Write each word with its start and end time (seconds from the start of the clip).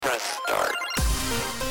Press 0.00 0.40
start. 0.46 1.69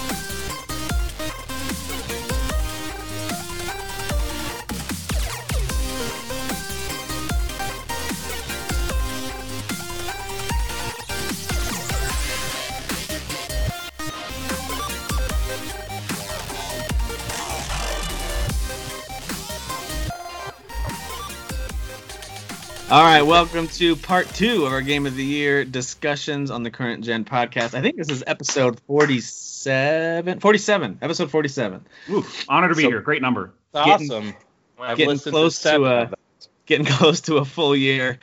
All 22.91 23.03
right, 23.03 23.21
welcome 23.21 23.67
to 23.67 23.95
part 23.95 24.27
two 24.29 24.65
of 24.65 24.71
our 24.73 24.81
Game 24.81 25.05
of 25.05 25.15
the 25.15 25.23
Year 25.23 25.63
discussions 25.63 26.49
on 26.49 26.63
the 26.63 26.71
current 26.71 27.03
gen 27.03 27.23
podcast. 27.23 27.75
I 27.75 27.81
think 27.81 27.97
this 27.97 28.09
is 28.09 28.23
episode 28.25 28.79
47. 28.87 30.39
47. 30.39 30.97
Episode 30.99 31.29
47. 31.29 31.85
Ooh, 32.09 32.25
honor 32.47 32.69
to 32.69 32.73
be 32.75 32.81
So- 32.81 32.89
here. 32.89 33.01
Great 33.01 33.21
number. 33.21 33.53
Getting- 33.75 34.11
awesome. 34.11 34.33
I've 34.79 34.97
getting 34.97 35.19
close 35.19 35.55
to, 35.57 35.61
seven 35.61 35.87
uh, 35.87 35.95
of 36.01 36.09
them. 36.09 36.19
Getting 36.65 36.85
close 36.97 37.21
to 37.21 37.37
a 37.37 37.45
full 37.45 37.75
year 37.75 38.17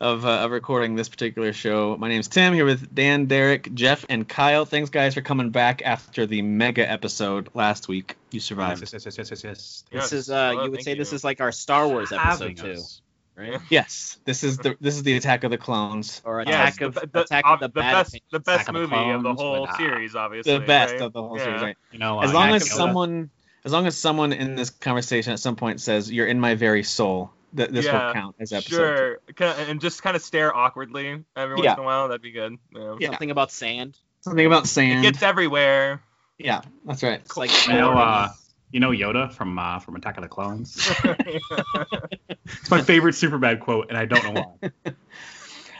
of, 0.00 0.24
uh, 0.24 0.28
of 0.44 0.52
recording 0.52 0.94
this 0.94 1.08
particular 1.08 1.52
show. 1.52 1.96
My 1.98 2.08
name's 2.08 2.28
Tim, 2.28 2.54
here 2.54 2.64
with 2.64 2.94
Dan, 2.94 3.26
Derek, 3.26 3.74
Jeff, 3.74 4.04
and 4.08 4.28
Kyle. 4.28 4.64
Thanks, 4.64 4.90
guys, 4.90 5.14
for 5.14 5.22
coming 5.22 5.50
back 5.50 5.82
after 5.84 6.26
the 6.26 6.42
mega 6.42 6.88
episode 6.88 7.48
last 7.54 7.88
week. 7.88 8.14
You 8.30 8.38
survived. 8.38 8.82
Yes, 8.82 8.92
yes, 8.92 9.04
yes, 9.06 9.18
yes, 9.18 9.30
yes, 9.30 9.44
yes. 9.44 9.84
This 9.90 10.12
is 10.12 10.30
uh 10.30 10.52
Well, 10.54 10.64
you 10.66 10.70
would 10.70 10.78
thank 10.78 10.84
say 10.84 10.94
this 10.94 11.12
is 11.12 11.24
like 11.24 11.40
our 11.40 11.50
Star 11.50 11.88
Wars 11.88 12.12
episode 12.12 12.50
Having 12.50 12.56
too, 12.56 12.72
us. 12.74 13.00
Right? 13.36 13.60
Yes, 13.70 14.18
this 14.24 14.44
is 14.44 14.58
the 14.58 14.76
this 14.80 14.96
is 14.96 15.02
the 15.02 15.14
Attack 15.16 15.44
of 15.44 15.50
the 15.50 15.58
Clones. 15.58 16.20
Or 16.24 16.42
Yes, 16.46 16.48
Attack 16.76 16.80
of 16.82 16.94
the, 16.94 17.06
the, 17.12 17.20
Attack 17.22 17.44
uh, 17.46 17.54
of 17.54 17.60
the, 17.60 17.68
the 17.68 17.72
Bad 17.80 17.92
best, 17.92 18.08
Opinions. 18.10 18.30
the 18.32 18.40
best 18.40 18.62
Attack 18.62 18.68
of 18.68 18.74
the 18.74 18.96
movie 18.96 19.10
of 19.10 19.22
the 19.22 19.34
whole 19.34 19.66
but, 19.66 19.74
uh, 19.74 19.76
series, 19.78 20.14
obviously. 20.14 20.52
The 20.58 20.60
best 20.64 20.92
right? 20.94 21.02
of 21.02 21.12
the 21.12 21.22
whole 21.22 21.36
Yeah. 21.38 21.44
series, 21.44 21.62
right? 21.62 21.76
You 21.92 21.98
know, 21.98 22.20
as 22.22 22.30
uh, 22.30 22.34
long 22.34 22.46
Matt 22.48 22.56
as 22.56 22.68
Yoda. 22.68 22.72
someone 22.76 23.30
as 23.64 23.72
long 23.72 23.86
as 23.86 23.96
someone 23.96 24.32
in 24.32 24.56
this 24.56 24.70
conversation 24.70 25.32
at 25.32 25.38
some 25.38 25.56
point 25.56 25.80
says 25.80 26.10
you're 26.10 26.26
in 26.26 26.40
my 26.40 26.54
very 26.56 26.82
soul 26.82 27.30
th- 27.56 27.68
this 27.70 27.86
will 27.86 28.12
count 28.12 28.34
as 28.40 28.52
episode 28.52 28.70
Sure, 28.76 29.18
Kinda- 29.36 29.56
and 29.70 29.80
just 29.80 30.02
kind 30.02 30.16
of 30.16 30.22
stare 30.22 30.54
awkwardly 30.56 31.24
every 31.36 31.54
once 31.54 31.64
Yeah. 31.64 31.74
in 31.74 31.78
a 31.78 31.82
while. 31.82 32.08
That'd 32.08 32.22
be 32.22 32.32
good. 32.32 32.56
Yeah. 32.74 32.96
Yeah. 32.98 33.08
Something 33.10 33.30
about 33.30 33.52
sand. 33.52 33.96
something 34.22 34.46
about 34.46 34.66
sand. 34.66 35.04
It 35.04 35.12
gets 35.12 35.22
everywhere. 35.22 36.02
yeah 36.38 36.62
that's 36.84 37.02
right 37.04 37.20
It's 37.20 37.36
like 37.36 37.50
You 37.68 37.74
know, 37.74 37.92
uh, 37.92 38.30
you 38.72 38.80
know 38.80 38.90
Yoda 38.90 39.32
from 39.32 39.58
uh, 39.58 39.78
from 39.78 39.96
Attack 39.96 40.16
of 40.16 40.22
the 40.22 40.28
Clones. 40.28 40.90
it's 41.04 42.70
my 42.70 42.82
favorite 42.82 43.14
Superbad 43.14 43.60
quote, 43.60 43.88
and 43.88 43.96
I 43.96 44.06
don't 44.06 44.24
know 44.24 44.56
why. 44.60 44.70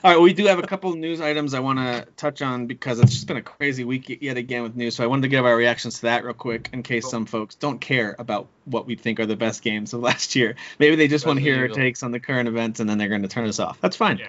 all 0.05 0.11
right 0.11 0.21
we 0.21 0.33
do 0.33 0.47
have 0.47 0.59
a 0.59 0.67
couple 0.67 0.93
news 0.97 1.21
items 1.21 1.55
i 1.55 1.61
want 1.61 1.79
to 1.79 2.05
touch 2.17 2.43
on 2.43 2.67
because 2.67 2.99
it's 2.99 3.13
just 3.13 3.29
been 3.29 3.37
a 3.37 3.43
crazy 3.43 3.85
week 3.85 4.19
yet 4.21 4.37
again 4.37 4.65
with 4.65 4.75
news 4.75 4.97
so 4.97 5.05
i 5.05 5.07
wanted 5.07 5.23
to 5.23 5.29
give 5.29 5.45
our 5.45 5.55
reactions 5.55 5.97
to 5.97 6.03
that 6.03 6.25
real 6.25 6.35
quick 6.35 6.71
in 6.73 6.83
case 6.83 7.05
Cool. 7.05 7.11
some 7.13 7.27
folks 7.27 7.55
don't 7.55 7.81
care 7.81 8.17
about 8.19 8.49
what 8.65 8.85
we 8.85 8.97
think 8.97 9.21
are 9.21 9.27
the 9.27 9.37
best 9.37 9.63
games 9.63 9.93
of 9.93 10.01
last 10.01 10.35
year 10.35 10.57
maybe 10.81 10.97
they 10.97 11.07
just 11.07 11.25
want 11.25 11.39
to 11.39 11.41
hear 11.41 11.61
our 11.61 11.69
takes 11.69 12.03
on 12.03 12.11
the 12.11 12.19
current 12.19 12.49
events 12.49 12.81
and 12.81 12.91
then 12.91 12.99
they're 12.99 13.09
going 13.09 13.23
to 13.23 13.29
turn 13.29 13.47
us 13.47 13.61
off 13.61 13.81
that's 13.81 13.95
fine 13.95 14.19
Yeah. 14.19 14.27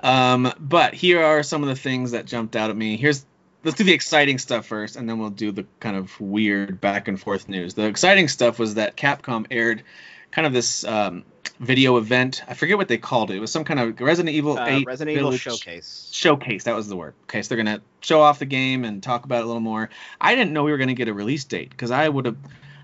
Um, 0.00 0.52
but 0.58 0.94
here 0.94 1.22
are 1.22 1.42
some 1.42 1.62
of 1.62 1.68
the 1.68 1.74
things 1.74 2.12
that 2.12 2.24
jumped 2.24 2.54
out 2.56 2.70
at 2.70 2.76
me. 2.76 2.96
Here's 2.96 3.24
let's 3.64 3.76
do 3.76 3.84
the 3.84 3.92
exciting 3.92 4.38
stuff 4.38 4.66
first, 4.66 4.96
and 4.96 5.08
then 5.08 5.18
we'll 5.18 5.30
do 5.30 5.52
the 5.52 5.66
kind 5.80 5.96
of 5.96 6.18
weird 6.20 6.80
back 6.80 7.08
and 7.08 7.20
forth 7.20 7.48
news. 7.48 7.74
The 7.74 7.84
exciting 7.84 8.28
stuff 8.28 8.58
was 8.58 8.74
that 8.74 8.96
Capcom 8.96 9.46
aired 9.50 9.82
kind 10.30 10.46
of 10.46 10.52
this 10.52 10.84
um, 10.84 11.24
video 11.58 11.96
event. 11.96 12.42
I 12.46 12.54
forget 12.54 12.76
what 12.76 12.88
they 12.88 12.98
called 12.98 13.30
it. 13.30 13.36
It 13.36 13.40
was 13.40 13.50
some 13.50 13.64
kind 13.64 13.80
of 13.80 14.00
Resident 14.00 14.34
Evil 14.34 14.58
uh, 14.58 14.66
8 14.66 14.86
Resident 14.86 15.16
Evil 15.16 15.32
showcase. 15.32 16.10
showcase. 16.12 16.64
That 16.64 16.76
was 16.76 16.88
the 16.88 16.96
word. 16.96 17.14
Okay, 17.24 17.42
so 17.42 17.54
they're 17.54 17.62
gonna 17.62 17.82
show 18.00 18.20
off 18.20 18.38
the 18.38 18.46
game 18.46 18.84
and 18.84 19.02
talk 19.02 19.24
about 19.24 19.40
it 19.40 19.44
a 19.44 19.46
little 19.46 19.60
more. 19.60 19.90
I 20.20 20.34
didn't 20.34 20.52
know 20.52 20.64
we 20.64 20.72
were 20.72 20.78
gonna 20.78 20.94
get 20.94 21.08
a 21.08 21.14
release 21.14 21.44
date 21.44 21.70
because 21.70 21.90
I 21.90 22.08
would 22.08 22.26
have. 22.26 22.36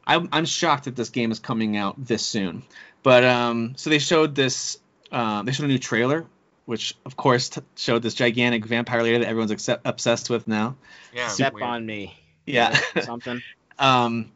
I'm, 0.06 0.28
I'm 0.32 0.44
shocked 0.44 0.84
that 0.84 0.96
this 0.96 1.08
game 1.08 1.32
is 1.32 1.38
coming 1.38 1.78
out 1.78 2.04
this 2.04 2.24
soon. 2.24 2.62
But 3.02 3.24
um, 3.24 3.74
so 3.76 3.90
they 3.90 3.98
showed 3.98 4.34
this. 4.34 4.78
Uh, 5.10 5.42
they 5.42 5.52
showed 5.52 5.64
a 5.64 5.68
new 5.68 5.78
trailer, 5.78 6.26
which 6.66 6.94
of 7.04 7.16
course 7.16 7.48
t- 7.50 7.60
showed 7.76 8.02
this 8.02 8.14
gigantic 8.14 8.64
vampire 8.64 9.02
lady 9.02 9.18
that 9.18 9.26
everyone's 9.28 9.50
accept- 9.50 9.82
obsessed 9.86 10.30
with 10.30 10.46
now. 10.48 10.76
Yeah. 11.12 11.28
Step 11.28 11.54
weird. 11.54 11.64
on 11.64 11.86
me. 11.86 12.18
Yeah. 12.46 12.78
Something. 13.02 13.42
um, 13.78 14.30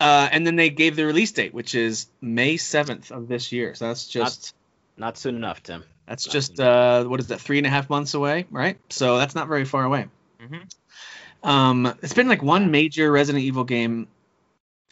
uh, 0.00 0.28
and 0.30 0.46
then 0.46 0.56
they 0.56 0.68
gave 0.70 0.94
the 0.96 1.06
release 1.06 1.32
date, 1.32 1.54
which 1.54 1.74
is 1.74 2.06
May 2.20 2.56
7th 2.56 3.10
of 3.10 3.28
this 3.28 3.50
year. 3.52 3.74
So 3.74 3.88
that's 3.88 4.06
just. 4.06 4.54
Not 4.98 5.16
soon 5.18 5.36
enough, 5.36 5.62
Tim. 5.62 5.84
That's 6.06 6.26
Not 6.26 6.32
just 6.32 6.60
uh, 6.60 7.04
what 7.04 7.20
is 7.20 7.28
that? 7.28 7.40
Three 7.40 7.58
and 7.58 7.66
a 7.66 7.70
half 7.70 7.88
months 7.90 8.14
away, 8.14 8.46
right? 8.50 8.78
So 8.90 9.18
that's 9.18 9.34
not 9.34 9.48
very 9.48 9.64
far 9.64 9.84
away. 9.84 10.06
Mhm. 10.40 10.70
Um, 11.42 11.86
it's 12.02 12.14
been 12.14 12.28
like 12.28 12.42
one 12.42 12.70
major 12.70 13.10
Resident 13.10 13.44
Evil 13.44 13.64
game 13.64 14.06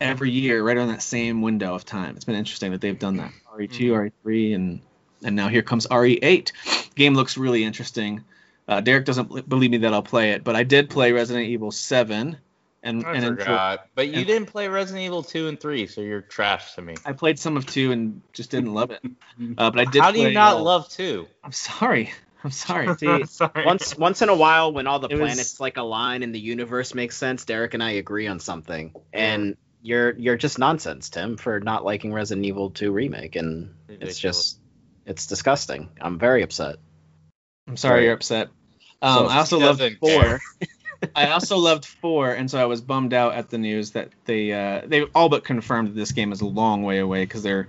every 0.00 0.30
year, 0.30 0.62
right 0.62 0.76
on 0.76 0.88
that 0.88 1.02
same 1.02 1.40
window 1.42 1.74
of 1.74 1.84
time. 1.84 2.16
It's 2.16 2.24
been 2.24 2.34
interesting 2.34 2.72
that 2.72 2.80
they've 2.80 2.98
done 2.98 3.16
that. 3.16 3.32
RE2, 3.56 3.90
Mhm. 3.90 4.10
RE3, 4.24 4.54
and 4.54 4.80
and 5.22 5.36
now 5.36 5.48
here 5.48 5.62
comes 5.62 5.86
RE8. 5.86 6.52
Game 6.94 7.14
looks 7.14 7.36
really 7.36 7.64
interesting. 7.64 8.24
Uh, 8.66 8.80
Derek 8.80 9.04
doesn't 9.04 9.48
believe 9.48 9.70
me 9.70 9.78
that 9.78 9.92
I'll 9.92 10.02
play 10.02 10.30
it, 10.32 10.42
but 10.44 10.56
I 10.56 10.62
did 10.64 10.88
play 10.88 11.12
Resident 11.12 11.46
Evil 11.48 11.70
7, 11.70 12.38
and 12.82 13.04
I 13.06 13.14
and 13.14 13.24
enjoy- 13.24 13.36
forgot. 13.42 13.86
But 13.94 14.08
you 14.08 14.18
and- 14.18 14.26
didn't 14.26 14.46
play 14.48 14.68
Resident 14.68 15.04
Evil 15.04 15.22
2 15.22 15.48
and 15.48 15.60
3, 15.60 15.86
so 15.86 16.00
you're 16.00 16.22
trash 16.22 16.74
to 16.74 16.82
me. 16.82 16.94
I 17.04 17.12
played 17.12 17.38
some 17.38 17.56
of 17.58 17.66
two 17.66 17.92
and 17.92 18.22
just 18.32 18.50
didn't 18.50 18.72
love 18.72 18.90
it. 18.90 19.00
Uh, 19.58 19.68
but 19.70 19.80
I 19.80 19.84
did. 19.90 20.00
How 20.00 20.12
do 20.12 20.20
you 20.20 20.30
not 20.30 20.56
uh, 20.58 20.62
love 20.62 20.88
2? 20.90 21.26
I'm 21.42 21.50
sorry. 21.52 22.12
I'm 22.44 22.50
sorry. 22.52 22.94
See, 22.98 23.24
Sorry. 23.26 23.64
once 23.66 23.96
once 23.98 24.22
in 24.22 24.28
a 24.28 24.34
while, 24.34 24.72
when 24.72 24.86
all 24.86 24.98
the 25.00 25.08
It 25.08 25.14
was- 25.14 25.32
planets 25.32 25.60
like 25.60 25.76
align 25.76 26.22
and 26.22 26.32
the 26.34 26.38
universe 26.38 26.94
makes 26.94 27.16
sense, 27.16 27.44
Derek 27.44 27.74
and 27.74 27.82
I 27.82 27.92
agree 27.92 28.26
on 28.28 28.38
something. 28.38 28.94
And 29.12 29.56
you're 29.82 30.12
you're 30.16 30.36
just 30.36 30.58
nonsense, 30.58 31.08
Tim, 31.10 31.36
for 31.36 31.58
not 31.60 31.84
liking 31.84 32.12
Resident 32.12 32.46
Evil 32.46 32.70
2 32.70 32.92
remake, 32.92 33.34
and 33.36 33.74
it's 33.88 34.00
Ridiculous. 34.00 34.18
just 34.18 34.58
it's 35.06 35.26
disgusting. 35.26 35.90
I'm 36.00 36.18
very 36.18 36.42
upset. 36.42 36.76
I'm 37.68 37.76
sorry 37.76 38.00
Right. 38.00 38.04
you're 38.04 38.14
upset. 38.14 38.48
Um, 39.02 39.14
So 39.14 39.26
I 39.26 39.36
also 39.38 39.58
loved 39.58 39.82
four. 40.00 40.40
I 41.14 41.30
also 41.30 41.58
loved 41.58 41.84
four, 41.84 42.32
and 42.32 42.50
so 42.50 42.58
I 42.58 42.64
was 42.64 42.80
bummed 42.80 43.12
out 43.12 43.34
at 43.34 43.50
the 43.50 43.58
news 43.58 43.92
that 43.92 44.10
they 44.24 44.52
uh, 44.52 44.82
they 44.86 45.02
all 45.14 45.28
but 45.28 45.44
confirmed 45.44 45.88
that 45.88 45.94
this 45.94 46.12
game 46.12 46.32
is 46.32 46.40
a 46.40 46.46
long 46.46 46.82
way 46.82 46.98
away 46.98 47.24
because 47.24 47.42
they're 47.42 47.68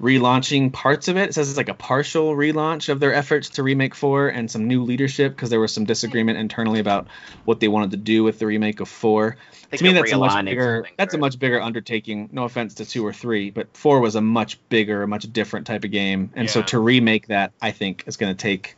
relaunching 0.00 0.72
parts 0.72 1.08
of 1.08 1.16
it. 1.16 1.28
It 1.28 1.34
says 1.34 1.48
it's 1.50 1.56
like 1.56 1.68
a 1.68 1.74
partial 1.74 2.34
relaunch 2.34 2.88
of 2.88 3.00
their 3.00 3.12
efforts 3.12 3.50
to 3.50 3.62
remake 3.62 3.94
four 3.94 4.28
and 4.28 4.50
some 4.50 4.66
new 4.66 4.82
leadership 4.82 5.34
because 5.34 5.50
there 5.50 5.60
was 5.60 5.72
some 5.72 5.84
disagreement 5.84 6.38
internally 6.38 6.80
about 6.80 7.08
what 7.44 7.60
they 7.60 7.68
wanted 7.68 7.90
to 7.92 7.96
do 7.98 8.24
with 8.24 8.38
the 8.38 8.46
remake 8.46 8.80
of 8.80 8.88
four. 8.88 9.36
To 9.72 9.84
me, 9.84 9.92
that's 9.92 10.12
a 10.12 10.18
much 10.18 10.44
bigger 10.44 10.86
that's 10.96 11.14
a 11.14 11.18
much 11.18 11.38
bigger 11.38 11.60
undertaking. 11.60 12.30
No 12.32 12.44
offense 12.44 12.74
to 12.74 12.86
two 12.86 13.06
or 13.06 13.12
three, 13.12 13.50
but 13.50 13.76
four 13.76 14.00
was 14.00 14.14
a 14.16 14.20
much 14.20 14.58
bigger, 14.68 15.02
a 15.02 15.08
much 15.08 15.30
different 15.32 15.66
type 15.66 15.84
of 15.84 15.90
game, 15.90 16.30
and 16.34 16.48
so 16.48 16.62
to 16.62 16.78
remake 16.78 17.28
that, 17.28 17.52
I 17.60 17.70
think 17.70 18.04
is 18.06 18.16
going 18.16 18.34
to 18.34 18.40
take. 18.40 18.76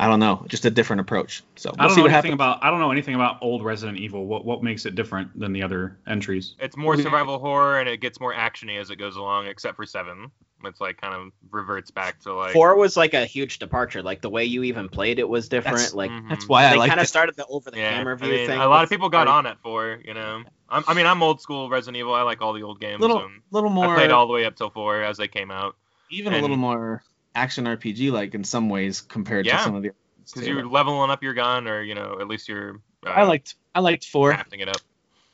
I 0.00 0.06
don't 0.06 0.18
know, 0.18 0.44
just 0.48 0.64
a 0.64 0.70
different 0.70 1.00
approach. 1.00 1.42
So 1.56 1.70
I 1.70 1.72
we'll 1.82 1.88
don't 1.88 1.94
see 1.94 2.00
know 2.00 2.02
what 2.04 2.12
anything 2.12 2.30
happens. 2.32 2.34
about 2.34 2.64
I 2.64 2.70
don't 2.70 2.80
know 2.80 2.90
anything 2.90 3.14
about 3.14 3.38
old 3.42 3.62
Resident 3.62 3.98
Evil. 3.98 4.24
What 4.26 4.44
what 4.46 4.62
makes 4.62 4.86
it 4.86 4.94
different 4.94 5.38
than 5.38 5.52
the 5.52 5.62
other 5.62 5.98
entries? 6.06 6.54
It's 6.58 6.76
more 6.76 6.96
survival 6.96 7.38
horror 7.38 7.78
and 7.78 7.88
it 7.88 8.00
gets 8.00 8.18
more 8.18 8.32
actiony 8.34 8.80
as 8.80 8.90
it 8.90 8.96
goes 8.96 9.16
along, 9.16 9.46
except 9.46 9.76
for 9.76 9.84
7. 9.84 10.30
It's 10.64 10.80
like 10.80 11.00
kind 11.00 11.14
of 11.14 11.32
reverts 11.50 11.90
back 11.90 12.18
to 12.20 12.32
like. 12.34 12.52
Four 12.52 12.76
was 12.76 12.96
like 12.96 13.14
a 13.14 13.24
huge 13.26 13.58
departure. 13.58 14.02
Like 14.02 14.20
the 14.22 14.30
way 14.30 14.44
you 14.46 14.62
even 14.64 14.88
played 14.88 15.18
it 15.18 15.28
was 15.28 15.48
different. 15.48 15.76
That's- 15.78 15.94
like 15.94 16.10
Mhm. 16.10 16.28
That's 16.30 16.48
why 16.48 16.66
I 16.66 16.70
they 16.72 16.76
like 16.78 16.88
kind 16.88 17.00
of 17.00 17.06
started 17.06 17.36
the 17.36 17.46
over 17.46 17.70
the 17.70 17.76
Yeah, 17.78 17.90
camera 17.96 18.14
I 18.14 18.16
view 18.16 18.32
mean, 18.32 18.46
thing. 18.46 18.58
a 18.60 18.68
lot 18.68 18.84
of 18.84 18.90
people 18.90 19.08
got 19.10 19.28
on 19.28 19.44
it 19.46 19.58
for, 19.62 19.98
you 20.04 20.14
know. 20.14 20.42
I'm, 20.68 20.84
I 20.86 20.94
mean, 20.94 21.06
I'm 21.06 21.22
old 21.22 21.40
school 21.42 21.68
Resident 21.68 21.96
Evil. 21.98 22.14
I 22.14 22.22
like 22.22 22.40
all 22.40 22.52
the 22.52 22.62
old 22.62 22.80
games. 22.80 23.00
little 23.00 23.18
and 23.18 23.42
little 23.50 23.70
I 23.70 23.72
more 23.74 23.94
played 23.96 24.10
all 24.10 24.26
the 24.26 24.32
way 24.32 24.44
up 24.46 24.54
till 24.56 24.70
4 24.70 25.02
as 25.02 25.16
they 25.18 25.28
came 25.28 25.50
out. 25.50 25.76
even 26.10 26.32
a 26.32 26.40
little 26.40 26.56
more 26.56 27.02
action 27.34 27.64
RPG 27.64 28.10
like 28.12 28.34
in 28.34 28.44
some 28.44 28.68
ways 28.68 29.00
compared 29.00 29.46
Yeah, 29.46 29.58
to 29.58 29.62
some 29.64 29.74
of 29.74 29.82
the 29.82 29.90
Because 30.26 30.46
you're 30.46 30.66
leveling 30.66 31.10
up 31.10 31.22
your 31.22 31.34
gun, 31.34 31.68
or, 31.68 31.82
you 31.82 31.94
know, 31.94 32.18
at 32.20 32.28
least 32.28 32.48
you're. 32.48 32.80
Uh, 33.06 33.10
I 33.10 33.22
liked 33.24 33.54
I 33.74 33.80
liked 33.80 34.04
four. 34.06 34.32
crafting 34.32 34.60
it 34.60 34.68
up. 34.68 34.76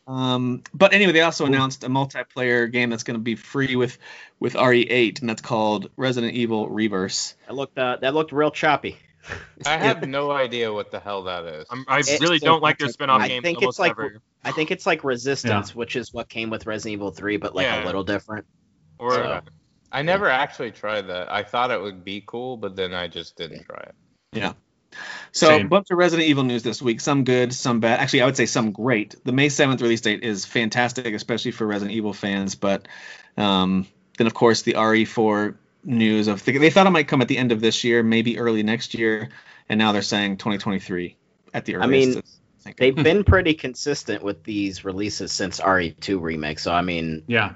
Um, 0.08 0.62
but 0.72 0.92
anyway, 0.94 1.10
they 1.12 1.22
also 1.22 1.46
announced 1.46 1.82
a 1.82 1.88
multiplayer 1.88 2.70
game 2.70 2.90
that's 2.90 3.02
going 3.02 3.18
to 3.18 3.22
be 3.22 3.34
free 3.34 3.74
with 3.74 3.98
with 4.38 4.54
RE8, 4.54 5.20
and 5.20 5.28
that's 5.28 5.42
called 5.42 5.90
Resident 5.96 6.34
Evil 6.34 6.68
Re:Verse. 6.68 7.34
That 7.48 7.54
looked 7.56 7.76
uh, 7.76 7.96
that 8.02 8.14
looked 8.14 8.30
real 8.30 8.52
choppy. 8.52 8.98
I 9.66 9.76
have 9.78 10.06
no 10.06 10.30
idea 10.30 10.72
what 10.72 10.92
the 10.92 11.00
hell 11.00 11.24
that 11.24 11.44
is. 11.46 11.66
I'm, 11.70 11.84
I 11.88 11.98
It's 11.98 12.20
really 12.20 12.38
so 12.38 12.46
don't 12.46 12.62
like 12.62 12.78
their 12.78 12.88
spin-off 12.88 13.20
I 13.20 13.26
games 13.26 13.42
think 13.42 13.58
almost 13.58 13.74
it's 13.74 13.78
like- 13.80 13.90
ever. 13.92 14.20
I 14.44 14.52
think 14.52 14.70
it's 14.70 14.86
like 14.86 15.02
Resistance, 15.02 15.74
which 15.74 15.96
is 15.96 16.14
what 16.14 16.28
came 16.28 16.50
with 16.50 16.66
Resident 16.66 16.92
Evil 16.92 17.10
3, 17.10 17.38
but 17.38 17.56
like 17.56 17.64
Yeah. 17.64 17.82
a 17.82 17.84
little 17.84 18.04
different. 18.04 18.46
Or 19.00 19.12
so- 19.14 19.40
I 19.92 20.02
never 20.02 20.28
actually 20.28 20.72
tried 20.72 21.02
that. 21.08 21.30
I 21.32 21.42
thought 21.42 21.70
it 21.70 21.80
would 21.80 22.04
be 22.04 22.22
cool, 22.26 22.56
but 22.56 22.76
then 22.76 22.94
I 22.94 23.08
just 23.08 23.36
didn't 23.36 23.64
try 23.64 23.80
it. 23.80 23.94
Yeah. 24.32 24.52
So 25.32 25.48
Same. 25.48 25.66
a 25.66 25.68
bunch 25.68 25.90
of 25.90 25.98
Resident 25.98 26.28
Evil 26.28 26.44
news 26.44 26.62
this 26.62 26.80
week. 26.80 27.00
Some 27.00 27.24
good, 27.24 27.52
some 27.52 27.80
bad. 27.80 28.00
Actually, 28.00 28.22
I 28.22 28.26
would 28.26 28.36
say 28.36 28.46
some 28.46 28.72
great. 28.72 29.14
The 29.24 29.32
May 29.32 29.48
7th 29.48 29.80
release 29.82 30.00
date 30.00 30.22
is 30.22 30.44
fantastic, 30.44 31.14
especially 31.14 31.50
for 31.50 31.66
Resident 31.66 31.94
Evil 31.94 32.12
fans. 32.12 32.54
But 32.54 32.88
um, 33.36 33.86
then, 34.16 34.26
of 34.26 34.34
course, 34.34 34.62
the 34.62 34.74
RE4 34.74 35.56
news 35.84 36.28
of 36.28 36.44
they 36.44 36.70
thought 36.70 36.86
it 36.86 36.90
might 36.90 37.08
come 37.08 37.22
at 37.22 37.28
the 37.28 37.38
end 37.38 37.52
of 37.52 37.60
this 37.60 37.84
year, 37.84 38.02
maybe 38.02 38.38
early 38.38 38.62
next 38.62 38.94
year, 38.94 39.28
and 39.68 39.78
now 39.78 39.92
they're 39.92 40.02
saying 40.02 40.38
2023 40.38 41.16
at 41.54 41.64
the 41.64 41.76
earliest. 41.76 41.82
I 41.82 41.86
earliest. 41.86 42.08
mean, 42.08 42.18
is 42.18 42.40
thinking. 42.60 42.94
They've 42.94 43.04
been 43.04 43.24
pretty 43.24 43.54
consistent 43.54 44.22
with 44.22 44.42
these 44.44 44.84
releases 44.84 45.32
since 45.32 45.60
RE2 45.60 46.20
remake. 46.20 46.58
So 46.58 46.72
I 46.72 46.82
mean, 46.82 47.22
Yeah. 47.26 47.54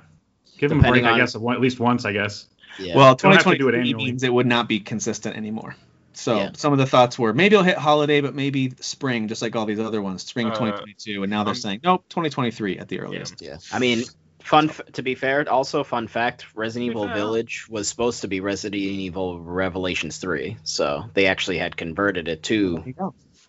Give 0.61 0.69
them 0.69 0.79
a 0.79 0.83
Depending 0.83 1.03
break, 1.05 1.15
I 1.15 1.19
guess, 1.19 1.35
at 1.35 1.41
least 1.43 1.81
once, 1.81 2.05
I 2.05 2.13
guess. 2.13 2.47
yeah. 2.79 2.95
well, 2.97 3.15
Don't 3.17 3.33
have 3.33 3.41
to 3.45 3.57
2023 3.57 3.59
do 3.59 3.69
it 3.69 3.97
means 3.97 4.23
it 4.23 4.33
would 4.33 4.47
not 4.47 4.69
be 4.69 4.79
consistent 4.81 5.37
anymore. 5.37 5.75
So 6.13 6.37
Yeah. 6.37 6.51
some 6.55 6.73
of 6.73 6.79
the 6.79 6.87
thoughts 6.87 7.19
were 7.19 7.33
maybe 7.33 7.55
it'll 7.55 7.65
hit 7.65 7.79
holiday, 7.79 8.21
but 8.21 8.35
maybe 8.35 8.75
spring, 8.81 9.27
just 9.29 9.41
like 9.43 9.57
all 9.57 9.65
these 9.65 9.81
other 9.81 10.03
ones, 10.03 10.23
spring 10.23 10.49
Uh, 10.49 10.51
2022. 10.51 11.23
And 11.23 11.31
now 11.31 11.45
they're 11.45 11.55
saying 11.55 11.81
nope, 11.83 12.05
2023 12.11 12.79
at 12.79 12.89
the 12.89 13.01
earliest. 13.01 13.41
yeah. 13.41 13.57
I 13.73 13.79
mean, 13.79 14.03
fun. 14.43 14.69
F- 14.69 14.81
to 14.93 15.03
be 15.03 15.15
fair, 15.15 15.49
also 15.51 15.83
fun 15.85 16.09
fact: 16.09 16.47
Resident 16.55 16.91
Evil 16.91 17.07
fair. 17.07 17.15
Village 17.15 17.67
was 17.71 17.89
supposed 17.89 18.21
to 18.23 18.29
be 18.29 18.41
Resident 18.41 18.83
Evil 18.83 19.41
Revelations 19.41 20.19
3. 20.19 20.59
So 20.65 21.05
they 21.15 21.27
actually 21.27 21.59
had 21.59 21.77
converted 21.77 22.29
it 22.29 22.43
to 22.45 22.85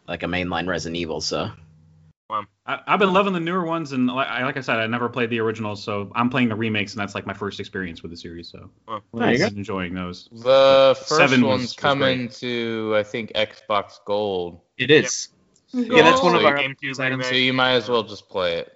like 0.08 0.24
a 0.24 0.28
mainline 0.28 0.68
Resident 0.68 0.98
Evil. 0.98 1.20
So 1.20 1.50
I, 2.72 2.80
I've 2.88 3.00
been 3.00 3.14
loving 3.14 3.34
the 3.34 3.40
newer 3.40 3.66
ones, 3.66 3.92
and 3.92 4.08
like 4.08 4.28
I, 4.28 4.44
like 4.46 4.58
I 4.58 4.62
said, 4.62 4.78
I 4.80 4.88
never 4.88 5.10
played 5.10 5.30
the 5.30 5.40
originals, 5.40 5.84
so 5.84 6.12
I'm 6.16 6.30
playing 6.30 6.50
the 6.50 6.56
remakes, 6.56 6.94
and 6.94 7.02
that's 7.02 7.16
like 7.16 7.26
my 7.26 7.34
first 7.34 7.60
experience 7.60 8.02
with 8.02 8.12
the 8.12 8.18
series. 8.18 8.50
So 8.50 8.70
There 9.14 9.32
you 9.32 9.38
go. 9.38 9.46
I'm 9.46 9.58
enjoying 9.58 9.94
those. 9.94 10.30
The 10.32 10.96
first 10.98 11.10
Seven 11.10 11.46
one's 11.46 11.62
was 11.62 11.74
coming 11.74 12.30
to 12.30 12.94
I 12.98 13.04
think 13.04 13.34
Xbox 13.34 13.94
Gold, 14.06 14.62
It 14.78 14.92
is. 14.92 15.30
Yeah, 15.74 16.04
that's 16.04 16.22
one 16.22 16.36
of 16.36 16.42
So 16.42 16.48
our 16.48 16.58
GameCube 16.58 17.00
items. 17.00 17.28
so 17.28 17.36
you 17.36 17.54
might 17.54 17.74
as 17.74 17.90
well 17.90 18.04
just 18.04 18.30
play 18.30 18.58
it. 18.60 18.72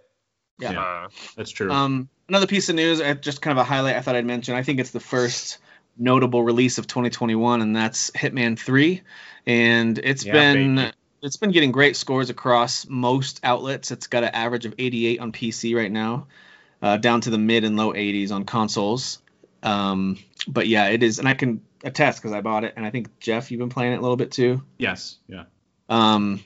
Yeah. 0.60 0.80
Uh, 0.80 1.10
That's 1.36 1.52
true. 1.52 1.72
Um, 1.72 2.08
another 2.30 2.48
piece 2.48 2.70
of 2.70 2.76
news, 2.76 3.02
uh, 3.02 3.14
just 3.16 3.42
kind 3.42 3.58
of 3.58 3.62
a 3.62 3.66
highlight 3.68 3.96
I 3.98 4.02
thought 4.02 4.16
I'd 4.16 4.26
mention. 4.26 4.56
I 4.56 4.64
think 4.64 4.80
it's 4.80 4.92
the 4.92 5.02
first 5.02 5.58
notable 5.98 6.44
release 6.44 6.78
of 6.78 6.88
2021, 6.88 7.62
and 7.62 7.76
that's 7.76 8.12
Hitman 8.12 8.58
3. 8.58 9.02
And 9.46 9.98
it's 9.98 10.26
Yeah, 10.26 10.32
been 10.34 10.76
baby. 10.76 10.92
It's 11.26 11.38
been 11.38 11.52
getting 11.52 11.72
great 11.72 11.96
scores 11.96 12.30
across 12.30 12.88
most 12.88 13.40
outlets. 13.44 13.92
It's 13.92 14.08
got 14.08 14.24
an 14.24 14.30
average 14.34 14.66
of 14.66 14.76
88 14.78 15.20
on 15.20 15.32
PC 15.32 15.76
right 15.76 15.92
now, 15.92 16.28
uh, 16.82 16.98
down 16.98 17.22
to 17.22 17.30
the 17.30 17.38
mid 17.38 17.64
and 17.64 17.76
low 17.76 17.94
80s 17.94 18.32
on 18.32 18.46
consoles. 18.46 19.20
Um, 19.64 20.20
but 20.48 20.68
yeah, 20.68 20.90
it 20.90 21.02
is, 21.02 21.20
and 21.20 21.28
I 21.28 21.34
can 21.34 21.62
attest 21.84 22.22
because 22.22 22.34
I 22.34 22.42
bought 22.42 22.64
it, 22.64 22.74
and 22.78 22.86
I 22.86 22.92
think 22.92 23.20
Jeff, 23.20 23.50
you've 23.50 23.60
been 23.60 23.70
playing 23.70 23.94
it 23.94 23.98
a 23.98 24.02
little 24.02 24.18
bit 24.18 24.32
too. 24.32 24.64
yes. 24.78 25.18
Yeah. 25.28 25.46
Um, 25.90 26.44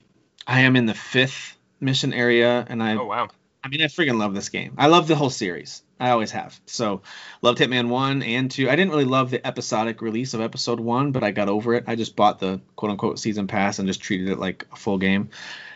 I 0.48 0.62
am 0.62 0.76
in 0.76 0.86
the 0.86 0.94
fifth 0.94 1.58
mission 1.80 2.14
area, 2.14 2.66
and 2.68 2.82
I 2.82 2.96
oh 2.96 3.06
wow. 3.06 3.30
I 3.64 3.68
mean, 3.68 3.82
I 3.82 3.86
freaking 3.86 4.18
love 4.18 4.34
this 4.34 4.50
game. 4.50 4.76
I 4.78 4.88
love 4.88 5.08
the 5.08 5.16
whole 5.16 5.30
series. 5.30 5.84
I 6.00 6.12
always 6.12 6.32
have. 6.32 6.60
So, 6.66 7.02
loved 7.42 7.60
Hitman 7.60 7.90
1 7.90 8.24
and 8.24 8.50
2. 8.50 8.70
I 8.70 8.76
didn't 8.76 8.92
really 8.92 9.06
love 9.06 9.32
the 9.32 9.46
episodic 9.46 10.02
release 10.02 10.34
of 10.34 10.42
episode 10.42 10.80
1, 10.80 11.12
but 11.12 11.24
I 11.24 11.32
got 11.32 11.50
over 11.50 11.74
it. 11.74 11.84
I 11.88 11.96
just 11.96 12.16
bought 12.16 12.40
the 12.40 12.62
quote 12.76 12.92
unquote 12.92 13.20
season 13.20 13.48
pass 13.48 13.80
and 13.80 13.88
just 13.88 14.02
treated 14.02 14.30
it 14.30 14.40
like 14.40 14.66
a 14.72 14.76
full 14.78 14.98
game. 14.98 15.30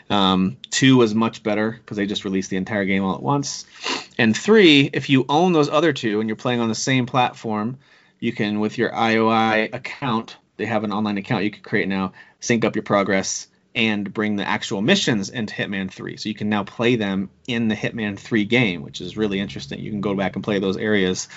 Um, 0.10 0.58
2 0.72 0.98
was 0.98 1.14
much 1.14 1.44
better 1.44 1.72
because 1.72 1.98
they 1.98 2.06
just 2.06 2.24
released 2.24 2.50
the 2.50 2.58
entire 2.58 2.86
game 2.86 3.04
all 3.04 3.16
at 3.16 3.22
once. 3.22 3.66
And 4.18 4.36
3, 4.36 4.92
if 4.94 5.10
you 5.10 5.25
own 5.28 5.54
those 5.54 5.70
other 5.70 5.92
two 5.92 6.20
and 6.20 6.30
you're 6.30 6.36
playing 6.36 6.60
on 6.60 6.70
the 6.70 6.75
same 6.75 7.06
platform, 7.06 7.80
you 8.20 8.31
can, 8.31 8.60
with 8.60 8.78
your 8.78 8.92
IOI 8.92 9.74
account, 9.74 10.38
they 10.56 10.66
have 10.66 10.84
an 10.84 10.94
online 10.94 11.18
account 11.18 11.44
you 11.44 11.52
can 11.52 11.64
create 11.64 11.88
now, 11.88 12.14
sync 12.40 12.64
up 12.64 12.75
your 12.75 12.84
progress 12.84 13.48
and 13.75 14.14
bring 14.14 14.36
the 14.36 14.48
actual 14.48 14.81
missions 14.81 15.30
into 15.30 15.54
Hitman 15.54 15.92
3. 15.92 16.18
So 16.18 16.30
you 16.30 16.36
can 16.36 16.50
now 16.50 16.64
play 16.64 16.96
them 16.96 17.30
in 17.48 17.68
the 17.68 17.75
Hitman 17.75 18.18
3 18.20 18.46
game, 18.46 18.81
which 18.84 19.02
is 19.02 19.18
really 19.18 19.40
interesting. 19.40 19.80
You 19.80 19.90
can 19.92 20.02
go 20.02 20.14
back 20.16 20.36
and 20.36 20.44
play 20.44 20.60
those 20.60 20.78
areas. 20.78 21.28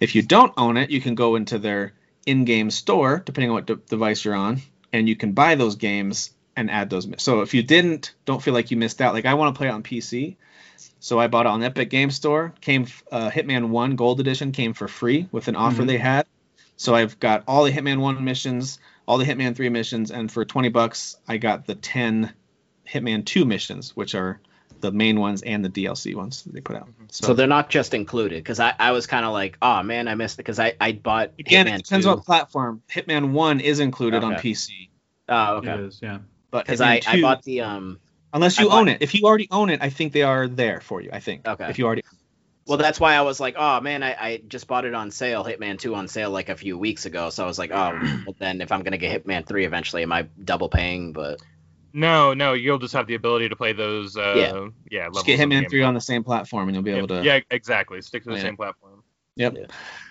If 0.00 0.14
you 0.14 0.22
don't 0.22 0.52
own 0.56 0.76
it, 0.76 0.90
you 0.90 1.00
can 1.00 1.14
go 1.14 1.36
into 1.36 1.58
their 1.58 1.92
in-game 2.26 2.70
store, 2.70 3.22
depending 3.24 3.50
on 3.50 3.54
what 3.54 3.66
de- 3.66 3.76
device 3.76 4.24
you're 4.24 4.34
on, 4.34 4.60
and 4.92 5.08
you 5.08 5.16
can 5.16 5.32
buy 5.32 5.56
those 5.56 5.76
games 5.76 6.30
and 6.56 6.70
add 6.70 6.90
those. 6.90 7.08
So 7.18 7.40
if 7.40 7.54
you 7.54 7.62
didn't, 7.62 8.14
don't 8.24 8.42
feel 8.42 8.54
like 8.54 8.70
you 8.70 8.76
missed 8.76 9.00
out. 9.00 9.14
Like 9.14 9.26
I 9.26 9.34
want 9.34 9.54
to 9.54 9.58
play 9.58 9.68
it 9.68 9.72
on 9.72 9.82
PC, 9.82 10.36
so 11.00 11.18
I 11.18 11.26
bought 11.26 11.46
it 11.46 11.50
on 11.50 11.62
Epic 11.62 11.90
Game 11.90 12.10
Store. 12.10 12.52
Came 12.60 12.86
uh, 13.10 13.30
Hitman 13.30 13.68
1 13.68 13.96
Gold 13.96 14.20
Edition 14.20 14.52
came 14.52 14.74
for 14.74 14.86
free 14.88 15.26
with 15.32 15.48
an 15.48 15.56
offer 15.56 15.82
Mhm. 15.82 15.86
they 15.86 15.98
had. 15.98 16.26
So 16.76 16.94
I've 16.94 17.18
got 17.20 17.44
all 17.46 17.64
the 17.64 17.72
Hitman 17.72 17.98
1 17.98 18.22
missions, 18.24 18.78
all 19.10 19.18
the 19.18 19.24
Hitman 19.24 19.56
3 19.56 19.70
missions, 19.70 20.12
and 20.12 20.30
for 20.30 20.44
20 20.44 20.68
bucks, 20.68 21.16
I 21.26 21.36
got 21.38 21.66
the 21.66 21.74
10 21.74 22.32
Hitman 22.88 23.24
2 23.24 23.44
missions, 23.44 23.96
which 23.96 24.14
are 24.14 24.40
the 24.80 24.92
main 24.92 25.18
ones 25.18 25.42
and 25.42 25.64
the 25.64 25.68
DLC 25.68 26.14
ones 26.14 26.44
that 26.44 26.52
they 26.54 26.60
put 26.60 26.76
out. 26.76 26.88
So, 27.10 27.26
so 27.26 27.34
they're 27.34 27.48
not 27.48 27.70
just 27.70 27.92
included 27.92 28.36
because 28.36 28.60
I, 28.60 28.72
I 28.78 28.92
was 28.92 29.08
kind 29.08 29.26
of 29.26 29.32
like, 29.32 29.58
oh 29.60 29.82
man, 29.82 30.06
I 30.06 30.14
missed 30.14 30.36
it 30.36 30.44
because 30.44 30.60
I 30.60 30.74
I 30.80 30.92
bought 30.92 31.32
again, 31.40 31.66
Hitman 31.66 31.80
it 31.80 31.84
depends 31.86 32.06
2. 32.06 32.10
on 32.10 32.16
what 32.18 32.24
platform. 32.24 32.82
Hitman 32.88 33.32
1 33.32 33.58
is 33.58 33.80
included 33.80 34.22
on 34.22 34.34
PC, 34.34 34.90
Oh 35.28 35.56
okay. 35.56 35.74
is, 35.74 35.98
yeah. 36.00 36.18
but 36.52 36.64
Because 36.64 36.80
I, 36.80 37.00
2, 37.00 37.10
I 37.10 37.20
bought 37.20 37.42
the 37.42 37.62
um 37.62 37.98
unless 38.32 38.60
you 38.60 38.68
bought- 38.68 38.82
own 38.82 38.88
it. 38.88 39.02
If 39.02 39.16
you 39.16 39.24
already 39.24 39.48
own 39.50 39.70
it, 39.70 39.82
I 39.82 39.90
think 39.90 40.12
they 40.12 40.22
are 40.22 40.46
there 40.46 40.80
for 40.80 41.00
you. 41.00 41.10
I 41.12 41.18
think. 41.18 41.48
Okay. 41.48 41.68
If 41.68 41.80
you 41.80 41.86
already. 41.86 42.02
Well, 42.66 42.78
that's 42.78 43.00
why 43.00 43.14
I 43.14 43.22
was 43.22 43.40
like, 43.40 43.56
oh 43.58 43.80
man, 43.80 44.02
I, 44.02 44.12
I 44.12 44.42
just 44.46 44.66
bought 44.66 44.84
it 44.84 44.94
on 44.94 45.10
sale, 45.10 45.44
Hitman 45.44 45.78
2 45.78 45.94
on 45.94 46.08
sale 46.08 46.30
like 46.30 46.48
a 46.48 46.56
few 46.56 46.78
weeks 46.78 47.06
ago. 47.06 47.30
So 47.30 47.42
I 47.42 47.46
was 47.46 47.58
like, 47.58 47.72
oh, 47.72 47.92
well, 48.26 48.36
then 48.38 48.60
if 48.60 48.70
I'm 48.70 48.82
gonna 48.82 48.98
get 48.98 49.24
Hitman 49.24 49.46
3 49.46 49.64
eventually, 49.64 50.02
am 50.02 50.12
I 50.12 50.28
double 50.44 50.68
paying? 50.68 51.12
But 51.12 51.40
No, 51.92 52.34
no, 52.34 52.52
you'll 52.52 52.78
just 52.78 52.94
have 52.94 53.06
the 53.06 53.14
ability 53.16 53.48
to 53.48 53.56
play 53.56 53.72
those. 53.72 54.16
Uh, 54.16 54.34
Yeah. 54.36 54.68
yeah. 54.90 55.08
Just 55.12 55.26
get 55.26 55.38
levels 55.38 55.40
of 55.40 55.64
Hitman 55.64 55.70
3 55.70 55.82
on 55.82 55.94
the 55.94 56.00
same 56.00 56.22
platform, 56.22 56.68
and 56.68 56.76
you'll 56.76 56.84
be 56.84 56.90
Yeah, 56.92 56.96
able 56.98 57.08
to. 57.08 57.22
yeah, 57.24 57.40
exactly. 57.50 58.00
Stick 58.02 58.22
to 58.24 58.30
the 58.30 58.36
Yeah. 58.36 58.42
same 58.42 58.56
platform. 58.56 59.02
Yep. 59.36 59.56
Yeah. 59.56 59.66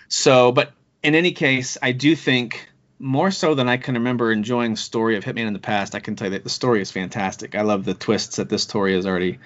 So, 0.08 0.52
but 0.52 0.72
in 1.02 1.14
any 1.14 1.32
case, 1.32 1.78
I 1.80 1.92
do 1.92 2.14
think 2.16 2.68
more 2.98 3.30
so 3.30 3.54
than 3.54 3.68
I 3.68 3.78
can 3.78 3.94
remember 3.94 4.30
enjoying 4.30 4.72
the 4.72 4.76
story 4.76 5.16
of 5.16 5.24
Hitman 5.24 5.46
in 5.46 5.54
the 5.54 5.58
past, 5.58 5.94
I 5.94 6.00
can 6.00 6.16
tell 6.16 6.26
you 6.26 6.32
that 6.32 6.44
the 6.44 6.50
story 6.50 6.82
is 6.82 6.90
fantastic. 6.90 7.54
I 7.54 7.62
love 7.62 7.84
the 7.84 7.94
twists 7.94 8.36
that 8.36 8.50
this 8.50 8.62
story 8.64 8.94
has 8.94 9.06
already 9.06 9.38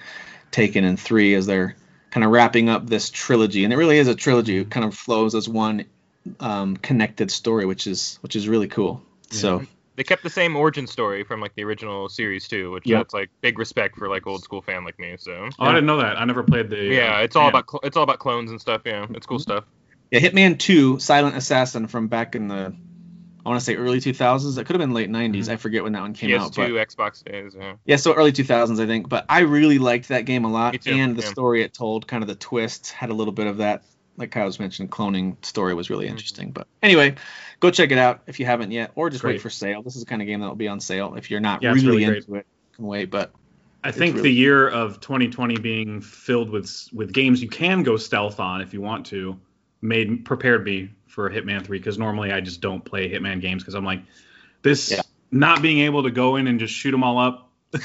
taken 0.51 0.83
in 0.83 0.97
three 0.97 1.35
as 1.35 1.45
they're 1.45 1.75
kind 2.15 2.23
of 2.23 2.31
wrapping 2.31 2.69
up 2.69 2.87
this 2.87 3.09
trilogy, 3.09 3.65
and 3.65 3.73
it 3.73 3.75
really 3.75 3.97
is 3.97 4.07
a 4.07 4.15
trilogy. 4.15 4.59
It 4.59 4.69
kind 4.71 4.85
of 4.85 4.95
flows 4.95 5.35
as 5.35 5.49
one 5.49 5.83
um, 6.39 6.77
connected 6.77 7.29
story, 7.29 7.65
which 7.65 7.87
is 7.87 8.17
which 8.21 8.37
is 8.37 8.47
really 8.47 8.69
cool. 8.69 9.01
So 9.31 9.65
They 9.97 10.03
kept 10.05 10.23
the 10.23 10.29
same 10.29 10.55
origin 10.55 10.87
story 10.87 11.25
from 11.25 11.41
like 11.41 11.53
the 11.55 11.65
original 11.65 12.07
series 12.07 12.47
too, 12.47 12.71
which 12.71 12.85
Yep. 12.87 12.99
that's 12.99 13.13
like 13.13 13.29
big 13.41 13.59
respect 13.59 13.97
for 13.97 14.07
like 14.07 14.25
old 14.27 14.43
school 14.43 14.61
fan 14.61 14.85
like 14.85 14.97
me. 14.97 15.17
So 15.19 15.49
Oh, 15.59 15.65
I 15.65 15.73
didn't 15.73 15.87
know 15.87 15.97
that. 15.97 16.17
I 16.17 16.23
never 16.23 16.41
played 16.43 16.69
the. 16.69 16.77
yeah, 16.77 17.17
uh, 17.17 17.23
it's 17.23 17.35
all 17.35 17.43
yeah. 17.43 17.49
about 17.49 17.69
cl- 17.69 17.81
it's 17.83 17.97
all 17.97 18.03
about 18.03 18.19
clones 18.19 18.49
and 18.49 18.61
stuff. 18.61 18.83
Yeah, 18.85 19.05
it's 19.09 19.25
cool 19.25 19.39
stuff. 19.39 19.65
yeah, 20.09 20.21
Hitman 20.21 20.57
Two, 20.57 20.99
Silent 20.99 21.35
Assassin 21.35 21.87
from 21.87 22.07
back 22.07 22.33
in 22.35 22.47
the 22.47 22.73
I 23.45 23.49
want 23.49 23.59
to 23.59 23.65
say 23.65 23.75
early 23.75 23.99
2000s. 23.99 24.57
It 24.57 24.65
could 24.65 24.73
have 24.75 24.79
been 24.79 24.93
late 24.93 25.09
90s. 25.09 25.49
I 25.49 25.57
forget 25.57 25.83
when 25.83 25.93
that 25.93 26.01
one 26.01 26.13
came 26.13 26.33
out. 26.39 26.55
But 26.55 26.69
PS2, 26.71 26.85
Xbox 26.87 27.23
days. 27.23 27.55
Yeah. 27.57 27.73
Yeah, 27.85 27.95
so 27.97 28.13
early 28.13 28.31
2000s, 28.31 28.79
I 28.81 28.87
think. 28.87 29.07
But 29.07 29.25
I 29.29 29.41
really 29.41 29.77
liked 29.77 30.07
that 30.07 30.21
game 30.25 30.45
a 30.45 30.51
lot, 30.51 30.81
too, 30.81 30.91
and 30.91 31.15
the 31.15 31.21
yeah. 31.21 31.29
story 31.29 31.61
it 31.61 31.73
told, 31.73 32.07
kind 32.07 32.23
of 32.23 32.27
the 32.27 32.35
twist, 32.35 32.91
had 32.91 33.11
a 33.11 33.13
little 33.13 33.33
bit 33.33 33.45
of 33.47 33.57
that. 33.57 33.83
Like 34.17 34.31
Kyle 34.31 34.45
was 34.45 34.59
mentioned, 34.59 34.89
cloning 34.91 35.43
story 35.45 35.73
was 35.73 35.85
Mm-hmm. 35.87 35.93
really 35.93 36.07
interesting. 36.07 36.51
But 36.51 36.67
anyway, 36.81 37.15
go 37.59 37.69
check 37.69 37.91
it 37.91 37.97
out 37.99 38.21
if 38.27 38.39
you 38.39 38.45
haven't 38.47 38.71
yet, 38.71 38.91
or 38.95 39.09
just 39.09 39.23
wait 39.23 39.41
for 39.41 39.49
sale. 39.49 39.83
This 39.83 39.95
is 39.95 40.03
the 40.03 40.09
kind 40.09 40.21
of 40.21 40.27
game 40.27 40.39
that 40.39 40.47
will 40.47 40.55
be 40.55 40.67
on 40.69 40.79
sale 40.79 41.13
if 41.15 41.29
you're 41.29 41.39
not 41.41 41.61
Yeah, 41.61 41.73
really, 41.73 41.87
really 41.87 42.03
into 42.05 42.35
it. 42.35 42.47
Can 42.75 42.85
wait, 42.87 43.11
but 43.11 43.31
I 43.83 43.91
think 43.91 44.15
really- 44.15 44.29
the 44.29 44.33
year 44.35 44.67
of 44.67 45.01
2020 45.01 45.57
being 45.57 46.01
filled 46.01 46.49
with 46.49 46.87
with 46.93 47.13
games 47.13 47.43
you 47.43 47.49
can 47.49 47.83
go 47.83 47.97
stealth 47.97 48.39
on 48.39 48.61
if 48.61 48.73
you 48.73 48.81
want 48.81 49.05
to 49.07 49.39
made 49.81 50.25
prepared 50.25 50.63
me 50.65 50.89
for 51.15 51.29
Hitman 51.31 51.63
3 51.65 51.79
because 51.79 51.97
normally 51.97 52.31
I 52.33 52.41
just 52.41 52.59
don't 52.59 52.83
play 52.83 53.09
Hitman 53.09 53.39
games 53.41 53.63
because 53.63 53.73
I'm 53.73 53.85
like 53.85 54.01
this 54.61 54.91
Yeah. 54.91 55.01
not 55.31 55.61
being 55.61 55.79
able 55.79 56.03
to 56.03 56.11
go 56.11 56.35
in 56.35 56.45
and 56.45 56.59
just 56.59 56.73
shoot 56.73 56.91
them 56.91 57.03
all 57.05 57.17
up 57.17 57.51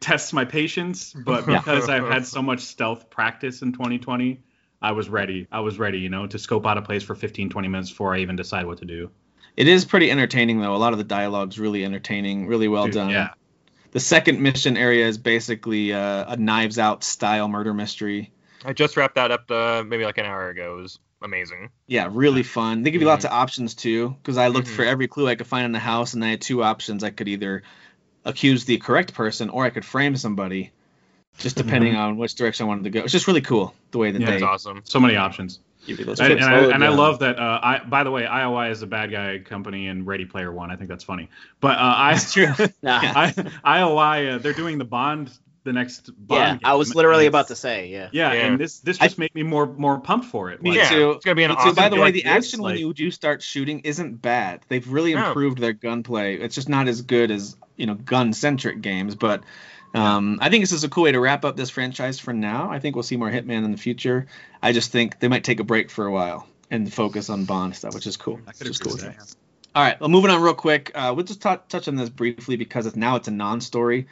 tests 0.00 0.32
my 0.32 0.44
patience 0.46 1.12
but 1.12 1.46
Yeah. 1.46 1.58
because 1.58 1.88
I've 1.90 2.08
had 2.08 2.26
so 2.26 2.40
much 2.42 2.60
stealth 2.60 3.10
practice 3.10 3.60
in 3.62 3.72
2020 3.72 4.40
I 4.80 4.92
was 4.92 5.08
ready 5.10 5.46
I 5.52 5.60
was 5.60 5.78
ready 5.78 5.98
you 5.98 6.08
know 6.08 6.26
to 6.26 6.38
scope 6.38 6.66
out 6.66 6.78
a 6.78 6.82
place 6.82 7.02
for 7.02 7.14
15 7.14 7.50
20 7.50 7.68
minutes 7.68 7.90
before 7.90 8.14
I 8.14 8.20
even 8.20 8.34
decide 8.36 8.64
what 8.66 8.78
to 8.78 8.86
do 8.86 9.10
it 9.56 9.66
is 9.68 9.84
pretty 9.84 10.08
entertaining 10.10 10.60
though. 10.60 10.74
A 10.74 10.78
lot 10.78 10.92
of 10.92 10.98
the 10.98 11.04
dialogue's 11.04 11.58
really 11.58 11.84
entertaining, 11.84 12.46
really 12.46 12.68
well 12.68 12.84
Dude, 12.84 12.94
done. 12.94 13.10
yeah 13.10 13.30
The 13.90 14.00
second 14.00 14.40
mission 14.40 14.76
area 14.76 15.06
is 15.06 15.18
basically 15.18 15.92
uh, 15.92 16.32
a 16.32 16.36
Knives 16.36 16.78
Out 16.78 17.02
style 17.04 17.48
murder 17.48 17.74
mystery. 17.74 18.30
I 18.64 18.72
just 18.72 18.96
wrapped 18.96 19.16
that 19.16 19.30
up 19.32 19.50
uh, 19.50 19.82
maybe 19.84 20.04
like 20.04 20.16
an 20.18 20.26
hour 20.26 20.48
ago. 20.48 20.78
It 20.78 20.82
was 20.82 20.98
amazing. 21.22 21.70
Yeah, 21.86 22.08
really 22.10 22.42
fun. 22.42 22.82
They 22.82 22.90
give 22.90 23.00
you 23.00 23.06
lots 23.08 23.24
of 23.24 23.32
options 23.32 23.74
too, 23.74 24.10
because 24.22 24.36
I 24.36 24.48
looked 24.48 24.68
Mhm. 24.68 24.76
for 24.76 24.84
every 24.84 25.08
clue 25.08 25.28
I 25.28 25.34
could 25.34 25.46
find 25.46 25.64
in 25.64 25.72
the 25.72 25.78
house, 25.78 26.14
and 26.14 26.24
I 26.24 26.28
had 26.28 26.40
two 26.40 26.62
options. 26.62 27.02
I 27.04 27.10
could 27.10 27.28
either 27.28 27.62
accuse 28.24 28.64
the 28.64 28.78
correct 28.78 29.14
person, 29.14 29.48
or 29.50 29.64
I 29.64 29.70
could 29.70 29.84
frame 29.84 30.16
somebody, 30.16 30.72
just 31.38 31.56
depending 31.56 31.96
on 31.96 32.16
which 32.18 32.34
direction 32.34 32.64
I 32.64 32.68
wanted 32.68 32.84
to 32.84 32.90
go. 32.90 33.00
It's 33.00 33.12
just 33.12 33.26
really 33.26 33.40
cool 33.40 33.74
the 33.90 33.98
way 33.98 34.10
that 34.10 34.20
Yeah, 34.20 34.28
they 34.28 34.34
It's 34.34 34.42
awesome. 34.42 34.82
so 34.84 35.00
many 35.00 35.16
options 35.16 35.60
give 35.86 35.98
you 35.98 36.04
those. 36.04 36.20
And, 36.20 36.30
tips. 36.30 36.44
and, 36.44 36.54
I, 36.54 36.58
Oh, 36.58 36.70
and 36.70 36.84
I 36.84 36.88
love 36.88 37.20
that. 37.20 37.38
Uh, 37.38 37.60
I 37.62 37.78
by 37.84 38.04
the 38.04 38.10
way, 38.10 38.24
IOI 38.24 38.70
is 38.70 38.82
a 38.82 38.86
bad 38.86 39.10
guy 39.10 39.38
company 39.38 39.86
in 39.86 40.04
Ready 40.04 40.26
Player 40.26 40.52
One. 40.52 40.70
I 40.70 40.76
think 40.76 40.88
that's 40.88 41.04
funny. 41.04 41.30
But 41.60 41.78
uh, 41.78 41.80
I, 41.80 42.12
It's 42.12 42.32
true. 42.32 42.46
nah, 42.82 43.00
I 43.02 43.32
IOI 43.64 44.34
uh, 44.34 44.38
they're 44.38 44.52
doing 44.52 44.78
the 44.78 44.84
Bond 44.84 45.30
the 45.64 45.72
next 45.72 46.10
Bond 46.16 46.38
Yeah, 46.40 46.50
game. 46.52 46.60
I 46.64 46.74
was 46.74 46.94
literally 46.94 47.24
it's- 47.26 47.30
about 47.30 47.48
to 47.48 47.56
say, 47.56 47.88
yeah. 47.88 48.08
Yeah, 48.12 48.32
Yeah. 48.32 48.46
and 48.46 48.58
this 48.60 48.78
this 48.80 49.00
I- 49.00 49.06
just 49.06 49.18
made 49.18 49.34
me 49.34 49.42
more 49.42 49.66
more 49.66 49.98
pumped 50.00 50.26
for 50.26 50.50
it. 50.50 50.62
Me 50.62 50.78
Like, 50.78 50.88
too. 50.88 51.10
it's 51.12 51.24
gonna 51.24 51.34
be 51.34 51.44
an 51.44 51.50
Me 51.50 51.56
too. 51.56 51.60
awesome 51.62 51.74
By 51.74 51.88
the 51.88 51.96
way, 51.96 52.02
like 52.02 52.14
the 52.14 52.22
this, 52.22 52.30
action 52.32 52.62
when 52.62 52.76
you 52.78 52.92
do 52.94 53.10
start 53.10 53.42
shooting 53.42 53.80
isn't 53.80 54.22
bad. 54.22 54.60
They've 54.68 54.88
really 54.88 55.14
No. 55.14 55.28
improved 55.28 55.58
their 55.58 55.72
gunplay. 55.72 56.36
It's 56.36 56.54
just 56.54 56.68
not 56.68 56.88
as 56.88 57.02
good 57.02 57.30
as 57.30 57.56
you 57.76 57.86
know 57.86 57.94
gun 57.94 58.32
centric 58.32 58.80
games, 58.80 59.14
but. 59.14 59.42
Um, 59.94 60.38
I 60.42 60.50
think 60.50 60.62
this 60.62 60.72
is 60.72 60.84
a 60.84 60.88
cool 60.90 61.04
way 61.04 61.12
to 61.12 61.18
wrap 61.18 61.46
up 61.46 61.56
this 61.56 61.70
franchise 61.70 62.20
for 62.20 62.34
now. 62.34 62.70
I 62.70 62.78
think 62.78 62.94
we'll 62.94 63.02
see 63.02 63.16
more 63.16 63.30
Hitman 63.30 63.64
in 63.64 63.72
the 63.72 63.78
future. 63.78 64.26
I 64.62 64.72
just 64.72 64.92
think 64.92 65.18
they 65.18 65.28
might 65.28 65.44
take 65.44 65.60
a 65.60 65.64
break 65.64 65.90
for 65.90 66.04
a 66.04 66.12
while 66.12 66.46
and 66.70 66.92
focus 66.92 67.30
on 67.30 67.46
Bond 67.46 67.74
stuff, 67.74 67.94
which 67.94 68.06
is 68.06 68.18
cool. 68.18 68.34
I 68.46 68.50
Which 68.50 68.58
could 68.58 68.66
is 68.66 68.80
agree 68.80 68.90
cool. 68.92 69.08
with 69.08 69.16
that. 69.16 69.34
All 69.74 69.82
right, 69.82 69.98
well, 69.98 70.10
moving 70.10 70.30
on 70.30 70.42
real 70.42 70.52
quick. 70.52 70.92
Uh, 70.94 71.14
we'll 71.16 71.24
just 71.24 71.40
tou- 71.40 71.56
touch 71.70 71.88
on 71.88 71.96
this 71.96 72.10
briefly 72.10 72.56
because 72.56 72.84
it's, 72.84 72.96
now 72.96 73.16
it's 73.16 73.28
a 73.28 73.30
non-story. 73.30 74.08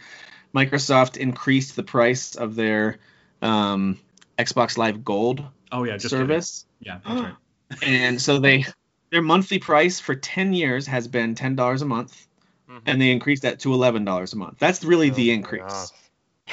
Microsoft 0.57 1.19
increased 1.19 1.77
the 1.77 1.83
price 1.83 2.35
of 2.35 2.55
their 2.55 2.99
um, 3.43 3.99
Xbox 4.39 4.79
Live 4.79 5.05
Gold 5.05 5.45
Oh 5.71 5.85
yeah, 5.85 5.97
just 5.99 6.15
kidding. 6.15 6.29
service, 6.29 6.65
Yeah, 6.81 7.01
that's 7.07 7.21
right. 7.21 7.35
and 7.83 8.21
so 8.21 8.39
they 8.39 8.65
their 9.13 9.23
monthly 9.23 9.59
price 9.59 10.01
for 10.01 10.15
10 10.15 10.53
years 10.55 10.87
has 10.87 11.09
been 11.09 11.35
$10 11.35 11.83
a 11.83 11.85
month, 11.85 12.27
Mhm. 12.71 12.81
and 12.87 13.01
they 13.01 13.11
increased 13.11 13.43
that 13.43 13.61
to 13.61 13.69
$11 13.69 14.33
a 14.33 14.37
month. 14.37 14.59
That's 14.59 14.83
really 14.83 15.11
the 15.11 15.31
Oh 15.31 15.33
my 15.33 15.35
increase. 15.35 15.63
gosh. 15.63 15.91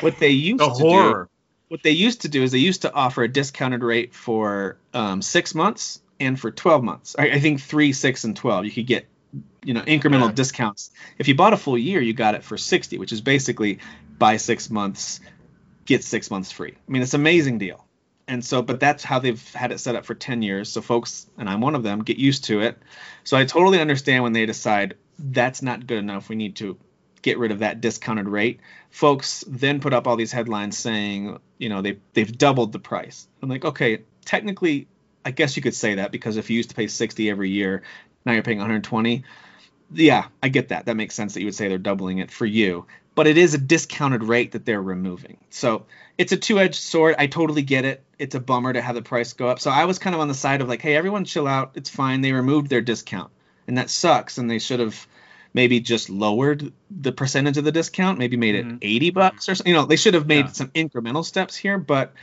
What 0.02 0.20
they 0.20 0.30
used 0.52 0.60
The 0.60 0.70
to 0.70 0.90
do 0.90 1.28
what 1.70 1.82
they 1.82 1.92
used 1.92 2.22
to 2.22 2.30
do 2.30 2.44
is 2.44 2.52
they 2.52 2.60
used 2.60 2.84
to 2.84 2.94
offer 2.94 3.24
a 3.24 3.28
discounted 3.28 3.82
rate 3.84 4.14
for 4.14 4.78
um, 4.94 5.22
six 5.22 5.56
months 5.56 6.02
and 6.20 6.40
for 6.40 6.52
12 6.52 6.84
months. 6.84 7.16
I, 7.18 7.30
I 7.32 7.40
think 7.40 7.62
three, 7.62 7.94
six, 7.94 8.26
and 8.26 8.36
12. 8.36 8.66
You 8.66 8.72
could 8.72 8.86
get, 8.86 9.08
you 9.64 9.74
know, 9.74 9.82
incremental 9.82 10.28
Yeah. 10.28 10.34
discounts. 10.34 10.92
If 11.18 11.28
you 11.28 11.36
bought 11.36 11.54
a 11.54 11.58
full 11.58 11.78
year, 11.78 12.02
you 12.02 12.14
got 12.14 12.36
it 12.36 12.44
for 12.44 12.58
60, 12.58 12.98
which 12.98 13.12
is 13.12 13.22
basically 13.22 13.80
buy 14.18 14.38
six 14.38 14.70
months, 14.70 15.20
get 15.86 16.04
six 16.04 16.30
months 16.32 16.52
free. 16.52 16.74
I 16.76 16.92
mean, 16.92 17.02
it's 17.02 17.14
an 17.14 17.22
amazing 17.22 17.58
deal. 17.58 17.86
And 18.28 18.44
so, 18.44 18.62
but 18.62 18.80
that's 18.80 19.04
how 19.04 19.20
they've 19.20 19.54
had 19.54 19.72
it 19.72 19.80
set 19.80 19.96
up 19.96 20.06
for 20.06 20.16
10 20.16 20.42
years. 20.42 20.70
So 20.70 20.82
folks, 20.82 21.28
and 21.38 21.50
I'm 21.50 21.60
one 21.60 21.76
of 21.76 21.84
them, 21.84 22.04
get 22.04 22.18
used 22.18 22.46
to 22.46 22.62
it. 22.62 22.78
So 23.24 23.36
I 23.36 23.46
totally 23.46 23.82
understand 23.82 24.24
when 24.24 24.32
they 24.34 24.46
decide 24.46 24.96
that's 25.20 25.62
not 25.62 25.86
good 25.86 25.98
enough. 25.98 26.30
We 26.30 26.36
need 26.36 26.56
to 26.58 26.78
get 27.22 27.38
rid 27.38 27.52
of 27.52 27.60
that 27.60 27.82
discounted 27.82 28.28
rate. 28.28 28.60
Folks 28.92 29.44
then 29.48 29.80
put 29.80 29.94
up 29.94 30.08
all 30.08 30.16
these 30.16 30.32
headlines 30.32 30.78
saying, 30.78 31.40
you 31.58 31.70
know, 31.70 31.82
they 31.82 31.98
they've 32.14 32.38
doubled 32.38 32.72
the 32.72 32.80
price. 32.80 33.28
I'm 33.42 33.50
like, 33.50 33.66
okay, 33.66 34.04
technically, 34.26 34.88
I 35.26 35.32
guess 35.32 35.56
you 35.56 35.62
could 35.62 35.76
say 35.76 35.96
that 35.96 36.12
because 36.12 36.38
if 36.38 36.50
you 36.50 36.58
used 36.58 36.70
to 36.70 36.76
pay 36.76 36.88
60 36.88 37.30
every 37.30 37.50
year, 37.50 37.84
now 38.26 38.34
you're 38.34 38.44
paying 38.44 38.58
120. 38.58 39.24
Yeah, 39.94 40.26
I 40.42 40.50
get 40.50 40.70
that. 40.70 40.86
That 40.86 40.96
makes 40.96 41.16
sense 41.16 41.34
that 41.34 41.42
you 41.42 41.48
would 41.48 41.56
say 41.56 41.68
they're 41.68 41.78
doubling 41.78 42.18
it 42.20 42.32
for 42.32 42.46
you. 42.46 42.86
But 43.16 43.28
it 43.28 43.38
is 43.38 43.54
a 43.54 43.60
discounted 43.60 44.24
rate 44.24 44.54
that 44.54 44.66
they're 44.66 44.82
removing. 44.82 45.38
So 45.52 45.86
it's 46.18 46.32
a 46.32 46.38
two-edged 46.38 46.76
sword. 46.76 47.16
I 47.20 47.28
totally 47.28 47.62
get 47.62 47.86
it. 47.86 48.04
It's 48.18 48.34
a 48.34 48.40
bummer 48.40 48.74
to 48.74 48.82
have 48.82 48.96
the 48.96 49.04
price 49.04 49.34
go 49.34 49.48
up. 49.48 49.60
So 49.60 49.70
I 49.70 49.86
was 49.86 50.00
kind 50.00 50.16
of 50.16 50.22
on 50.22 50.28
the 50.28 50.34
side 50.34 50.62
of 50.62 50.68
like, 50.68 50.82
hey, 50.82 50.96
everyone 50.96 51.26
chill 51.26 51.48
out. 51.48 51.74
It's 51.76 51.90
fine. 51.92 52.22
They 52.22 52.32
removed 52.32 52.70
their 52.70 52.82
discount. 52.82 53.30
And 53.68 53.78
that 53.78 53.92
sucks. 53.92 54.40
And 54.40 54.50
they 54.50 54.58
should 54.60 54.80
have 54.80 55.08
maybe 55.54 55.80
just 55.80 56.10
lowered 56.10 56.74
the 56.90 57.12
percentage 57.12 57.58
of 57.58 57.64
the 57.64 57.72
discount, 57.72 58.18
maybe 58.18 58.36
made 58.36 58.56
it 58.56 58.66
Mhm. 58.66 58.78
80 58.82 59.10
bucks 59.12 59.48
or 59.48 59.54
something. 59.54 59.72
You 59.72 59.80
know, 59.80 59.86
they 59.86 59.96
should 59.96 60.16
have 60.16 60.26
made 60.26 60.46
Yeah. 60.46 60.52
some 60.52 60.70
incremental 60.70 61.24
steps 61.24 61.56
here, 61.56 61.78
but 61.78 62.14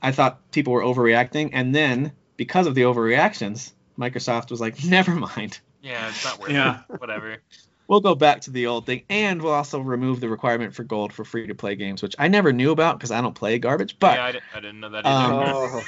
I 0.00 0.12
thought 0.12 0.52
people 0.52 0.72
were 0.72 0.82
overreacting. 0.82 1.50
And 1.52 1.74
then 1.74 2.12
because 2.36 2.68
of 2.68 2.76
the 2.76 2.82
overreactions, 2.82 3.72
Microsoft 3.98 4.52
was 4.52 4.60
like, 4.60 4.76
never 4.84 5.16
mind. 5.16 5.58
Yeah, 5.82 6.08
it's 6.08 6.24
not 6.24 6.38
worth 6.40 6.50
Yeah. 6.50 6.80
it. 6.90 7.00
Whatever. 7.00 7.38
We'll 7.90 8.00
go 8.00 8.14
back 8.14 8.42
to 8.42 8.50
the 8.50 8.66
old 8.66 8.84
thing, 8.84 9.04
and 9.08 9.40
we'll 9.40 9.54
also 9.54 9.80
remove 9.80 10.20
the 10.20 10.28
requirement 10.28 10.74
for 10.74 10.84
gold 10.84 11.10
for 11.10 11.24
free 11.24 11.46
to 11.46 11.54
play 11.54 11.74
games, 11.74 12.02
which 12.02 12.14
I 12.18 12.28
never 12.28 12.52
knew 12.52 12.70
about 12.70 12.98
because 12.98 13.10
I 13.10 13.22
don't 13.22 13.34
play 13.34 13.58
garbage. 13.58 13.96
But 13.98 14.18
yeah, 14.18 14.40
I, 14.54 14.60
didn't 14.60 14.80
know 14.80 14.90
that 14.90 15.06
either. 15.06 15.34
Um, 15.34 15.82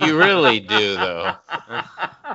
You 0.06 0.16
really 0.16 0.60
do 0.60 0.94
though. 0.94 1.34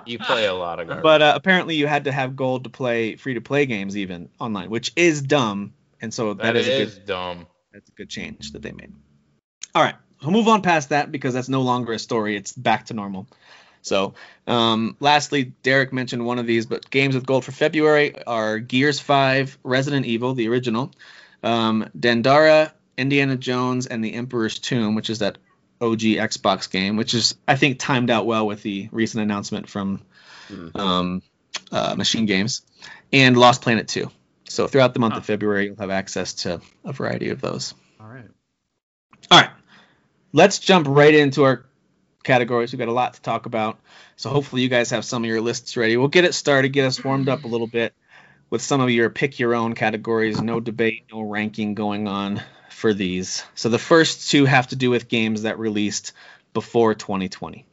You 0.06 0.20
play 0.20 0.48
a 0.48 0.54
lot 0.54 0.82
of 0.82 0.88
garbage. 0.88 1.04
but 1.04 1.22
uh, 1.22 1.32
apparently 1.34 1.76
you 1.76 1.88
had 1.88 2.04
to 2.04 2.12
have 2.12 2.36
gold 2.36 2.66
to 2.66 2.70
play 2.70 3.16
free 3.16 3.36
to 3.36 3.42
play 3.42 3.68
games 3.68 3.96
even 3.96 4.28
online, 4.38 4.70
which 4.70 4.92
is 4.98 5.22
dumb. 5.22 5.74
And 6.02 6.14
so 6.14 6.34
that 6.34 6.44
that 6.44 6.56
is, 6.58 6.68
a 6.68 6.82
is 6.82 6.96
good 6.96 7.06
dumb. 7.06 7.48
that's 7.72 7.88
a 7.88 7.94
good 7.94 8.10
change 8.10 8.52
that 8.52 8.62
they 8.64 8.74
made. 8.74 8.92
All 9.76 9.82
right, 9.82 9.96
we'll 10.22 10.32
move 10.32 10.50
on 10.50 10.62
past 10.62 10.90
that 10.90 11.10
because 11.10 11.34
that's 11.34 11.48
no 11.48 11.62
longer 11.62 11.94
a 11.94 12.00
story. 12.00 12.36
It's 12.36 12.52
back 12.52 12.88
to 12.88 12.94
normal. 12.94 13.28
So, 13.88 14.14
um, 14.46 14.96
lastly, 15.00 15.54
Derek 15.64 15.94
mentioned 15.94 16.26
one 16.26 16.40
of 16.40 16.46
these, 16.46 16.66
but 16.66 16.90
games 16.90 17.16
with 17.16 17.26
gold 17.26 17.46
for 17.46 17.52
February 17.52 18.14
are 18.26 18.60
Gears 18.60 19.00
5, 19.00 19.58
Resident 19.64 20.06
Evil, 20.06 20.34
the 20.34 20.50
original, 20.50 20.92
um, 21.44 21.90
Dandara, 21.98 22.72
Indiana 22.98 23.38
Jones, 23.38 23.88
and 23.88 24.04
The 24.04 24.14
Emperor's 24.14 24.60
Tomb, 24.60 24.96
which 24.96 25.10
is 25.10 25.20
that 25.20 25.38
OG 25.80 26.02
Xbox 26.18 26.70
game, 26.70 26.98
which 26.98 27.14
is, 27.14 27.36
I 27.48 27.56
think, 27.56 27.80
timed 27.80 28.10
out 28.10 28.26
well 28.26 28.46
with 28.46 28.64
the 28.64 28.90
recent 28.92 29.24
announcement 29.24 29.70
from 29.70 30.02
Mhm. 30.52 30.80
um, 30.80 31.22
uh, 31.72 31.96
Machine 31.96 32.26
Games, 32.26 32.62
and 33.14 33.38
Lost 33.38 33.62
Planet 33.62 33.88
2. 33.88 34.10
So, 34.50 34.68
throughout 34.68 34.94
the 34.94 35.00
month 35.00 35.14
Huh. 35.14 35.20
of 35.20 35.26
February, 35.26 35.66
you'll 35.66 35.76
have 35.78 35.90
access 35.90 36.34
to 36.36 36.62
a 36.86 36.94
variety 36.94 37.30
of 37.30 37.42
those. 37.42 37.74
All 38.00 38.08
right. 38.08 38.30
All 39.30 39.40
right, 39.40 39.50
let's 40.34 40.60
jump 40.60 40.88
right 40.88 41.14
into 41.14 41.44
our 41.44 41.66
categories. 42.28 42.72
We've 42.72 42.80
got 42.80 42.88
a 42.90 42.94
lot 42.94 43.16
to 43.16 43.22
talk 43.22 43.46
about, 43.48 43.80
so 44.16 44.30
hopefully 44.30 44.62
you 44.62 44.70
guys 44.70 44.92
have 44.92 45.04
some 45.04 45.24
of 45.24 45.28
your 45.28 45.42
lists 45.42 45.76
ready. 45.76 45.98
We'll 45.98 46.08
get 46.10 46.26
it 46.26 46.34
started, 46.34 46.70
get 46.70 46.86
us 46.86 47.04
warmed 47.04 47.30
up 47.30 47.44
a 47.44 47.48
little 47.48 47.68
bit 47.68 47.94
with 48.50 48.62
some 48.62 48.82
of 48.82 48.90
your 48.92 49.10
pick 49.10 49.40
your 49.40 49.56
own 49.56 49.74
categories. 49.74 50.40
No 50.42 50.60
debate, 50.60 51.06
no 51.12 51.22
ranking 51.22 51.74
going 51.74 52.08
on 52.08 52.42
for 52.70 52.94
these. 52.94 53.44
So 53.56 53.70
the 53.70 53.80
first 53.80 54.30
two 54.30 54.46
have 54.46 54.68
to 54.68 54.76
do 54.76 54.90
with 54.92 55.08
games 55.08 55.42
that 55.42 55.58
released 55.58 56.14
before 56.54 56.94
2020. 56.94 57.66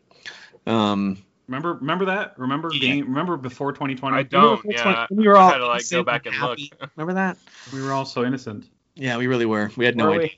Um, 0.66 1.18
Remember 1.46 1.74
remember 1.74 2.04
that? 2.06 2.38
Remember 2.38 2.70
Yeah. 2.72 2.80
game 2.80 3.08
remember 3.08 3.36
before 3.36 3.72
2020? 3.72 4.16
I 4.16 4.22
don't. 4.22 4.64
Yeah, 4.64 5.06
we 5.10 5.28
were 5.28 5.36
all 5.36 5.50
I 5.50 5.52
had 5.52 5.58
to 5.58 5.66
like 5.66 5.90
go 5.90 6.02
back 6.02 6.24
and 6.24 6.34
look. 6.38 6.58
Remember 6.96 7.12
that? 7.14 7.36
We 7.70 7.82
were 7.82 7.92
all 7.92 8.06
so 8.06 8.24
innocent. 8.24 8.64
Yeah, 8.94 9.18
we 9.18 9.26
really 9.26 9.44
were. 9.44 9.70
We 9.76 9.84
had 9.84 9.94
no 9.94 10.04
Were 10.06 10.14
idea. 10.14 10.30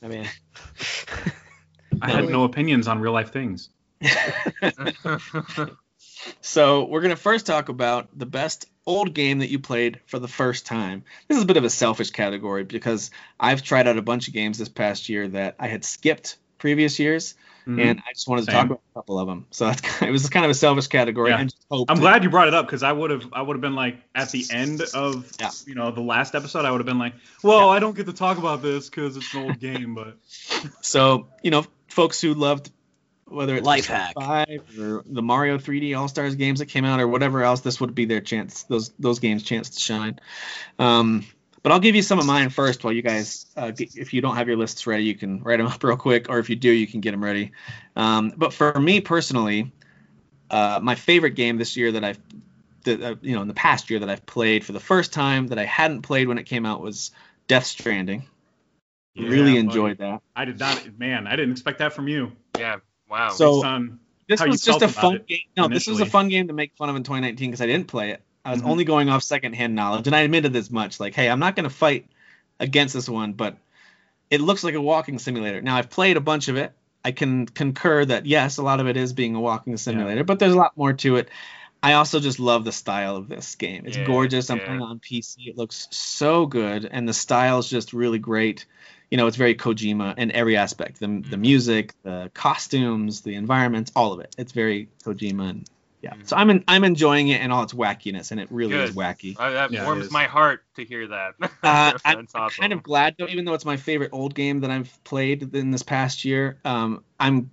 we? 0.00 0.06
I 0.06 0.08
mean, 0.08 0.26
I 2.02 2.10
had 2.10 2.28
no 2.28 2.44
opinions 2.44 2.88
on 2.88 3.00
real 3.00 3.12
life 3.12 3.32
things. 3.32 3.70
So 6.40 6.84
we're 6.84 7.02
gonna 7.02 7.16
first 7.16 7.46
talk 7.46 7.68
about 7.68 8.18
the 8.18 8.26
best 8.26 8.66
old 8.86 9.14
game 9.14 9.40
that 9.40 9.50
you 9.50 9.58
played 9.58 10.00
for 10.06 10.18
the 10.18 10.28
first 10.28 10.66
time. 10.66 11.04
This 11.28 11.38
is 11.38 11.44
a 11.44 11.46
bit 11.46 11.56
of 11.56 11.64
a 11.64 11.70
selfish 11.70 12.10
category 12.10 12.64
because 12.64 13.10
I've 13.38 13.62
tried 13.62 13.88
out 13.88 13.98
a 13.98 14.02
bunch 14.02 14.28
of 14.28 14.34
games 14.34 14.58
this 14.58 14.68
past 14.68 15.08
year 15.08 15.28
that 15.28 15.56
I 15.58 15.68
had 15.68 15.84
skipped 15.84 16.36
previous 16.58 16.98
years, 16.98 17.34
Mhm. 17.66 17.80
and 17.82 18.02
I 18.06 18.12
just 18.12 18.28
wanted 18.28 18.44
to 18.46 18.50
Same. 18.50 18.54
talk 18.54 18.64
about 18.66 18.80
a 18.90 18.94
couple 18.98 19.18
of 19.18 19.26
them. 19.26 19.46
So 19.50 19.66
that's 19.66 19.80
kind 19.80 20.08
it 20.08 20.12
was 20.12 20.28
kind 20.28 20.44
of 20.44 20.50
a 20.50 20.54
selfish 20.54 20.86
category. 20.88 21.30
Yeah. 21.30 21.38
And 21.40 21.50
just 21.50 21.64
hoped 21.70 21.90
I'm 21.90 21.96
that- 21.96 22.00
glad 22.02 22.24
you 22.24 22.30
brought 22.30 22.48
it 22.48 22.54
up 22.54 22.66
because 22.66 22.82
I 22.82 22.92
would 22.92 23.10
have 23.10 23.24
I 23.32 23.40
would 23.42 23.54
have 23.56 23.60
been 23.62 23.74
like 23.74 23.98
at 24.14 24.30
the 24.30 24.44
end 24.50 24.82
of 24.94 25.30
Yeah. 25.40 25.50
you 25.66 25.74
know 25.74 25.90
the 25.90 26.00
last 26.02 26.34
episode 26.34 26.64
I 26.64 26.70
would 26.70 26.78
have 26.80 26.86
been 26.86 26.98
like, 26.98 27.14
well, 27.42 27.70
I 27.70 27.78
don't 27.78 27.96
get 27.96 28.06
to 28.06 28.12
talk 28.12 28.38
about 28.38 28.62
this 28.62 28.88
because 28.90 29.16
it's 29.16 29.32
an 29.34 29.44
old 29.44 29.58
game, 29.60 29.94
but 29.94 30.16
So 30.82 31.28
you 31.42 31.50
know, 31.50 31.64
folks 31.88 32.20
who 32.20 32.34
loved 32.34 32.70
whether 33.26 33.56
it's 33.56 33.66
Life 33.66 33.86
hack. 33.86 34.12
Five 34.14 34.60
or 34.78 35.02
the 35.06 35.22
Mario 35.22 35.56
3D 35.56 35.98
All 35.98 36.08
Stars 36.08 36.34
games 36.34 36.58
that 36.58 36.66
came 36.66 36.84
out 36.84 37.00
or 37.00 37.08
whatever 37.08 37.42
else, 37.42 37.62
this 37.62 37.80
would 37.80 37.94
be 37.94 38.04
their 38.04 38.20
chance. 38.20 38.64
Those 38.64 38.90
those 38.98 39.18
games' 39.18 39.42
chance 39.42 39.70
to 39.70 39.80
shine. 39.80 40.20
Um, 40.78 41.24
but 41.64 41.72
I'll 41.72 41.80
give 41.80 41.94
you 41.96 42.02
some 42.02 42.18
of 42.18 42.26
mine 42.26 42.50
first 42.50 42.84
while 42.84 42.92
you 42.92 43.00
guys, 43.00 43.46
uh, 43.56 43.70
get, 43.70 43.96
if 43.96 44.12
you 44.12 44.20
don't 44.20 44.36
have 44.36 44.46
your 44.48 44.58
lists 44.58 44.86
ready, 44.86 45.04
you 45.04 45.14
can 45.14 45.42
write 45.42 45.56
them 45.56 45.66
up 45.66 45.82
real 45.82 45.96
quick, 45.96 46.28
or 46.28 46.38
if 46.38 46.50
you 46.50 46.56
do, 46.56 46.70
you 46.70 46.86
can 46.86 47.00
get 47.00 47.12
them 47.12 47.24
ready. 47.24 47.52
Um, 47.96 48.34
but 48.36 48.52
for 48.52 48.78
me 48.78 49.00
personally, 49.00 49.72
uh, 50.50 50.78
my 50.82 50.94
favorite 50.94 51.30
game 51.36 51.56
this 51.56 51.74
year 51.74 51.90
that 51.92 52.04
I've, 52.04 52.20
that, 52.84 53.02
uh, 53.02 53.14
you 53.22 53.34
know, 53.34 53.40
in 53.40 53.48
the 53.48 53.54
past 53.54 53.88
year 53.88 53.98
that 54.00 54.10
I've 54.10 54.26
played 54.26 54.62
for 54.62 54.72
the 54.72 54.78
first 54.80 55.14
time 55.14 55.46
that 55.48 55.58
I 55.58 55.64
hadn't 55.64 56.02
played 56.02 56.28
when 56.28 56.36
it 56.36 56.44
came 56.44 56.66
out 56.66 56.82
was 56.82 57.12
Death 57.48 57.64
Stranding. 57.64 58.28
really 59.16 59.56
enjoyed 59.56 59.98
that. 59.98 60.20
I 60.36 60.44
did 60.44 60.60
not. 60.60 60.98
Man, 60.98 61.26
I 61.26 61.34
didn't 61.34 61.52
expect 61.52 61.78
that 61.78 61.94
from 61.94 62.08
you. 62.08 62.32
yeah. 62.58 62.76
Wow. 63.08 63.30
So- 63.30 63.54
Based 63.54 63.64
on- 63.64 64.00
This 64.28 64.40
was 64.42 64.60
just 64.62 64.82
a 64.82 64.88
fun 64.88 65.16
it 65.16 65.26
game. 65.26 65.38
No, 65.56 65.68
this 65.68 65.86
was 65.86 66.00
a 66.00 66.06
fun 66.06 66.28
game 66.28 66.48
to 66.48 66.52
make 66.54 66.74
fun 66.76 66.90
of 66.90 66.96
in 66.96 67.04
2019 67.04 67.50
because 67.50 67.60
I 67.62 67.66
didn't 67.66 67.88
play 67.88 68.10
it. 68.10 68.22
I 68.44 68.52
was 68.52 68.62
Mhm. 68.62 68.66
only 68.66 68.84
going 68.84 69.08
off 69.08 69.22
secondhand 69.22 69.74
knowledge, 69.74 70.06
and 70.06 70.14
I 70.14 70.20
admitted 70.20 70.52
this 70.52 70.70
much. 70.70 71.00
Like, 71.00 71.14
hey, 71.14 71.28
I'm 71.30 71.38
not 71.40 71.56
going 71.56 71.64
to 71.68 71.74
fight 71.74 72.06
against 72.60 72.94
this 72.94 73.08
one, 73.08 73.32
but 73.32 73.56
it 74.30 74.40
looks 74.40 74.64
like 74.64 74.74
a 74.74 74.80
walking 74.80 75.18
simulator. 75.18 75.62
Now, 75.62 75.76
I've 75.76 75.90
played 75.90 76.16
a 76.16 76.20
bunch 76.20 76.48
of 76.48 76.56
it. 76.56 76.72
I 77.04 77.12
can 77.12 77.46
concur 77.46 78.04
that 78.04 78.26
yes, 78.26 78.56
a 78.56 78.62
lot 78.62 78.80
of 78.80 78.86
it 78.88 78.96
is 78.96 79.12
being 79.12 79.34
a 79.34 79.40
walking 79.40 79.76
simulator, 79.76 80.24
but 80.24 80.38
there's 80.38 80.54
a 80.54 80.58
lot 80.58 80.76
more 80.76 80.92
to 80.94 81.16
it. 81.16 81.28
I 81.82 81.92
also 81.94 82.18
just 82.18 82.40
love 82.40 82.64
the 82.64 82.72
style 82.72 83.16
of 83.16 83.28
this 83.28 83.56
game. 83.56 83.84
It's 83.84 83.98
Yeah, 83.98 84.04
gorgeous. 84.04 84.48
I'm 84.48 84.58
yeah. 84.58 84.64
playing 84.64 84.80
on 84.80 85.00
PC. 85.00 85.48
It 85.48 85.58
looks 85.58 85.86
so 85.90 86.46
good, 86.46 86.86
and 86.90 87.06
the 87.06 87.12
style 87.12 87.58
is 87.58 87.68
just 87.68 87.92
really 87.92 88.18
great. 88.18 88.64
You 89.10 89.18
know, 89.18 89.26
it's 89.26 89.36
very 89.36 89.54
Kojima 89.54 90.16
in 90.16 90.32
every 90.32 90.56
aspect. 90.56 90.98
The 90.98 91.06
the 91.06 91.36
Mhm. 91.36 91.40
music, 91.40 91.94
the 92.02 92.30
costumes, 92.32 93.20
the 93.20 93.34
environments, 93.34 93.92
all 93.94 94.12
of 94.14 94.20
it. 94.20 94.34
It's 94.38 94.52
very 94.52 94.88
Kojima, 95.04 95.50
and 95.50 95.70
Yeah. 96.04 96.12
Mhm. 96.12 96.28
So 96.28 96.36
I'm 96.36 96.50
in, 96.50 96.64
I'm 96.68 96.84
enjoying 96.84 97.28
it 97.28 97.40
and 97.40 97.50
all 97.50 97.62
its 97.62 97.72
wackiness, 97.72 98.30
and 98.30 98.38
it 98.38 98.48
really 98.50 98.74
is 98.74 98.94
wacky. 98.94 99.36
Uh, 99.38 99.50
that 99.52 99.72
Yeah, 99.72 99.84
warms 99.86 100.10
my 100.10 100.24
heart 100.24 100.62
to 100.76 100.84
hear 100.84 101.08
that. 101.08 101.34
Uh, 101.62 101.92
I'm 102.04 102.28
awesome. 102.34 102.50
kind 102.60 102.72
of 102.74 102.82
glad 102.82 103.14
though, 103.18 103.26
even 103.26 103.46
though 103.46 103.54
it's 103.54 103.64
my 103.64 103.78
favorite 103.78 104.10
old 104.12 104.34
game 104.34 104.60
that 104.60 104.70
I've 104.70 105.02
played 105.02 105.54
in 105.54 105.70
this 105.70 105.82
past 105.82 106.26
year. 106.26 106.58
Um, 106.62 107.04
I'm 107.18 107.50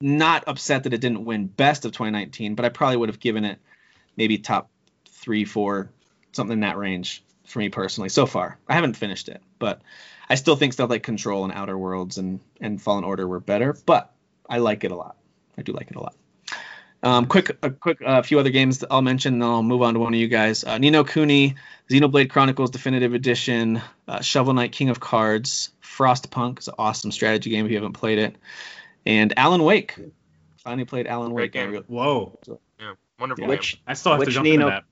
not 0.00 0.44
upset 0.46 0.84
that 0.84 0.94
it 0.94 1.00
didn't 1.00 1.24
win 1.24 1.48
best 1.48 1.84
of 1.84 1.90
2019, 1.90 2.54
but 2.54 2.64
I 2.64 2.68
probably 2.68 2.98
would 2.98 3.08
have 3.08 3.18
given 3.18 3.44
it 3.44 3.58
maybe 4.16 4.38
top 4.38 4.70
three, 5.08 5.44
four, 5.44 5.90
something 6.30 6.52
in 6.52 6.60
that 6.60 6.78
range 6.78 7.24
for 7.46 7.58
me 7.58 7.68
personally. 7.68 8.10
So 8.10 8.26
far, 8.26 8.58
I 8.68 8.74
haven't 8.74 8.94
finished 8.94 9.28
it, 9.28 9.42
but 9.58 9.82
I 10.28 10.36
still 10.36 10.54
think 10.54 10.72
stuff 10.72 10.88
like 10.88 11.02
Control 11.02 11.42
and 11.42 11.52
Outer 11.52 11.76
Worlds 11.76 12.16
and 12.18 12.38
and 12.60 12.80
Fallen 12.80 13.02
Order 13.02 13.26
were 13.26 13.40
better. 13.40 13.72
But 13.86 14.12
I 14.48 14.58
like 14.58 14.84
it 14.84 14.92
a 14.92 14.96
lot. 14.96 15.16
I 15.56 15.62
do 15.62 15.72
like 15.72 15.90
it 15.90 15.96
a 15.96 16.00
lot. 16.00 16.14
Um, 17.02 17.26
quick, 17.26 17.56
a 17.62 17.70
quick, 17.70 17.98
a 18.04 18.22
few 18.24 18.40
other 18.40 18.50
games 18.50 18.78
that 18.80 18.88
I'll 18.90 19.02
mention. 19.02 19.38
Then 19.38 19.48
I'll 19.48 19.62
move 19.62 19.82
on 19.82 19.94
to 19.94 20.00
one 20.00 20.12
of 20.14 20.18
you 20.18 20.26
guys. 20.28 20.64
Uh, 20.64 20.78
Ni 20.78 20.90
no 20.90 21.04
Kuni, 21.04 21.54
Xenoblade 21.90 22.28
Chronicles 22.30 22.70
Definitive 22.70 23.14
Edition, 23.14 23.80
uh, 24.08 24.20
Shovel 24.20 24.52
Knight 24.54 24.72
King 24.72 24.88
of 24.88 24.98
Cards, 24.98 25.70
Frostpunk 25.82 26.58
is 26.58 26.68
an 26.68 26.74
awesome 26.78 27.12
strategy 27.12 27.50
game 27.50 27.64
if 27.66 27.70
you 27.70 27.76
haven't 27.76 27.92
played 27.92 28.18
it, 28.18 28.36
and 29.06 29.32
Alan 29.38 29.62
Wake. 29.62 29.94
Finally 30.64 30.86
played 30.86 31.06
Alan 31.06 31.32
Great 31.32 31.54
Wake. 31.54 31.56
I 31.56 31.64
game. 31.64 31.70
really- 31.72 31.84
Whoa. 31.86 32.38
yeah, 32.80 32.94
wonderful. 33.20 33.42
Yeah. 33.42 33.46
game. 33.46 33.48
Which 33.48 33.80
I 33.86 33.94
still 33.94 34.12
have 34.12 34.24
to 34.24 34.30
jump 34.30 34.44
Nino- 34.44 34.66
into 34.66 34.70
that. 34.70 34.84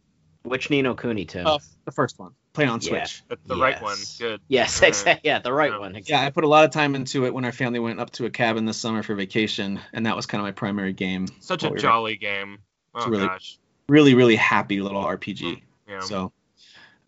Which 0.46 0.70
Ni 0.70 0.82
no 0.82 0.94
Kuni, 0.94 1.24
Tim? 1.24 1.46
Uh, 1.46 1.58
the 1.84 1.92
first 1.92 2.18
one, 2.18 2.32
playing 2.52 2.70
on 2.70 2.80
Yeah. 2.80 2.88
Switch. 3.04 3.22
That's 3.28 3.42
the 3.46 3.56
right 3.56 3.80
one. 3.82 3.96
Yes. 3.98 4.18
Good. 4.18 4.40
yes, 4.48 4.82
exactly. 4.82 5.28
Yeah, 5.28 5.40
the 5.40 5.52
right 5.52 5.72
yeah. 5.72 5.78
one. 5.78 6.00
Yeah, 6.04 6.22
I 6.22 6.30
put 6.30 6.44
a 6.44 6.48
lot 6.48 6.64
of 6.64 6.70
time 6.70 6.94
into 6.94 7.26
it 7.26 7.34
when 7.34 7.44
our 7.44 7.52
family 7.52 7.78
went 7.78 8.00
up 8.00 8.10
to 8.12 8.26
a 8.26 8.30
cabin 8.30 8.64
this 8.64 8.76
summer 8.78 9.02
for 9.02 9.14
vacation, 9.14 9.80
and 9.92 10.06
that 10.06 10.16
was 10.16 10.26
kind 10.26 10.40
of 10.40 10.44
my 10.46 10.52
primary 10.52 10.92
game. 10.92 11.26
Such 11.40 11.62
a 11.64 11.66
we 11.66 11.72
were- 11.72 11.78
jolly 11.78 12.16
game. 12.16 12.58
Oh 12.94 13.08
really- 13.08 13.26
gosh. 13.26 13.58
Really, 13.88 14.14
really 14.14 14.36
happy 14.36 14.80
little 14.80 15.02
RPG. 15.02 15.62
Yeah. 15.88 16.00
So 16.00 16.32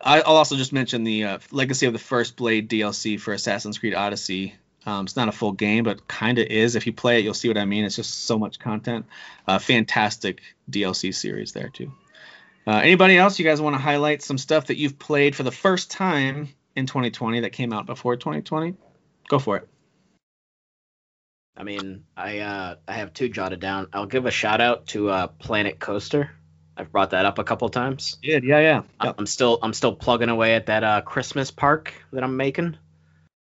I- 0.00 0.20
I'll 0.20 0.36
also 0.36 0.54
just 0.56 0.72
mention 0.72 1.02
the 1.04 1.24
uh, 1.24 1.38
Legacy 1.50 1.86
of 1.86 1.92
the 1.92 1.98
First 1.98 2.36
Blade 2.36 2.68
DLC 2.70 3.18
for 3.20 3.32
Assassin's 3.32 3.78
Creed 3.78 3.94
Odyssey. 3.94 4.54
Um, 4.86 5.04
it's 5.06 5.16
not 5.16 5.28
a 5.28 5.32
full 5.32 5.52
game, 5.52 5.82
but 5.84 6.06
kind 6.06 6.38
of 6.38 6.46
is. 6.46 6.76
If 6.76 6.86
you 6.86 6.92
play 6.92 7.18
it, 7.18 7.24
you'll 7.24 7.34
see 7.34 7.48
what 7.48 7.58
I 7.58 7.64
mean. 7.64 7.84
It's 7.84 7.96
just 7.96 8.24
so 8.26 8.38
much 8.38 8.58
content. 8.60 9.06
Uh, 9.46 9.58
fantastic 9.58 10.40
DLC 10.70 11.12
series 11.12 11.52
there 11.52 11.68
too. 11.68 11.92
Uh, 12.68 12.80
anybody 12.82 13.16
else? 13.16 13.38
You 13.38 13.46
guys 13.46 13.62
want 13.62 13.76
to 13.76 13.80
highlight 13.80 14.20
some 14.20 14.36
stuff 14.36 14.66
that 14.66 14.76
you've 14.76 14.98
played 14.98 15.34
for 15.34 15.42
the 15.42 15.50
first 15.50 15.90
time 15.90 16.50
in 16.76 16.84
2020 16.84 17.40
that 17.40 17.52
came 17.52 17.72
out 17.72 17.86
before 17.86 18.14
2020? 18.16 18.74
Go 19.26 19.38
for 19.38 19.56
it. 19.56 19.68
I 21.56 21.62
mean, 21.62 22.04
I 22.14 22.40
uh, 22.40 22.74
I 22.86 22.92
have 22.92 23.14
two 23.14 23.30
jotted 23.30 23.60
down. 23.60 23.88
I'll 23.94 24.04
give 24.04 24.26
a 24.26 24.30
shout 24.30 24.60
out 24.60 24.88
to 24.88 25.08
uh, 25.08 25.26
Planet 25.28 25.78
Coaster. 25.78 26.30
I've 26.76 26.92
brought 26.92 27.10
that 27.10 27.24
up 27.24 27.38
a 27.38 27.44
couple 27.44 27.70
times. 27.70 28.18
Did 28.22 28.44
yeah 28.44 28.60
yeah. 28.60 28.82
I- 29.00 29.14
I'm 29.16 29.24
still 29.24 29.58
I'm 29.62 29.72
still 29.72 29.96
plugging 29.96 30.28
away 30.28 30.54
at 30.54 30.66
that 30.66 30.84
uh, 30.84 31.00
Christmas 31.00 31.50
park 31.50 31.94
that 32.12 32.22
I'm 32.22 32.36
making. 32.36 32.76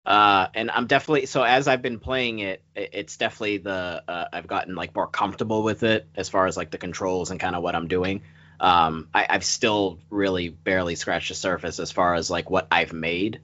Uh, 0.08 0.48
and 0.56 0.72
I'm 0.72 0.88
definitely 0.88 1.28
so 1.28 1.44
as 1.44 1.68
I've 1.68 1.84
been 1.84 2.00
playing 2.00 2.40
it, 2.40 2.64
it- 2.76 2.90
it's 2.94 3.18
definitely 3.18 3.60
the 3.60 4.04
uh, 4.08 4.26
I've 4.34 4.48
gotten 4.48 4.74
like 4.74 4.96
more 4.96 5.08
comfortable 5.08 5.62
with 5.62 5.84
it 5.84 6.08
as 6.16 6.30
far 6.30 6.48
as 6.48 6.58
like 6.58 6.72
the 6.72 6.80
controls 6.80 7.30
and 7.30 7.40
kind 7.40 7.56
of 7.56 7.62
what 7.62 7.76
I'm 7.76 7.88
doing. 7.88 8.24
Um, 8.60 9.10
I, 9.14 9.26
I've 9.30 9.44
still 9.44 10.00
really 10.10 10.50
barely 10.50 10.96
scratched 10.96 11.30
the 11.30 11.36
surface 11.36 11.80
as 11.80 11.92
far 11.92 12.16
as 12.16 12.30
like 12.30 12.50
what 12.50 12.68
I've 12.72 12.94
made. 12.94 13.42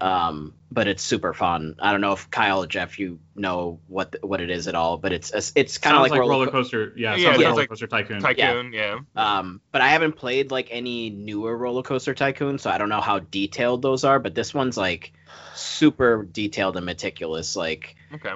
Um, 0.00 0.54
but 0.72 0.86
it's 0.86 1.02
super 1.02 1.34
fun. 1.34 1.76
I 1.78 1.92
don't 1.92 2.00
know 2.00 2.12
if 2.12 2.30
Kyle 2.30 2.62
or 2.62 2.66
Jeff 2.66 2.98
you 2.98 3.18
know 3.34 3.80
what 3.86 4.12
the, 4.12 4.26
what 4.26 4.40
it 4.40 4.48
is 4.48 4.66
at 4.68 4.74
all, 4.74 4.96
but 4.96 5.12
it's 5.12 5.30
it's, 5.32 5.52
it's 5.54 5.78
kind 5.78 5.96
of 5.96 6.02
like, 6.02 6.12
like 6.12 6.20
roller 6.20 6.32
roller 6.32 6.50
coaster. 6.50 6.92
Yeah, 6.96 7.16
Yeah, 7.16 7.24
sounds 7.24 7.24
it 7.24 7.26
like 7.26 7.44
sounds 7.44 7.56
roller 7.56 7.66
coaster 7.66 7.86
tycoon. 7.86 8.20
Tycoon. 8.20 8.72
Yeah. 8.72 9.00
Um, 9.14 9.60
but 9.72 9.82
I 9.82 9.88
haven't 9.88 10.12
played 10.12 10.50
like 10.50 10.68
any 10.70 11.10
newer 11.10 11.56
roller 11.56 11.82
coaster 11.82 12.14
tycoon, 12.14 12.58
so 12.58 12.70
I 12.70 12.78
don't 12.78 12.88
know 12.88 13.00
how 13.00 13.18
detailed 13.18 13.82
those 13.82 14.04
are. 14.04 14.18
But 14.18 14.34
this 14.34 14.54
one's 14.54 14.76
like 14.76 15.12
super 15.54 16.22
detailed 16.24 16.76
and 16.76 16.86
meticulous. 16.86 17.56
Like 17.56 17.96
Okay. 18.14 18.32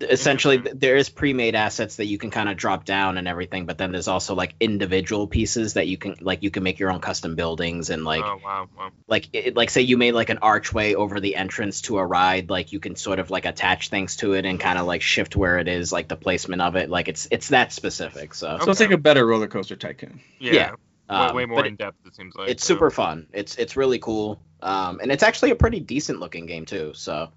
Essentially, 0.00 0.56
there 0.58 0.96
is 0.96 1.08
pre-made 1.08 1.54
assets 1.54 1.96
that 1.96 2.06
you 2.06 2.18
can 2.18 2.30
kind 2.30 2.48
of 2.48 2.56
drop 2.56 2.84
down 2.84 3.18
and 3.18 3.28
everything, 3.28 3.66
but 3.66 3.78
then 3.78 3.92
there's 3.92 4.08
also 4.08 4.34
like 4.34 4.54
individual 4.60 5.26
pieces 5.26 5.74
that 5.74 5.86
you 5.86 5.98
can 5.98 6.16
like 6.20 6.42
you 6.42 6.50
can 6.50 6.62
make 6.62 6.78
your 6.78 6.90
own 6.90 7.00
custom 7.00 7.34
buildings 7.34 7.90
and 7.90 8.04
like 8.04 8.22
oh 8.24 8.38
wow. 8.42 8.68
wow. 8.76 8.90
like 9.06 9.28
it, 9.32 9.56
like 9.56 9.70
say 9.70 9.82
you 9.82 9.96
made 9.96 10.12
like 10.12 10.30
an 10.30 10.38
archway 10.38 10.94
over 10.94 11.20
the 11.20 11.36
entrance 11.36 11.82
to 11.82 11.98
a 11.98 12.06
ride 12.06 12.50
like 12.50 12.72
you 12.72 12.80
can 12.80 12.96
sort 12.96 13.18
of 13.18 13.30
like 13.30 13.44
attach 13.44 13.88
things 13.90 14.16
to 14.16 14.32
it 14.32 14.44
and 14.46 14.58
kind 14.58 14.78
of 14.78 14.86
like 14.86 15.02
shift 15.02 15.36
where 15.36 15.58
it 15.58 15.68
is 15.68 15.92
like 15.92 16.08
the 16.08 16.16
placement 16.16 16.62
of 16.62 16.76
it 16.76 16.90
like 16.90 17.08
it's 17.08 17.28
it's 17.30 17.48
that 17.48 17.72
specific 17.72 18.34
so 18.34 18.58
So 18.60 18.70
it's 18.70 18.80
like 18.80 18.90
a 18.90 18.98
better 18.98 19.26
roller 19.26 19.48
coaster 19.48 19.76
tycoon. 19.76 20.20
Yeah. 20.38 20.52
Yeah. 20.52 20.70
way, 20.70 20.76
um, 21.08 21.36
way 21.36 21.46
more 21.46 21.58
but 21.58 21.66
in 21.66 21.76
depth. 21.76 21.98
It 22.06 22.14
seems 22.14 22.34
like. 22.34 22.48
it's 22.48 22.64
so. 22.64 22.74
super 22.74 22.90
fun. 22.90 23.26
It's 23.32 23.56
it's 23.56 23.76
really 23.76 23.98
cool. 23.98 24.40
Um, 24.62 25.00
and 25.00 25.10
it's 25.10 25.22
actually 25.22 25.50
a 25.50 25.56
pretty 25.56 25.80
decent 25.80 26.20
looking 26.20 26.46
game 26.46 26.66
too. 26.66 26.92
So, 26.94 27.30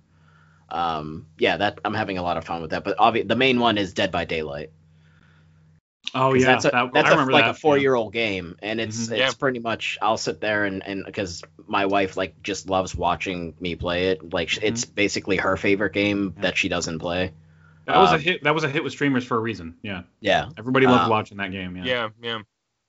um, 0.74 1.28
yeah, 1.38 1.58
that 1.58 1.80
I'm 1.86 1.94
having 1.94 2.18
a 2.18 2.24
lot 2.24 2.38
of 2.38 2.44
fun 2.46 2.62
with 2.62 2.72
that. 2.72 2.84
But 2.84 2.98
obvi- 2.98 3.28
the 3.28 3.36
main 3.36 3.60
one 3.60 3.78
is 3.78 3.94
Dead 3.94 4.12
by 4.12 4.26
Daylight. 4.26 4.72
Oh 6.14 6.34
yeah, 6.34 6.46
that's 6.46 6.66
a, 6.66 6.70
that, 6.72 6.94
that's 6.94 7.06
I 7.08 7.10
a, 7.10 7.14
remember 7.14 7.32
like 7.32 7.46
that. 7.46 7.52
a 7.52 7.54
four 7.54 7.78
year 7.78 7.96
old 7.96 8.12
game, 8.12 8.58
and 8.62 8.82
it's 8.82 9.08
Mhm. 9.08 9.12
it's 9.14 9.20
Yeah. 9.20 9.32
pretty 9.40 9.60
much 9.60 9.98
I'll 10.02 10.18
sit 10.18 10.42
there 10.42 10.66
and 10.66 10.86
and 10.86 11.06
because 11.06 11.44
my 11.66 11.86
wife 11.86 12.18
like 12.18 12.44
just 12.44 12.70
loves 12.70 12.94
watching 12.94 13.56
me 13.62 13.76
play 13.76 14.10
it. 14.10 14.34
Like 14.34 14.50
sh 14.50 14.60
it's 14.62 14.84
basically 14.86 15.38
her 15.38 15.56
favorite 15.56 15.94
game 15.94 16.36
that 16.42 16.58
she 16.58 16.68
doesn't 16.70 17.00
play. 17.00 17.32
That 17.86 17.98
was 17.98 18.12
a 18.12 18.16
um, 18.16 18.20
hit. 18.22 18.44
That 18.44 18.54
was 18.54 18.64
a 18.64 18.70
hit 18.70 18.84
with 18.84 18.92
streamers 18.94 19.26
for 19.26 19.38
a 19.38 19.40
reason. 19.40 19.76
Yeah, 19.82 20.04
Yeah, 20.20 20.50
everybody 20.58 20.88
loved 20.88 21.04
Um, 21.06 21.10
watching 21.10 21.38
that 21.38 21.52
game. 21.52 21.76
Yeah. 21.78 21.84
Yeah. 21.86 22.10
Yeah. 22.22 22.40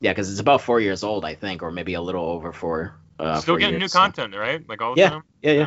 yeah, 0.01 0.11
because 0.11 0.31
it's 0.31 0.41
about 0.41 0.61
four 0.61 0.81
years 0.81 1.03
old, 1.05 1.25
I 1.25 1.35
think, 1.35 1.63
or 1.63 1.71
maybe 1.71 1.95
a 1.95 2.01
little 2.03 2.25
over 2.25 2.53
four. 2.53 2.95
Uh, 3.19 3.37
Still 3.41 3.55
four 3.55 3.59
getting 3.61 3.75
new 3.77 3.81
years, 3.81 3.93
so- 3.93 3.99
content, 4.01 4.35
right? 4.37 4.69
Like 4.69 4.83
all 4.83 4.95
the 4.97 5.01
Yeah. 5.01 5.11
time. 5.11 5.23
yeah 5.43 5.53
yeah 5.53 5.59
yeah 5.61 5.67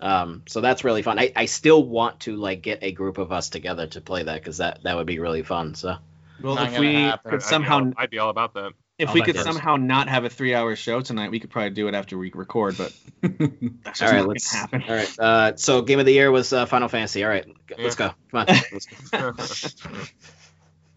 um 0.00 0.42
so 0.46 0.60
that's 0.60 0.84
really 0.84 1.02
fun 1.02 1.18
i 1.18 1.32
i 1.34 1.46
still 1.46 1.82
want 1.82 2.20
to 2.20 2.36
like 2.36 2.60
get 2.62 2.80
a 2.82 2.92
group 2.92 3.18
of 3.18 3.32
us 3.32 3.48
together 3.48 3.86
to 3.86 4.00
play 4.00 4.22
that 4.22 4.34
because 4.34 4.58
that 4.58 4.82
that 4.82 4.96
would 4.96 5.06
be 5.06 5.18
really 5.18 5.42
fun 5.42 5.74
so 5.74 5.96
Well, 6.42 6.54
Not 6.56 6.72
if 6.72 6.78
we 6.78 6.94
happen. 6.94 7.30
could 7.30 7.34
I'd 7.34 7.38
be 7.38 7.44
somehow 7.44 7.78
all- 7.80 7.92
I'd 7.96 8.10
be 8.10 8.18
all 8.18 8.28
about 8.30 8.52
that. 8.54 8.72
if 8.98 9.08
Oh, 9.08 9.12
we 9.14 9.22
could 9.22 9.34
does. 9.36 9.44
somehow 9.44 9.76
not 9.76 10.08
have 10.08 10.24
a 10.24 10.28
three-hour 10.30 10.76
show 10.76 11.00
tonight, 11.00 11.30
we 11.30 11.40
could 11.40 11.48
probably 11.50 11.70
do 11.70 11.88
it 11.88 11.94
after 11.94 12.16
we 12.18 12.30
record. 12.34 12.76
But 12.76 12.92
that's 13.84 14.02
all 14.02 14.10
right 14.10 14.26
let's 14.26 14.52
happen. 14.52 14.82
all 14.86 14.94
right 14.94 15.18
uh 15.18 15.56
so 15.56 15.80
game 15.82 15.98
of 15.98 16.04
the 16.06 16.12
year 16.12 16.30
was 16.30 16.52
uh, 16.52 16.66
final 16.66 16.88
fantasy 16.88 17.24
all 17.24 17.30
right 17.30 17.46
g- 17.46 17.74
let's 17.78 17.94
go 17.96 18.10
come 18.30 18.40
on 18.40 18.46
let's 18.48 18.86
go. 19.10 19.32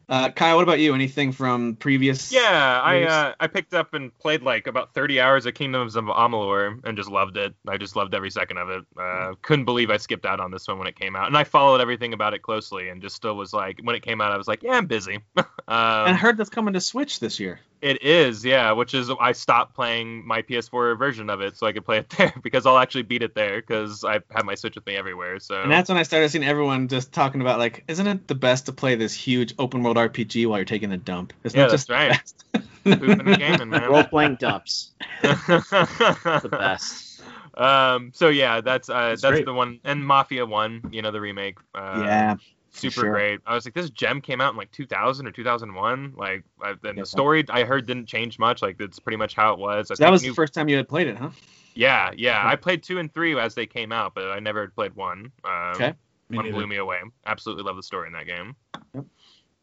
Uh, 0.09 0.31
Kyle, 0.31 0.55
what 0.55 0.63
about 0.63 0.79
you? 0.79 0.95
Anything 0.95 1.31
from 1.31 1.75
previous? 1.75 2.31
Yeah, 2.31 2.81
I 2.83 3.03
uh, 3.03 3.33
I 3.39 3.45
picked 3.45 3.75
up 3.75 3.93
and 3.93 4.17
played 4.17 4.41
like 4.41 4.65
about 4.65 4.95
30 4.95 5.19
hours 5.19 5.45
of 5.45 5.53
Kingdoms 5.53 5.95
of 5.95 6.05
Amalur 6.05 6.83
and 6.83 6.97
just 6.97 7.09
loved 7.09 7.37
it. 7.37 7.53
I 7.67 7.77
just 7.77 7.95
loved 7.95 8.15
every 8.15 8.31
second 8.31 8.57
of 8.57 8.69
it. 8.69 8.85
Uh, 8.99 9.33
couldn't 9.43 9.65
believe 9.65 9.91
I 9.91 9.97
skipped 9.97 10.25
out 10.25 10.39
on 10.39 10.49
this 10.49 10.67
one 10.67 10.79
when 10.79 10.87
it 10.87 10.99
came 10.99 11.15
out, 11.15 11.27
and 11.27 11.37
I 11.37 11.43
followed 11.43 11.79
everything 11.79 12.13
about 12.13 12.33
it 12.33 12.41
closely, 12.41 12.89
and 12.89 13.03
just 13.03 13.15
still 13.15 13.35
was 13.35 13.53
like, 13.53 13.79
when 13.83 13.95
it 13.95 14.01
came 14.01 14.19
out, 14.19 14.31
I 14.31 14.37
was 14.37 14.47
like, 14.47 14.63
yeah, 14.63 14.73
I'm 14.73 14.87
busy. 14.87 15.19
And 15.71 15.77
I 15.77 16.09
um, 16.09 16.15
heard 16.15 16.35
that's 16.35 16.49
coming 16.49 16.73
to 16.73 16.81
Switch 16.81 17.19
this 17.19 17.39
year. 17.39 17.59
It 17.81 18.03
is, 18.03 18.43
yeah, 18.43 18.71
which 18.71 18.93
is 18.93 19.09
I 19.19 19.31
stopped 19.31 19.75
playing 19.75 20.25
my 20.27 20.41
PS4 20.41 20.97
version 20.97 21.29
of 21.29 21.41
it 21.41 21.57
so 21.57 21.67
I 21.67 21.71
could 21.71 21.85
play 21.85 21.99
it 21.99 22.09
there 22.17 22.33
because 22.43 22.65
I'll 22.65 22.77
actually 22.77 23.03
beat 23.03 23.23
it 23.23 23.35
there 23.35 23.61
because 23.61 24.03
I 24.03 24.19
have 24.31 24.45
my 24.45 24.55
Switch 24.55 24.75
with 24.75 24.85
me 24.85 24.95
everywhere. 24.95 25.39
So 25.39 25.61
And 25.61 25.71
that's 25.71 25.89
when 25.89 25.97
I 25.97 26.03
started 26.03 26.29
seeing 26.29 26.43
everyone 26.43 26.87
just 26.87 27.13
talking 27.13 27.41
about 27.41 27.59
like, 27.59 27.83
isn't 27.87 28.07
it 28.07 28.27
the 28.27 28.35
best 28.35 28.65
to 28.67 28.73
play 28.73 28.95
this 28.95 29.13
huge 29.13 29.53
open 29.59 29.83
world 29.83 29.97
RPG 29.97 30.45
while 30.47 30.57
you're 30.59 30.65
taking 30.65 30.91
a 30.91 30.97
dump? 30.97 31.33
Isn't 31.43 31.57
Yeah, 31.57 31.67
just 31.67 31.87
that's 31.87 31.89
right. 31.89 32.19
the 32.51 32.59
best? 32.59 32.99
Pooping 32.99 33.27
and 33.27 33.37
gaming, 33.37 33.69
man. 33.69 33.89
role-playing 33.89 34.35
dumps 34.35 34.91
the 35.21 36.39
the 36.41 36.49
best 36.49 37.05
Um. 37.57 38.11
So 38.13 38.29
yeah, 38.29 38.61
that's 38.61 38.89
uh, 38.89 39.17
That's 39.19 39.21
that's, 39.21 39.45
the 39.45 39.53
one, 39.53 39.79
and 39.83 40.05
Mafia 40.05 40.45
One, 40.45 40.81
you 40.91 41.01
know, 41.01 41.11
the 41.11 41.19
remake. 41.19 41.57
Uh, 41.75 42.03
yeah, 42.03 42.35
super 42.71 42.91
sure. 43.01 43.11
great. 43.11 43.39
I 43.45 43.53
was 43.55 43.65
like, 43.65 43.73
this 43.73 43.89
gem 43.89 44.21
came 44.21 44.41
out 44.41 44.51
in 44.51 44.57
like 44.57 44.71
2000 44.71 45.27
or 45.27 45.31
2001. 45.31 46.13
Like, 46.15 46.43
I, 46.61 46.69
and 46.71 46.77
Yeah. 46.83 46.91
the 46.93 47.05
story 47.05 47.43
I 47.49 47.63
heard 47.63 47.85
didn't 47.85 48.05
change 48.07 48.37
much. 48.39 48.61
Like, 48.61 48.79
it's 48.79 48.99
pretty 48.99 49.17
much 49.17 49.35
how 49.35 49.53
it 49.53 49.59
was. 49.59 49.91
I 49.91 49.95
So 49.95 50.03
that 50.03 50.11
was 50.11 50.23
new- 50.23 50.29
the 50.29 50.35
first 50.35 50.53
time 50.53 50.69
you 50.69 50.77
had 50.77 50.87
played 50.87 51.07
it, 51.07 51.17
huh? 51.17 51.29
Yeah, 51.75 52.11
yeah. 52.15 52.41
I 52.45 52.55
played 52.55 52.83
two 52.83 52.99
and 52.99 53.13
three 53.13 53.37
as 53.39 53.55
they 53.55 53.65
came 53.65 53.91
out, 53.91 54.13
but 54.15 54.25
I 54.31 54.39
never 54.39 54.67
played 54.69 54.95
one. 54.95 55.31
Um, 55.43 55.51
Okay. 55.75 55.93
Me 56.29 56.35
One 56.37 56.45
neither. 56.45 56.57
blew 56.57 56.67
me 56.67 56.75
away. 56.77 56.99
Absolutely 57.25 57.63
love 57.63 57.75
the 57.75 57.81
story 57.83 58.05
in 58.07 58.13
that 58.13 58.27
game. 58.27 58.55
Yep. 58.93 59.05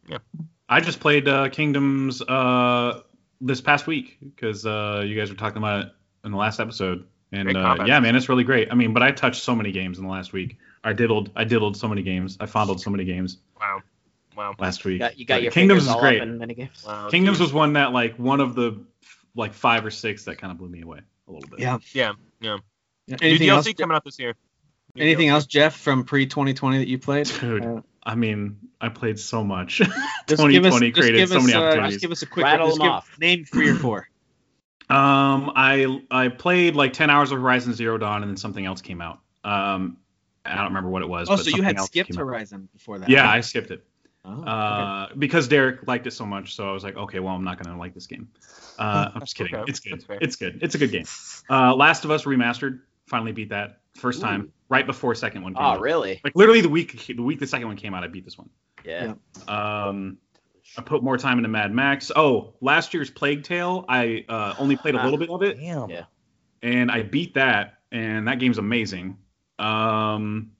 Yeah. 0.08 0.18
I 0.68 0.80
just 0.80 0.98
played 0.98 1.28
uh, 1.28 1.48
Kingdoms 1.48 2.20
uh, 2.22 3.02
this 3.40 3.60
past 3.60 3.86
week 3.86 4.18
because 4.20 4.66
uh, 4.66 5.04
you 5.06 5.14
guys 5.16 5.30
were 5.30 5.36
talking 5.36 5.58
about 5.58 5.84
it 5.86 5.92
in 6.24 6.32
the 6.32 6.36
last 6.36 6.58
episode, 6.58 7.06
and 7.30 7.56
uh, 7.56 7.76
yeah, 7.86 8.00
man, 8.00 8.16
it's 8.16 8.28
really 8.28 8.42
great. 8.42 8.66
I 8.72 8.74
mean, 8.74 8.92
but 8.92 9.02
I 9.02 9.12
touched 9.12 9.42
so 9.44 9.54
many 9.54 9.70
games 9.70 9.98
in 9.98 10.04
the 10.04 10.10
last 10.10 10.32
week. 10.32 10.58
I 10.84 10.92
diddled, 10.92 11.30
I 11.36 11.44
diddled 11.44 11.76
so 11.76 11.88
many 11.88 12.02
games. 12.02 12.36
I 12.40 12.46
fondled 12.46 12.80
so 12.80 12.90
many 12.90 13.04
games 13.04 13.38
Wow. 13.60 13.82
Wow. 14.36 14.54
last 14.58 14.84
you 14.84 14.92
week. 14.92 14.98
got, 15.00 15.18
you 15.18 15.24
got 15.24 15.42
your 15.42 15.50
Kingdoms 15.52 15.86
is 15.88 15.94
great. 15.96 16.20
up 16.20 16.28
in 16.28 16.38
minigames 16.38 16.86
Wow. 16.86 17.08
Kingdoms 17.10 17.38
geez. 17.38 17.46
was 17.46 17.52
one 17.52 17.72
that 17.74 17.92
like 17.92 18.16
one 18.18 18.40
of 18.40 18.54
the 18.54 18.84
like 19.34 19.52
five 19.54 19.84
or 19.84 19.90
six 19.90 20.24
that 20.24 20.38
kind 20.38 20.50
of 20.52 20.58
blew 20.58 20.68
me 20.68 20.82
away 20.82 21.00
a 21.28 21.32
little 21.32 21.48
bit. 21.48 21.58
Yeah. 21.60 21.78
Yeah. 21.92 22.12
Yeah. 22.40 22.58
Yeah. 23.06 23.16
New 23.20 23.28
Anything 23.28 23.48
DLC 23.48 23.50
else? 23.68 23.72
coming 23.74 23.94
out 23.96 24.04
this 24.04 24.18
year. 24.18 24.34
Anything 24.98 25.28
else, 25.28 25.44
Jeff, 25.46 25.76
from 25.76 26.04
pre 26.04 26.26
2020 26.26 26.78
that 26.78 26.88
you 26.88 26.98
played? 26.98 27.26
Dude, 27.40 27.64
Uh, 27.64 27.82
I 28.02 28.14
mean, 28.14 28.56
I 28.80 28.88
played 28.88 29.18
so 29.18 29.44
much. 29.44 29.78
Just 30.28 30.42
give 30.48 30.64
us, 30.64 30.78
2020 30.78 30.90
just 30.92 31.00
created 31.00 31.16
give 31.18 31.28
so 31.28 31.36
us, 31.38 31.42
many 31.44 31.52
uh, 31.54 31.60
opportunities. 31.62 31.92
just 31.94 32.02
give 32.02 32.10
us 32.12 32.22
a 32.22 32.26
quick 32.26 32.44
Rattle 32.44 32.68
them 32.70 32.78
give- 32.78 32.90
off. 32.90 33.10
Name 33.20 33.44
three 33.44 33.68
or 33.70 33.74
four. 33.74 34.08
Um, 34.88 35.50
I 35.56 36.00
I 36.12 36.28
played 36.28 36.76
like 36.76 36.92
10 36.92 37.10
hours 37.10 37.32
of 37.32 37.40
Horizon 37.40 37.74
Zero 37.74 37.98
Dawn, 37.98 38.22
and 38.22 38.30
then 38.30 38.36
something 38.36 38.64
else 38.64 38.82
came 38.82 39.00
out. 39.00 39.18
Um, 39.42 39.96
I 40.46 40.56
don't 40.56 40.66
remember 40.66 40.90
what 40.90 41.02
it 41.02 41.08
was. 41.08 41.28
Oh, 41.28 41.36
but 41.36 41.44
so 41.44 41.56
you 41.56 41.62
had 41.62 41.80
skipped 41.80 42.10
came 42.10 42.18
out. 42.18 42.26
Horizon 42.26 42.68
before 42.72 42.98
that? 42.98 43.08
Yeah, 43.08 43.28
I 43.28 43.40
skipped 43.40 43.70
it. 43.70 43.84
Oh, 44.24 44.32
okay. 44.32 44.50
Uh, 44.50 45.06
because 45.18 45.46
Derek 45.46 45.86
liked 45.86 46.06
it 46.06 46.12
so 46.12 46.26
much, 46.26 46.54
so 46.54 46.68
I 46.68 46.72
was 46.72 46.82
like, 46.82 46.96
okay, 46.96 47.20
well, 47.20 47.34
I'm 47.34 47.44
not 47.44 47.62
gonna 47.62 47.78
like 47.78 47.94
this 47.94 48.06
game. 48.06 48.28
Uh, 48.78 49.10
I'm 49.14 49.20
just 49.20 49.36
kidding. 49.36 49.54
Okay, 49.54 49.70
It's 49.70 49.80
good. 49.80 50.04
It's 50.20 50.36
good. 50.36 50.58
It's 50.62 50.74
a 50.74 50.78
good 50.78 50.90
game. 50.90 51.04
Uh, 51.48 51.74
Last 51.74 52.04
of 52.04 52.10
Us 52.10 52.24
remastered. 52.24 52.80
Finally 53.06 53.32
beat 53.32 53.50
that 53.50 53.80
first 53.94 54.20
time, 54.20 54.52
right 54.68 54.84
before 54.84 55.14
second 55.14 55.42
one 55.44 55.54
came 55.54 55.62
out. 55.62 55.74
Oh, 55.74 55.76
out. 55.76 55.80
really? 55.80 56.20
Like 56.24 56.34
literally 56.34 56.60
the 56.60 56.68
week 56.68 57.06
the 57.06 57.22
week 57.22 57.38
the 57.38 57.46
second 57.46 57.68
one 57.68 57.76
came 57.76 57.94
out, 57.94 58.02
I 58.02 58.08
beat 58.08 58.24
this 58.24 58.36
one. 58.36 58.50
Yeah. 58.84 59.14
Um, 59.46 60.18
I 60.76 60.82
put 60.82 61.04
more 61.04 61.16
time 61.16 61.38
into 61.38 61.48
Mad 61.48 61.72
Max. 61.72 62.10
Oh, 62.14 62.54
last 62.60 62.92
year's 62.94 63.10
Plague 63.10 63.44
Tale, 63.44 63.84
I 63.88 64.24
uh, 64.28 64.54
only 64.58 64.76
played 64.76 64.96
a 64.96 65.04
little 65.04 65.18
bit 65.20 65.30
of 65.30 65.42
it, 65.42 65.58
Damn. 65.60 65.88
Yeah. 65.88 66.04
and 66.62 66.90
I 66.90 67.02
beat 67.02 67.34
that, 67.34 67.74
and 67.92 68.26
that 68.26 68.40
game's 68.40 68.58
amazing. 68.58 69.18
Um, 69.58 70.52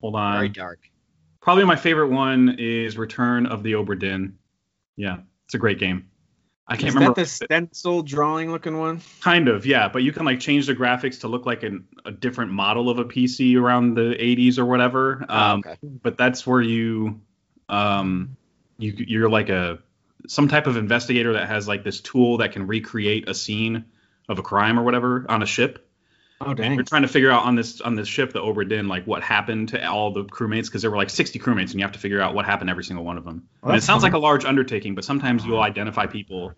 hold 0.00 0.14
on. 0.16 0.34
Very 0.34 0.48
dark. 0.48 0.80
Probably 1.40 1.64
my 1.64 1.76
favorite 1.76 2.08
one 2.10 2.56
is 2.58 2.98
Return 2.98 3.46
of 3.46 3.62
the 3.62 3.72
Obra 3.72 3.98
Dinn. 3.98 4.38
Yeah, 4.96 5.18
it's 5.46 5.54
a 5.54 5.58
great 5.58 5.78
game. 5.78 6.10
I 6.70 6.76
can't 6.76 6.88
Is 6.88 6.94
remember. 6.94 7.14
that 7.14 7.22
the 7.22 7.26
stencil 7.26 8.02
drawing 8.02 8.50
looking 8.52 8.76
one? 8.76 9.00
Kind 9.22 9.48
of, 9.48 9.64
yeah. 9.64 9.88
But 9.88 10.02
you 10.02 10.12
can 10.12 10.26
like 10.26 10.38
change 10.40 10.66
the 10.66 10.74
graphics 10.74 11.20
to 11.20 11.28
look 11.28 11.46
like 11.46 11.62
an, 11.62 11.86
a 12.04 12.12
different 12.12 12.52
model 12.52 12.90
of 12.90 12.98
a 12.98 13.06
PC 13.06 13.58
around 13.58 13.94
the 13.94 14.14
80s 14.14 14.58
or 14.58 14.66
whatever. 14.66 15.24
Oh, 15.26 15.34
Um, 15.34 15.60
okay. 15.60 15.76
But 15.82 16.18
that's 16.18 16.46
where 16.46 16.60
you, 16.60 17.22
um, 17.70 18.36
you 18.76 18.92
you're 18.98 19.30
like 19.30 19.48
a 19.48 19.78
some 20.26 20.48
type 20.48 20.66
of 20.66 20.76
investigator 20.76 21.32
that 21.34 21.48
has 21.48 21.66
like 21.66 21.84
this 21.84 22.00
tool 22.02 22.38
that 22.38 22.52
can 22.52 22.66
recreate 22.66 23.28
a 23.30 23.34
scene 23.34 23.86
of 24.28 24.38
a 24.38 24.42
crime 24.42 24.78
or 24.78 24.82
whatever 24.82 25.24
on 25.26 25.42
a 25.42 25.46
ship. 25.46 25.87
Oh 26.40 26.50
And 26.50 26.56
dang! 26.56 26.74
You're 26.74 26.84
trying 26.84 27.02
to 27.02 27.08
figure 27.08 27.30
out 27.30 27.44
on 27.44 27.56
this 27.56 27.80
on 27.80 27.94
this 27.94 28.06
ship, 28.06 28.32
the 28.32 28.40
Obra 28.40 28.68
Dinn, 28.68 28.86
like 28.86 29.04
what 29.06 29.22
happened 29.22 29.70
to 29.70 29.88
all 29.88 30.12
the 30.12 30.24
crewmates 30.24 30.66
because 30.66 30.82
there 30.82 30.90
were 30.90 30.96
like 30.96 31.10
60 31.10 31.38
crewmates, 31.38 31.70
and 31.70 31.74
you 31.74 31.82
have 31.82 31.92
to 31.92 31.98
figure 31.98 32.20
out 32.20 32.34
what 32.34 32.44
happened 32.44 32.68
to 32.68 32.70
every 32.70 32.84
single 32.84 33.04
one 33.04 33.18
of 33.18 33.24
them. 33.24 33.48
Well, 33.62 33.72
and 33.72 33.78
it 33.78 33.82
sounds 33.82 34.02
fun. 34.02 34.12
like 34.12 34.16
a 34.16 34.22
large 34.22 34.44
undertaking, 34.44 34.94
but 34.94 35.04
sometimes 35.04 35.44
you'll 35.44 35.60
identify 35.60 36.06
people 36.06 36.54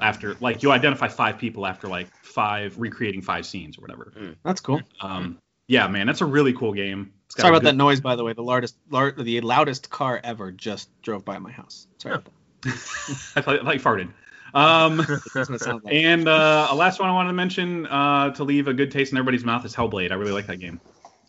after 0.00 0.34
like 0.40 0.62
you'll 0.62 0.72
identify 0.72 1.08
five 1.08 1.38
people 1.38 1.66
after 1.66 1.88
like 1.88 2.08
five 2.22 2.78
recreating 2.78 3.22
five 3.22 3.46
scenes 3.46 3.78
or 3.78 3.82
whatever. 3.82 4.12
That's 4.42 4.60
cool. 4.60 4.82
Um, 5.00 5.38
yeah, 5.66 5.88
man, 5.88 6.06
that's 6.06 6.20
a 6.20 6.26
really 6.26 6.52
cool 6.52 6.72
game. 6.72 7.12
It's 7.26 7.36
got 7.36 7.42
Sorry 7.42 7.54
a 7.54 7.56
about 7.58 7.64
that 7.70 7.76
noise, 7.76 8.00
by 8.00 8.16
the 8.16 8.24
way. 8.24 8.34
The 8.34 8.42
loudest, 8.42 8.76
lar- 8.90 9.12
the 9.12 9.40
loudest 9.40 9.88
car 9.88 10.20
ever 10.22 10.52
just 10.52 10.90
drove 11.02 11.24
by 11.24 11.38
my 11.38 11.50
house. 11.50 11.86
Sorry 11.98 12.16
about 12.16 12.32
I 12.66 13.40
thought, 13.40 13.60
I 13.60 13.64
thought 13.64 13.74
you 13.74 13.80
farted. 13.80 14.10
Um, 14.54 14.96
that. 14.98 15.08
That's 15.34 15.48
what 15.48 15.56
it 15.56 15.60
sounds 15.62 15.84
like. 15.84 15.94
and 15.94 16.28
uh, 16.28 16.68
a 16.70 16.74
last 16.74 17.00
one 17.00 17.08
I 17.08 17.12
wanted 17.12 17.28
to 17.28 17.34
mention 17.34 17.86
uh, 17.86 18.30
to 18.34 18.44
leave 18.44 18.68
a 18.68 18.74
good 18.74 18.90
taste 18.90 19.12
in 19.12 19.18
everybody's 19.18 19.44
mouth 19.44 19.64
is 19.64 19.74
Hellblade. 19.74 20.10
I 20.12 20.14
really 20.14 20.32
like 20.32 20.46
that 20.46 20.58
game. 20.58 20.80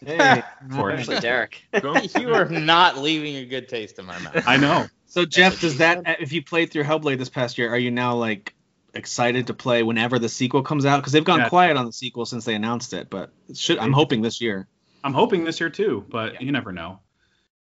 Hey, 0.06 0.44
For. 0.72 0.92
Actually, 0.92 1.20
Derek. 1.20 1.64
you 2.16 2.34
are 2.34 2.46
not 2.46 2.98
leaving 2.98 3.38
a 3.38 3.46
good 3.46 3.68
taste 3.70 3.98
in 4.00 4.06
my 4.06 4.20
mouth. 4.20 4.44
I 4.48 4.58
know. 4.58 4.88
So 5.08 5.26
Jeff, 5.26 5.60
does 5.60 5.78
that 5.78 6.04
if 6.20 6.34
you 6.34 6.44
played 6.44 6.72
through 6.72 6.84
Hellblade 6.84 7.18
this 7.18 7.30
past 7.30 7.58
year, 7.58 7.70
are 7.74 7.78
you 7.78 7.92
now 7.92 8.16
like 8.16 8.54
excited 8.94 9.48
to 9.48 9.54
play 9.54 9.84
whenever 9.84 10.20
the 10.20 10.30
sequel 10.30 10.62
comes 10.62 10.86
out? 10.86 10.98
Because 10.98 11.14
they've 11.14 11.24
gone 11.24 11.40
Yeah. 11.40 11.50
quiet 11.50 11.78
on 11.78 11.86
the 11.86 11.94
sequel 11.94 12.26
since 12.26 12.46
they 12.46 12.54
announced 12.56 12.94
it, 12.94 13.10
but 13.10 13.32
it 13.50 13.58
should 13.58 13.80
I'm 13.80 13.94
hoping 13.94 14.22
this 14.22 14.42
year. 14.42 14.68
I'm 15.04 15.14
hoping 15.14 15.44
this 15.46 15.60
year 15.60 15.70
too, 15.70 16.06
but 16.10 16.34
Yeah. 16.34 16.40
you 16.42 16.52
never 16.52 16.72
know. 16.72 17.00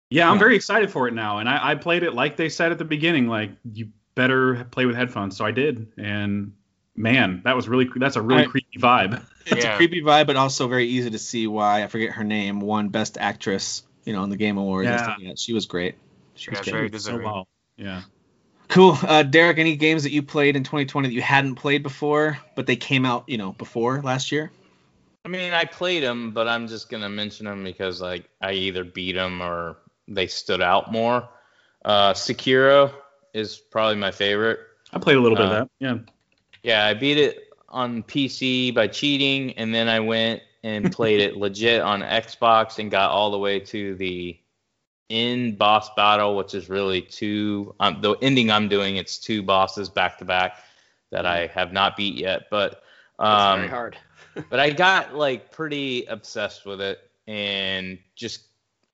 Yeah, 0.10 0.30
I'm 0.30 0.36
Yeah. 0.36 0.40
very 0.40 0.56
excited 0.56 0.92
for 0.92 1.08
it 1.08 1.14
now, 1.14 1.40
and 1.40 1.48
I, 1.50 1.72
I 1.72 1.76
played 1.76 2.04
it 2.04 2.14
like 2.14 2.38
they 2.38 2.50
said 2.50 2.72
at 2.72 2.78
the 2.78 2.86
beginning, 2.86 3.28
like 3.28 3.52
you 3.64 3.90
better 4.16 4.66
play 4.66 4.86
with 4.86 4.96
headphones. 4.96 5.38
So 5.38 5.46
I 5.46 5.52
did, 5.52 5.88
and 5.98 6.54
man, 6.96 7.42
that 7.46 7.56
was 7.56 7.68
really 7.70 7.90
that's 7.96 8.16
a 8.16 8.22
really 8.22 8.44
I- 8.44 8.48
creepy 8.48 8.78
vibe. 8.80 9.24
It's 9.46 9.66
Yeah. 9.66 9.74
a 9.74 9.78
creepy 9.78 10.02
vibe, 10.02 10.28
but 10.28 10.36
also 10.36 10.68
very 10.68 10.86
easy 10.88 11.10
to 11.10 11.18
see 11.20 11.48
why 11.48 11.84
I 11.84 11.88
forget 11.88 12.12
her 12.12 12.24
name 12.24 12.60
won 12.60 12.90
Best 12.90 13.18
Actress, 13.20 13.82
you 14.06 14.14
know, 14.14 14.24
in 14.24 14.30
the 14.30 14.38
Game 14.38 14.58
Awards. 14.58 14.88
and 14.88 14.94
Yeah. 14.96 15.04
stuff 15.04 15.16
like 15.20 15.28
that. 15.30 15.40
She 15.40 15.54
was 15.54 15.66
great. 15.66 15.96
She 16.36 16.52
was 16.52 16.60
great. 16.62 16.72
very 16.92 17.00
so 17.00 17.18
well. 17.18 17.48
Yeah. 17.76 18.02
Cool. 18.68 18.98
Uh, 19.02 19.24
Derek, 19.24 19.58
any 19.58 19.76
games 19.76 20.04
that 20.04 20.12
you 20.12 20.22
played 20.24 20.56
in 20.56 20.64
2020 20.64 21.10
that 21.10 21.14
you 21.14 21.22
hadn't 21.22 21.56
played 21.56 21.84
before, 21.84 22.38
but 22.56 22.68
they 22.68 22.76
came 22.78 23.06
out, 23.06 23.26
you 23.28 23.38
know, 23.38 23.52
before 23.54 24.02
last 24.02 24.32
year? 24.32 24.52
I 25.26 25.28
mean, 25.28 25.52
I 25.54 25.66
played 25.66 26.04
them, 26.04 26.32
but 26.32 26.48
I'm 26.48 26.68
just 26.68 26.90
gonna 26.90 27.10
mention 27.10 27.46
them 27.48 27.64
because 27.64 28.00
like 28.00 28.30
I 28.42 28.54
either 28.54 28.84
beat 28.84 29.14
them 29.14 29.42
or 29.42 29.78
they 30.08 30.28
stood 30.28 30.62
out 30.62 30.92
more. 30.92 31.28
Uh, 31.84 32.14
Sekiro 32.14 32.92
is 33.34 33.58
probably 33.58 33.96
my 33.98 34.12
favorite. 34.12 34.60
I 34.94 35.00
played 35.00 35.18
a 35.18 35.22
little 35.22 35.38
bit 35.38 35.46
Uh, 35.46 35.50
of 35.50 35.52
that. 35.52 35.70
Yeah. 35.80 35.98
Yeah, 36.64 36.86
I 36.86 36.94
beat 36.94 37.18
it 37.18 37.50
on 37.70 38.04
PC 38.04 38.74
by 38.74 38.88
cheating, 38.88 39.54
and 39.54 39.74
then 39.74 39.88
I 39.88 40.00
went 40.00 40.42
and 40.64 40.92
played 40.92 41.22
it 41.22 41.38
legit 41.38 41.82
on 41.82 42.02
Xbox 42.02 42.78
and 42.80 42.92
got 42.92 43.10
all 43.12 43.32
the 43.32 43.38
way 43.38 43.60
to 43.60 43.96
the 43.96 44.38
end 45.10 45.58
boss 45.58 45.90
battle, 45.96 46.36
which 46.36 46.54
is 46.54 46.70
really 46.70 47.02
two. 47.02 47.74
Um, 47.80 48.02
the 48.02 48.12
ending 48.22 48.52
I'm 48.52 48.68
doing, 48.68 48.98
it's 48.98 49.18
two 49.18 49.42
bosses 49.42 49.90
back 49.90 50.18
to 50.20 50.26
back 50.26 50.58
that 51.12 51.26
I 51.26 51.48
have 51.48 51.74
not 51.74 51.98
beat 51.98 52.16
yet, 52.16 52.44
but 52.50 52.72
It's 52.74 52.82
um, 53.20 53.60
very 53.60 53.70
hard. 53.70 53.98
but 54.50 54.60
I 54.60 54.70
got 54.70 55.16
like 55.16 55.52
pretty 55.52 56.06
obsessed 56.06 56.66
with 56.66 56.80
it 56.80 57.00
and 57.28 57.98
just 58.16 58.44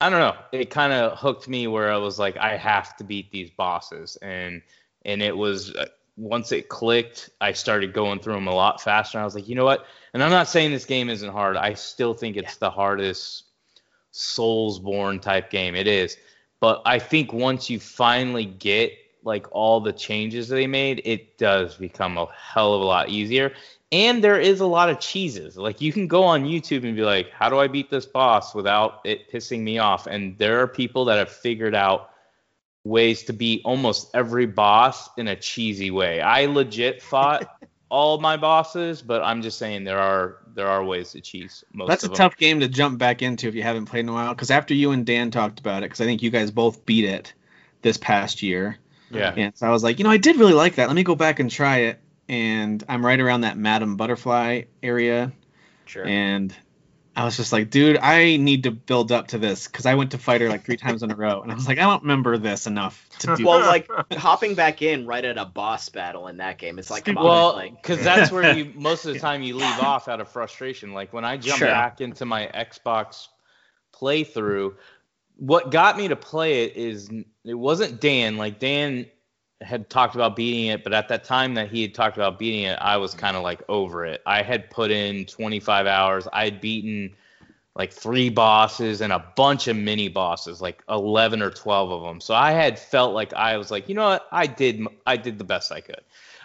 I 0.00 0.10
don't 0.10 0.20
know, 0.20 0.36
it 0.52 0.70
kind 0.70 0.92
of 0.92 1.18
hooked 1.18 1.48
me 1.48 1.66
where 1.66 1.92
I 1.92 1.96
was 1.96 2.18
like 2.18 2.36
I 2.36 2.56
have 2.56 2.96
to 2.98 3.04
beat 3.04 3.30
these 3.32 3.50
bosses 3.50 4.16
and 4.22 4.62
and 5.04 5.22
it 5.22 5.36
was 5.36 5.74
uh, 5.74 5.86
once 6.18 6.50
it 6.50 6.68
clicked, 6.68 7.30
I 7.40 7.52
started 7.52 7.92
going 7.92 8.18
through 8.18 8.34
them 8.34 8.48
a 8.48 8.54
lot 8.54 8.80
faster. 8.80 9.16
And 9.16 9.22
I 9.22 9.24
was 9.24 9.36
like, 9.36 9.48
you 9.48 9.54
know 9.54 9.64
what? 9.64 9.86
And 10.12 10.22
I'm 10.22 10.32
not 10.32 10.48
saying 10.48 10.72
this 10.72 10.84
game 10.84 11.08
isn't 11.08 11.30
hard. 11.30 11.56
I 11.56 11.74
still 11.74 12.12
think 12.12 12.36
it's 12.36 12.56
the 12.56 12.70
hardest 12.70 13.44
Soulsborne 14.12 15.22
type 15.22 15.48
game. 15.48 15.76
It 15.76 15.86
is. 15.86 16.16
But 16.60 16.82
I 16.84 16.98
think 16.98 17.32
once 17.32 17.70
you 17.70 17.78
finally 17.78 18.44
get 18.44 18.92
like 19.22 19.46
all 19.52 19.80
the 19.80 19.92
changes 19.92 20.48
they 20.48 20.66
made, 20.66 21.00
it 21.04 21.38
does 21.38 21.76
become 21.76 22.18
a 22.18 22.26
hell 22.34 22.74
of 22.74 22.80
a 22.80 22.84
lot 22.84 23.08
easier. 23.08 23.52
And 23.90 24.22
there 24.22 24.38
is 24.38 24.60
a 24.60 24.66
lot 24.66 24.90
of 24.90 25.00
cheeses. 25.00 25.56
Like 25.56 25.80
you 25.80 25.92
can 25.92 26.08
go 26.08 26.24
on 26.24 26.44
YouTube 26.44 26.84
and 26.84 26.94
be 26.94 27.02
like, 27.02 27.30
how 27.30 27.48
do 27.48 27.58
I 27.58 27.68
beat 27.68 27.90
this 27.90 28.04
boss 28.04 28.54
without 28.54 29.00
it 29.04 29.30
pissing 29.32 29.60
me 29.60 29.78
off? 29.78 30.06
And 30.06 30.36
there 30.36 30.60
are 30.60 30.66
people 30.68 31.06
that 31.06 31.16
have 31.18 31.30
figured 31.30 31.74
out 31.74 32.10
ways 32.84 33.24
to 33.24 33.32
beat 33.32 33.62
almost 33.64 34.10
every 34.14 34.46
boss 34.46 35.08
in 35.16 35.28
a 35.28 35.36
cheesy 35.36 35.90
way. 35.90 36.20
I 36.20 36.46
legit 36.46 37.00
fought 37.02 37.48
all 37.88 38.18
my 38.18 38.36
bosses, 38.36 39.00
but 39.00 39.22
I'm 39.22 39.40
just 39.40 39.58
saying 39.58 39.84
there 39.84 39.98
are 39.98 40.38
there 40.54 40.66
are 40.68 40.84
ways 40.84 41.12
to 41.12 41.20
cheese 41.20 41.64
most 41.72 41.88
That's 41.88 42.04
a 42.04 42.08
them. 42.08 42.16
tough 42.16 42.36
game 42.36 42.60
to 42.60 42.68
jump 42.68 42.98
back 42.98 43.22
into 43.22 43.48
if 43.48 43.54
you 43.54 43.62
haven't 43.62 43.86
played 43.86 44.00
in 44.00 44.08
a 44.10 44.12
while. 44.12 44.34
Because 44.34 44.50
after 44.50 44.74
you 44.74 44.90
and 44.90 45.06
Dan 45.06 45.30
talked 45.30 45.60
about 45.60 45.82
it, 45.82 45.86
because 45.86 46.00
I 46.00 46.04
think 46.04 46.22
you 46.22 46.30
guys 46.30 46.50
both 46.50 46.84
beat 46.84 47.04
it 47.04 47.32
this 47.82 47.96
past 47.96 48.42
year, 48.42 48.76
Yeah. 49.10 49.32
and 49.36 49.56
so 49.56 49.66
I 49.66 49.70
was 49.70 49.82
like, 49.82 49.98
you 49.98 50.04
know, 50.04 50.10
I 50.10 50.16
did 50.18 50.36
really 50.36 50.52
like 50.52 50.74
that. 50.74 50.88
Let 50.88 50.96
me 50.96 51.04
go 51.04 51.14
back 51.14 51.38
and 51.40 51.50
try 51.50 51.78
it. 51.78 52.00
And 52.28 52.82
I'm 52.88 53.04
right 53.04 53.18
around 53.18 53.42
that 53.42 53.56
Madam 53.56 53.96
Butterfly 53.96 54.62
area, 54.82 55.32
Sure. 55.86 56.04
and 56.04 56.54
I 57.16 57.24
was 57.24 57.36
just 57.36 57.52
like, 57.52 57.70
dude, 57.70 57.96
I 57.96 58.36
need 58.36 58.62
to 58.64 58.70
build 58.70 59.10
up 59.10 59.28
to 59.28 59.38
this 59.38 59.66
because 59.66 59.86
I 59.86 59.94
went 59.94 60.12
to 60.12 60.18
fight 60.18 60.40
her 60.42 60.48
like 60.48 60.62
three 60.64 60.76
times 60.76 61.02
in 61.02 61.10
a 61.10 61.16
row, 61.16 61.40
and 61.42 61.50
I 61.50 61.54
was 61.54 61.66
like, 61.66 61.78
I 61.78 61.82
don't 61.82 62.02
remember 62.02 62.36
this 62.38 62.66
enough 62.66 63.08
to 63.20 63.34
do. 63.34 63.44
well, 63.44 63.60
like 63.60 63.88
hopping 64.12 64.54
back 64.54 64.82
in 64.82 65.06
right 65.06 65.24
at 65.24 65.36
a 65.38 65.44
boss 65.46 65.88
battle 65.88 66.28
in 66.28 66.36
that 66.36 66.58
game, 66.58 66.78
it's 66.78 66.90
like, 66.90 67.06
come 67.06 67.18
on, 67.18 67.24
Well, 67.24 67.54
like, 67.54 67.80
because 67.82 68.04
that's 68.04 68.30
where 68.30 68.54
you 68.54 68.72
most 68.76 69.04
of 69.06 69.14
the 69.14 69.20
time 69.20 69.42
you 69.42 69.56
leave 69.56 69.80
off 69.80 70.06
out 70.06 70.20
of 70.20 70.28
frustration. 70.28 70.92
Like 70.92 71.12
when 71.12 71.24
I 71.24 71.38
jump 71.38 71.58
Sure. 71.58 71.68
back 71.68 72.00
into 72.02 72.24
my 72.26 72.46
Xbox 72.54 73.26
playthrough, 73.94 74.74
what 75.36 75.70
got 75.70 75.96
me 75.96 76.08
to 76.08 76.16
play 76.16 76.64
it 76.64 76.76
is 76.76 77.10
it 77.44 77.54
wasn't 77.54 78.00
Dan. 78.00 78.36
Like 78.36 78.58
Dan 78.58 79.06
had 79.60 79.90
talked 79.90 80.14
about 80.14 80.36
beating 80.36 80.66
it, 80.66 80.84
but 80.84 80.92
at 80.92 81.08
that 81.08 81.24
time 81.24 81.54
that 81.54 81.68
he 81.68 81.82
had 81.82 81.94
talked 81.94 82.16
about 82.16 82.38
beating 82.38 82.62
it, 82.62 82.78
I 82.80 82.96
was 82.96 83.14
kind 83.14 83.36
of 83.36 83.42
like 83.42 83.62
over 83.68 84.04
it. 84.04 84.22
I 84.24 84.42
had 84.42 84.70
put 84.70 84.90
in 84.90 85.26
25 85.26 85.86
hours. 85.86 86.28
I 86.32 86.44
had 86.44 86.60
beaten 86.60 87.14
like 87.74 87.92
three 87.92 88.28
bosses 88.28 89.00
and 89.00 89.12
a 89.12 89.24
bunch 89.36 89.68
of 89.68 89.76
mini 89.76 90.08
bosses, 90.08 90.60
like 90.60 90.82
11 90.88 91.42
or 91.42 91.50
12 91.50 91.90
of 91.90 92.02
them. 92.02 92.20
So 92.20 92.34
I 92.34 92.52
had 92.52 92.78
felt 92.78 93.14
like 93.14 93.32
I 93.34 93.56
was 93.56 93.70
like, 93.70 93.88
you 93.88 93.94
know 93.94 94.04
what, 94.04 94.26
I 94.32 94.46
did, 94.46 94.84
I 95.06 95.16
did 95.16 95.38
the 95.38 95.44
best 95.44 95.70
I 95.72 95.80
could. 95.80 96.02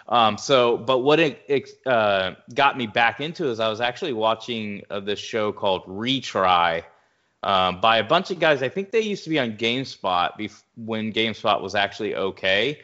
Um, 0.08 0.36
so, 0.36 0.76
but 0.76 0.98
what 0.98 1.18
it, 1.18 1.42
it 1.48 1.70
uh, 1.86 2.34
got 2.54 2.76
me 2.76 2.86
back 2.86 3.20
into 3.20 3.48
is 3.48 3.58
I 3.58 3.68
was 3.68 3.80
actually 3.80 4.12
watching 4.12 4.82
uh, 4.90 5.00
this 5.00 5.18
show 5.18 5.50
called 5.50 5.84
Retry 5.86 6.84
um, 7.42 7.80
by 7.80 7.98
a 7.98 8.04
bunch 8.04 8.30
of 8.30 8.38
guys. 8.38 8.62
I 8.62 8.68
think 8.68 8.90
they 8.90 9.00
used 9.00 9.24
to 9.24 9.30
be 9.30 9.38
on 9.38 9.56
GameSpot 9.56 10.38
bef- 10.38 10.62
when 10.76 11.12
GameSpot 11.12 11.60
was 11.60 11.74
actually 11.74 12.14
okay, 12.14 12.80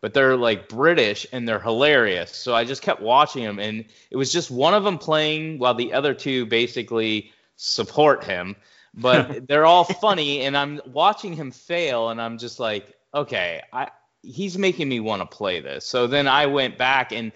but 0.00 0.14
they're 0.14 0.36
like 0.36 0.68
British 0.68 1.26
and 1.32 1.46
they're 1.46 1.60
hilarious. 1.60 2.34
So 2.34 2.54
I 2.54 2.64
just 2.64 2.82
kept 2.82 3.02
watching 3.02 3.44
them, 3.44 3.58
and 3.58 3.84
it 4.10 4.16
was 4.16 4.32
just 4.32 4.50
one 4.50 4.74
of 4.74 4.84
them 4.84 4.98
playing 4.98 5.58
while 5.58 5.74
the 5.74 5.92
other 5.92 6.14
two 6.14 6.46
basically 6.46 7.32
support 7.56 8.24
him. 8.24 8.56
But 8.94 9.46
they're 9.48 9.66
all 9.66 9.84
funny, 9.84 10.42
and 10.42 10.56
I'm 10.56 10.80
watching 10.86 11.34
him 11.34 11.50
fail, 11.50 12.08
and 12.08 12.20
I'm 12.20 12.38
just 12.38 12.58
like, 12.58 12.94
okay, 13.14 13.62
I 13.72 13.88
he's 14.22 14.58
making 14.58 14.88
me 14.88 15.00
want 15.00 15.22
to 15.22 15.36
play 15.36 15.60
this. 15.60 15.86
So 15.86 16.06
then 16.06 16.28
I 16.28 16.46
went 16.46 16.76
back 16.76 17.12
and 17.12 17.32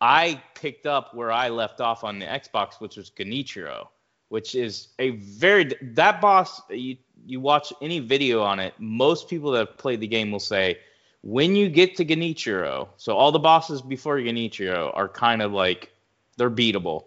I 0.00 0.40
picked 0.54 0.86
up 0.86 1.12
where 1.14 1.32
I 1.32 1.48
left 1.48 1.80
off 1.80 2.04
on 2.04 2.20
the 2.20 2.26
Xbox, 2.26 2.80
which 2.80 2.96
was 2.96 3.10
Genichiro, 3.10 3.88
which 4.28 4.54
is 4.54 4.88
a 4.98 5.10
very 5.10 5.72
that 5.82 6.20
boss. 6.20 6.60
You 6.70 6.96
you 7.26 7.40
watch 7.40 7.72
any 7.82 7.98
video 8.00 8.42
on 8.42 8.58
it, 8.58 8.74
most 8.78 9.28
people 9.28 9.50
that 9.52 9.68
have 9.68 9.78
played 9.78 10.00
the 10.00 10.06
game 10.06 10.30
will 10.30 10.40
say 10.40 10.78
when 11.22 11.56
you 11.56 11.68
get 11.68 11.96
to 11.96 12.04
Genichiro, 12.04 12.88
so 12.96 13.16
all 13.16 13.32
the 13.32 13.38
bosses 13.38 13.82
before 13.82 14.18
Genichiro 14.18 14.90
are 14.94 15.08
kind 15.08 15.42
of 15.42 15.52
like 15.52 15.92
they're 16.36 16.50
beatable. 16.50 17.04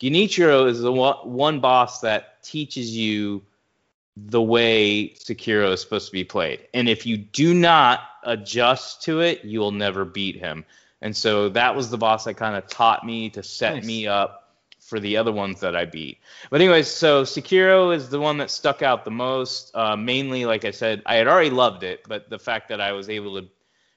Genichiro 0.00 0.68
is 0.68 0.80
the 0.80 0.92
one, 0.92 1.16
one 1.24 1.60
boss 1.60 2.00
that 2.00 2.42
teaches 2.42 2.94
you 2.96 3.42
the 4.16 4.42
way 4.42 5.08
Sekiro 5.10 5.72
is 5.72 5.80
supposed 5.80 6.06
to 6.06 6.12
be 6.12 6.24
played. 6.24 6.60
And 6.74 6.88
if 6.88 7.06
you 7.06 7.16
do 7.16 7.54
not 7.54 8.00
adjust 8.22 9.02
to 9.04 9.20
it, 9.20 9.44
you 9.44 9.60
will 9.60 9.72
never 9.72 10.04
beat 10.04 10.36
him. 10.36 10.64
And 11.00 11.16
so 11.16 11.48
that 11.50 11.74
was 11.74 11.90
the 11.90 11.98
boss 11.98 12.24
that 12.24 12.34
kind 12.34 12.56
of 12.56 12.66
taught 12.68 13.04
me 13.04 13.30
to 13.30 13.42
set 13.42 13.74
Nice. 13.76 13.84
me 13.84 14.06
up 14.06 14.43
for 14.84 15.00
the 15.00 15.16
other 15.16 15.32
ones 15.32 15.60
that 15.60 15.74
I 15.74 15.86
beat. 15.86 16.18
But 16.50 16.60
anyways, 16.60 16.88
so 16.88 17.22
Sekiro 17.22 17.94
is 17.94 18.10
the 18.10 18.20
one 18.20 18.36
that 18.38 18.50
stuck 18.50 18.82
out 18.82 19.04
the 19.04 19.10
most. 19.10 19.74
Uh, 19.74 19.96
mainly, 19.96 20.44
like 20.44 20.64
I 20.66 20.70
said, 20.70 21.02
I 21.06 21.14
had 21.16 21.26
already 21.26 21.50
loved 21.50 21.82
it, 21.82 22.02
but 22.06 22.28
the 22.28 22.38
fact 22.38 22.68
that 22.68 22.80
I 22.80 22.92
was 22.92 23.08
able 23.08 23.40
to 23.40 23.48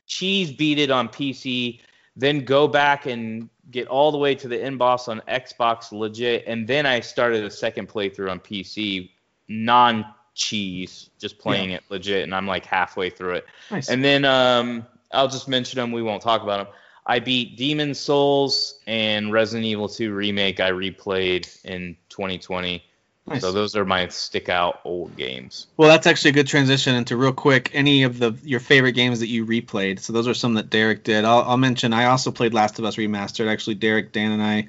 cheese 0.06 0.52
beat 0.52 0.80
it 0.80 0.90
on 0.90 1.10
PC, 1.10 1.82
then 2.16 2.46
go 2.46 2.70
back 2.70 3.06
and 3.06 3.50
get 3.70 3.88
all 3.88 4.14
the 4.14 4.18
way 4.18 4.34
to 4.36 4.48
the 4.48 4.64
end 4.64 4.80
boss 4.80 5.10
on 5.10 5.22
Xbox 5.28 5.92
legit, 5.92 6.46
and 6.48 6.66
then 6.66 6.86
I 6.86 7.02
started 7.02 7.44
a 7.44 7.52
second 7.52 7.90
playthrough 7.90 8.32
on 8.32 8.40
PC, 8.40 9.10
non 9.50 10.06
cheese, 10.36 11.10
just 11.20 11.38
playing 11.38 11.72
it 11.72 11.84
legit, 11.90 12.24
and 12.24 12.34
I'm 12.34 12.48
like 12.48 12.66
halfway 12.66 13.10
through 13.10 13.36
it. 13.36 13.46
Nice. 13.70 13.90
And 13.90 14.06
then 14.06 14.24
um, 14.24 14.88
I'll 15.12 15.28
just 15.28 15.50
mention 15.50 15.78
them. 15.78 15.92
We 15.92 16.02
won't 16.02 16.22
talk 16.22 16.44
about 16.44 16.66
them. 16.66 16.74
I 17.10 17.20
beat 17.20 17.56
Demon 17.56 17.94
Souls 17.96 18.80
and 18.86 19.32
Resident 19.32 19.66
Evil 19.66 19.88
2 19.88 20.14
remake. 20.14 20.60
I 20.60 20.72
replayed 20.72 21.64
in 21.64 21.96
2020. 22.10 22.84
Nice. 23.30 23.42
So 23.42 23.52
those 23.54 23.76
are 23.76 23.86
my 23.86 24.08
stick 24.10 24.50
out 24.50 24.80
old 24.86 25.16
games. 25.18 25.68
Well, 25.78 25.90
that's 25.90 26.06
actually 26.08 26.30
a 26.32 26.34
good 26.34 26.48
transition 26.48 26.96
into 26.96 27.16
real 27.18 27.34
quick. 27.34 27.72
Any 27.74 28.04
of 28.04 28.20
the 28.20 28.34
your 28.44 28.60
favorite 28.62 28.94
games 28.94 29.20
that 29.22 29.28
you 29.28 29.46
replayed? 29.46 30.00
So 30.00 30.12
those 30.14 30.28
are 30.28 30.34
some 30.34 30.54
that 30.56 30.70
Derek 30.70 31.04
did. 31.04 31.26
I'll, 31.26 31.42
I'll 31.44 31.58
mention. 31.58 31.92
I 31.94 32.06
also 32.06 32.32
played 32.32 32.54
Last 32.54 32.78
of 32.80 32.86
Us 32.86 32.96
Remastered. 32.98 33.50
Actually, 33.52 33.76
Derek, 33.76 34.12
Dan, 34.14 34.32
and 34.32 34.42
I 34.42 34.68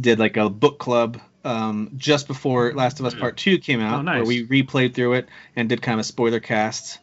did 0.00 0.18
like 0.18 0.36
a 0.36 0.48
book 0.48 0.78
club 0.80 1.20
um, 1.44 1.90
just 1.96 2.26
before 2.28 2.72
Last 2.74 2.98
of 3.00 3.06
Us 3.06 3.14
Part 3.14 3.36
Two 3.36 3.58
came 3.58 3.80
out, 3.80 4.00
Oh, 4.00 4.02
nice. 4.02 4.16
where 4.18 4.26
we 4.26 4.46
replayed 4.46 4.94
through 4.94 5.14
it 5.14 5.28
and 5.54 5.68
did 5.68 5.80
kind 5.82 5.94
of 5.94 6.00
a 6.00 6.04
spoiler 6.04 6.40
cast 6.40 6.98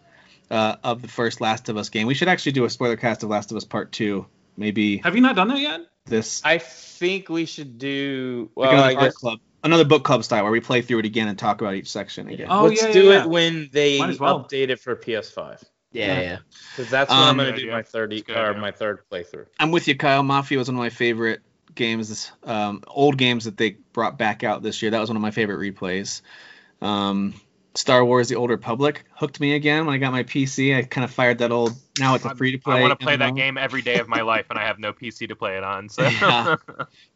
uh, 0.51 0.75
of 0.83 1.01
the 1.01 1.07
first 1.09 1.39
Last 1.39 1.69
of 1.69 1.77
Us 1.77 1.87
game. 1.89 2.07
We 2.07 2.13
should 2.13 2.27
actually 2.29 2.53
do 2.53 2.65
a 2.65 2.69
spoiler 2.69 2.97
cast 2.97 3.23
of 3.23 3.29
Last 3.29 3.51
of 3.51 3.57
Us 3.57 3.63
Part 3.65 3.93
Two. 3.93 4.25
Maybe 4.59 4.97
Have 4.97 5.15
you 5.15 5.21
not 5.21 5.35
done 5.35 5.47
that 5.47 5.59
yet? 5.59 5.81
this 6.05 6.41
I 6.43 6.57
think 6.57 7.29
we 7.29 7.45
should 7.45 7.77
do. 7.77 8.51
like 8.55 8.71
another 8.97 9.07
I 9.07 9.09
club, 9.11 9.39
another 9.63 9.85
book 9.85 10.03
club 10.03 10.23
style 10.23 10.43
where 10.43 10.51
we 10.51 10.59
play 10.59 10.81
through 10.81 10.99
it 10.99 11.05
again 11.05 11.27
and 11.27 11.37
talk 11.39 11.61
about 11.61 11.75
each 11.75 11.89
section 11.89 12.27
again. 12.27 12.47
Oh, 12.49 12.65
let's 12.65 12.81
yeah, 12.81 12.91
do 12.91 13.03
yeah, 13.05 13.11
yeah. 13.11 13.23
it 13.23 13.29
when 13.29 13.69
they 13.71 13.99
well. 14.19 14.43
update 14.43 14.69
it 14.69 14.79
for 14.79 14.95
PS5. 14.95 15.63
Yeah, 15.91 16.05
Yeah. 16.05 16.21
yeah. 16.21 16.37
Because 16.75 16.91
that's 16.91 17.09
when 17.09 17.19
Um, 17.19 17.39
I'm 17.39 17.45
gonna 17.45 17.57
do 17.57 17.71
my 17.71 17.83
third 17.83 18.09
good 18.09 18.29
or 18.35 18.49
idea. 18.49 18.61
my 18.61 18.71
third 18.71 18.99
playthrough. 19.11 19.45
I'm 19.59 19.71
with 19.71 19.87
you, 19.87 19.95
Kyle. 19.95 20.23
Mafia 20.23 20.57
was 20.57 20.67
one 20.67 20.75
of 20.75 20.79
my 20.79 20.89
favorite 20.89 21.41
games, 21.75 22.31
um, 22.43 22.83
old 22.87 23.17
games 23.17 23.45
that 23.45 23.55
they 23.57 23.77
brought 23.93 24.17
back 24.17 24.43
out 24.43 24.61
this 24.61 24.81
year. 24.81 24.91
That 24.91 24.99
was 24.99 25.09
one 25.09 25.15
of 25.15 25.21
my 25.21 25.31
favorite 25.31 25.59
replays. 25.59 26.21
Um, 26.81 27.33
Star 27.79 28.03
Wars: 28.03 28.27
The 28.27 28.35
Old 28.35 28.49
Republic 28.49 29.05
hooked 29.15 29.39
me 29.39 29.55
again 29.55 29.85
when 29.85 29.95
I 29.95 29.99
got 29.99 30.11
my 30.11 30.23
PC. 30.23 30.75
I 30.75 30.83
kind 30.83 31.05
of 31.05 31.11
fired 31.11 31.37
that 31.37 31.51
old. 31.51 31.77
Now 31.97 32.15
it's 32.15 32.25
a 32.25 32.35
free 32.35 32.51
to 32.51 32.57
play. 32.57 32.79
I 32.79 32.81
want 32.81 32.99
to 32.99 33.05
play 33.05 33.15
that 33.15 33.35
game 33.35 33.57
every 33.57 33.81
day 33.81 33.99
of 33.99 34.09
my 34.09 34.21
life, 34.21 34.47
and 34.49 34.59
I 34.59 34.65
have 34.65 34.79
no 34.79 34.91
PC 34.91 35.29
to 35.29 35.35
play 35.35 35.55
it 35.55 35.63
on. 35.63 35.87
So 35.87 36.03
Yeah. 36.07 36.57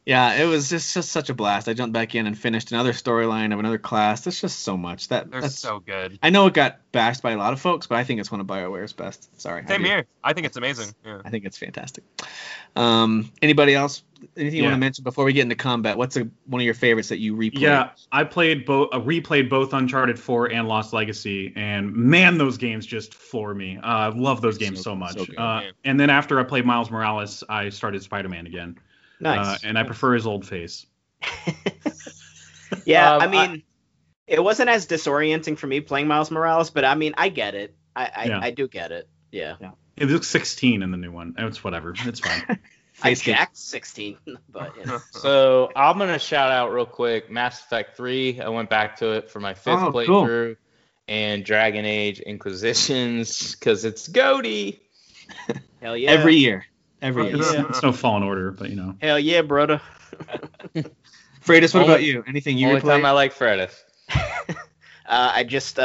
Yeah, 0.06 0.34
it 0.34 0.46
was 0.46 0.70
just, 0.70 0.94
just 0.94 1.12
such 1.14 1.30
a 1.30 1.34
blast. 1.34 1.70
I 1.70 1.74
jumped 1.74 1.94
back 1.94 2.14
in 2.14 2.28
and 2.28 2.38
finished 2.38 2.74
another 2.74 2.92
storyline 2.92 3.54
of 3.54 3.60
another 3.60 3.78
class. 3.78 4.22
That's 4.26 4.42
just 4.42 4.60
so 4.60 4.76
much. 4.76 5.08
That 5.08 5.32
they're 5.32 5.40
that's 5.40 5.58
so 5.58 5.80
good. 5.80 6.20
I 6.22 6.30
know 6.30 6.46
it 6.48 6.54
got 6.54 6.80
bashed 6.92 7.22
by 7.22 7.32
a 7.32 7.38
lot 7.38 7.54
of 7.54 7.62
folks, 7.62 7.88
but 7.88 7.98
I 7.98 8.04
think 8.04 8.20
it's 8.20 8.30
one 8.30 8.42
of 8.42 8.48
Bioware's 8.48 8.92
best. 8.92 9.40
Sorry. 9.40 9.64
I 9.64 9.66
Same 9.66 9.82
do. 9.82 9.88
here. 9.88 10.06
I 10.22 10.34
think 10.34 10.46
it's 10.46 10.58
amazing. 10.58 10.94
Yeah. 11.06 11.22
I 11.24 11.30
think 11.30 11.46
it's 11.46 11.58
fantastic. 11.58 12.04
Um, 12.76 13.32
anybody 13.42 13.76
else? 13.76 14.04
Anything 14.38 14.58
you 14.58 14.64
want 14.64 14.74
to 14.76 14.80
mention 14.80 15.04
before 15.04 15.26
we 15.26 15.34
get 15.34 15.42
into 15.44 15.56
combat? 15.56 15.98
What's 15.98 16.18
a, 16.18 16.28
one 16.46 16.62
of 16.62 16.66
your 16.66 16.74
favorites 16.74 17.10
that 17.10 17.20
you 17.20 17.36
replayed? 17.36 17.60
Yeah, 17.60 17.90
I 18.12 18.24
played 18.24 18.66
both, 18.66 18.90
uh, 18.94 19.00
replayed 19.00 19.50
both 19.50 19.74
Uncharted 19.74 20.20
4 20.20 20.52
and 20.52 20.68
Lost 20.68 20.94
Legacy, 20.94 21.54
and 21.56 21.94
man, 21.96 22.38
those 22.38 22.58
games 22.58 22.86
just 22.86 23.14
floor 23.14 23.54
me. 23.54 23.78
Uh, 23.78 23.82
I 23.86 24.08
love 24.10 24.42
those 24.42 24.58
games 24.58 24.78
So- 24.80 24.84
so, 24.92 24.96
much. 24.96 25.14
so 25.14 25.22
uh, 25.38 25.62
yeah. 25.64 25.72
and 25.84 26.00
then 26.00 26.10
after 26.10 26.40
I 26.40 26.44
played 26.44 26.66
Miles 26.66 26.90
Morales, 26.92 27.44
I 27.48 27.70
started 27.70 28.04
Spider-Man 28.04 28.48
again, 28.48 28.78
uh, 29.20 29.36
Nice. 29.36 29.64
and 29.64 29.78
I 29.78 29.84
prefer 29.84 30.14
his 30.14 30.26
old 30.28 30.46
face. 30.46 30.86
yeah, 32.86 33.16
Um, 33.16 33.22
I 33.22 33.28
mean, 33.28 33.64
it 34.28 34.44
wasn't 34.44 34.70
as 34.70 34.88
disorienting 34.88 35.58
for 35.58 35.68
me 35.68 35.80
playing 35.82 36.08
Miles 36.08 36.32
Morales, 36.32 36.70
but 36.70 36.86
I 36.86 36.96
mean, 36.96 37.14
I 37.18 37.30
get 37.30 37.56
it. 37.56 37.76
I 37.96 38.10
I, 38.16 38.26
Yeah. 38.26 38.40
I 38.42 38.52
do 38.52 38.68
get 38.68 38.92
it. 38.92 39.08
Yeah. 39.32 39.56
It 39.96 40.10
looks 40.10 40.28
16 40.28 40.82
in 40.82 40.92
the 40.92 40.98
new 40.98 41.12
one. 41.12 41.36
It's 41.38 41.64
whatever. 41.64 41.94
It's 42.06 42.20
fine. 42.20 42.60
I 43.04 43.10
Face 43.10 43.22
jacked 43.22 43.58
16, 43.58 44.18
but 44.50 44.76
you 44.78 44.86
know. 44.88 45.00
So 45.12 45.72
I'm 45.76 45.98
gonna 45.98 46.18
shout 46.20 46.52
out 46.52 46.72
real 46.72 46.86
quick 46.86 47.30
Mass 47.30 47.62
Effect 47.62 47.98
3. 47.98 48.42
I 48.42 48.50
went 48.50 48.70
back 48.70 48.98
to 48.98 49.12
it 49.12 49.30
for 49.30 49.40
my 49.40 49.54
fifth 49.54 49.80
Oh, 49.80 49.92
cool. 49.92 50.24
playthrough, 50.26 50.56
and 51.08 51.44
Dragon 51.44 51.86
Age 51.86 52.20
Inquisitions 52.22 53.54
because 53.56 53.86
it's 53.86 54.08
goaty. 54.08 54.82
hell 55.82 55.98
yeah. 55.98 56.12
Every 56.12 56.36
year. 56.36 56.66
Every 57.02 57.28
year. 57.28 57.36
It's, 57.36 57.52
it's 57.52 57.84
no 57.84 57.92
Fallen 57.92 58.24
Order, 58.24 58.52
but 58.52 58.70
you 58.70 58.78
know. 58.78 58.96
hell 59.02 59.20
yeah, 59.20 59.42
brother. 59.42 59.82
Freitas, 61.46 61.74
what 61.74 61.82
Only- 61.82 61.86
about 61.86 62.04
you? 62.04 62.24
Anything 62.28 62.58
you 62.58 62.70
Only 62.70 62.82
time? 62.82 63.06
I 63.06 63.12
like 63.12 63.34
Fredis. 63.34 63.74
Uh, 65.06 65.32
I 65.36 65.44
just 65.44 65.76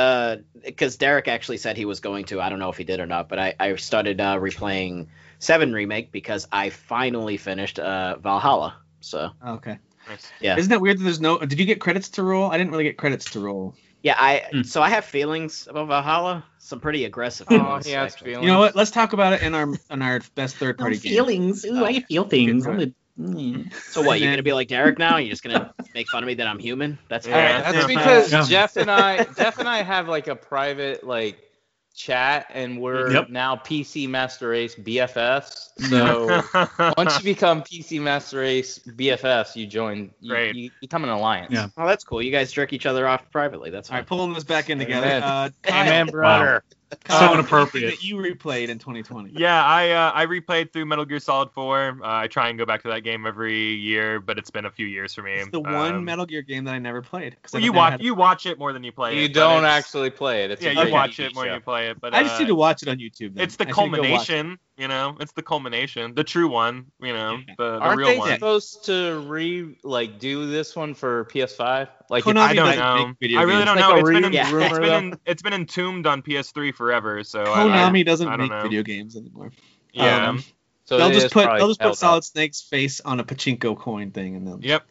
because 0.65 0.97
Derek 0.97 1.27
actually 1.27 1.57
said 1.57 1.77
he 1.77 1.85
was 1.85 1.99
going 1.99 2.27
to. 2.27 2.41
I 2.41 2.49
don't 2.49 2.61
know 2.61 2.71
if 2.71 2.77
he 2.77 2.85
did 2.85 3.01
or 3.01 3.07
not, 3.07 3.29
but 3.29 3.39
I, 3.41 3.55
I 3.59 3.75
started 3.75 4.21
uh, 4.21 4.37
replaying 4.39 5.09
Seven 5.39 5.73
remake 5.73 6.11
because 6.13 6.47
I 6.51 6.71
finally 6.71 7.37
finished 7.37 7.79
uh, 7.79 8.19
Valhalla. 8.19 8.77
So 9.01 9.31
Oh, 9.43 9.55
okay. 9.55 9.79
Yeah. 10.41 10.57
Isn't 10.57 10.71
that 10.71 10.81
weird 10.81 10.99
that 10.99 11.05
there's 11.05 11.21
no? 11.21 11.39
Did 11.39 11.59
you 11.61 11.67
get 11.67 11.81
credits 11.81 12.09
to 12.11 12.23
roll? 12.23 12.51
I 12.51 12.57
didn't 12.59 12.71
really 12.73 12.85
get 12.85 12.97
credits 12.97 13.31
to 13.33 13.41
roll. 13.41 13.75
yeah, 14.03 14.15
I 14.19 14.45
Hmm. 14.51 14.63
so 14.63 14.83
I 14.83 14.89
have 14.89 15.05
feelings 15.05 15.69
about 15.69 15.89
Valhalla. 15.89 16.45
Some 16.59 16.81
pretty 16.81 17.05
aggressive 17.05 17.47
Oh, 17.51 17.55
feelings. 17.55 17.87
he 17.87 17.93
has 17.93 18.15
feelings. 18.17 18.43
You 18.43 18.53
know 18.53 18.59
what? 18.59 18.75
Let's 18.77 18.91
talk 18.91 19.13
about 19.13 19.35
it 19.35 19.43
in 19.43 19.55
our 19.55 19.69
in 19.91 20.03
our 20.03 20.21
best 20.35 20.57
third 20.57 20.79
party 20.79 20.97
game. 20.99 21.13
feelings. 21.13 21.65
Ooh, 21.65 21.85
I 21.85 22.01
feel 22.01 22.25
things. 22.25 22.65
So 22.65 24.03
what? 24.03 24.21
You're 24.21 24.31
gonna 24.33 24.43
be 24.43 24.53
like 24.53 24.69
Derek 24.69 24.99
now? 24.99 25.17
You're 25.19 25.31
just 25.31 25.43
gonna 25.43 25.75
make 25.95 26.09
fun 26.09 26.23
of 26.23 26.27
me 26.27 26.35
that 26.35 26.47
I'm 26.47 26.59
human? 26.59 26.99
That's 27.09 27.27
Yeah. 27.27 27.35
Fine. 27.35 27.63
right, 27.65 27.73
that's 27.73 27.87
because 27.87 28.49
Jeff 28.49 28.77
and 28.77 28.91
I, 28.91 29.25
Jeff 29.37 29.59
and 29.59 29.69
I 29.69 29.83
have 29.83 30.09
like 30.09 30.27
a 30.29 30.37
private 30.37 31.05
like 31.05 31.39
chat, 31.99 32.47
and 32.55 32.81
we're 32.81 33.13
Yep. 33.13 33.29
now 33.31 33.57
PC 33.57 34.09
Master 34.09 34.49
Race 34.49 34.75
BFFs. 34.77 35.71
So 35.91 36.43
once 36.97 37.19
you 37.19 37.25
become 37.25 37.63
PC 37.63 38.01
Master 38.01 38.39
Race 38.39 38.79
BFFs, 38.79 39.57
you 39.57 39.67
join. 39.67 40.11
You, 40.21 40.31
Great. 40.31 40.55
you 40.55 40.71
become 40.81 41.05
an 41.05 41.11
alliance. 41.11 41.53
Yeah. 41.53 41.67
Oh, 41.77 41.87
that's 41.87 42.05
cool. 42.05 42.23
You 42.23 42.31
guys 42.31 42.53
jerk 42.53 42.73
each 42.73 42.87
other 42.87 43.07
off 43.09 43.31
privately. 43.31 43.71
That's 43.71 43.89
All 43.91 43.95
fine. 43.95 44.01
right, 44.01 44.07
pulling 44.07 44.33
this 44.33 44.45
back 44.45 44.71
in 44.71 44.79
together. 44.79 45.07
Amen. 45.07 45.23
Uh, 45.23 45.51
Amen, 45.69 46.07
brother. 46.07 46.63
Kyle, 46.71 46.78
So 47.09 47.17
anything 47.17 47.35
inappropriate. 47.35 47.91
That 47.91 48.03
you 48.03 48.17
replayed 48.17 48.69
in 48.69 48.79
2020. 48.79 49.33
Yeah, 49.37 49.63
I 49.65 49.91
uh, 49.91 50.13
I 50.15 50.25
replayed 50.27 50.73
through 50.73 50.87
Metal 50.87 51.05
Gear 51.05 51.19
Solid 51.21 51.51
4. 51.53 51.99
Uh, 52.03 52.07
I 52.07 52.27
try 52.29 52.49
and 52.49 52.59
go 52.59 52.65
back 52.65 52.83
to 52.83 52.89
that 52.89 53.01
game 53.01 53.27
every 53.27 53.73
year, 53.75 54.21
but 54.21 54.39
it's 54.39 54.51
been 54.51 54.65
a 54.65 54.71
few 54.71 54.87
years 54.87 55.13
for 55.15 55.23
me. 55.23 55.35
It's 55.35 55.51
the 55.51 55.61
one 55.61 55.97
Um, 55.97 56.05
Metal 56.05 56.25
Gear 56.25 56.43
game 56.43 56.65
that 56.65 56.75
I 56.75 56.79
never 56.79 57.03
played. 57.03 57.37
'cause 57.43 57.55
I 57.55 57.59
Well, 57.59 57.65
you 57.65 57.73
watch 57.73 57.91
had- 57.93 58.03
you 58.03 58.15
watch 58.15 58.47
it 58.47 58.59
more 58.59 58.73
than 58.73 58.83
you 58.85 58.93
play 58.93 59.17
it. 59.19 59.21
You 59.21 59.29
don't 59.29 59.65
actually 59.67 60.11
play 60.11 60.45
it. 60.45 60.51
It's 60.53 60.63
Yeah, 60.63 60.83
you 60.83 60.91
watch 60.93 61.17
TV 61.19 61.27
it 61.27 61.35
more 61.35 61.45
than 61.45 61.55
you 61.55 61.61
play 61.61 61.89
it. 61.91 62.01
But 62.01 62.15
I 62.15 62.23
just 62.23 62.37
uh, 62.37 62.39
need 62.41 62.47
to 62.49 62.55
watch 62.55 62.83
it 62.83 62.89
on 62.89 62.97
YouTube. 62.99 63.35
Then. 63.35 63.45
It's 63.45 63.57
the 63.57 63.65
I 63.65 63.69
should 63.69 63.75
go 63.77 63.83
watch 63.83 63.91
it. 63.91 64.03
culmination, 64.03 64.59
you 64.79 64.89
know. 64.89 65.17
It's 65.21 65.33
the 65.33 65.43
culmination, 65.43 66.15
the 66.15 66.25
true 66.25 66.49
one, 66.49 66.87
you 67.01 67.13
know, 67.13 67.39
Yeah. 67.47 67.55
the, 67.59 67.71
the 67.73 67.79
Aren't 67.81 67.99
real 67.99 68.09
they 68.09 68.19
one. 68.19 68.31
supposed 68.35 68.85
to 68.87 69.25
re 69.27 69.77
like 69.85 70.19
do 70.19 70.47
this 70.47 70.75
one 70.75 70.95
for 70.95 71.27
PS5? 71.27 71.89
Like 72.11 72.25
Konami 72.25 72.39
I 72.39 72.55
don't 72.55 72.77
know. 72.77 73.15
I 73.39 73.43
really 73.43 73.59
games. 73.59 73.65
don't 73.67 73.77
know. 73.77 73.89
like 73.91 73.97
a 73.97 73.99
It's 74.01 74.11
been, 74.11 74.25
in, 74.25 74.33
Yeah. 74.33 74.67
it's 74.67 74.79
been 74.79 75.05
in, 75.05 75.19
it's 75.27 75.43
been 75.43 75.53
entombed 75.53 76.07
on 76.07 76.23
PS3 76.23 76.75
forever. 76.75 77.23
So 77.25 77.43
I- 77.43 77.47
Konami 77.65 78.01
I, 78.01 78.03
doesn't 78.05 78.29
I 78.29 78.31
don't 78.37 78.49
make 78.49 78.51
know. 78.51 78.63
video 78.63 78.83
games 78.83 79.17
anymore. 79.17 79.53
yeah. 79.93 80.29
Um, 80.31 80.45
so 80.85 80.97
they'll 80.97 81.11
just 81.11 81.33
put 81.35 81.45
they'll 81.59 81.69
just 81.69 81.81
put 81.81 81.85
held 81.85 81.93
up. 81.93 81.99
Solid 81.99 82.25
Snake's 82.25 82.63
face 82.63 83.01
on 83.01 83.21
a 83.21 83.25
pachinko 83.25 83.77
coin 83.79 84.11
thing, 84.11 84.37
and 84.37 84.47
then 84.47 84.61
yep. 84.63 84.87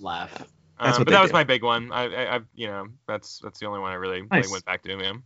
Laugh. 0.00 0.30
That's 0.32 0.42
Um, 0.42 0.46
what 0.86 0.98
but 0.98 1.04
they 1.06 1.12
that 1.12 1.22
was 1.22 1.32
my 1.32 1.44
big 1.44 1.62
one. 1.62 1.92
I, 1.92 2.04
I, 2.06 2.36
I, 2.36 2.40
you 2.54 2.66
know, 2.66 2.88
that's 3.06 3.38
that's 3.38 3.60
the 3.60 3.66
only 3.66 3.78
one 3.80 3.92
I 3.92 3.96
really, 3.96 4.22
Nice. 4.22 4.44
really 4.44 4.52
went 4.52 4.64
back 4.64 4.82
to, 4.82 4.96
man. 4.96 5.22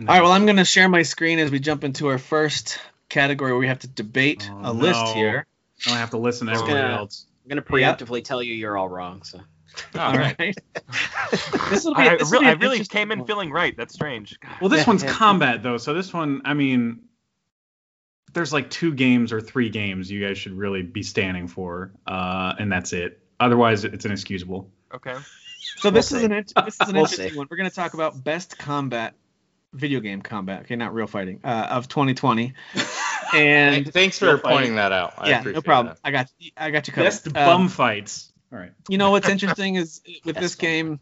All 0.00 0.04
right, 0.06 0.20
well, 0.22 0.32
I'm 0.32 0.44
going 0.44 0.56
to 0.58 0.64
share 0.66 0.88
my 0.90 1.00
screen 1.02 1.38
as 1.38 1.50
we 1.50 1.58
jump 1.58 1.82
into 1.82 2.08
our 2.08 2.18
first 2.18 2.78
category 3.08 3.52
where 3.52 3.58
we 3.60 3.68
have 3.68 3.78
to 3.78 3.88
debate 3.88 4.50
Oh, 4.52 4.70
a 4.70 4.72
list 4.72 5.14
here. 5.14 5.46
I 5.86 5.90
don't 5.90 5.98
have 5.98 6.10
to 6.10 6.18
listen 6.18 6.48
to 6.48 6.52
everyone 6.54 6.76
else. 6.84 7.24
I'm 7.44 7.48
gonna 7.48 7.62
preemptively 7.62 8.22
tell 8.24 8.42
you 8.42 8.52
you're 8.54 8.76
all 8.76 8.88
wrong. 8.88 9.22
So 9.22 9.40
Oh, 9.94 10.00
All 10.00 10.16
right. 10.16 10.36
this 11.70 11.84
will 11.84 11.94
be. 11.94 12.02
I, 12.02 12.12
I 12.14 12.16
this 12.16 12.30
will 12.30 12.40
really, 12.40 12.44
be 12.44 12.50
I 12.50 12.52
really 12.54 12.84
came 12.84 13.12
in 13.12 13.20
one. 13.20 13.26
feeling 13.26 13.50
right. 13.50 13.76
That's 13.76 13.94
strange. 13.94 14.38
Well, 14.60 14.68
this 14.70 14.80
Yeah, 14.80 14.86
one's 14.86 15.04
yeah. 15.04 15.12
combat 15.12 15.62
though, 15.62 15.76
so 15.78 15.94
this 15.94 16.12
one, 16.12 16.42
I 16.44 16.54
mean, 16.54 17.00
there's 18.32 18.52
like 18.52 18.70
two 18.70 18.92
games 18.94 19.32
or 19.32 19.40
three 19.40 19.68
games 19.70 20.10
you 20.10 20.26
guys 20.26 20.38
should 20.38 20.52
really 20.56 20.82
be 20.82 21.02
standing 21.02 21.48
for, 21.48 21.92
uh, 22.06 22.54
and 22.58 22.70
that's 22.70 22.92
it. 22.92 23.20
Otherwise, 23.40 23.84
it's 23.84 24.04
inexcusable. 24.04 24.70
Okay. 24.94 25.16
So 25.78 25.90
this 25.90 26.10
We'll 26.12 26.20
is 26.20 26.24
an 26.24 26.64
this 26.64 26.74
is 26.80 26.88
an 26.88 26.94
We'll 26.94 27.04
interesting 27.04 27.30
see. 27.30 27.36
one. 27.38 27.48
We're 27.50 27.56
going 27.56 27.68
to 27.68 27.74
talk 27.74 27.94
about 27.94 28.22
best 28.22 28.56
combat 28.58 29.14
video 29.72 30.00
game 30.00 30.22
combat. 30.22 30.62
Okay, 30.62 30.76
not 30.76 30.94
real 30.94 31.06
fighting 31.06 31.40
uh, 31.44 31.68
of 31.70 31.88
2020. 31.88 32.54
And 33.34 33.92
Thanks 33.92 34.20
for 34.20 34.26
Real 34.26 34.38
fighting. 34.38 34.56
pointing 34.58 34.74
that 34.76 34.92
out. 34.92 35.14
I 35.18 35.28
yeah, 35.30 35.40
no 35.42 35.60
problem. 35.60 35.94
that. 35.96 36.00
I 36.04 36.12
got 36.12 36.28
I 36.56 36.70
got 36.70 36.86
you 36.86 36.92
covered. 36.92 37.06
Best 37.06 37.26
Um, 37.26 37.32
bum 37.32 37.68
fights. 37.68 38.32
All 38.52 38.58
right. 38.58 38.72
You 38.88 38.98
know 38.98 39.10
what's 39.10 39.28
interesting 39.28 39.74
is 39.76 40.00
with 40.24 40.36
this 40.36 40.54
game, 40.54 41.00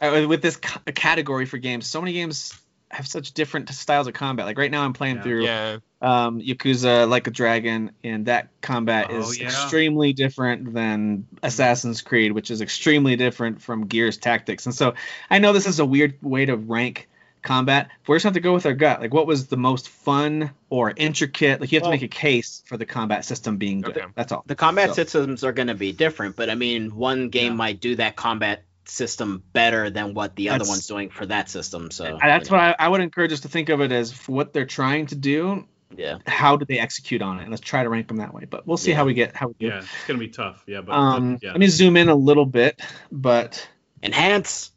uh, 0.00 0.26
with 0.28 0.42
this 0.42 0.54
c- 0.54 0.92
category 0.92 1.46
for 1.46 1.58
games, 1.58 1.86
so 1.86 2.00
many 2.00 2.12
games 2.12 2.52
have 2.90 3.08
such 3.08 3.32
different 3.32 3.68
styles 3.70 4.06
of 4.06 4.14
combat. 4.14 4.46
Like 4.46 4.58
right 4.58 4.70
now, 4.70 4.84
I'm 4.84 4.92
playing 4.92 5.16
Yeah. 5.16 5.22
through 5.22 5.44
Yeah. 5.44 5.76
um, 6.00 6.40
Yakuza 6.40 7.08
Like 7.08 7.26
a 7.26 7.30
Dragon, 7.30 7.90
and 8.04 8.26
that 8.26 8.48
combat 8.60 9.08
Oh, 9.10 9.20
is 9.20 9.40
yeah. 9.40 9.46
extremely 9.46 10.12
different 10.12 10.72
than 10.72 11.26
Assassin's 11.42 12.02
Creed, 12.02 12.30
which 12.32 12.50
is 12.50 12.60
extremely 12.60 13.16
different 13.16 13.62
from 13.62 13.86
Gears 13.86 14.16
Tactics. 14.18 14.66
And 14.66 14.74
so 14.74 14.94
I 15.30 15.38
know 15.38 15.52
this 15.52 15.66
is 15.66 15.80
a 15.80 15.84
weird 15.84 16.18
way 16.22 16.46
to 16.46 16.56
rank 16.56 17.08
combat. 17.44 17.88
But 18.04 18.12
we 18.12 18.16
just 18.16 18.24
have 18.24 18.32
to 18.34 18.40
go 18.40 18.52
with 18.54 18.66
our 18.66 18.72
gut. 18.72 19.00
Like, 19.00 19.14
what 19.14 19.26
was 19.28 19.46
the 19.46 19.56
most 19.56 19.88
fun 19.88 20.50
or 20.70 20.92
intricate? 20.96 21.60
Like, 21.60 21.70
you 21.70 21.76
have 21.76 21.82
Well- 21.84 21.92
to 21.92 21.96
make 21.96 22.02
a 22.02 22.08
case 22.08 22.62
for 22.66 22.76
the 22.76 22.86
combat 22.86 23.24
system 23.24 23.56
being 23.58 23.80
good. 23.82 23.96
Okay. 23.96 24.06
That's 24.16 24.32
all. 24.32 24.42
The 24.46 24.56
combat 24.56 24.88
So- 24.90 24.94
systems 25.04 25.44
are 25.44 25.52
going 25.52 25.68
to 25.68 25.74
be 25.74 25.92
different, 25.92 26.34
but 26.34 26.50
I 26.50 26.56
mean, 26.56 26.96
one 26.96 27.28
game 27.28 27.52
Yeah. 27.52 27.56
might 27.56 27.80
do 27.80 27.94
that 27.96 28.16
combat 28.16 28.64
system 28.86 29.42
better 29.52 29.88
than 29.90 30.12
what 30.14 30.36
the 30.36 30.50
other 30.50 30.64
one's 30.66 30.86
doing 30.86 31.08
for 31.10 31.24
that 31.26 31.48
system. 31.48 31.90
So 31.90 32.04
And 32.04 32.20
that's 32.20 32.50
what 32.50 32.60
I, 32.60 32.74
I 32.78 32.88
would 32.88 33.00
encourage 33.00 33.32
us 33.32 33.40
to 33.40 33.48
think 33.48 33.68
of 33.70 33.80
it 33.80 33.92
as 33.92 34.12
for 34.12 34.32
what 34.32 34.52
they're 34.52 34.66
trying 34.66 35.06
to 35.06 35.14
do. 35.14 35.66
Yeah. 35.96 36.18
How 36.26 36.56
do 36.56 36.64
they 36.66 36.78
execute 36.78 37.22
on 37.22 37.38
it? 37.38 37.42
And 37.42 37.50
let's 37.50 37.62
try 37.62 37.82
to 37.82 37.88
rank 37.88 38.08
them 38.08 38.16
that 38.18 38.34
way. 38.34 38.44
But 38.50 38.66
we'll 38.66 38.76
see 38.76 38.90
Yeah. 38.90 38.96
how 38.96 39.04
we 39.06 39.14
get 39.14 39.34
how 39.36 39.46
we 39.48 39.54
do. 39.60 39.66
Yeah, 39.68 39.78
it's 39.78 39.88
gonna 40.06 40.18
be 40.18 40.28
tough. 40.28 40.62
Yeah, 40.66 40.78
but, 40.78 40.86
but 40.88 40.92
Um, 40.92 41.38
yeah. 41.40 41.52
let 41.52 41.60
me 41.60 41.68
zoom 41.68 41.96
in 41.96 42.08
a 42.08 42.14
little 42.14 42.44
bit, 42.46 42.80
but 43.12 43.66
Enhance. 44.02 44.70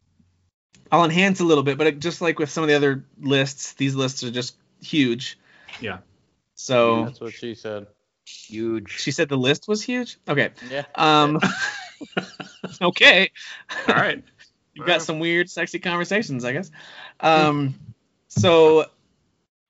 I'll 0.92 1.04
enhance 1.04 1.40
a 1.40 1.44
little 1.44 1.64
bit, 1.64 1.78
but 1.78 1.88
it, 1.88 2.00
just 2.00 2.22
like 2.22 2.40
with 2.40 2.50
some 2.50 2.64
of 2.64 2.70
the 2.70 2.76
other 2.76 3.04
lists, 3.20 3.74
these 3.74 3.96
lists 3.96 4.24
are 4.24 4.32
just 4.32 4.56
huge. 4.82 5.38
Yeah. 5.82 6.00
So 6.56 7.06
That's 7.06 7.20
what 7.20 7.34
she 7.34 7.56
said. 7.56 7.88
Huge. 8.26 8.92
she 8.92 9.12
said 9.12 9.30
the 9.30 9.38
list 9.38 9.68
was 9.68 9.82
huge. 9.82 10.18
Okay. 10.28 10.52
Yeah. 10.70 10.84
Um. 10.96 11.40
okay. 12.82 13.32
All 13.88 13.96
right. 13.96 14.24
You've 14.74 14.86
got 14.86 15.02
some 15.02 15.20
weird, 15.20 15.50
sexy 15.50 15.80
conversations, 15.80 16.46
I 16.46 16.54
guess. 16.54 16.72
Um. 17.20 17.76
So 18.28 18.86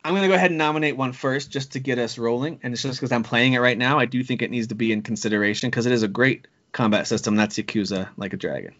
I'm 0.03 0.13
gonna 0.13 0.27
go 0.27 0.33
ahead 0.33 0.51
and 0.51 0.57
nominate 0.57 0.97
one 0.97 1.13
first, 1.13 1.51
just 1.51 1.73
to 1.73 1.79
get 1.79 1.99
us 1.99 2.17
rolling, 2.17 2.59
and 2.63 2.73
it's 2.73 2.81
just 2.81 2.99
because 2.99 3.11
I'm 3.11 3.23
playing 3.23 3.53
it 3.53 3.59
right 3.59 3.77
now. 3.77 3.99
I 3.99 4.05
do 4.05 4.23
think 4.23 4.41
it 4.41 4.51
needs 4.51 4.67
to 4.67 4.75
be 4.75 4.91
in 4.91 5.01
consideration 5.01 5.69
because 5.69 5.85
it 5.85 5.91
is 5.91 6.03
a 6.03 6.07
great 6.07 6.47
combat 6.71 7.07
system. 7.07 7.35
That's 7.35 7.57
Yakuza 7.57 8.09
Like 8.17 8.33
a 8.33 8.37
Dragon. 8.37 8.73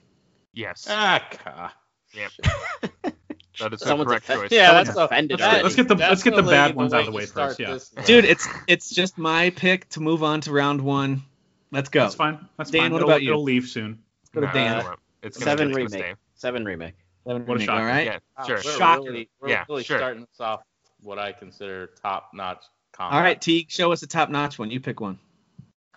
Yes. 0.54 0.88
Ah, 0.90 1.74
ca- 2.18 3.12
That 3.60 3.74
is 3.74 3.80
the 3.80 3.96
correct 4.06 4.24
offended. 4.26 4.50
choice. 4.52 4.56
Yeah, 4.56 4.68
Someone's 4.68 4.88
that's 4.88 4.98
the- 4.98 5.04
offended 5.06 5.40
that- 5.40 5.46
already. 5.48 5.64
Let's 5.64 5.76
get 5.76 5.88
the 5.88 5.96
let's 5.96 6.24
get 6.24 6.36
the 6.36 6.44
bad 6.44 6.76
ones 6.76 6.94
out 6.94 7.00
of 7.02 7.06
the 7.08 7.12
way 7.12 7.26
first. 7.26 7.60
Yeah. 7.60 7.78
Dude, 8.06 8.26
it's 8.26 8.48
it's 8.68 8.90
just 8.92 9.18
my 9.18 9.50
pick 9.50 9.90
to 9.90 10.00
move 10.00 10.24
on 10.24 10.42
to 10.42 10.52
round 10.52 10.82
one. 10.82 11.24
Let's 11.72 11.90
go. 11.90 12.02
that's 12.02 12.16
fine. 12.16 12.48
That's 12.58 12.70
Dan, 12.70 12.82
fine. 12.84 12.92
what 12.94 12.98
it'll, 13.02 13.10
about 13.10 13.22
you? 13.24 13.32
It'll 13.32 13.44
leave 13.44 13.66
soon. 13.68 14.04
Go 14.34 14.42
to 14.42 14.48
Nah, 14.48 14.54
Dan. 14.54 14.78
it's 14.78 14.84
gonna- 14.86 14.98
It's 15.24 15.38
gonna 15.38 15.46
Seven 15.58 15.68
it's 15.70 15.94
remake. 15.94 16.16
Seven 16.36 16.66
remake. 16.66 16.94
Seven 17.26 17.42
What 17.42 17.50
a 17.50 17.54
remake, 17.56 17.66
shocker. 17.68 17.80
all 17.82 17.86
right. 17.88 18.06
Yeah, 18.06 18.20
Wow, 18.38 18.46
sure. 18.46 18.58
We're 18.80 19.02
really, 19.12 19.30
we're 19.42 19.50
Yeah, 19.50 19.66
really 19.68 19.84
sure. 19.84 19.98
starting 19.98 20.22
this 20.22 20.40
off 20.40 20.62
what 21.02 21.18
I 21.20 21.32
consider 21.32 21.88
top 22.02 22.30
notch 22.34 22.64
combat. 22.94 23.16
All 23.18 23.22
right, 23.24 23.42
Teague, 23.42 23.70
show 23.72 23.92
us 23.92 24.04
a 24.04 24.08
top 24.08 24.30
notch 24.30 24.58
one. 24.60 24.70
You 24.72 24.80
pick 24.80 25.02
one. 25.02 25.18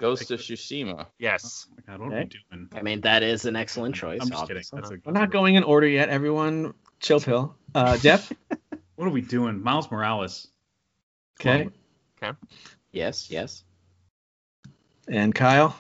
Ghost 0.00 0.30
of 0.30 0.40
Tsushima. 0.40 1.06
Yes. 1.18 1.66
Oh 1.70 1.82
God, 1.86 2.00
what 2.00 2.12
are 2.12 2.18
we 2.20 2.24
doing? 2.24 2.68
I 2.72 2.82
mean, 2.82 3.02
that 3.02 3.22
is 3.22 3.44
an 3.44 3.54
excellent 3.54 3.94
choice. 3.94 4.18
I'm 4.22 4.28
just 4.28 4.42
obviously. 4.42 4.78
kidding. 4.78 4.90
That's 4.90 5.06
a, 5.06 5.08
We're 5.08 5.20
not 5.20 5.30
going 5.30 5.56
in 5.56 5.62
order 5.62 5.86
yet. 5.86 6.08
Everyone, 6.08 6.72
chill 7.00 7.20
pill. 7.20 7.54
Uh, 7.74 7.96
Jeff. 7.98 8.32
What 8.96 9.06
are 9.06 9.10
we 9.10 9.20
doing? 9.20 9.62
Miles 9.62 9.90
Morales. 9.90 10.48
Okay. 11.38 11.68
Okay. 12.22 12.36
Yes, 12.92 13.30
yes. 13.30 13.62
And 15.06 15.34
Kyle. 15.34 15.78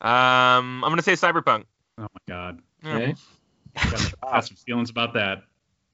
Um, 0.00 0.84
I'm 0.84 0.90
gonna 0.90 1.02
say 1.02 1.12
Cyberpunk. 1.12 1.64
Oh 1.96 2.02
my 2.02 2.20
God. 2.28 2.60
Yeah. 2.84 2.94
Okay. 2.94 3.14
Got, 3.74 4.14
got 4.22 4.44
some 4.44 4.56
feelings 4.56 4.90
about 4.90 5.14
that. 5.14 5.44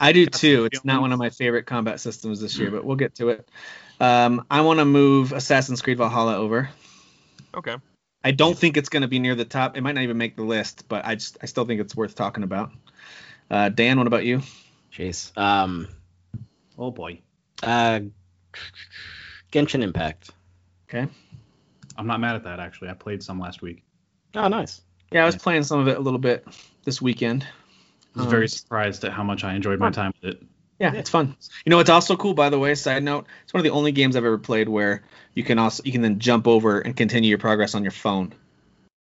I 0.00 0.12
do 0.12 0.26
too. 0.26 0.68
It's 0.70 0.84
not 0.84 1.00
one 1.00 1.12
of 1.12 1.18
my 1.18 1.30
favorite 1.30 1.66
combat 1.66 2.00
systems 2.00 2.40
this 2.40 2.58
year, 2.58 2.70
but 2.70 2.84
we'll 2.84 2.96
get 2.96 3.16
to 3.16 3.30
it. 3.30 3.48
Um, 4.00 4.46
I 4.50 4.60
want 4.60 4.78
to 4.78 4.84
move 4.84 5.32
Assassin's 5.32 5.82
Creed 5.82 5.98
Valhalla 5.98 6.36
over. 6.36 6.70
Okay. 7.58 7.76
I 8.24 8.30
don't 8.30 8.56
think 8.56 8.76
it's 8.76 8.88
going 8.88 9.02
to 9.02 9.08
be 9.08 9.18
near 9.18 9.34
the 9.34 9.44
top. 9.44 9.76
It 9.76 9.80
might 9.82 9.94
not 9.94 10.02
even 10.02 10.16
make 10.18 10.36
the 10.36 10.42
list, 10.42 10.84
but 10.88 11.04
I 11.04 11.14
just 11.14 11.38
I 11.42 11.46
still 11.46 11.64
think 11.64 11.80
it's 11.80 11.94
worth 11.94 12.14
talking 12.14 12.42
about. 12.44 12.70
Uh, 13.50 13.68
Dan, 13.68 13.98
what 13.98 14.06
about 14.06 14.24
you? 14.24 14.42
Jeez. 14.92 15.36
Um, 15.36 15.88
Oh 16.76 16.90
boy. 16.90 17.20
uh, 17.62 18.00
Genshin 19.52 19.82
Impact. 19.82 20.30
Okay. 20.88 21.06
I'm 21.96 22.06
not 22.06 22.20
mad 22.20 22.36
at 22.36 22.44
that 22.44 22.60
actually. 22.60 22.88
I 22.90 22.94
played 22.94 23.22
some 23.22 23.40
last 23.40 23.62
week. 23.62 23.82
Oh, 24.34 24.48
nice. 24.48 24.82
Yeah, 25.10 25.22
I 25.22 25.26
was 25.26 25.34
Nice. 25.36 25.42
playing 25.42 25.62
some 25.64 25.80
of 25.80 25.88
it 25.88 25.96
a 25.96 26.00
little 26.00 26.18
bit 26.18 26.46
this 26.84 27.00
weekend. 27.02 27.44
I 28.14 28.18
was 28.18 28.26
Um, 28.26 28.30
very 28.30 28.48
surprised 28.48 29.04
at 29.04 29.12
how 29.12 29.22
much 29.24 29.42
I 29.44 29.54
enjoyed 29.54 29.80
my 29.80 29.90
time 29.90 30.12
with 30.22 30.34
it. 30.34 30.42
Yeah, 30.78 30.94
it's 30.94 31.10
fun. 31.10 31.36
You 31.64 31.70
know, 31.70 31.80
it's 31.80 31.90
also 31.90 32.16
cool. 32.16 32.34
By 32.34 32.50
the 32.50 32.58
way, 32.58 32.74
side 32.74 33.02
note, 33.02 33.26
it's 33.42 33.52
one 33.52 33.58
of 33.60 33.64
the 33.64 33.70
only 33.70 33.90
games 33.92 34.14
I've 34.14 34.24
ever 34.24 34.38
played 34.38 34.68
where 34.68 35.02
you 35.34 35.42
can 35.42 35.58
also 35.58 35.82
you 35.84 35.92
can 35.92 36.02
then 36.02 36.18
jump 36.20 36.46
over 36.46 36.78
and 36.80 36.96
continue 36.96 37.28
your 37.28 37.38
progress 37.38 37.74
on 37.74 37.82
your 37.82 37.90
phone. 37.90 38.32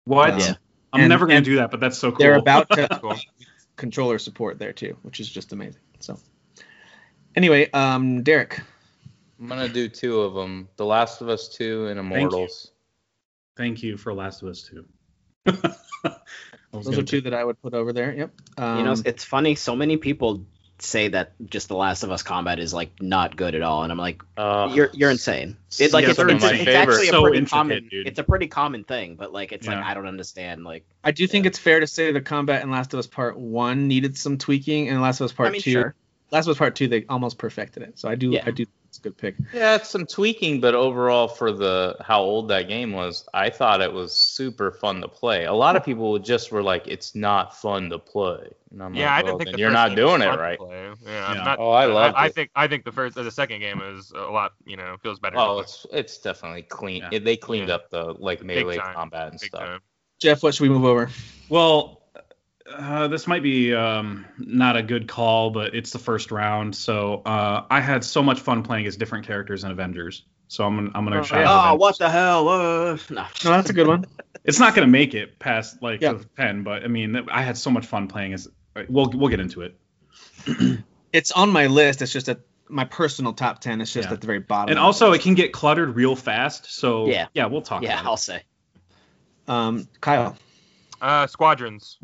What? 0.05 0.31
Um, 0.33 0.39
Yeah. 0.41 0.55
I'm 0.93 1.01
and- 1.03 1.09
never 1.09 1.27
gonna 1.27 1.41
do 1.43 1.57
that, 1.57 1.71
but 1.71 1.79
that's 1.79 1.97
so 1.99 2.11
cool. 2.11 2.19
They're 2.19 2.35
about 2.37 2.69
to 2.71 2.89
Cool. 3.01 3.17
controller 3.77 4.19
support 4.19 4.59
there 4.59 4.73
too, 4.73 4.97
which 5.03 5.21
is 5.21 5.29
just 5.31 5.53
amazing. 5.53 5.81
So, 6.01 6.19
anyway, 7.37 7.71
um, 7.71 8.23
Derek. 8.25 8.61
I'm 9.41 9.47
gonna 9.47 9.69
do 9.69 9.89
two 9.89 10.21
of 10.23 10.35
them: 10.35 10.69
The 10.77 10.85
Last 10.85 11.21
of 11.21 11.29
Us 11.29 11.49
Two 11.49 11.87
and 11.87 11.97
you. 11.97 12.01
Immortals. 12.17 12.73
Thank 13.57 13.83
you 13.85 13.97
for 13.97 14.13
Last 14.15 14.43
of 14.43 14.49
Us 14.49 14.63
2. 14.63 14.85
Those 16.73 16.99
are 16.99 17.03
two 17.03 17.21
that 17.23 17.35
I 17.35 17.45
would 17.45 17.61
put 17.61 17.75
over 17.75 17.93
there. 17.93 18.13
Yep. 18.15 18.31
Um, 18.59 18.79
you 18.79 18.85
know, 18.85 18.95
it's 19.05 19.25
funny. 19.25 19.55
So 19.55 19.77
many 19.77 19.97
people 19.97 20.47
say 20.83 21.09
that 21.09 21.33
just 21.47 21.69
The 21.69 21.77
Last 21.77 22.03
of 22.03 22.11
Us 22.11 22.23
combat 22.23 22.59
is 22.59 22.73
like 22.75 23.03
not 23.03 23.37
good 23.37 23.55
at 23.55 23.62
all, 23.62 23.83
and 23.83 23.93
I'm 23.93 23.99
like, 23.99 24.23
Uh, 24.37 24.71
you're 24.75 24.90
you're 24.93 25.11
insane. 25.11 25.57
It's 25.79 25.93
like 25.93 26.03
Yeah, 26.05 26.11
it's, 26.11 26.16
they're 26.19 26.29
it's, 26.29 26.43
it's 26.45 26.53
favorite. 26.53 26.75
actually 26.75 27.09
a 27.09 27.12
pretty 27.21 27.38
intricate, 27.38 27.51
common. 27.51 27.88
dude. 27.90 28.07
It's 28.07 28.19
a 28.19 28.25
pretty 28.25 28.47
common 28.49 28.85
thing, 28.85 29.16
but 29.16 29.33
like 29.33 29.53
it's 29.53 29.66
like 29.66 29.77
I 29.79 29.95
don't 29.95 30.07
understand. 30.07 30.64
Like, 30.64 30.85
I 31.05 31.11
do 31.12 31.27
think 31.27 31.47
it's 31.47 31.59
fair 31.59 31.81
to 31.81 31.87
say 31.87 32.12
the 32.12 32.21
combat 32.21 32.62
in 32.62 32.71
Last 32.71 32.93
of 32.95 32.99
Us 32.99 33.07
Part 33.07 33.38
One 33.38 33.88
needed 33.88 34.16
some 34.16 34.38
tweaking, 34.38 34.88
and 34.88 35.01
Last 35.01 35.21
of 35.21 35.27
Us 35.27 35.33
Part 35.33 35.49
I 35.49 35.53
mean, 35.53 35.62
Two, 35.62 35.73
sure. 35.73 35.95
Last 36.31 36.47
of 36.47 36.53
Us 36.53 36.59
Part 36.59 36.77
Two, 36.77 36.88
they 36.88 37.05
almost 37.09 37.38
perfected 37.38 37.83
it. 37.83 37.99
So 37.99 38.09
I 38.09 38.14
do, 38.14 38.31
Yeah. 38.31 38.45
I 38.47 38.51
do. 38.51 38.64
Think 38.90 38.96
It's 38.96 38.98
a 38.98 39.00
good 39.03 39.16
pick. 39.16 39.37
Yeah, 39.53 39.76
it's 39.76 39.88
some 39.88 40.07
tweaking, 40.07 40.61
but 40.61 40.74
overall, 40.74 41.29
for 41.29 41.53
the 41.53 41.96
how 42.00 42.20
old 42.20 42.48
that 42.48 42.68
game 42.68 42.92
was, 42.92 43.26
I 43.35 43.50
thought 43.50 43.81
it 43.81 43.92
was 43.92 44.12
super 44.12 44.70
fun 44.72 45.00
to 45.03 45.09
play. 45.09 45.44
A 45.44 45.53
lot 45.53 45.76
of 45.76 45.85
people 45.85 46.18
just 46.18 46.50
were 46.53 46.62
like, 46.62 46.87
"It's 46.88 47.14
not 47.14 47.57
fun 47.57 47.90
to 47.90 47.98
play." 47.98 48.50
And 48.72 48.83
I'm 48.83 48.94
Yeah, 48.94 49.12
I 49.14 49.18
didn't 49.22 49.26
well, 49.33 49.38
think 49.38 49.46
then 49.48 49.53
the 49.55 49.59
you're 49.61 49.70
not 49.70 49.94
doing 49.96 50.22
it 50.22 50.26
right. 50.38 50.59
Yeah, 50.61 51.26
I'm 51.29 51.37
Yeah. 51.37 51.42
not. 51.44 51.59
Oh, 51.59 51.70
I 51.70 51.87
loved 51.87 52.16
I, 52.16 52.24
I 52.24 52.26
it. 52.26 52.35
think 52.35 52.50
I 52.55 52.66
think 52.68 52.85
the 52.85 52.92
first, 52.92 53.14
the 53.16 53.31
second 53.31 53.61
game 53.61 53.81
is 53.83 54.12
a 54.12 54.20
lot. 54.31 54.53
You 54.66 54.76
know, 54.76 54.96
feels 55.03 55.18
better. 55.18 55.38
Oh, 55.38 55.61
it's 55.61 55.87
it's 55.92 56.18
definitely 56.18 56.62
clean. 56.62 57.03
Yeah. 57.03 57.09
It- 57.12 57.24
they 57.24 57.37
cleaned 57.37 57.68
Yeah. 57.68 57.76
up 57.76 57.90
the 57.90 58.14
like 58.18 58.42
melee 58.42 58.79
combat 58.79 59.31
and 59.33 59.40
Big 59.40 59.48
stuff. 59.48 59.61
time. 59.61 59.81
Jeff, 60.20 60.42
what 60.42 60.55
should 60.55 60.64
we 60.64 60.68
move 60.68 60.85
over? 60.85 61.09
Well, 61.48 62.00
uh, 62.77 63.09
this 63.09 63.27
might 63.27 63.43
be 63.43 63.75
um, 63.75 64.25
not 64.39 64.77
a 64.77 64.83
good 64.83 65.09
call, 65.09 65.51
but 65.51 65.75
it's 65.75 65.91
the 65.93 65.99
first 65.99 66.31
round. 66.31 66.75
So 66.75 67.23
uh, 67.25 67.65
I 67.71 67.81
had 67.81 68.05
so 68.05 68.23
much 68.23 68.41
fun 68.41 68.63
playing 68.63 68.87
as 68.87 68.97
different 68.97 69.27
characters 69.27 69.65
in 69.65 69.71
Avengers. 69.71 70.25
So 70.49 70.65
I'm 70.65 70.77
gonna, 70.77 70.91
I'm 70.95 71.05
gonna 71.05 71.21
Oh, 71.21 71.23
shout 71.23 71.41
yeah. 71.41 71.53
oh, 71.53 71.59
Avengers. 71.59 71.81
what 71.81 71.99
the 71.99 72.11
hell? 72.11 72.49
Uh, 72.49 72.93
no. 73.11 73.23
No, 73.45 73.51
that's 73.51 73.71
a 73.71 73.73
good 73.75 73.87
one. 73.87 74.05
It's 74.43 74.59
not 74.59 74.75
gonna 74.75 74.87
make 74.87 75.13
it 75.13 75.39
past 75.39 75.83
like 75.83 76.01
Yeah. 76.01 76.15
the 76.15 76.25
ten, 76.37 76.63
but 76.63 76.83
I 76.83 76.87
mean, 76.89 77.15
I 77.31 77.43
had 77.43 77.59
so 77.59 77.71
much 77.71 77.85
fun 77.85 78.09
playing 78.09 78.33
as. 78.33 78.49
We'll 78.89 79.11
we'll 79.15 79.29
get 79.29 79.39
into 79.41 79.61
it. 79.63 79.79
It's 81.13 81.31
on 81.33 81.51
my 81.51 81.67
list. 81.67 82.01
It's 82.03 82.13
just 82.13 82.29
at 82.31 82.41
my 82.69 82.85
personal 82.85 83.33
top 83.35 83.61
ten. 83.61 83.81
It's 83.83 83.93
just 83.93 84.09
Yeah. 84.09 84.15
at 84.15 84.21
the 84.21 84.27
very 84.27 84.39
bottom. 84.39 84.71
And 84.71 84.79
of 84.79 84.85
also, 84.87 85.13
it 85.13 85.21
can 85.21 85.35
get 85.35 85.53
cluttered 85.53 85.95
real 85.97 86.16
fast. 86.16 86.73
So 86.73 87.07
Yeah. 87.09 87.27
yeah, 87.35 87.47
we'll 87.47 87.61
talk. 87.62 87.83
Yeah, 87.83 87.95
about 88.01 88.07
I'll 88.07 88.14
it. 88.14 88.18
say. 88.18 88.43
um, 89.49 89.89
Kyle. 90.01 90.37
Uh, 91.03 91.27
Squadrons. 91.27 91.99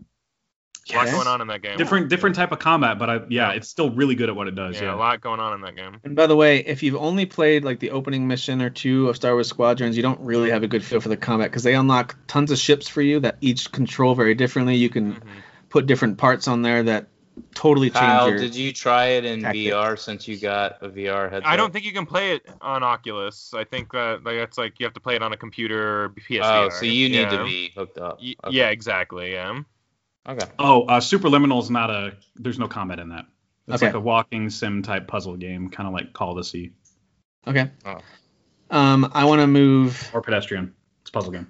A 0.93 0.97
lot 0.97 1.07
going 1.07 1.27
on 1.27 1.41
in 1.41 1.49
that 1.49 1.63
game. 1.63 1.77
Different 1.77 2.09
different 2.09 2.37
type 2.37 2.53
of 2.53 2.59
combat, 2.59 2.99
but 2.99 3.11
I 3.11 3.21
yeah, 3.29 3.53
it's 3.53 3.69
still 3.69 3.91
really 3.91 4.15
good 4.15 4.29
at 4.29 4.37
what 4.37 4.47
it 4.49 4.55
does. 4.55 4.77
Yeah, 4.77 4.89
Yeah. 4.89 4.95
a 4.95 4.97
lot 4.97 5.21
going 5.21 5.41
on 5.41 5.55
in 5.55 5.61
that 5.63 5.75
game. 5.77 6.01
And 6.05 6.15
by 6.15 6.27
the 6.27 6.37
way, 6.37 6.59
if 6.59 6.83
you've 6.83 6.97
only 6.97 7.27
played 7.27 7.65
like 7.65 7.81
the 7.81 7.91
opening 7.91 8.29
mission 8.29 8.63
or 8.63 8.71
two 8.71 9.09
of 9.09 9.17
Star 9.17 9.33
Wars 9.33 9.49
Squadrons, 9.49 9.97
you 9.97 10.03
don't 10.03 10.21
really 10.21 10.51
have 10.51 10.63
a 10.63 10.69
good 10.69 10.85
feel 10.85 11.01
for 11.01 11.09
the 11.09 11.17
combat 11.17 11.51
because 11.51 11.65
they 11.65 11.75
unlock 11.75 12.17
tons 12.27 12.51
of 12.51 12.59
ships 12.59 12.89
for 12.89 13.03
you 13.03 13.21
that 13.21 13.37
each 13.41 13.73
control 13.73 14.15
very 14.15 14.35
differently. 14.35 14.77
You 14.77 14.89
can 14.89 15.15
Mhm. 15.15 15.21
put 15.71 15.87
different 15.87 16.19
parts 16.19 16.47
on 16.47 16.63
there 16.63 16.83
that 16.85 17.09
totally 17.55 17.91
change 17.91 18.01
Kyle, 18.01 18.31
did 18.31 18.55
you 18.55 18.73
try 18.73 19.07
it 19.09 19.25
in 19.27 19.43
tactics. 19.43 19.75
VR 19.75 19.97
since 19.99 20.27
you 20.27 20.39
got 20.39 20.83
a 20.83 20.89
VR 20.89 21.29
headset? 21.29 21.47
I 21.47 21.57
don't 21.57 21.73
think 21.73 21.85
you 21.85 21.93
can 21.93 22.07
play 22.07 22.33
it 22.33 22.49
on 22.63 22.83
Oculus. 22.83 23.53
I 23.55 23.65
think 23.65 23.93
that 23.93 24.25
like, 24.25 24.37
that's 24.39 24.57
like 24.57 24.79
you 24.81 24.87
have 24.87 24.95
to 24.95 25.01
play 25.01 25.17
it 25.17 25.23
on 25.23 25.33
a 25.33 25.37
computer 25.37 26.05
or 26.05 26.09
PSVR. 26.11 26.67
Oh, 26.67 26.69
so 26.71 26.87
you 26.87 27.09
need 27.09 27.17
yeah. 27.17 27.37
to 27.37 27.45
be 27.45 27.73
hooked 27.77 27.99
up. 27.99 28.19
Okay. 28.21 28.37
Yeah, 28.51 28.69
exactly. 28.71 29.33
Yeah. 29.33 29.61
Okay. 30.29 30.47
Oh, 30.59 30.83
uh, 30.85 31.01
Superliminal 31.01 31.63
is 31.63 31.71
not 31.71 31.91
a. 31.91 32.15
There's 32.35 32.59
no 32.59 32.67
combat 32.69 32.99
in 32.99 33.11
that. 33.11 33.27
It's 33.69 33.77
Okay. 33.83 33.87
like 33.87 33.95
a 33.95 34.01
walking 34.01 34.51
sim 34.51 34.83
type 34.83 35.07
puzzle 35.09 35.37
game, 35.37 35.71
kind 35.71 35.87
of 35.87 35.93
like 35.93 36.13
Call 36.13 36.31
of 36.33 36.37
the 36.39 36.45
Sea 36.45 36.73
okay. 37.47 37.71
Oh. 37.85 37.99
Um, 38.71 39.11
I 39.15 39.25
want 39.27 39.41
to 39.41 39.47
move. 39.47 40.11
or 40.13 40.21
Pedestrian. 40.21 40.75
It's 41.03 41.11
a 41.11 41.13
puzzle 41.13 41.33
game. 41.33 41.47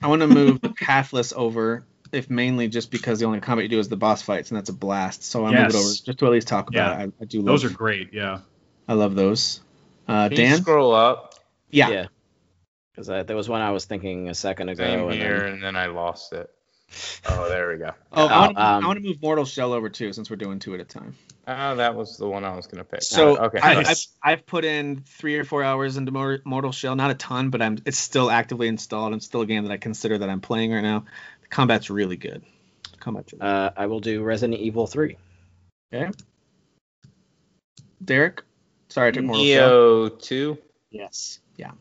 I 0.00 0.06
want 0.08 0.22
to 0.22 0.28
move 0.28 0.60
the 0.60 0.68
pathless 0.80 1.32
over, 1.34 1.84
if 2.12 2.30
mainly 2.30 2.68
just 2.68 2.90
because 2.92 3.18
the 3.18 3.26
only 3.26 3.40
combat 3.40 3.64
you 3.64 3.68
do 3.68 3.78
is 3.80 3.88
the 3.88 3.96
boss 3.96 4.22
fights, 4.22 4.50
and 4.50 4.58
that's 4.58 4.70
a 4.70 4.72
blast. 4.74 5.24
So 5.24 5.40
I 5.44 5.50
will 5.50 5.56
move 5.56 5.70
it 5.70 5.74
over 5.74 5.88
just 6.04 6.18
to 6.18 6.26
at 6.26 6.32
least 6.32 6.48
talk 6.48 6.68
about 6.68 6.98
Yeah. 6.98 7.04
it. 7.04 7.12
I, 7.20 7.22
I 7.22 7.24
do 7.24 7.38
love. 7.38 7.46
Those 7.46 7.64
are 7.64 7.70
great. 7.70 8.12
Yeah. 8.12 8.40
I 8.88 8.94
love 8.94 9.14
those. 9.16 9.60
Uh, 10.06 10.28
Can 10.28 10.38
you 10.38 10.44
Dan. 10.44 10.56
scroll 10.62 10.94
up? 10.94 11.34
Yeah. 11.70 11.88
Yeah. 11.90 12.06
Because 12.94 13.06
there 13.26 13.36
was 13.36 13.48
one 13.48 13.60
I 13.60 13.70
was 13.70 13.84
thinking 13.86 14.28
a 14.28 14.34
second 14.34 14.68
ago. 14.68 14.84
Same 14.84 15.10
and 15.10 15.20
then- 15.20 15.52
and 15.54 15.62
then 15.62 15.76
I 15.76 15.86
lost 15.86 16.32
it. 16.32 16.50
Oh, 17.28 17.48
there 17.48 17.68
we 17.68 17.78
go. 17.78 17.92
Oh, 18.12 18.26
I 18.26 18.40
want 18.40 18.56
to 18.56 18.62
um, 18.62 18.84
I 18.84 18.86
want 18.86 18.98
to 18.98 19.04
move 19.04 19.22
Mortal 19.22 19.44
Shell 19.44 19.72
over 19.72 19.88
too, 19.88 20.12
since 20.12 20.30
we're 20.30 20.36
doing 20.36 20.58
two 20.58 20.74
at 20.74 20.80
a 20.80 20.84
time. 20.84 21.14
Oh, 21.46 21.76
that 21.76 21.94
was 21.94 22.18
the 22.18 22.28
one 22.28 22.44
I 22.44 22.54
was 22.54 22.66
gonna 22.66 22.84
pick. 22.84 23.02
So 23.02 23.36
okay. 23.36 23.58
I, 23.58 23.78
I've, 23.78 24.06
I've 24.22 24.46
put 24.46 24.64
in 24.64 25.00
three 25.00 25.38
or 25.38 25.44
four 25.44 25.64
hours 25.64 25.96
into 25.96 26.12
Mortal 26.44 26.72
Shell, 26.72 26.94
not 26.96 27.10
a 27.10 27.14
ton, 27.14 27.50
but 27.50 27.60
I'm 27.60 27.78
it's 27.84 27.98
still 27.98 28.30
actively 28.30 28.68
installed. 28.68 29.14
It's 29.14 29.26
still 29.26 29.40
a 29.40 29.46
game 29.46 29.64
that 29.64 29.72
I 29.72 29.76
consider 29.76 30.18
that 30.18 30.28
I'm 30.28 30.40
playing 30.40 30.72
right 30.72 30.82
now. 30.82 31.04
The 31.42 31.48
combat's 31.48 31.90
really 31.90 32.16
good. 32.16 32.42
The 32.92 32.98
combat's 32.98 33.32
really 33.32 33.44
Uh, 33.44 33.70
I 33.76 33.86
will 33.86 34.00
do 34.00 34.22
Resident 34.22 34.60
Evil 34.60 34.86
3. 34.86 35.16
Okay. 35.92 36.10
Derek, 38.04 38.42
sorry 38.88 39.08
I 39.08 39.10
took 39.12 39.24
Mortal 39.24 39.44
Shell. 39.44 39.70
Nioh 39.70 40.22
two. 40.22 40.58
Yes. 40.90 41.38
Yeah. 41.56 41.72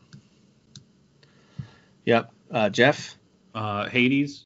Yep. 2.06 2.32
Uh, 2.50 2.70
Jeff. 2.70 3.18
Uh, 3.54 3.90
Hades. 3.90 4.46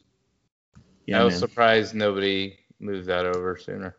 Yeah, 1.06 1.22
I 1.22 1.24
was 1.24 1.34
man. 1.34 1.40
surprised 1.40 1.96
nobody 1.96 2.58
moved 2.80 3.08
that 3.08 3.26
over 3.26 3.58
sooner. 3.58 3.96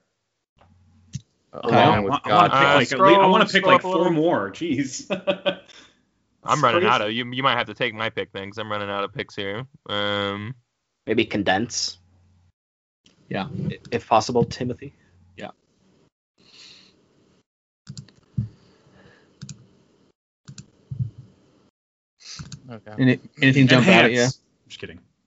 Kyle? 1.52 1.70
along 1.70 1.94
I, 1.94 2.00
want 2.00 2.14
to 2.14 2.20
pick 2.22 2.32
Uh, 2.32 2.36
like 2.36 2.52
at 2.62 2.78
least, 2.78 2.94
I 2.94 3.26
want 3.26 3.48
to 3.48 3.52
pick 3.52 3.66
like 3.66 3.80
scroll 3.80 3.94
up 3.94 3.98
a 3.98 4.04
four 4.04 4.10
more. 4.10 4.50
Jeez. 4.50 5.06
I'm 6.44 6.62
running 6.62 6.80
crazy. 6.82 6.92
out 6.92 7.00
of 7.02 7.12
you. 7.12 7.30
You 7.32 7.42
might 7.42 7.56
have 7.56 7.66
to 7.66 7.74
take 7.74 7.94
my 7.94 8.10
pick 8.10 8.32
then, 8.32 8.50
'cause 8.50 8.58
I'm 8.58 8.70
running 8.70 8.90
out 8.90 9.04
of 9.04 9.12
picks 9.12 9.34
here. 9.34 9.66
Um, 9.88 10.54
Maybe 11.06 11.24
condense. 11.24 11.98
Yeah. 13.28 13.48
If 13.90 14.06
possible, 14.06 14.44
Timothy. 14.44 14.92
Yeah. 15.36 15.50
Okay. 22.70 22.92
Any, 22.98 23.20
anything 23.40 23.66
jump 23.66 23.88
out 23.88 24.04
at 24.04 24.12
you? 24.12 24.26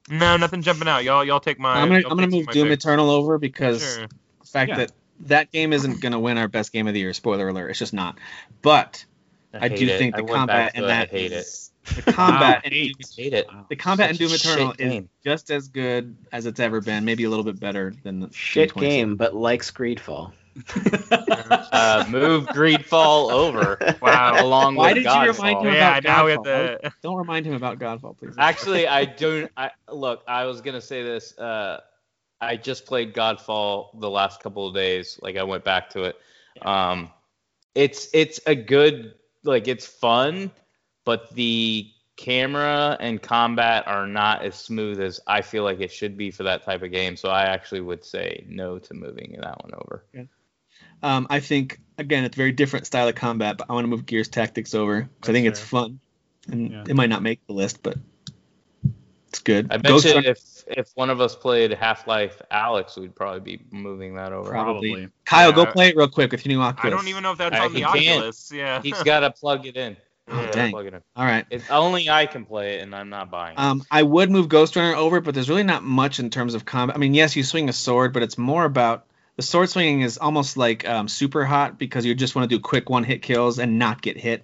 Enhance. 0.10 0.12
Just 0.12 0.12
kidding. 0.12 0.20
no, 0.20 0.38
nothing 0.38 0.62
jumping 0.62 0.88
out. 0.88 1.04
Y'all, 1.04 1.24
y'all 1.26 1.40
take 1.40 1.60
my. 1.60 1.74
I'm 1.82 1.88
gonna 1.90 2.00
I'm 2.10 2.18
gonna 2.18 2.28
move 2.28 2.48
Doom 2.48 2.68
pick. 2.70 2.80
Eternal 2.80 3.10
over 3.10 3.38
because 3.38 3.82
Sure. 3.96 4.08
the 4.42 4.46
fact 4.48 4.70
Yeah. 4.70 4.78
that 4.78 4.92
that 5.22 5.52
game 5.52 5.74
isn't 5.74 6.02
gonna 6.02 6.20
win 6.20 6.38
our 6.38 6.48
best 6.48 6.72
game 6.72 6.88
of 6.88 6.94
the 6.94 7.00
year. 7.02 7.14
Spoiler 7.14 7.50
alert, 7.50 7.70
it's 7.70 7.80
just 7.80 7.94
not. 7.94 8.18
But 8.62 9.06
I, 9.54 9.68
do 9.68 9.86
it. 9.88 9.98
think 9.98 10.16
the 10.16 10.24
went 10.24 10.36
combat 10.36 10.66
back 10.68 10.74
to 10.74 10.80
in 10.82 10.88
that 10.88 11.08
I 11.10 11.12
hate 11.12 11.32
it. 11.32 11.36
is- 11.40 11.72
the 12.06 12.14
combat 12.14 12.62
and. 12.66 12.74
Hate 12.74 13.34
it. 13.34 13.48
Wow. 13.48 13.66
the 13.68 13.76
combat 13.76 14.12
in 14.12 14.16
Doom 14.18 14.32
Eternal 14.32 14.74
is 14.78 15.06
just 15.26 15.50
as 15.50 15.70
good 15.70 16.16
as 16.32 16.46
it's 16.46 16.60
ever 16.60 16.82
been, 16.82 17.04
maybe 17.04 17.24
a 17.24 17.30
little 17.30 17.44
bit 17.46 17.60
better 17.60 17.94
than 18.04 18.20
the 18.20 18.30
Shit 18.32 18.76
game, 18.76 19.16
but 19.16 19.36
like 19.36 19.62
Screedfall. 19.64 20.34
Uh, 21.72 22.06
move 22.10 22.46
Greedfall 22.48 23.32
over. 23.32 23.78
Wow. 24.02 24.44
Along 24.44 24.76
Why 24.76 24.94
with 24.94 25.04
did 25.04 25.06
you 25.06 25.32
remind 25.32 25.62
him 25.62 25.74
Yeah, 25.74 25.98
about 25.98 26.04
now 26.04 26.26
Godfall? 26.26 26.44
to. 26.82 26.92
Don't 27.02 27.18
remind 27.18 27.46
him 27.46 27.54
about 27.54 27.80
Godfall, 27.80 28.18
please. 28.18 28.36
Actually, 28.38 28.88
I 28.88 29.06
don't. 29.18 29.52
I 29.58 29.72
look. 29.92 30.24
I 30.28 30.46
was 30.46 30.62
gonna 30.62 30.82
say 30.82 31.04
this. 31.04 31.38
Uh, 31.38 31.80
I 32.42 32.56
just 32.56 32.86
played 32.86 33.14
Godfall 33.14 34.00
the 34.00 34.10
last 34.10 34.42
couple 34.42 34.68
of 34.68 34.74
days. 34.74 35.20
Like 35.22 35.38
I 35.38 35.44
went 35.44 35.64
back 35.64 35.90
to 35.92 36.04
it. 36.04 36.16
Um, 36.62 37.10
it's 37.76 38.10
it's 38.14 38.40
a 38.46 38.56
good 38.56 39.14
like 39.44 39.68
it's 39.68 39.86
fun, 39.86 40.52
but 41.06 41.34
the 41.36 41.90
camera 42.18 42.98
and 43.00 43.22
combat 43.22 43.88
are 43.88 44.06
not 44.06 44.44
as 44.44 44.56
smooth 44.56 45.00
as 45.00 45.22
I 45.28 45.42
feel 45.42 45.64
like 45.64 45.80
it 45.80 45.92
should 45.92 46.18
be 46.18 46.32
for 46.32 46.44
that 46.44 46.64
type 46.64 46.82
of 46.82 46.92
game. 46.92 47.16
So 47.16 47.30
I 47.30 47.44
actually 47.44 47.82
would 47.82 48.04
say 48.04 48.44
no 48.48 48.78
to 48.80 48.94
moving 48.94 49.38
that 49.42 49.64
one 49.64 49.74
over. 49.76 50.04
Um, 51.04 51.28
I 51.30 51.40
think 51.40 51.80
again, 51.98 52.24
it's 52.24 52.36
a 52.36 52.38
very 52.38 52.52
different 52.52 52.86
style 52.86 53.08
of 53.08 53.16
combat, 53.16 53.58
but 53.58 53.68
I 53.70 53.74
want 53.74 53.84
to 53.84 53.90
move 53.90 54.06
Gears 54.06 54.28
Tactics 54.30 54.74
over 54.74 55.02
because 55.02 55.30
I 55.30 55.34
think 55.34 55.48
it's 55.48 55.60
fun, 55.60 56.00
and 56.50 56.72
Yeah. 56.72 56.84
it 56.88 56.96
might 56.96 57.10
not 57.10 57.22
make 57.22 57.46
the 57.48 57.54
list, 57.54 57.82
but 57.84 57.98
it's 59.30 59.40
good. 59.40 59.68
I 59.72 59.78
bet 59.78 59.92
Ghost 59.92 60.06
you 60.06 60.16
Runner- 60.16 60.30
if 60.30 60.40
if 60.68 60.92
one 60.94 61.10
of 61.10 61.20
us 61.20 61.36
played 61.36 61.72
Half 61.74 62.06
Life 62.06 62.42
Alyx, 62.52 62.96
we'd 62.98 63.16
probably 63.16 63.40
be 63.58 63.64
moving 63.72 64.16
that 64.16 64.32
over. 64.34 64.50
Probably. 64.52 64.92
Probably. 64.92 65.10
Kyle, 65.26 65.52
go 65.52 65.66
play 65.66 65.90
it 65.90 65.96
real 65.96 66.08
quick 66.08 66.32
with 66.32 66.46
your 66.46 66.56
new 66.56 66.62
Oculus. 66.62 66.94
I 66.94 66.96
don't 66.96 67.08
even 67.08 67.24
know 67.24 67.32
if 67.32 67.40
that's 67.40 67.56
Uh, 67.56 67.64
on 67.66 67.74
the 67.74 67.80
he 67.80 67.86
can't. 67.86 68.18
Oculus. 68.20 68.52
Yeah. 68.54 68.80
He's 68.84 69.02
got 69.02 69.22
to 69.22 69.32
plug 69.32 69.66
it 69.66 69.76
in. 69.78 69.98
Oh, 70.28 70.40
He's 70.46 70.54
dang. 70.54 70.76
it 70.78 70.94
in. 70.94 71.02
All 71.16 71.26
right. 71.26 71.44
It, 71.50 71.64
only 71.72 72.08
I 72.08 72.28
can 72.28 72.46
play 72.46 72.76
it, 72.76 72.84
and 72.84 72.94
I'm 72.96 73.10
not 73.10 73.32
buying 73.32 73.54
it. 73.56 73.60
Um, 73.60 73.84
I 73.90 74.04
would 74.04 74.30
move 74.30 74.48
Ghost 74.48 74.76
Runner 74.76 74.96
over, 74.96 75.22
but 75.22 75.34
there's 75.34 75.50
really 75.50 75.64
not 75.64 75.82
much 75.84 76.20
in 76.20 76.30
terms 76.30 76.54
of 76.54 76.66
combat. 76.66 76.96
I 76.96 77.00
mean, 77.00 77.16
yes, 77.16 77.36
you 77.36 77.44
swing 77.44 77.68
a 77.68 77.74
sword, 77.74 78.14
but 78.14 78.22
it's 78.22 78.38
more 78.38 78.64
about 78.64 79.08
the 79.40 79.44
sword 79.44 79.70
swinging 79.70 80.02
is 80.02 80.18
almost 80.18 80.58
like 80.58 80.86
um, 80.86 81.08
Superhot 81.08 81.78
because 81.78 82.06
you 82.06 82.14
just 82.14 82.36
want 82.36 82.50
to 82.50 82.54
do 82.58 82.60
quick 82.60 82.90
one 82.90 83.06
hit 83.06 83.22
kills 83.22 83.58
and 83.58 83.80
not 83.80 84.02
get 84.02 84.18
hit 84.18 84.44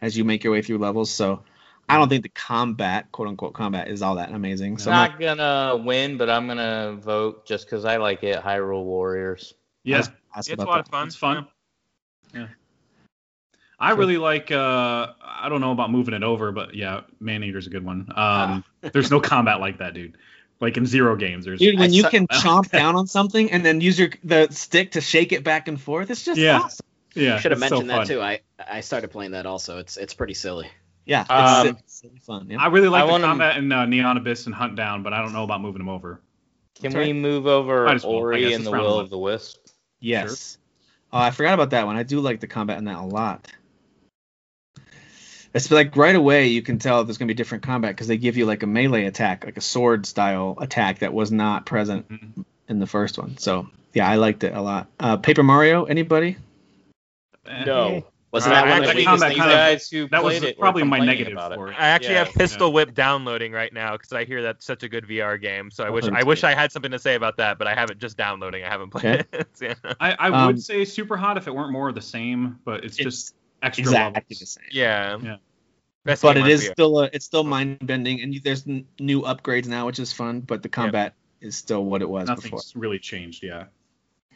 as 0.00 0.16
you 0.16 0.24
make 0.24 0.44
your 0.44 0.52
way 0.52 0.62
through 0.62 0.78
levels. 0.78 1.10
So 1.10 1.42
I 1.88 1.96
don't 1.98 2.08
think 2.08 2.22
the 2.22 2.28
combat, 2.28 3.10
quote 3.10 3.26
unquote 3.26 3.54
combat, 3.54 3.88
is 3.88 4.02
all 4.02 4.14
that 4.14 4.30
amazing. 4.30 4.74
It's 4.74 4.84
So 4.84 4.92
I'm 4.92 5.10
not 5.10 5.18
gonna 5.18 5.82
win, 5.84 6.16
but 6.16 6.30
I'm 6.30 6.46
gonna 6.46 6.92
vote 6.92 7.44
just 7.44 7.66
because 7.66 7.84
I 7.84 7.96
like 7.96 8.22
it. 8.22 8.40
Hyrule 8.40 8.84
Warriors. 8.84 9.52
Yeah. 9.82 10.04
it's 10.36 10.48
a 10.48 10.52
about 10.52 10.68
lot 10.68 10.78
of 10.78 10.88
fun. 10.90 11.08
It's 11.08 11.16
fun. 11.16 11.48
Yeah. 12.32 12.46
I 13.80 13.90
really 13.90 14.16
like. 14.16 14.52
Uh, 14.52 15.08
I 15.24 15.48
don't 15.48 15.60
know 15.60 15.72
about 15.72 15.90
moving 15.90 16.14
it 16.14 16.22
over, 16.22 16.52
but 16.52 16.76
yeah, 16.76 17.00
Maneater's 17.18 17.66
a 17.66 17.70
good 17.70 17.84
one. 17.84 18.12
Um, 18.14 18.62
there's 18.92 19.10
no 19.10 19.18
combat 19.20 19.58
like 19.58 19.78
that, 19.78 19.92
dude. 19.92 20.16
Like 20.60 20.76
in 20.76 20.86
zero 20.86 21.16
games, 21.16 21.44
there's. 21.44 21.58
Dude, 21.60 21.78
when 21.78 21.90
I 21.90 21.92
you 21.92 22.02
saw- 22.02 22.10
can 22.10 22.26
chomp 22.32 22.70
down 22.70 22.96
on 22.96 23.06
something 23.06 23.50
and 23.52 23.64
then 23.64 23.80
use 23.80 23.98
your 23.98 24.08
the 24.24 24.48
stick 24.50 24.92
to 24.92 25.00
shake 25.00 25.32
it 25.32 25.44
back 25.44 25.68
and 25.68 25.80
forth, 25.80 26.10
it's 26.10 26.24
just 26.24 26.40
Yeah. 26.40 26.60
awesome. 26.60 26.86
yeah, 27.14 27.38
Should 27.38 27.50
have 27.52 27.60
it's 27.62 27.68
so 27.68 27.76
mentioned 27.82 27.90
that 27.90 28.06
too. 28.06 28.20
I 28.22 28.40
I 28.66 28.80
started 28.80 29.10
playing 29.10 29.32
that 29.32 29.44
also. 29.46 29.78
It's 29.78 29.96
it's 29.96 30.14
pretty 30.14 30.34
silly. 30.34 30.68
Yeah, 31.04 31.20
it's, 31.22 31.30
Um, 31.30 31.66
it's 31.84 32.00
really 32.04 32.18
fun. 32.18 32.46
Yeah. 32.50 32.56
I 32.60 32.66
really 32.68 32.88
like 32.88 33.04
I 33.04 33.18
the 33.18 33.24
combat 33.24 33.56
in 33.58 33.70
uh, 33.70 33.86
Neon 33.86 34.16
Abyss 34.16 34.46
and 34.46 34.54
Hunt 34.54 34.74
Down, 34.76 35.02
but 35.02 35.12
I 35.12 35.22
don't 35.22 35.32
know 35.32 35.44
about 35.44 35.60
moving 35.60 35.78
them 35.78 35.88
over. 35.88 36.20
Can 36.80 36.90
Sorry? 36.90 37.06
we 37.08 37.12
move 37.12 37.46
over 37.46 37.84
well, 37.84 38.00
Ori 38.04 38.40
guess 38.40 38.56
and 38.56 38.66
the 38.66 38.70
round 38.72 38.84
Will 38.84 38.98
of 38.98 39.08
the 39.10 39.16
Wisp? 39.18 39.58
Yes. 40.00 40.58
Oh, 41.12 41.18
I 41.18 41.30
forgot 41.30 41.54
about 41.54 41.70
that 41.70 41.86
one. 41.86 41.96
I 41.96 42.02
do 42.02 42.20
like 42.20 42.40
the 42.40 42.46
combat 42.48 42.78
in 42.78 42.84
that 42.84 42.96
a 42.98 43.02
lot. 43.02 43.46
It's 45.56 45.70
like 45.70 45.96
right 45.96 46.14
away 46.14 46.48
you 46.48 46.60
can 46.62 46.78
tell 46.78 47.02
there's 47.02 47.18
gonna 47.18 47.28
be 47.28 47.34
different 47.34 47.64
combat 47.64 47.90
because 47.94 48.06
they 48.08 48.18
give 48.18 48.36
you 48.36 48.44
like 48.46 48.62
a 48.62 48.66
melee 48.66 49.06
attack, 49.06 49.44
like 49.44 49.56
a 49.56 49.60
sword 49.62 50.04
style 50.06 50.56
attack 50.60 50.98
that 51.00 51.12
was 51.14 51.32
not 51.32 51.64
present 51.66 52.08
Mhm. 52.08 52.44
in 52.68 52.78
the 52.78 52.86
first 52.86 53.16
one. 53.18 53.38
So 53.38 53.68
yeah, 53.94 54.08
I 54.08 54.16
liked 54.16 54.44
it 54.44 54.54
a 54.54 54.60
lot. 54.60 54.88
Uh, 55.00 55.16
Paper 55.16 55.42
Mario, 55.42 55.84
anybody? 55.84 56.36
No. 57.64 58.04
Wasn't 58.32 58.52
Uh, 58.52 58.56
that 58.56 58.68
one 58.68 58.82
of 58.82 58.88
the 58.90 58.96
weakest 58.96 59.22
things? 59.22 59.36
kind 59.38 59.50
of- 59.50 59.56
guys 59.56 59.88
who 59.88 60.08
That 60.08 60.22
was 60.22 60.42
it 60.42 60.58
probably 60.58 60.82
my 60.82 60.98
negative 60.98 61.32
about 61.32 61.52
it. 61.52 61.58
I 61.78 61.86
actually 61.88 62.14
Yeah. 62.14 62.24
have 62.24 62.34
Pistol 62.34 62.70
Whip 62.72 62.92
downloading 62.92 63.52
right 63.52 63.72
now 63.72 63.92
because 63.92 64.12
I 64.12 64.24
hear 64.24 64.42
that's 64.42 64.66
such 64.66 64.82
a 64.82 64.88
good 64.90 65.06
VR 65.06 65.38
game. 65.40 65.70
So 65.70 65.84
I 65.84 65.90
wish 65.90 66.04
I 66.04 66.22
wish. 66.24 66.44
I 66.44 66.52
had 66.54 66.70
something 66.72 66.90
to 66.90 66.98
say 66.98 67.14
about 67.14 67.38
that, 67.38 67.56
but 67.56 67.66
I 67.66 67.74
have 67.74 67.90
it 67.90 67.98
just 67.98 68.18
downloading. 68.18 68.62
I 68.64 68.68
haven't 68.68 68.90
played 68.90 69.24
it. 69.32 69.46
Yeah. 69.62 69.74
I, 70.00 70.12
I 70.18 70.28
Um, 70.28 70.46
would 70.48 70.62
say 70.62 70.82
Superhot 70.82 71.38
if 71.38 71.46
it 71.46 71.54
weren't 71.54 71.72
more 71.72 71.88
of 71.88 71.94
the 71.94 72.02
same, 72.02 72.58
but 72.64 72.84
it's, 72.84 72.98
It's 72.98 73.04
just 73.04 73.34
extra 73.62 73.82
Exactly 73.82 74.20
levels. 74.20 74.38
the 74.40 74.46
same. 74.46 74.64
Yeah. 74.70 75.18
Yeah. 75.22 75.36
Best 76.04 76.22
But 76.22 76.34
game 76.34 76.42
it 76.42 76.46
on 76.46 76.50
is 76.50 76.64
VR. 76.64 76.72
still 76.72 77.00
a, 77.00 77.10
it's 77.12 77.24
still 77.24 77.44
mind 77.44 77.78
bending, 77.84 78.20
and 78.20 78.32
you, 78.32 78.40
there's 78.40 78.66
n- 78.66 78.86
new 79.00 79.22
upgrades 79.22 79.66
now, 79.66 79.86
which 79.86 79.98
is 79.98 80.12
fun. 80.12 80.40
But 80.40 80.62
the 80.62 80.68
combat 80.68 81.14
is 81.40 81.56
still 81.56 81.84
what 81.84 82.02
it 82.02 82.08
was 82.08 82.28
before. 82.28 82.50
Nothing's 82.58 82.76
really 82.76 82.98
changed. 83.00 83.42
Yeah. 83.42 83.64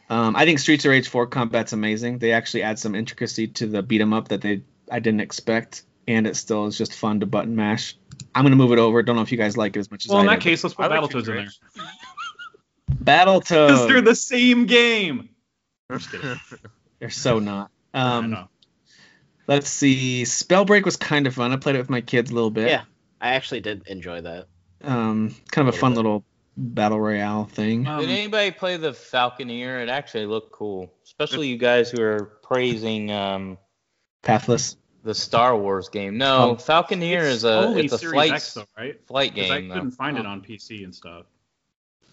Um, 0.09 0.35
I 0.35 0.43
think 0.43 0.59
Streets 0.59 0.83
of 0.83 0.91
Rage 0.91 1.07
4 1.07 1.27
combat's 1.27 1.71
amazing. 1.71 2.19
They 2.19 2.33
actually 2.33 2.63
add 2.63 2.77
some 2.77 2.95
intricacy 2.95 3.47
to 3.47 3.67
the 3.67 3.81
beat 3.81 4.01
'em 4.01 4.11
up 4.11 4.27
that 4.27 4.41
they 4.41 4.63
I 4.91 4.99
didn't 4.99 5.21
expect, 5.21 5.83
and 6.07 6.27
it 6.27 6.35
still 6.35 6.65
is 6.67 6.77
just 6.77 6.93
fun 6.93 7.21
to 7.21 7.25
button 7.25 7.55
mash. 7.55 7.95
I'm 8.35 8.43
gonna 8.43 8.57
move 8.57 8.73
it 8.73 8.79
over. 8.79 9.01
Don't 9.03 9.15
know 9.15 9.21
if 9.21 9.31
you 9.31 9.37
guys 9.37 9.55
like 9.55 9.77
it 9.77 9.79
as 9.79 9.89
much 9.89 10.03
as 10.05 10.09
Well, 10.09 10.17
I 10.17 10.21
in 10.21 10.27
that 10.27 10.39
do, 10.41 10.49
case, 10.49 10.63
let's 10.65 10.73
put 10.73 10.91
I 10.91 10.99
like 10.99 11.09
Battletoads 11.09 11.29
in 11.29 11.35
there. 11.35 11.49
Streets 11.49 11.69
of 13.51 13.67
Because 13.67 13.87
they're 13.87 14.01
the 14.01 14.15
same 14.15 14.65
game. 14.65 15.29
I'm 15.89 15.99
just 15.99 16.11
kidding. 16.11 16.39
They're 16.99 17.09
so 17.09 17.39
not. 17.39 17.71
I 17.93 18.17
Um, 18.17 18.31
know. 18.31 18.49
Let's 19.47 19.69
see. 19.69 20.23
Spellbreak 20.23 20.83
was 20.85 20.95
kind 20.97 21.27
of 21.27 21.33
fun. 21.35 21.51
I 21.51 21.57
played 21.57 21.75
it 21.75 21.79
with 21.79 21.89
my 21.89 22.01
kids 22.01 22.31
a 22.31 22.33
little 22.33 22.51
bit. 22.51 22.69
Yeah. 22.69 22.83
I 23.19 23.29
actually 23.35 23.61
did 23.61 23.87
enjoy 23.87 24.21
that. 24.21 24.47
Um, 24.83 25.35
kind 25.51 25.67
of 25.67 25.75
a 25.75 25.77
fun 25.77 25.93
little 25.93 26.23
battle 26.57 26.99
royale 26.99 27.45
thing. 27.45 27.85
Um, 27.87 28.01
Did 28.01 28.09
anybody 28.09 28.49
play 28.51 28.77
the 28.77 28.91
Falconeer? 28.91 29.81
It 29.81 29.89
actually 29.89 30.25
looked 30.25 30.51
cool, 30.51 30.91
especially 31.05 31.47
you 31.47 31.57
guys 31.57 31.91
who 31.91 32.01
are 32.01 32.25
praising 32.41 33.11
um, 33.11 33.57
Pathless. 34.23 34.75
the 35.03 35.13
Star 35.13 35.55
Wars 35.55 35.89
game. 35.89 36.17
No, 36.17 36.51
Oh. 36.51 36.55
Falconeer 36.55 37.19
it's 37.21 37.37
is 37.37 37.43
a 37.45 37.73
it's 37.77 37.93
a 37.93 37.97
Series 37.99 38.13
flight 38.13 38.31
X 38.33 38.53
though, 38.55 38.65
right? 38.77 38.99
flight 39.07 39.35
'Cause 39.35 39.51
I 39.51 39.61
couldn't 39.61 39.89
though. 39.91 39.95
find 39.95 40.17
it 40.17 40.25
Oh. 40.25 40.29
on 40.29 40.41
PC 40.41 40.83
and 40.83 40.93
stuff. 40.95 41.25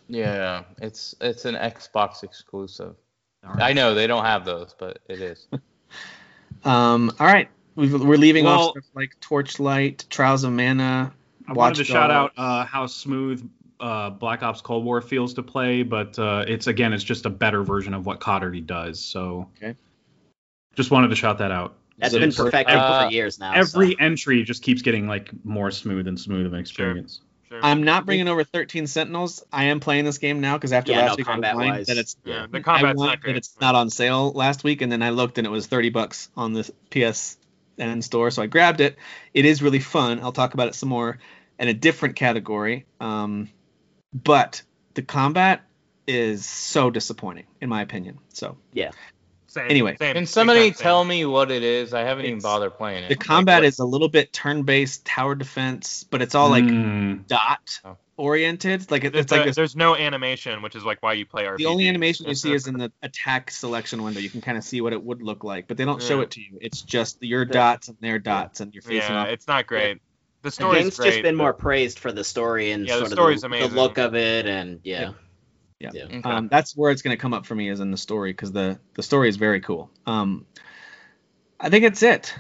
Yeah, 0.08 0.64
it's 0.80 1.14
it's 1.22 1.44
an 1.46 1.54
Xbox 1.54 2.22
exclusive. 2.22 2.96
All 3.46 3.54
right. 3.54 3.62
I 3.62 3.72
know 3.72 3.94
they 3.94 4.06
don't 4.06 4.24
have 4.24 4.44
those, 4.44 4.74
but 4.78 4.98
it 5.08 5.20
is. 5.22 5.46
Um, 6.64 7.12
all 7.20 7.26
right. 7.26 7.48
We've, 7.74 7.92
we're 7.92 8.16
leaving 8.18 8.44
Well- 8.44 8.68
off 8.68 8.70
stuff 8.72 8.84
like 8.94 9.18
Torchlight, 9.20 10.06
Trials 10.10 10.44
of 10.44 10.52
Mana. 10.52 11.12
I 11.46 11.52
wanted 11.52 11.76
to 11.76 11.84
shout 11.84 12.10
out 12.10 12.32
uh, 12.36 12.64
how 12.66 12.86
smooth 12.86 13.48
uh, 13.80 14.10
Black 14.10 14.42
Ops 14.42 14.60
Cold 14.60 14.84
War 14.84 15.00
feels 15.00 15.32
to 15.34 15.42
play, 15.42 15.82
but 15.82 16.18
uh, 16.18 16.44
it's 16.46 16.66
again, 16.66 16.92
it's 16.92 17.04
just 17.04 17.24
a 17.24 17.30
better 17.30 17.62
version 17.62 17.94
of 17.94 18.04
what 18.04 18.20
COD 18.20 18.42
already 18.42 18.60
does. 18.60 19.00
So, 19.00 19.48
Okay. 19.56 19.74
just 20.74 20.90
wanted 20.90 21.08
to 21.08 21.16
shout 21.16 21.38
that 21.38 21.50
out. 21.52 21.76
That's 21.96 22.12
So 22.12 22.18
been 22.18 22.28
it's- 22.28 22.42
perfected 22.44 22.76
uh, 22.76 23.06
for 23.06 23.12
years 23.12 23.38
now. 23.38 23.54
Every 23.54 23.92
so. 23.92 23.96
entry 24.00 24.42
just 24.42 24.62
keeps 24.62 24.82
getting 24.82 25.06
like 25.08 25.30
more 25.44 25.70
smooth 25.70 26.06
and 26.06 26.18
smooth 26.20 26.44
of 26.46 26.52
an 26.52 26.58
experience. 26.60 27.16
Sure. 27.18 27.24
I'm 27.50 27.82
not 27.82 28.06
bringing 28.06 28.28
over 28.28 28.44
13 28.44 28.86
Sentinels. 28.86 29.44
I 29.52 29.64
am 29.64 29.80
playing 29.80 30.04
this 30.04 30.18
game 30.18 30.40
now 30.40 30.56
because 30.56 30.72
after 30.72 30.92
Yeah, 30.92 31.02
last 31.02 31.10
no, 31.10 31.16
week 31.16 31.28
I 31.28 31.32
combat 31.32 31.54
whined 31.54 31.70
wise. 31.70 31.86
that 31.86 31.96
it's 31.98 32.16
yeah, 32.24 32.46
the 32.50 32.58
I 32.58 32.62
combat's 32.62 33.00
not 33.00 33.20
great. 33.20 33.32
that 33.32 33.38
it's 33.38 33.56
not 33.60 33.74
on 33.74 33.90
sale 33.90 34.32
last 34.32 34.64
week, 34.64 34.82
and 34.82 34.90
then 34.90 35.02
I 35.02 35.10
looked 35.10 35.38
and 35.38 35.46
it 35.46 35.50
was 35.50 35.66
30 35.66 35.90
bucks 35.90 36.30
on 36.36 36.52
the 36.52 36.70
PSN 36.90 38.02
store, 38.02 38.30
so 38.30 38.42
I 38.42 38.46
grabbed 38.46 38.80
it. 38.80 38.96
It 39.34 39.44
is 39.44 39.62
really 39.62 39.80
fun. 39.80 40.20
I'll 40.20 40.32
talk 40.32 40.54
about 40.54 40.68
it 40.68 40.74
some 40.74 40.88
more 40.88 41.18
in 41.58 41.68
a 41.68 41.74
different 41.74 42.16
category. 42.16 42.86
Um, 43.00 43.50
but 44.12 44.62
the 44.94 45.02
combat 45.02 45.62
is 46.06 46.46
so 46.46 46.90
disappointing 46.90 47.46
in 47.60 47.68
my 47.68 47.82
opinion. 47.82 48.18
So 48.32 48.56
Same, 49.50 49.70
Anyway. 49.70 49.96
same, 49.98 50.14
Can 50.14 50.26
somebody 50.26 50.60
same. 50.60 50.74
tell 50.74 51.02
me 51.04 51.24
what 51.24 51.50
it 51.50 51.62
is? 51.62 51.94
I 51.94 52.02
haven't 52.02 52.26
even 52.26 52.40
bothered 52.40 52.74
playing 52.76 53.04
it. 53.04 53.08
the 53.08 53.14
Like, 53.14 53.20
combat 53.20 53.62
what- 53.62 53.66
is 53.68 53.78
a 53.78 53.84
little 53.84 54.08
bit 54.10 54.30
turn-based 54.32 55.06
tower 55.06 55.34
defense, 55.34 56.04
but 56.04 56.20
it's 56.20 56.34
all 56.34 56.50
like 56.50 56.64
Mm, 56.64 57.26
dot 57.26 57.80
Oh. 57.82 57.96
oriented. 58.18 58.90
Like 58.90 59.04
it, 59.04 59.12
There's, 59.14 59.24
it's 59.24 59.32
like 59.32 59.40
a- 59.42 59.44
this 59.46 59.56
there's 59.56 59.74
no 59.74 59.96
animation, 59.96 60.60
which 60.60 60.76
is 60.76 60.84
like 60.84 61.02
why 61.02 61.14
you 61.14 61.24
play 61.24 61.44
RPG. 61.46 61.56
The 61.56 61.66
only 61.66 61.88
animation 61.88 62.26
you 62.28 62.34
see 62.34 62.52
is 62.52 62.66
in 62.66 62.76
the 62.76 62.92
attack 63.02 63.50
selection 63.50 64.02
window. 64.02 64.20
You 64.20 64.28
can 64.28 64.42
kind 64.42 64.58
of 64.58 64.64
see 64.64 64.82
what 64.82 64.92
it 64.92 65.02
would 65.02 65.22
look 65.22 65.42
like, 65.44 65.66
but 65.66 65.78
they 65.78 65.86
don't 65.86 66.02
show 66.02 66.20
it 66.20 66.32
to 66.32 66.40
you. 66.42 66.58
It's 66.60 66.82
just 66.82 67.22
your 67.22 67.46
dots 67.46 67.88
and 67.88 67.96
their 68.02 68.18
dots, 68.18 68.60
and 68.60 68.74
you're 68.74 68.82
facing 68.82 69.12
Yeah, 69.14 69.22
off. 69.22 69.28
it's 69.28 69.48
not 69.48 69.66
great. 69.66 69.94
The 69.94 70.00
The 70.42 70.50
story's 70.50 70.82
game's 70.82 70.96
great. 70.98 71.06
just 71.10 71.22
been 71.22 71.36
but- 71.38 71.42
more 71.42 71.52
praised 71.54 71.98
for 71.98 72.12
the 72.12 72.22
story 72.22 72.70
and 72.72 72.86
Yeah, 72.86 72.98
sort 72.98 73.12
story's 73.12 73.44
of 73.44 73.50
the, 73.50 73.56
amazing. 73.56 73.74
the 73.74 73.80
look 73.82 73.96
of 73.98 74.14
it, 74.14 74.46
and 74.46 74.80
yeah. 74.84 75.12
Yeah. 75.80 75.90
yeah. 75.94 76.04
Okay. 76.04 76.20
Um, 76.22 76.48
that's 76.48 76.76
where 76.76 76.90
it's 76.90 77.02
going 77.02 77.16
to 77.16 77.20
come 77.20 77.32
up 77.32 77.46
for 77.46 77.54
me 77.54 77.68
is 77.68 77.80
in 77.80 77.90
the 77.90 77.96
story 77.96 78.32
because 78.32 78.52
the 78.52 78.78
the 78.94 79.02
story 79.02 79.28
is 79.28 79.36
very 79.36 79.60
cool. 79.60 79.90
Um, 80.06 80.46
I 81.60 81.70
think 81.70 81.84
it's 81.84 82.02
it. 82.02 82.34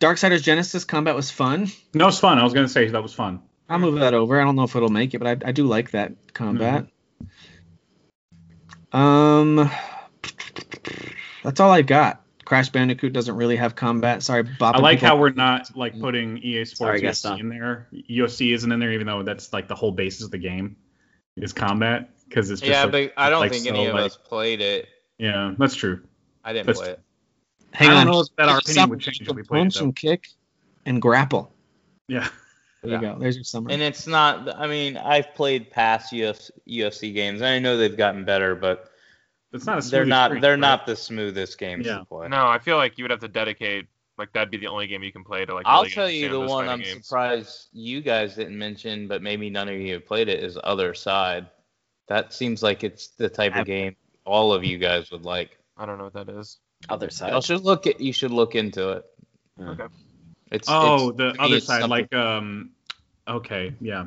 Darksiders 0.00 0.42
Genesis 0.42 0.84
combat 0.84 1.14
was 1.14 1.30
fun. 1.30 1.68
that 1.92 2.04
was 2.04 2.20
fun. 2.20 2.38
I 2.38 2.44
was 2.44 2.54
gonna 2.54 2.68
say 2.68 2.86
that 2.88 3.02
was 3.02 3.12
fun. 3.12 3.42
I'll 3.68 3.78
move 3.78 4.00
that 4.00 4.14
over. 4.14 4.40
I 4.40 4.44
don't 4.44 4.56
know 4.56 4.62
if 4.62 4.76
it'll 4.76 4.88
make 4.88 5.12
it, 5.12 5.18
but 5.18 5.44
I, 5.44 5.48
I 5.48 5.52
do 5.52 5.66
like 5.66 5.90
that 5.90 6.12
combat. 6.32 6.86
Um, 8.92 9.70
that's 11.42 11.60
all 11.60 11.70
I've 11.70 11.86
got. 11.86 12.22
Crash 12.44 12.70
Bandicoot 12.70 13.12
doesn't 13.12 13.36
really 13.36 13.56
have 13.56 13.74
combat. 13.74 14.22
Sorry, 14.22 14.42
Bob. 14.42 14.76
I 14.76 14.78
like 14.78 15.00
how 15.00 15.18
we're 15.18 15.30
not 15.30 15.76
like 15.76 16.00
putting 16.00 16.38
EA 16.38 16.64
Sports 16.64 17.02
Gaston. 17.02 17.36
UFC 17.36 17.40
in 17.40 17.48
there. 17.50 17.88
UFC 17.92 18.54
isn't 18.54 18.72
in 18.72 18.80
there, 18.80 18.92
even 18.92 19.06
though 19.06 19.22
that's 19.22 19.52
like 19.52 19.68
the 19.68 19.74
whole 19.74 19.92
basis 19.92 20.24
of 20.24 20.30
the 20.30 20.38
game 20.38 20.76
is 21.36 21.52
combat 21.52 22.10
because 22.28 22.50
it's 22.50 22.60
just 22.60 22.70
Yeah, 22.70 22.82
like- 22.84 23.14
but 23.14 23.22
I 23.22 23.30
don't 23.30 23.40
like, 23.40 23.52
think 23.52 23.64
so, 23.64 23.70
any 23.70 23.86
of 23.86 23.94
like- 23.94 24.04
us 24.04 24.16
played 24.16 24.60
it. 24.60 24.88
yeah, 25.18 25.54
that's 25.58 25.74
true. 25.74 26.00
I 26.44 26.52
didn't 26.52 26.66
That's- 26.66 26.82
play 26.82 26.92
it. 26.92 27.00
Hang 27.72 27.88
I 27.90 27.92
don't 27.94 28.00
on. 28.08 28.12
know 28.14 28.20
if 28.20 28.28
that 28.36 28.48
our 28.48 28.58
opinion 28.58 28.88
would 28.90 29.00
change 29.00 29.20
if 29.20 29.28
we 29.28 29.42
played 29.42 29.42
it, 29.42 29.48
punch 29.64 29.80
and 29.80 29.94
kick 29.94 30.28
and 30.86 31.02
grapple. 31.02 31.52
Yeah, 32.08 32.28
There 32.82 32.92
you 32.94 33.00
go. 33.00 33.18
There's 33.18 33.34
your 33.36 33.44
summary. 33.44 33.74
And 33.74 33.82
it's 33.82 34.06
not. 34.06 34.48
I 34.58 34.66
mean, 34.66 34.96
I've 34.96 35.34
played 35.34 35.70
past 35.70 36.10
UFC, 36.12 36.50
UFC 36.66 37.12
games, 37.12 37.40
and 37.42 37.48
I 37.50 37.58
know 37.58 37.76
they've 37.76 37.96
gotten 37.96 38.24
better, 38.24 38.54
but 38.54 38.90
it's 39.52 39.66
not 39.66 39.84
a 39.84 39.90
they're 39.90 40.06
not. 40.06 40.26
experience, 40.30 40.42
They're 40.42 40.52
right? 40.52 40.60
not 40.60 40.86
the 40.86 40.96
smoothest 40.96 41.58
games 41.58 41.84
Yeah. 41.86 41.98
to 41.98 42.04
play. 42.06 42.28
No, 42.28 42.46
I 42.46 42.58
feel 42.58 42.78
like 42.78 42.96
you 42.96 43.04
would 43.04 43.10
have 43.10 43.20
to 43.20 43.28
dedicate. 43.28 43.86
Like 44.16 44.32
that'd 44.32 44.50
be 44.50 44.56
the 44.56 44.66
only 44.68 44.86
game 44.86 45.02
you 45.02 45.12
can 45.12 45.22
play 45.22 45.44
to 45.44 45.54
like. 45.54 45.64
I'll 45.66 45.82
really 45.82 45.94
tell 45.94 46.10
you 46.10 46.28
the 46.30 46.40
one 46.40 46.68
I'm 46.68 46.80
games. 46.80 47.06
surprised 47.06 47.68
you 47.72 48.00
guys 48.00 48.34
didn't 48.34 48.56
mention, 48.58 49.06
but 49.06 49.22
maybe 49.22 49.50
none 49.50 49.68
of 49.68 49.74
you 49.76 49.92
have 49.92 50.06
played 50.06 50.28
it. 50.28 50.42
Is 50.42 50.56
Othercide. 50.56 51.48
That 52.08 52.32
seems 52.32 52.62
like 52.62 52.84
it's 52.84 53.08
the 53.08 53.28
type 53.28 53.54
of 53.56 53.66
game 53.66 53.96
all 54.24 54.52
of 54.52 54.64
you 54.64 54.78
guys 54.78 55.10
would 55.10 55.24
like. 55.24 55.58
I 55.76 55.86
don't 55.86 55.98
know 55.98 56.04
what 56.04 56.14
that 56.14 56.28
is. 56.28 56.58
Othercide. 56.88 57.34
You 57.34 57.42
should 57.42 57.62
look 57.64 57.86
at. 57.86 58.00
You 58.00 58.12
should 58.12 58.30
look 58.30 58.54
into 58.54 58.90
it. 58.90 59.04
Okay. 59.60 59.84
It's 60.50 60.68
Oh, 60.70 61.10
it's- 61.10 61.16
the 61.18 61.32
to 61.32 61.38
me, 61.38 61.44
other 61.44 61.60
side, 61.60 61.80
something- 61.80 61.90
like 61.90 62.14
um, 62.14 62.70
okay, 63.26 63.74
yeah. 63.80 64.06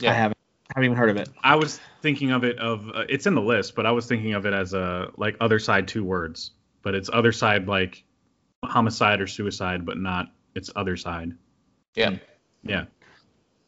yeah. 0.00 0.10
I 0.10 0.14
haven't. 0.14 0.36
I 0.70 0.72
haven't 0.74 0.84
even 0.84 0.96
heard 0.96 1.10
of 1.10 1.16
it. 1.16 1.28
I 1.44 1.54
was 1.56 1.78
thinking 2.02 2.32
of 2.32 2.42
it 2.44 2.58
of 2.58 2.88
uh, 2.94 3.04
it's 3.08 3.26
in 3.26 3.34
the 3.34 3.40
list, 3.42 3.74
but 3.74 3.86
I 3.86 3.92
was 3.92 4.06
thinking 4.06 4.34
of 4.34 4.46
it 4.46 4.52
as 4.52 4.74
a 4.74 5.10
like 5.16 5.36
other 5.40 5.58
side 5.58 5.86
two 5.88 6.02
words, 6.04 6.52
but 6.82 6.94
it's 6.94 7.08
Othercide 7.10 7.66
like 7.68 8.02
homicide 8.64 9.20
or 9.20 9.26
suicide, 9.26 9.84
but 9.86 9.96
not 9.98 10.26
it's 10.54 10.70
Othercide. 10.70 11.36
yeah. 11.94 12.16
Yeah, 12.64 12.86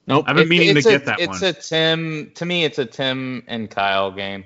Nope. 0.08 0.24
I've 0.26 0.34
been 0.36 0.44
It's- 0.44 0.48
meaning 0.58 0.82
to 0.82 0.88
a- 0.88 0.92
get 0.92 1.04
that 1.04 1.20
it's 1.20 1.40
one. 1.40 1.50
a 1.50 1.52
Tim. 1.52 2.32
To 2.34 2.44
me, 2.46 2.64
it's 2.64 2.78
a 2.78 2.86
Tim 2.86 3.44
and 3.46 3.70
Kyle 3.70 4.10
game. 4.10 4.44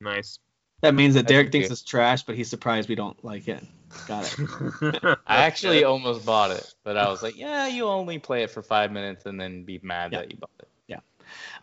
Nice. 0.00 0.38
That 0.80 0.94
means 0.94 1.14
that 1.14 1.24
I 1.26 1.28
Derek 1.28 1.46
think 1.52 1.64
thinks 1.66 1.72
it's 1.80 1.88
trash, 1.88 2.22
but 2.22 2.36
he's 2.36 2.48
surprised 2.50 2.88
we 2.88 2.94
don't 2.94 3.22
like 3.24 3.48
it. 3.48 3.64
Got 4.06 4.32
it. 4.38 5.18
I 5.26 5.38
actually 5.44 5.82
almost 5.84 6.24
bought 6.26 6.50
it, 6.50 6.74
but 6.84 6.96
I 6.96 7.08
was 7.08 7.22
like, 7.22 7.36
yeah, 7.36 7.66
you 7.66 7.86
only 7.86 8.18
play 8.18 8.42
it 8.42 8.50
for 8.50 8.62
five 8.62 8.92
minutes 8.92 9.24
and 9.26 9.40
then 9.40 9.64
be 9.64 9.80
mad 9.82 10.12
Yeah. 10.12 10.20
that 10.20 10.30
you 10.30 10.36
bought 10.38 10.50
it. 10.60 10.68
Yeah. 10.86 10.96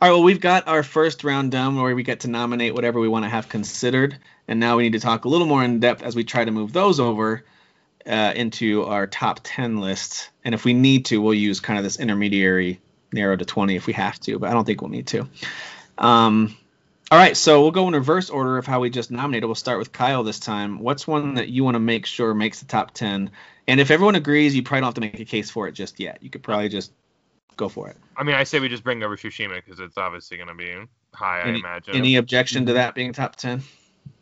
All 0.02 0.10
right. 0.10 0.12
Well, 0.16 0.24
we've 0.24 0.42
got 0.42 0.68
our 0.68 0.84
first 0.84 1.24
round 1.24 1.52
done 1.52 1.76
where 1.80 1.96
we 1.96 2.04
get 2.04 2.22
to 2.22 2.28
nominate 2.30 2.74
whatever 2.74 3.00
we 3.00 3.08
want 3.08 3.24
to 3.26 3.30
have 3.30 3.48
considered, 3.48 4.18
and 4.48 4.60
now 4.60 4.76
we 4.78 4.84
need 4.84 4.94
to 4.94 5.00
talk 5.00 5.26
a 5.26 5.30
little 5.30 5.48
more 5.48 5.64
in 5.64 5.80
depth 5.80 6.02
as 6.04 6.16
we 6.16 6.24
try 6.24 6.44
to 6.44 6.52
move 6.52 6.74
those 6.74 7.00
over 7.00 7.46
uh, 8.06 8.34
into 8.36 8.84
our 8.84 9.08
top 9.08 9.40
ten 9.44 9.78
list. 9.80 10.30
And 10.44 10.54
if 10.54 10.66
we 10.66 10.74
need 10.74 11.06
to, 11.06 11.22
we'll 11.22 11.34
use 11.34 11.60
kind 11.62 11.78
of 11.78 11.84
this 11.84 12.00
intermediary 12.00 12.80
narrow 13.16 13.36
to 13.36 13.46
twenty 13.46 13.76
if 13.76 13.88
we 13.88 13.94
have 13.94 14.20
to, 14.22 14.38
but 14.38 14.50
I 14.50 14.54
don't 14.54 14.66
think 14.66 14.82
we'll 14.82 14.92
need 14.92 15.08
to. 15.08 15.28
Um, 15.98 16.56
all 17.10 17.18
right. 17.18 17.36
So 17.36 17.62
we'll 17.62 17.72
go 17.72 17.88
in 17.88 17.94
reverse 17.94 18.30
order 18.30 18.58
of 18.58 18.68
how 18.68 18.82
we 18.82 18.92
just 18.92 19.10
nominated. 19.10 19.46
We'll 19.46 19.56
start 19.56 19.80
with 19.80 19.92
Kyle 19.92 20.24
this 20.24 20.40
time. 20.40 20.80
What's 20.80 21.08
one 21.08 21.36
that 21.36 21.50
you 21.50 21.64
want 21.64 21.76
to 21.76 21.80
make 21.80 22.06
sure 22.06 22.34
makes 22.34 22.60
the 22.60 22.68
top 22.68 22.92
ten? 22.92 23.32
And 23.68 23.80
if 23.80 23.90
everyone 23.90 24.16
agrees, 24.16 24.56
you 24.56 24.62
probably 24.62 24.82
don't 24.82 24.88
have 24.88 24.94
to 24.96 25.02
make 25.02 25.20
a 25.20 25.26
case 25.26 25.50
for 25.50 25.68
it 25.68 25.72
just 25.72 26.00
yet. 26.00 26.20
You 26.22 26.30
could 26.30 26.44
probably 26.44 26.70
just 26.70 26.92
go 27.58 27.70
for 27.70 27.90
it. 27.90 27.98
I 28.16 28.24
mean, 28.24 28.36
I 28.36 28.44
say 28.44 28.60
we 28.60 28.70
just 28.70 28.84
bring 28.84 29.02
over 29.02 29.18
Tsushima 29.18 29.56
because 29.56 29.80
it's 29.80 29.98
obviously 29.98 30.38
going 30.38 30.50
to 30.50 30.56
be 30.56 30.76
high. 31.14 31.42
I 31.42 31.50
imagine. 31.50 31.96
Any 31.96 32.18
objection 32.18 32.68
to 32.68 32.74
that 32.74 32.94
being 32.94 33.14
top 33.14 33.36
ten? 33.36 33.64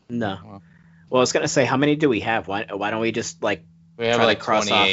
No. 0.09 0.61
Well, 1.09 1.19
I 1.19 1.21
was 1.21 1.31
gonna 1.31 1.47
say, 1.47 1.65
how 1.65 1.77
many 1.77 1.95
do 1.95 2.09
we 2.09 2.21
have? 2.21 2.47
Why 2.47 2.65
why 2.71 2.89
don't 2.89 3.01
we 3.01 3.11
just 3.11 3.43
like? 3.43 3.63
We 3.97 4.07
have 4.07 4.15
Try 4.15 4.23
to 4.23 4.27
like 4.27 4.39
cross 4.39 4.71
off. 4.71 4.87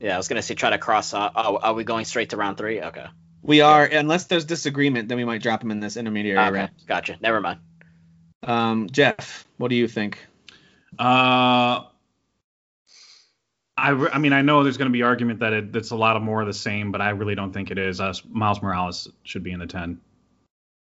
28. 0.00 0.08
Yeah, 0.08 0.14
I 0.14 0.16
was 0.16 0.28
gonna 0.28 0.42
say 0.42 0.54
try 0.54 0.70
to 0.70 0.78
cross 0.78 1.14
off. 1.14 1.32
Oh, 1.36 1.56
are 1.58 1.74
we 1.74 1.84
going 1.84 2.04
straight 2.04 2.30
to 2.30 2.36
round 2.36 2.56
three? 2.56 2.80
Okay. 2.80 3.06
We 3.42 3.62
are, 3.62 3.84
unless 3.84 4.24
there's 4.24 4.44
disagreement, 4.44 5.08
then 5.08 5.16
we 5.16 5.24
might 5.24 5.42
drop 5.42 5.62
him 5.62 5.70
in 5.70 5.80
this 5.80 5.96
intermediary 5.96 6.38
Okay. 6.38 6.50
round. 6.50 6.70
Gotcha. 6.86 7.16
Never 7.22 7.40
mind. 7.40 7.60
Um, 8.42 8.88
Jeff, 8.90 9.46
what 9.56 9.68
do 9.68 9.76
you 9.76 9.88
think? 9.88 10.18
Uh, 10.98 11.84
I, 13.78 13.90
re- 13.90 14.10
I 14.12 14.18
mean, 14.18 14.34
I 14.34 14.42
know 14.42 14.62
there's 14.62 14.76
going 14.76 14.90
to 14.90 14.92
be 14.92 15.02
argument 15.02 15.40
that 15.40 15.54
it, 15.54 15.74
it's 15.74 15.90
a 15.90 15.96
lot 15.96 16.16
of 16.16 16.22
more 16.22 16.42
of 16.42 16.46
the 16.46 16.52
same, 16.52 16.92
but 16.92 17.00
I 17.00 17.10
really 17.10 17.34
don't 17.34 17.52
think 17.52 17.70
it 17.70 17.78
is. 17.78 17.98
Uh, 17.98 18.12
Miles 18.28 18.60
Morales 18.60 19.08
should 19.22 19.42
be 19.42 19.52
in 19.52 19.58
the 19.58 19.66
ten. 19.66 20.00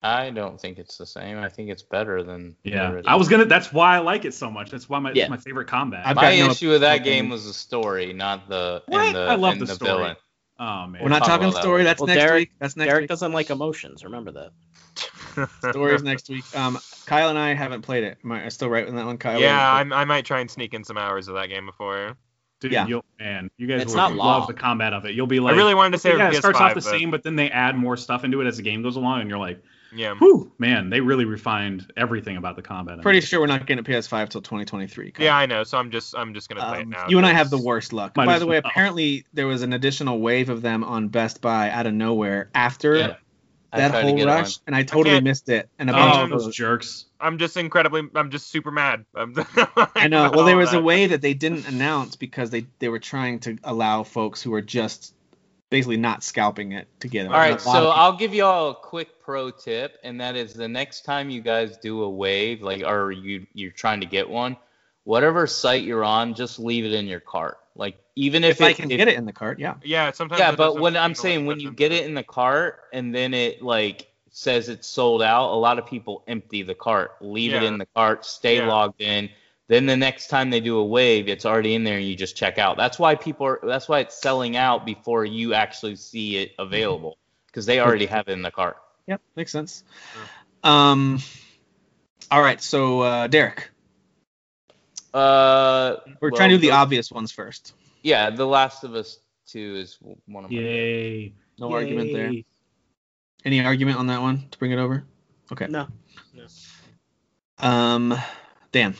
I 0.03 0.29
don't 0.29 0.61
think 0.61 0.77
it's 0.77 0.97
the 0.97 1.05
same. 1.07 1.39
I 1.39 1.49
think 1.49 1.69
it's 1.69 1.81
better 1.81 2.21
than. 2.23 2.55
Yeah, 2.63 2.91
original. 2.91 3.11
I 3.11 3.15
was 3.15 3.27
gonna. 3.29 3.45
That's 3.45 3.73
why 3.73 3.95
I 3.95 3.99
like 3.99 4.25
it 4.25 4.33
so 4.33 4.49
much. 4.51 4.69
That's 4.69 4.87
why 4.87 4.99
my 4.99 5.11
Yeah. 5.11 5.23
it's 5.23 5.29
my 5.31 5.37
favorite 5.37 5.67
combat. 5.67 6.03
I've 6.05 6.15
My 6.15 6.37
got 6.37 6.45
no 6.45 6.51
issue 6.51 6.69
with 6.69 6.81
that 6.81 7.01
opinion. 7.01 7.23
game 7.23 7.29
was 7.29 7.45
the 7.47 7.53
story, 7.53 8.13
not 8.13 8.47
the 8.47 8.83
What? 8.87 9.05
and 9.07 9.15
the 9.15 9.19
I 9.21 9.35
love 9.35 9.53
and 9.53 9.61
the 9.61 9.65
the, 9.65 9.73
story. 9.75 9.89
villain. 9.91 10.15
oh 10.59 10.87
man, 10.87 11.01
We're 11.01 11.09
not 11.09 11.19
talk 11.19 11.27
talking 11.27 11.45
about 11.45 11.55
that 11.55 11.61
story. 11.63 11.83
That's 11.83 11.99
Well, 11.99 12.07
next 12.07 12.19
Derek- 12.19 12.39
week. 12.39 12.51
That's 12.59 12.75
next 12.77 12.87
Derek 12.89 13.01
week. 13.03 13.09
doesn't 13.09 13.31
like 13.31 13.49
emotions. 13.49 14.03
Remember 14.03 14.31
that. 14.31 14.51
Story 15.69 15.93
is 15.93 16.01
next 16.03 16.29
week. 16.29 16.43
Um, 16.55 16.79
Kyle 17.05 17.29
and 17.29 17.37
I 17.37 17.53
haven't 17.53 17.81
played 17.83 18.03
it. 18.03 18.17
Am 18.23 18.31
I 18.31 18.45
I 18.45 18.49
still 18.49 18.69
right 18.69 18.85
with 18.85 18.95
that 18.95 19.05
one, 19.05 19.17
Kyle? 19.19 19.39
yeah, 19.39 19.71
I'm, 19.73 19.93
I 19.93 20.05
might 20.05 20.25
try 20.25 20.39
and 20.39 20.49
sneak 20.49 20.73
in 20.73 20.83
some 20.83 20.97
hours 20.97 21.27
of 21.27 21.35
that 21.35 21.49
game 21.49 21.65
before. 21.67 22.17
Dude, 22.59 22.71
yeah. 22.71 22.87
you'll, 22.87 23.05
man, 23.19 23.51
you 23.57 23.67
guys 23.67 23.83
It's 23.83 23.91
will 23.91 23.97
not 23.97 24.15
love 24.15 24.47
the 24.47 24.55
combat 24.55 24.93
of 24.93 25.05
it. 25.05 25.13
You'll 25.13 25.27
be 25.27 25.39
like, 25.39 25.53
I 25.53 25.57
really 25.57 25.75
wanted 25.75 25.91
to 25.91 25.97
say 25.99 26.17
yeah, 26.17 26.31
PS5, 26.31 26.33
it 26.33 26.37
starts 26.37 26.59
off 26.59 26.69
the 26.71 26.75
but 26.75 26.83
same, 26.83 27.11
but 27.11 27.21
then 27.21 27.35
they 27.35 27.51
add 27.51 27.75
more 27.77 27.95
stuff 27.95 28.23
into 28.23 28.41
it 28.41 28.47
as 28.47 28.57
the 28.57 28.63
game 28.63 28.81
goes 28.81 28.95
along, 28.95 29.21
and 29.21 29.29
you're 29.29 29.37
like, 29.37 29.61
Yeah. 29.93 30.15
Whew, 30.15 30.51
man, 30.59 30.89
they 30.89 30.99
really 31.01 31.25
refined 31.25 31.91
everything 31.95 32.37
about 32.37 32.55
the 32.55 32.61
combat. 32.61 33.01
Pretty 33.01 33.21
sure 33.21 33.39
we're 33.39 33.47
not 33.47 33.65
getting 33.65 33.79
a 33.79 33.87
PS5 33.87 34.29
till 34.29 34.41
2023. 34.41 35.11
Kyle. 35.11 35.23
Yeah, 35.25 35.37
I 35.37 35.45
know. 35.45 35.63
So 35.63 35.77
I'm 35.77 35.91
just 35.91 36.15
I'm 36.15 36.33
just 36.33 36.49
gonna 36.49 36.61
play 36.67 36.79
it 36.79 36.83
Um, 36.83 36.89
now. 36.89 37.05
you 37.07 37.17
and 37.17 37.25
I 37.25 37.33
have 37.33 37.49
the 37.49 37.57
worst 37.61 37.93
luck. 37.93 38.13
By 38.13 38.25
as 38.33 38.39
the 38.41 38.47
way, 38.47 38.57
apparently 38.57 39.25
there 39.33 39.47
was 39.47 39.61
an 39.61 39.73
additional 39.73 40.19
wave 40.19 40.49
of 40.49 40.61
them 40.61 40.83
on 40.83 41.07
Best 41.07 41.41
Buy 41.41 41.69
out 41.69 41.85
of 41.87 41.93
nowhere 41.93 42.49
after 42.53 42.95
Yeah. 42.97 43.15
That 43.73 43.91
whole 43.91 44.25
rush, 44.25 44.55
on. 44.57 44.61
and 44.67 44.75
I 44.75 44.83
totally 44.83 45.15
can't- 45.15 45.25
missed 45.25 45.49
it. 45.49 45.69
And 45.77 45.89
a 45.89 45.93
bunch 45.93 46.15
Oh, 46.15 46.23
of 46.23 46.29
those 46.29 46.45
those. 46.45 46.55
jerks. 46.55 47.05
I'm 47.19 47.37
just 47.37 47.57
incredibly. 47.57 48.01
I'm 48.15 48.31
just 48.31 48.49
super 48.49 48.71
mad. 48.71 49.05
I'm, 49.15 49.33
I 49.93 50.07
know. 50.07 50.31
Well, 50.33 50.45
there 50.45 50.55
was 50.57 50.73
a 50.73 50.81
way 50.81 51.05
that 51.07 51.21
they 51.21 51.33
didn't 51.33 51.67
announce 51.67 52.15
because 52.15 52.49
they 52.49 52.65
they 52.79 52.87
were 52.89 52.97
trying 52.99 53.39
to 53.41 53.57
allow 53.65 54.03
folks 54.03 54.41
who 54.41 54.51
were 54.51 54.61
just 54.61 55.13
basically 55.69 55.97
not 55.97 56.23
scalping 56.23 56.71
it 56.71 56.87
to 57.01 57.07
get 57.07 57.25
it. 57.25 57.31
All 57.31 57.37
right, 57.37 57.59
so 57.59 57.89
I'll 57.89 58.15
give 58.17 58.33
you 58.33 58.45
all 58.45 58.71
a 58.71 58.75
quick 58.75 59.19
pro 59.21 59.51
tip, 59.51 59.97
and 60.03 60.21
that 60.21 60.35
is 60.35 60.53
the 60.53 60.67
next 60.67 61.01
time 61.05 61.29
you 61.29 61.41
guys 61.41 61.77
do 61.77 62.03
a 62.03 62.09
wave, 62.09 62.61
like, 62.61 62.83
or 62.83 63.11
you 63.11 63.47
you're 63.53 63.71
trying 63.71 64.01
to 64.01 64.07
get 64.07 64.29
one, 64.29 64.57
whatever 65.03 65.47
site 65.47 65.83
you're 65.83 66.03
on, 66.03 66.33
just 66.33 66.59
leave 66.59 66.85
it 66.85 66.93
in 66.93 67.07
your 67.07 67.19
cart. 67.19 67.57
Like, 67.75 67.97
even 68.15 68.43
if, 68.43 68.59
if 68.59 68.61
I 68.61 68.73
can 68.73 68.89
if- 68.89 68.97
get 68.97 69.07
it 69.07 69.15
in 69.17 69.25
the 69.25 69.33
cart, 69.33 69.59
yeah. 69.59 69.75
Yeah, 69.83 70.11
sometimes. 70.11 70.39
yeah, 70.39 70.51
but 70.51 70.67
doesn't 70.67 70.81
when 70.81 70.97
I'm 70.97 71.13
saying 71.15 71.45
when 71.45 71.59
you 71.59 71.71
get 71.71 71.91
it 71.91 72.05
in 72.05 72.13
the 72.15 72.23
cart 72.23 72.79
and 72.93 73.13
then 73.13 73.33
it 73.33 73.61
like 73.61 74.07
says 74.31 74.69
it's 74.69 74.87
sold 74.87 75.21
out, 75.21 75.51
a 75.51 75.55
lot 75.57 75.79
of 75.79 75.85
people 75.85 76.23
empty 76.27 76.61
the 76.63 76.75
cart, 76.75 77.11
leave 77.21 77.53
it 77.53 77.63
in 77.63 77.77
the 77.77 77.87
cart, 77.95 78.25
stay 78.25 78.57
Yeah. 78.57 78.67
logged 78.67 79.01
in. 79.01 79.29
Then 79.67 79.85
the 79.85 79.97
next 79.97 80.27
time 80.27 80.49
they 80.49 80.61
do 80.61 80.77
a 80.77 80.85
wave, 80.85 81.27
it's 81.27 81.45
already 81.45 81.73
in 81.75 81.83
there 81.83 81.97
and 81.97 82.07
you 82.07 82.15
just 82.15 82.37
check 82.37 82.57
out. 82.57 82.77
That's 82.77 82.97
why 82.97 83.15
people 83.15 83.45
are 83.47 83.59
that's 83.61 83.89
why 83.89 83.99
it's 83.99 84.19
selling 84.19 84.55
out 84.55 84.85
before 84.85 85.25
you 85.25 85.53
actually 85.53 85.97
see 85.97 86.37
it 86.37 86.53
available 86.57 87.17
because 87.47 87.65
they 87.65 87.79
already 87.81 88.05
have 88.05 88.29
it 88.29 88.31
in 88.31 88.41
the 88.41 88.51
cart. 88.51 88.77
Yep, 89.07 89.21
makes 89.35 89.51
sense. 89.51 89.83
Um, 90.63 91.19
all 92.31 92.41
right, 92.41 92.61
so 92.61 93.01
uh, 93.01 93.27
Derek, 93.27 93.69
Uh, 95.13 95.95
we're 96.21 96.29
well, 96.29 96.37
trying 96.37 96.49
to 96.49 96.55
do 96.55 96.61
the 96.61 96.67
the- 96.67 96.73
obvious 96.73 97.11
ones 97.11 97.31
first. 97.31 97.73
Yeah, 98.03 98.29
The 98.29 98.45
Last 98.45 98.83
of 98.83 98.95
Us 98.95 99.19
2 99.47 99.75
is 99.75 99.97
one 100.27 100.45
of 100.45 100.51
my 100.51 100.57
Yay. 100.57 101.33
No 101.57 101.73
argument 101.73 102.13
there. 102.13 102.31
Any 103.43 103.65
argument 103.65 103.97
on 103.97 104.07
that 104.07 104.21
one 104.21 104.47
to 104.51 104.57
bring 104.59 104.71
it 104.71 104.77
over? 104.77 105.03
Okay. 105.51 105.67
No. 105.67 105.87
No. 106.33 106.45
Um, 107.57 108.17
Dan, 108.71 108.95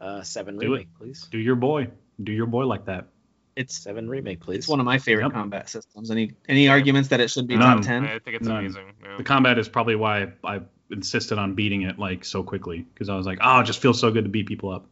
Uh, 0.00 0.22
seven 0.22 0.56
Do 0.58 0.66
it. 0.66 0.70
remake, 0.70 0.94
please. 0.98 1.26
Do 1.30 1.38
your 1.38 1.56
boy. 1.56 1.88
Do 2.22 2.32
your 2.32 2.46
boy 2.46 2.64
like 2.66 2.86
that. 2.86 3.08
it's 3.56 3.76
Seven 3.76 4.08
remake, 4.08 4.40
please. 4.40 4.58
it's 4.58 4.68
one 4.68 4.80
of 4.80 4.86
my 4.86 4.98
favorite 4.98 5.24
Yep. 5.24 5.32
combat 5.32 5.68
systems. 5.68 6.10
Any 6.10 6.32
any 6.48 6.68
arguments 6.68 7.10
that 7.10 7.20
it 7.20 7.30
should 7.30 7.46
be 7.46 7.56
None. 7.56 7.78
top 7.78 7.84
ten? 7.84 8.04
I 8.04 8.18
think 8.18 8.36
it's 8.36 8.46
None. 8.48 8.58
amazing. 8.58 8.92
yeah. 9.02 9.16
The 9.18 9.24
combat 9.24 9.58
is 9.58 9.68
probably 9.68 9.96
why 9.96 10.22
I, 10.44 10.56
I 10.56 10.60
insisted 10.90 11.38
on 11.38 11.54
beating 11.54 11.82
it 11.82 11.98
like 11.98 12.24
so 12.24 12.42
quickly 12.42 12.80
because 12.80 13.08
I 13.08 13.16
was 13.16 13.26
like, 13.26 13.38
oh, 13.42 13.60
it 13.60 13.64
just 13.64 13.80
feels 13.80 14.00
so 14.00 14.10
good 14.10 14.24
to 14.24 14.30
beat 14.30 14.46
people 14.46 14.70
up. 14.70 14.86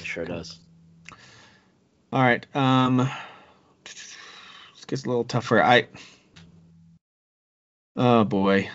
It 0.00 0.06
sure 0.06 0.24
does. 0.24 0.58
All 2.12 2.22
right. 2.22 2.46
Um, 2.54 3.08
this 3.84 4.84
gets 4.86 5.04
a 5.04 5.08
little 5.08 5.24
tougher. 5.24 5.62
I. 5.62 5.88
Oh 7.96 8.24
boy. 8.24 8.70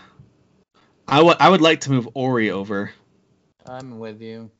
I 1.07 1.21
would 1.21 1.37
I 1.39 1.49
would 1.49 1.61
like 1.61 1.81
to 1.81 1.91
move 1.91 2.09
Ori 2.13 2.51
over. 2.51 2.91
I'm 3.65 3.99
with 3.99 4.21
you. 4.21 4.51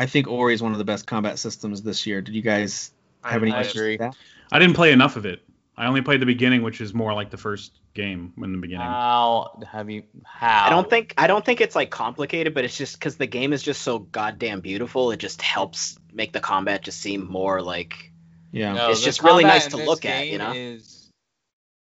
I 0.00 0.06
think 0.06 0.28
Ori 0.28 0.54
is 0.54 0.62
one 0.62 0.72
of 0.72 0.78
the 0.78 0.84
best 0.84 1.06
combat 1.06 1.38
systems 1.38 1.82
this 1.82 2.06
year. 2.06 2.22
Did 2.22 2.34
you 2.34 2.42
guys 2.42 2.92
I- 3.22 3.32
have 3.32 3.42
any 3.42 3.52
I 3.52 3.60
issues 3.60 3.74
agree. 3.76 3.92
with 3.92 4.00
that? 4.00 4.16
I 4.50 4.58
didn't 4.58 4.74
play 4.74 4.92
enough 4.92 5.16
of 5.16 5.26
it. 5.26 5.42
I 5.76 5.86
only 5.86 6.00
played 6.02 6.20
the 6.20 6.26
beginning, 6.26 6.62
which 6.62 6.80
is 6.80 6.92
more 6.94 7.12
like 7.14 7.30
the 7.30 7.36
first 7.36 7.72
game 7.94 8.32
in 8.42 8.52
the 8.52 8.58
beginning. 8.58 8.86
How 8.86 9.60
have 9.70 9.88
you? 9.90 10.04
How? 10.24 10.66
I 10.66 10.70
don't 10.70 10.88
think 10.88 11.14
I 11.18 11.26
don't 11.26 11.44
think 11.44 11.60
it's 11.60 11.74
like 11.74 11.90
complicated, 11.90 12.54
but 12.54 12.64
it's 12.64 12.76
just 12.76 12.98
because 12.98 13.16
the 13.16 13.26
game 13.26 13.52
is 13.52 13.62
just 13.62 13.82
so 13.82 13.98
goddamn 13.98 14.60
beautiful. 14.60 15.10
It 15.10 15.18
just 15.18 15.40
helps 15.42 15.98
make 16.12 16.32
the 16.32 16.40
combat 16.40 16.82
just 16.82 17.00
seem 17.00 17.26
more 17.30 17.62
like 17.62 18.10
Yeah. 18.52 18.72
No, 18.74 18.90
It's 18.90 19.02
just 19.02 19.22
really 19.22 19.44
nice 19.44 19.68
to 19.68 19.76
look 19.76 20.04
at, 20.04 20.26
you 20.26 20.38
game 20.38 20.38
know? 20.38 20.52
Is 20.54 21.10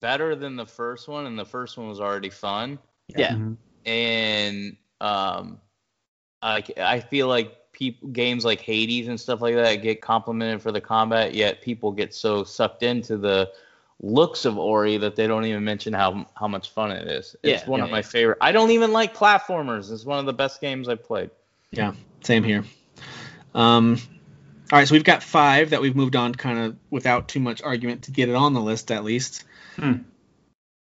better 0.01 0.35
than 0.35 0.55
the 0.57 0.65
first 0.65 1.07
one, 1.07 1.25
and 1.25 1.37
the 1.39 1.45
first 1.45 1.77
one 1.77 1.87
was 1.87 1.99
already 1.99 2.29
fun. 2.29 2.79
yeah. 3.15 3.33
Mhm. 3.33 3.57
And 3.85 4.77
um, 5.01 5.59
I 6.41 6.63
I 6.77 6.99
feel 6.99 7.27
like 7.27 7.55
people 7.77 8.09
games 8.09 8.43
like 8.43 8.59
Hades 8.59 9.07
and 9.07 9.19
stuff 9.19 9.39
like 9.39 9.53
that 9.53 9.75
get 9.83 10.01
complimented 10.01 10.61
for 10.63 10.71
the 10.71 10.81
combat, 10.81 11.35
yet 11.35 11.61
people 11.61 11.91
get 11.91 12.13
so 12.13 12.43
sucked 12.43 12.81
into 12.81 13.17
the 13.17 13.51
looks 14.01 14.45
of 14.45 14.57
Ori 14.57 14.97
that 14.97 15.15
they 15.15 15.27
don't 15.27 15.45
even 15.45 15.63
mention 15.63 15.93
how 15.93 16.25
how 16.35 16.47
much 16.47 16.71
fun 16.71 16.91
it 16.91 17.07
is. 17.07 17.35
It's 17.43 17.63
Yeah, 17.63 17.69
one 17.69 17.79
yeah, 17.79 17.85
of 17.85 17.91
my 17.91 17.97
yeah. 17.99 18.01
favorite. 18.01 18.39
I 18.41 18.51
don't 18.51 18.71
even 18.71 18.91
like 18.93 19.15
platformers. 19.15 19.91
It's 19.91 20.05
one 20.05 20.17
of 20.17 20.25
the 20.25 20.33
best 20.33 20.59
games 20.59 20.89
I've 20.89 21.03
played. 21.03 21.29
Yeah. 21.71 21.93
Same 22.21 22.43
here. 22.43 22.63
Um. 23.53 23.97
All 24.69 24.79
right, 24.79 24.85
so 24.85 24.95
we've 24.95 25.03
got 25.03 25.23
five 25.23 25.69
that 25.69 25.79
we've 25.79 25.95
moved 25.95 26.17
on 26.17 26.35
kind 26.35 26.59
of 26.59 26.75
without 26.89 27.29
too 27.29 27.39
much 27.39 27.61
argument 27.61 28.03
to 28.03 28.11
get 28.11 28.27
it 28.27 28.35
on 28.35 28.53
the 28.53 28.59
list 28.59 28.91
at 28.91 29.05
least. 29.05 29.45
Hmm. 29.77 29.93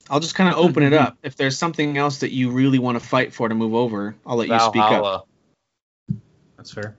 I'll 0.09 0.21
just 0.21 0.35
kind 0.35 0.49
of 0.49 0.57
open 0.57 0.83
it 0.83 0.93
up. 0.93 1.17
If 1.21 1.35
there's 1.35 1.57
something 1.57 1.97
else 1.97 2.19
that 2.19 2.31
you 2.31 2.51
really 2.51 2.79
want 2.79 2.97
to 2.97 3.05
fight 3.05 3.33
for 3.33 3.49
to 3.49 3.55
move 3.55 3.73
over, 3.73 4.15
I'll 4.25 4.37
let 4.37 4.47
you 4.47 4.59
speak 4.59 4.83
up. 4.83 5.27
Valhalla. 6.72 6.86
That's 6.86 6.95
fair. 6.95 6.97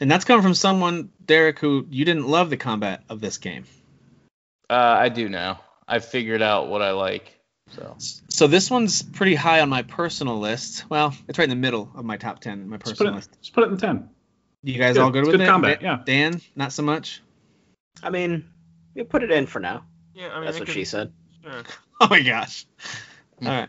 And 0.00 0.10
that's 0.10 0.24
coming 0.24 0.42
from 0.42 0.54
someone, 0.54 1.10
Derek, 1.24 1.58
who 1.58 1.86
you 1.90 2.04
didn't 2.04 2.26
love 2.26 2.50
the 2.50 2.56
combat 2.56 3.02
of 3.08 3.20
this 3.20 3.38
game. 3.38 3.64
Uh, 4.68 4.74
I 4.74 5.08
do 5.08 5.28
now. 5.28 5.60
I 5.88 6.00
figured 6.00 6.42
out 6.42 6.68
what 6.68 6.82
I 6.82 6.90
like. 6.90 7.32
So 7.70 7.96
So 8.28 8.46
this 8.46 8.70
one's 8.70 9.02
pretty 9.02 9.34
high 9.34 9.60
on 9.60 9.68
my 9.68 9.82
personal 9.82 10.38
list. 10.38 10.84
Well, 10.90 11.14
it's 11.28 11.38
right 11.38 11.44
in 11.44 11.50
the 11.50 11.56
middle 11.56 11.90
of 11.94 12.04
my 12.04 12.16
top 12.16 12.40
ten, 12.40 12.68
my 12.68 12.76
Just 12.76 12.84
put, 12.84 12.90
personal 12.98 13.12
it, 13.12 13.16
list. 13.16 13.36
just 13.40 13.52
put 13.54 13.64
it 13.64 13.70
in 13.70 13.76
10. 13.78 14.08
You 14.64 14.78
guys 14.78 14.94
Good. 14.96 15.02
all 15.02 15.10
good 15.10 15.20
It's 15.20 15.28
with 15.28 15.36
good 15.40 15.44
it? 15.44 15.48
combat, 15.48 15.80
Dan, 15.80 15.98
yeah. 15.98 16.02
Dan, 16.04 16.40
not 16.56 16.72
so 16.72 16.82
much. 16.82 17.22
I 18.02 18.10
mean, 18.10 18.44
you 18.94 19.04
put 19.04 19.22
it 19.22 19.30
in 19.30 19.46
for 19.46 19.60
now. 19.60 19.84
Yeah, 20.14 20.28
I 20.28 20.36
mean, 20.36 20.44
That's 20.44 20.56
it 20.56 20.60
what 20.60 20.66
could- 20.66 20.74
she 20.74 20.84
said. 20.84 21.12
sure. 21.42 21.62
Oh 22.00 22.08
my 22.10 22.20
gosh. 22.20 22.66
All 23.42 23.48
right. 23.48 23.68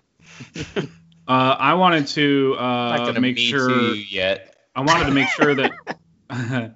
Uh, 1.30 1.56
I 1.60 1.74
wanted 1.74 2.08
to 2.08 2.56
uh, 2.58 2.98
gonna 3.06 3.20
make 3.20 3.38
sure. 3.38 3.94
yet. 3.94 4.56
I 4.78 4.82
wanted 4.82 5.06
to 5.06 5.12
make 5.12 5.28
sure 5.30 5.56
that. 5.56 5.72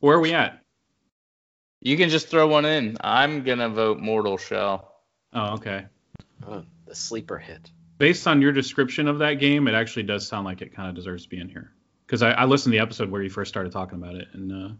Where 0.00 0.16
are 0.16 0.20
we 0.20 0.34
at? 0.34 0.60
You 1.80 1.96
can 1.96 2.08
just 2.08 2.26
throw 2.28 2.48
one 2.48 2.64
in. 2.64 2.96
I'm 3.00 3.44
gonna 3.44 3.68
vote 3.68 4.00
Mortal 4.00 4.36
Shell. 4.36 4.92
Oh, 5.32 5.54
okay. 5.54 5.86
Oh, 6.44 6.64
the 6.84 6.96
sleeper 6.96 7.38
hit. 7.38 7.70
Based 7.98 8.26
on 8.26 8.42
your 8.42 8.50
description 8.50 9.06
of 9.06 9.20
that 9.20 9.34
game, 9.34 9.68
it 9.68 9.74
actually 9.74 10.02
does 10.02 10.26
sound 10.26 10.44
like 10.46 10.62
it 10.62 10.74
kind 10.74 10.88
of 10.88 10.96
deserves 10.96 11.22
to 11.22 11.28
be 11.28 11.38
in 11.38 11.48
here. 11.48 11.70
Because 12.04 12.22
I, 12.22 12.32
I 12.32 12.44
listened 12.44 12.72
to 12.72 12.78
the 12.78 12.82
episode 12.82 13.08
where 13.08 13.22
you 13.22 13.30
first 13.30 13.50
started 13.50 13.70
talking 13.70 14.02
about 14.02 14.16
it, 14.16 14.26
and 14.32 14.52
uh, 14.52 14.74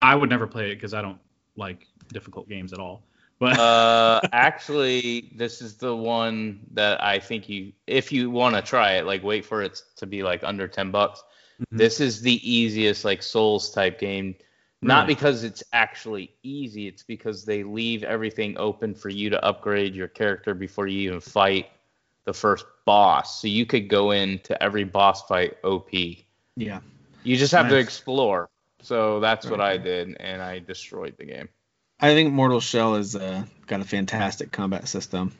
I 0.00 0.14
would 0.14 0.30
never 0.30 0.46
play 0.46 0.70
it 0.72 0.76
because 0.76 0.94
I 0.94 1.02
don't 1.02 1.20
like 1.56 1.86
difficult 2.10 2.48
games 2.48 2.72
at 2.72 2.78
all. 2.78 3.04
But 3.38 3.58
Uh, 3.58 4.22
actually, 4.32 5.30
this 5.36 5.60
is 5.60 5.76
the 5.76 5.94
one 5.94 6.60
that 6.72 7.04
I 7.04 7.18
think 7.18 7.50
you, 7.50 7.72
if 7.86 8.12
you 8.12 8.30
want 8.30 8.56
to 8.56 8.62
try 8.62 8.94
it, 8.94 9.04
like 9.04 9.22
wait 9.22 9.44
for 9.44 9.60
it 9.62 9.82
to 9.96 10.06
be 10.06 10.22
like 10.22 10.42
under 10.42 10.68
ten 10.68 10.90
bucks. 10.90 11.22
Mhm. 11.60 11.78
This 11.78 12.00
is 12.00 12.20
the 12.20 12.40
easiest 12.48 13.04
like 13.04 13.22
Souls 13.22 13.70
type 13.70 13.98
game. 13.98 14.34
Not 14.82 15.04
Really? 15.04 15.14
because 15.14 15.44
it's 15.44 15.62
actually 15.72 16.34
easy, 16.42 16.86
it's 16.88 17.02
because 17.02 17.44
they 17.44 17.62
leave 17.62 18.04
everything 18.04 18.56
open 18.58 18.94
for 18.94 19.08
you 19.08 19.30
to 19.30 19.42
upgrade 19.42 19.94
your 19.94 20.08
character 20.08 20.52
before 20.54 20.86
you 20.86 21.08
even 21.08 21.20
fight 21.20 21.70
the 22.26 22.34
first 22.34 22.66
boss. 22.84 23.40
So 23.40 23.48
you 23.48 23.64
could 23.64 23.88
go 23.88 24.10
into 24.10 24.60
every 24.62 24.84
boss 24.84 25.26
fight 25.26 25.56
OP. 25.64 26.26
Yeah. 26.56 26.80
You 27.22 27.36
just 27.36 27.52
have 27.52 27.68
to 27.68 27.78
explore. 27.78 28.50
So 28.82 29.20
that's 29.20 29.48
what 29.48 29.62
I 29.62 29.78
did, 29.78 30.14
and 30.20 30.42
I 30.42 30.58
destroyed 30.58 31.16
the 31.16 31.24
game. 31.24 31.48
I 32.00 32.12
think 32.12 32.34
Mortal 32.34 32.60
Shell 32.60 32.96
has 32.96 33.16
uh, 33.16 33.44
got 33.66 33.80
a 33.80 33.84
fantastic 33.84 34.52
combat 34.52 34.88
system. 34.88 35.32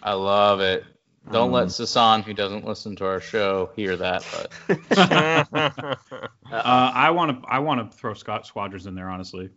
I 0.00 0.12
love 0.12 0.60
it. 0.60 0.84
Don't 1.32 1.48
Um, 1.48 1.52
let 1.52 1.68
Sasan, 1.68 2.22
who 2.22 2.34
doesn't 2.34 2.64
listen 2.64 2.96
to 2.96 3.06
our 3.06 3.20
show, 3.20 3.70
hear 3.76 3.96
that. 3.96 4.24
But 4.68 4.98
uh, 4.98 6.22
I 6.52 7.10
want 7.10 7.42
to 7.42 7.48
I 7.48 7.58
want 7.58 7.90
to 7.90 7.96
throw 7.96 8.14
Scott 8.14 8.46
Squadrons 8.46 8.86
in 8.86 8.94
there 8.94 9.08
honestly, 9.08 9.50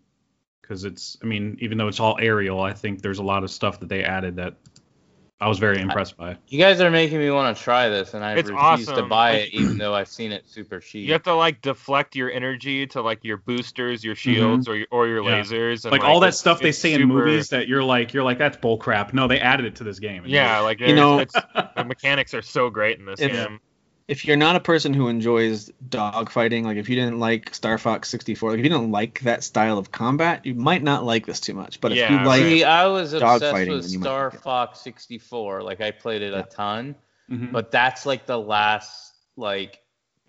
because 0.62 0.84
it's 0.84 1.18
I 1.22 1.26
mean 1.26 1.58
even 1.62 1.78
though 1.78 1.88
it's 1.88 2.00
all 2.00 2.18
aerial, 2.20 2.62
I 2.62 2.74
think 2.74 3.02
there's 3.02 3.20
a 3.20 3.24
lot 3.24 3.44
of 3.44 3.52
stuff 3.52 3.80
that 3.80 3.90
they 3.90 4.04
added 4.04 4.36
that 4.38 4.56
I 5.42 5.48
was 5.48 5.58
very 5.58 5.82
impressed 5.82 6.16
by. 6.18 6.32
It. 6.34 6.38
You 6.50 6.60
guys 6.60 6.80
are 6.82 6.92
making 6.92 7.18
me 7.18 7.32
want 7.32 7.58
to 7.58 7.64
try 7.64 7.90
this, 7.90 8.14
and 8.14 8.24
I 8.24 8.34
It's 8.36 8.50
refuse 8.52 8.86
to 8.86 8.94
awesome. 8.94 9.10
buy 9.10 9.32
it, 9.38 9.54
even 9.54 9.80
though 9.80 9.94
I've 9.96 10.08
seen 10.08 10.32
it 10.32 10.48
super 10.48 10.80
cheap. 10.88 11.08
You 11.08 11.14
have 11.14 11.24
to 11.24 11.34
like 11.34 11.62
deflect 11.64 12.16
your 12.16 12.30
energy 12.32 12.86
to 12.88 13.02
like 13.02 13.24
your 13.24 13.38
boosters, 13.38 14.04
your 14.04 14.14
shields, 14.14 14.68
or 14.68 14.78
your 14.78 14.88
or 14.92 15.08
your 15.08 15.24
Mm-hmm. 15.24 15.30
Yeah. 15.30 15.42
lasers, 15.42 15.84
and 15.86 15.92
like 15.92 16.04
all 16.04 16.20
that 16.20 16.28
it's- 16.28 16.40
stuff 16.40 16.60
they 16.62 16.70
it's 16.70 16.78
say 16.78 16.94
in 16.94 17.02
super- 17.02 17.08
movies 17.14 17.50
that 17.50 17.68
you're 17.68 17.84
like 17.84 18.14
you're 18.14 18.24
like 18.24 18.38
that's 18.38 18.56
bull 18.58 18.78
crap. 18.78 19.14
No, 19.16 19.28
they 19.28 19.40
added 19.40 19.66
it 19.66 19.76
to 19.78 19.84
this 19.84 19.98
game. 20.00 20.24
Yeah, 20.28 20.60
like 20.60 20.80
You 20.80 20.94
know- 20.96 21.18
it's, 21.20 21.34
the 21.34 21.86
mechanics 21.86 22.34
are 22.36 22.44
so 22.44 22.70
great 22.70 23.00
in 23.00 23.06
this 23.06 23.20
If- 23.20 23.32
game. 23.32 23.60
If 24.12 24.26
you're 24.26 24.36
not 24.36 24.58
a 24.58 24.60
person 24.60 24.94
who 24.94 25.08
enjoys 25.08 25.72
dogfighting, 25.88 26.66
like 26.66 26.76
if 26.76 26.90
you 26.90 26.96
didn't 26.98 27.18
like 27.20 27.56
Star 27.56 27.78
Fox 27.78 28.10
64, 28.10 28.50
like 28.52 28.60
if 28.60 28.66
you 28.66 28.70
didn't 28.70 28.92
like 28.92 29.22
that 29.22 29.42
style 29.42 29.78
of 29.78 29.92
combat, 29.92 30.46
you 30.46 30.54
might 30.54 30.84
not 30.84 31.06
like 31.06 31.26
this 31.26 31.40
too 31.40 31.54
much. 31.54 31.80
But 31.80 31.94
if 31.94 31.98
Yeah, 31.98 32.20
you 32.22 32.28
like, 32.28 32.42
See, 32.42 32.64
I 32.66 32.88
was 32.88 33.14
obsessed 33.14 33.46
fighting, 33.46 33.74
with 33.74 33.84
then 33.84 33.92
you 33.94 34.00
might 34.00 34.06
Star 34.06 34.30
like. 34.32 34.42
Fox 34.42 34.80
64. 34.82 35.64
Like 35.64 35.80
I 35.80 35.92
played 35.92 36.22
it 36.22 36.34
Yeah. 36.34 36.40
a 36.40 36.44
ton, 36.44 36.96
Mhm. 37.32 37.54
but 37.54 37.72
that's 37.72 38.06
like 38.06 38.26
the 38.26 38.38
last 38.38 39.14
like 39.38 39.80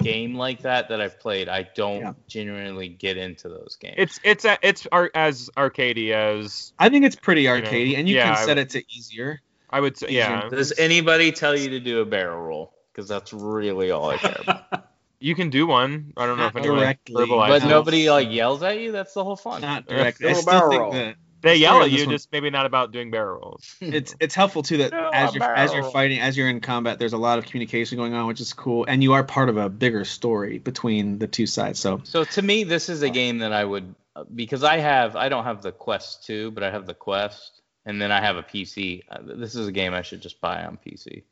game 0.01 0.37
like 0.37 0.63
that 0.63 0.89
that 0.91 1.01
I've 1.01 1.19
played. 1.19 1.49
I 1.49 1.69
don't 1.75 2.01
Yeah. 2.03 2.13
genuinely 2.29 2.89
get 2.89 3.17
into 3.17 3.49
those 3.49 3.77
games. 3.81 3.97
It's 3.99 4.21
it's 4.23 4.45
a, 4.45 4.59
it's 4.63 4.87
ar- 4.93 5.11
as 5.15 5.51
arcadey 5.57 6.13
as 6.13 6.73
I 6.79 6.89
think 6.89 7.05
it's 7.05 7.17
pretty 7.17 7.45
know, 7.47 7.61
arcadey, 7.61 7.97
and 7.99 8.09
you 8.09 8.15
yeah, 8.15 8.35
can 8.35 8.43
I 8.43 8.47
set 8.47 8.59
it 8.59 8.71
to 8.71 8.85
easier. 8.97 9.41
I 9.71 9.81
would 9.81 9.97
say. 9.97 10.09
Yeah, 10.11 10.49
Does 10.51 10.73
anybody 10.79 11.33
tell 11.33 11.57
you 11.59 11.71
to 11.71 11.81
do 11.81 12.01
a 12.01 12.05
barrel 12.05 12.41
roll? 12.41 12.75
Because 12.93 13.09
that's 13.09 13.33
really 13.33 13.91
all 13.91 14.11
I 14.11 14.17
care 14.19 14.37
about. 14.43 14.89
you 15.21 15.35
can 15.35 15.51
do 15.51 15.67
one. 15.67 16.13
I 16.17 16.27
don't 16.27 16.37
know 16.39 16.47
if 16.47 16.55
Not 16.55 16.61
anyone 16.63 16.79
directly, 16.81 17.15
verbalized. 17.27 17.49
but 17.49 17.65
nobody 17.69 18.11
like 18.11 18.31
yells 18.31 18.63
at 18.63 18.79
you. 18.79 18.93
That's 18.93 19.15
the 19.15 19.25
whole 19.25 19.37
fun. 19.37 19.63
Not 19.63 19.87
directly. 19.87 20.29
I 20.29 20.33
still 20.35 20.51
think 20.61 20.71
barrel. 20.73 20.93
that 20.93 21.17
They 21.41 21.57
yell 21.57 21.83
at 21.83 21.91
you, 21.91 22.05
one- 22.07 22.11
just 22.11 22.31
maybe 22.33 22.51
not 22.51 22.67
about 22.67 22.93
doing 22.93 23.11
barrel 23.11 23.41
rolls. 23.41 23.75
it's 23.81 24.15
it's 24.21 24.35
helpful 24.35 24.63
too 24.63 24.77
that 24.79 24.93
No, 24.93 25.11
as 25.13 25.35
you're 25.35 25.43
as 25.43 25.73
you're 25.73 25.91
fighting, 25.91 26.21
as 26.21 26.37
you're 26.37 26.49
in 26.49 26.61
combat, 26.61 26.99
there's 26.99 27.15
a 27.15 27.19
lot 27.19 27.39
of 27.39 27.47
communication 27.47 27.97
going 27.97 28.13
on, 28.15 28.27
which 28.27 28.41
is 28.41 28.53
cool, 28.53 28.85
and 28.87 29.03
you 29.03 29.15
are 29.15 29.25
part 29.25 29.49
of 29.49 29.57
a 29.57 29.69
bigger 29.71 30.05
story 30.05 30.59
between 30.59 31.19
the 31.19 31.27
two 31.27 31.47
sides. 31.47 31.79
So 31.81 32.01
So 32.05 32.25
to 32.25 32.43
me, 32.43 32.65
this 32.65 32.89
is 32.89 33.03
a 33.03 33.11
game 33.11 33.39
that 33.39 33.53
I 33.53 33.65
would 33.65 33.95
because 34.35 34.63
I 34.63 34.77
have 34.79 35.17
I 35.17 35.31
don't 35.31 35.45
have 35.45 35.63
the 35.63 35.73
Quest 35.73 36.27
2, 36.27 36.51
but 36.51 36.63
I 36.63 36.71
have 36.71 36.85
the 36.87 36.95
Quest, 36.95 37.63
and 37.87 38.01
then 38.03 38.13
I 38.13 38.21
have 38.21 38.37
a 38.37 38.43
PC. 38.43 39.03
Uh, 39.11 39.19
This 39.23 39.55
is 39.55 39.67
a 39.67 39.73
game 39.73 39.95
I 39.95 40.03
should 40.03 40.21
just 40.21 40.41
buy 40.43 40.63
on 40.65 40.77
PC. 40.77 41.23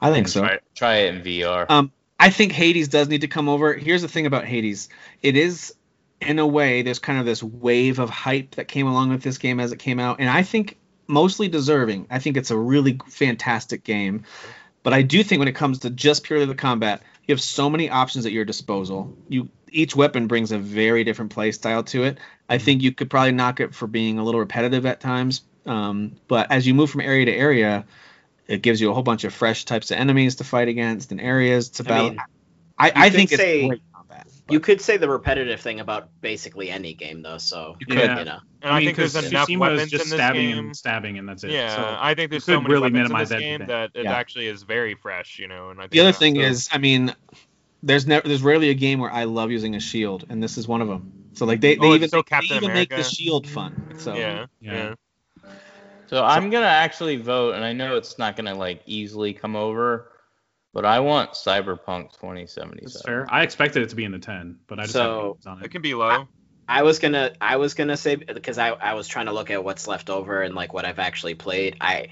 I 0.00 0.12
think 0.12 0.28
so. 0.28 0.40
Try, 0.40 0.58
try 0.74 0.94
it 0.96 1.14
in 1.14 1.22
VR. 1.22 1.66
Um, 1.68 1.92
I 2.18 2.30
think 2.30 2.52
Hades 2.52 2.88
does 2.88 3.08
need 3.08 3.22
to 3.22 3.28
come 3.28 3.48
over. 3.48 3.74
Here's 3.74 4.02
the 4.02 4.08
thing 4.08 4.26
about 4.26 4.44
Hades. 4.44 4.88
It 5.22 5.36
is, 5.36 5.74
in 6.20 6.38
a 6.38 6.46
way, 6.46 6.82
there's 6.82 6.98
kind 6.98 7.18
of 7.18 7.26
this 7.26 7.42
wave 7.42 7.98
of 7.98 8.10
hype 8.10 8.56
that 8.56 8.68
came 8.68 8.86
along 8.86 9.10
with 9.10 9.22
this 9.22 9.38
game 9.38 9.60
as 9.60 9.72
it 9.72 9.78
came 9.78 10.00
out, 10.00 10.20
and 10.20 10.28
I 10.28 10.42
think 10.42 10.78
mostly 11.06 11.48
deserving. 11.48 12.06
I 12.10 12.18
think 12.18 12.36
it's 12.36 12.50
a 12.50 12.56
really 12.56 13.00
fantastic 13.08 13.84
game, 13.84 14.24
but 14.82 14.92
I 14.92 15.02
do 15.02 15.22
think 15.22 15.38
when 15.38 15.48
it 15.48 15.54
comes 15.54 15.80
to 15.80 15.90
just 15.90 16.24
purely 16.24 16.46
the 16.46 16.54
combat, 16.54 17.02
you 17.26 17.32
have 17.32 17.42
so 17.42 17.68
many 17.70 17.90
options 17.90 18.26
at 18.26 18.32
your 18.32 18.44
disposal. 18.44 19.16
You 19.28 19.48
each 19.70 19.94
weapon 19.94 20.28
brings 20.28 20.50
a 20.50 20.58
very 20.58 21.04
different 21.04 21.30
play 21.30 21.52
style 21.52 21.82
to 21.84 22.04
it. 22.04 22.18
I 22.48 22.56
think 22.56 22.82
you 22.82 22.90
could 22.90 23.10
probably 23.10 23.32
knock 23.32 23.60
it 23.60 23.74
for 23.74 23.86
being 23.86 24.18
a 24.18 24.24
little 24.24 24.40
repetitive 24.40 24.86
at 24.86 25.00
times, 25.00 25.42
um, 25.66 26.16
but 26.26 26.50
as 26.50 26.66
you 26.66 26.74
move 26.74 26.90
from 26.90 27.02
area 27.02 27.26
to 27.26 27.32
area, 27.32 27.84
it 28.48 28.62
gives 28.62 28.80
you 28.80 28.90
a 28.90 28.94
whole 28.94 29.02
bunch 29.02 29.24
of 29.24 29.32
fresh 29.34 29.64
types 29.64 29.90
of 29.90 29.98
enemies 29.98 30.36
to 30.36 30.44
fight 30.44 30.68
against 30.68 31.12
and 31.12 31.20
areas 31.20 31.68
to 31.70 31.92
I 31.92 31.98
mean, 32.02 32.18
I, 32.78 32.92
I 32.94 33.08
could 33.10 33.12
think 33.16 33.32
it's 33.32 33.40
say- 33.42 33.68
great 33.68 33.82
combat. 33.94 34.26
You 34.50 34.60
could 34.60 34.80
say 34.80 34.96
the 34.96 35.08
repetitive 35.10 35.60
thing 35.60 35.78
about 35.80 36.08
basically 36.22 36.70
any 36.70 36.94
game 36.94 37.20
though. 37.22 37.36
So 37.36 37.76
You 37.80 37.86
could. 37.86 37.98
you 37.98 38.06
know, 38.06 38.38
And 38.62 38.72
I, 38.72 38.78
mean, 38.78 38.86
think 38.86 38.96
there's 38.96 39.12
'cause 39.12 39.26
enough 39.26 39.46
Tsushima 39.48 39.58
weapons 39.58 39.90
just 39.90 40.04
in 40.06 40.10
this 40.10 40.16
stabbing 40.18 40.48
game. 40.48 40.58
and 40.58 40.76
stabbing, 40.76 41.18
and 41.18 41.28
that's 41.28 41.44
it. 41.44 41.50
Yeah, 41.50 41.76
So, 41.76 41.96
I 42.00 42.14
think 42.14 42.30
there's 42.30 42.48
you 42.48 42.54
so 42.54 42.58
could 42.60 42.62
many 42.62 42.72
really 42.72 42.82
weapons 42.84 42.96
in 42.96 43.02
minimize 43.02 43.28
this 43.28 43.40
game 43.40 43.66
that 43.66 43.90
it 43.94 44.04
Yeah. 44.04 44.12
actually 44.14 44.46
is 44.46 44.62
very 44.62 44.94
fresh, 44.94 45.38
you 45.38 45.48
know. 45.48 45.68
And 45.70 45.78
I 45.78 45.82
think 45.82 45.90
The 45.92 46.00
other 46.00 46.12
thing 46.12 46.36
so- 46.36 46.40
is, 46.40 46.68
I 46.72 46.78
mean, 46.78 47.14
there's 47.82 48.06
never 48.06 48.26
there's 48.26 48.42
rarely 48.42 48.70
a 48.70 48.74
game 48.74 48.98
where 49.00 49.10
I 49.12 49.24
love 49.24 49.50
using 49.50 49.74
a 49.74 49.80
shield, 49.80 50.24
and 50.30 50.42
this 50.42 50.56
is 50.56 50.66
one 50.66 50.80
of 50.80 50.88
them. 50.88 51.12
So 51.34 51.44
like 51.44 51.60
they, 51.60 51.76
oh, 51.76 51.80
they 51.82 51.86
Oh, 51.88 51.94
even 51.96 52.08
so 52.08 52.16
they 52.18 52.22
Captain 52.22 52.56
even 52.56 52.72
make 52.72 52.88
the 52.88 53.04
shield 53.04 53.46
fun. 53.46 53.94
So 53.98 54.14
yeah, 54.16 54.46
Yeah. 54.60 54.72
yeah. 54.72 54.94
So 56.08 56.24
I'm 56.24 56.50
gonna 56.50 56.66
actually 56.66 57.16
vote, 57.16 57.54
and 57.54 57.64
I 57.64 57.72
know 57.72 57.96
it's 57.96 58.18
not 58.18 58.36
gonna 58.36 58.54
like 58.54 58.82
easily 58.86 59.32
come 59.34 59.56
over, 59.56 60.10
but 60.72 60.84
I 60.84 61.00
want 61.00 61.32
Cyberpunk 61.32 62.12
2077. 62.18 62.80
that's 62.82 63.02
fair. 63.02 63.26
I 63.30 63.42
expected 63.42 63.82
it 63.82 63.90
to 63.90 63.96
be 63.96 64.04
in 64.04 64.12
the 64.12 64.18
10, 64.18 64.58
but 64.66 64.78
I 64.78 64.82
just 64.82 64.94
So- 64.94 65.02
have 65.02 65.24
names 65.24 65.46
on 65.46 65.58
It 65.60 65.66
it. 65.66 65.70
can 65.70 65.82
be 65.82 65.94
low. 65.94 66.28
I 66.70 66.82
was 66.82 66.98
gonna 66.98 67.32
I 67.40 67.56
was 67.56 67.74
gonna 67.74 67.96
say 67.96 68.16
because 68.16 68.58
I 68.58 68.68
I 68.70 68.94
was 68.94 69.08
trying 69.08 69.26
to 69.26 69.32
look 69.32 69.50
at 69.50 69.62
what's 69.64 69.86
left 69.88 70.10
over 70.10 70.42
and 70.42 70.54
like 70.54 70.72
what 70.74 70.84
I've 70.84 70.98
actually 70.98 71.34
played. 71.34 71.76
I 71.80 72.08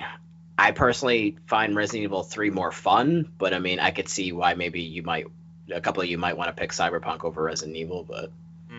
I 0.59 0.71
personally 0.73 1.37
find 1.47 1.77
Resident 1.77 2.05
Evil 2.05 2.23
3 2.23 2.49
more 2.51 2.73
fun, 2.73 3.31
but 3.37 3.53
I 3.53 3.59
mean 3.59 3.79
I 3.81 3.91
could 3.91 4.09
see 4.09 4.33
why 4.33 4.55
maybe 4.55 4.81
you 4.81 5.03
might 5.03 5.27
a 5.71 5.81
couple 5.81 6.03
of 6.03 6.09
you 6.09 6.17
might 6.17 6.37
want 6.39 6.49
to 6.49 6.59
pick 6.59 6.71
Cyberpunk 6.71 7.25
over 7.25 7.43
Resident 7.43 7.77
Evil, 7.77 8.05
but. 8.05 8.31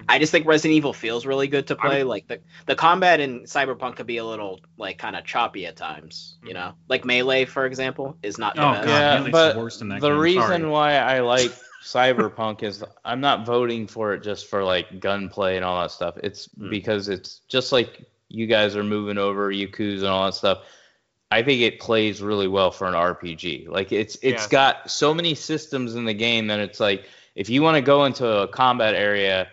I 0.09 0.19
just 0.19 0.31
think 0.31 0.45
Resident 0.47 0.75
Evil 0.75 0.93
feels 0.93 1.25
really 1.25 1.47
good 1.47 1.67
to 1.67 1.73
I 1.73 1.83
would- 1.83 1.89
play. 1.89 2.03
Like 2.03 2.27
the 2.27 2.39
the 2.65 2.75
combat 2.75 3.19
in 3.19 3.41
Cyberpunk 3.41 3.95
could 3.97 4.07
be 4.07 4.17
a 4.17 4.25
little 4.25 4.59
like 4.77 4.97
kind 4.97 5.15
of 5.15 5.25
choppy 5.25 5.65
at 5.65 5.75
times, 5.75 6.37
you 6.43 6.51
Mhm. 6.51 6.53
know. 6.53 6.73
Like 6.87 7.03
Melee, 7.05 7.45
for 7.45 7.65
example, 7.65 8.17
is 8.23 8.37
not 8.37 8.55
the 8.55 8.61
Oh, 8.67 8.71
best. 8.73 8.87
God. 8.87 9.25
Yeah, 9.25 9.31
but 9.31 9.53
the 9.53 9.59
worst 9.59 9.79
that 9.79 9.99
the 9.99 10.09
game, 10.09 10.17
reason 10.19 10.41
sorry. 10.61 10.65
why 10.65 10.93
I 10.97 11.19
like 11.19 11.51
Cyberpunk 11.83 12.63
is 12.63 12.83
I'm 13.05 13.21
not 13.21 13.45
voting 13.45 13.87
for 13.87 14.13
it 14.13 14.23
just 14.23 14.47
for 14.49 14.63
like 14.63 14.99
gunplay 14.99 15.55
and 15.55 15.65
all 15.65 15.81
that 15.81 15.91
stuff. 15.91 16.15
It's 16.23 16.49
Hmm. 16.57 16.69
because 16.69 17.07
it's 17.09 17.41
just 17.47 17.71
like 17.71 18.05
you 18.29 18.45
guys 18.45 18.75
are 18.75 18.83
moving 18.83 19.17
over 19.17 19.51
Yakuza 19.51 19.99
and 19.99 20.07
all 20.07 20.25
that 20.25 20.33
stuff. 20.33 20.59
I 21.31 21.43
think 21.43 21.61
it 21.61 21.79
plays 21.79 22.21
really 22.21 22.47
well 22.47 22.71
for 22.71 22.87
an 22.87 22.93
RPG. 22.93 23.67
Like 23.69 23.91
it's 23.91 24.15
it's 24.21 24.43
Yes. 24.43 24.47
got 24.47 24.89
so 24.91 25.13
many 25.13 25.33
systems 25.35 25.95
in 25.95 26.05
the 26.05 26.13
game 26.13 26.47
that 26.47 26.59
it's 26.59 26.79
like 26.79 27.05
if 27.35 27.49
you 27.49 27.61
want 27.61 27.75
to 27.75 27.81
go 27.81 28.05
into 28.05 28.25
a 28.27 28.47
combat 28.47 28.95
area 28.95 29.47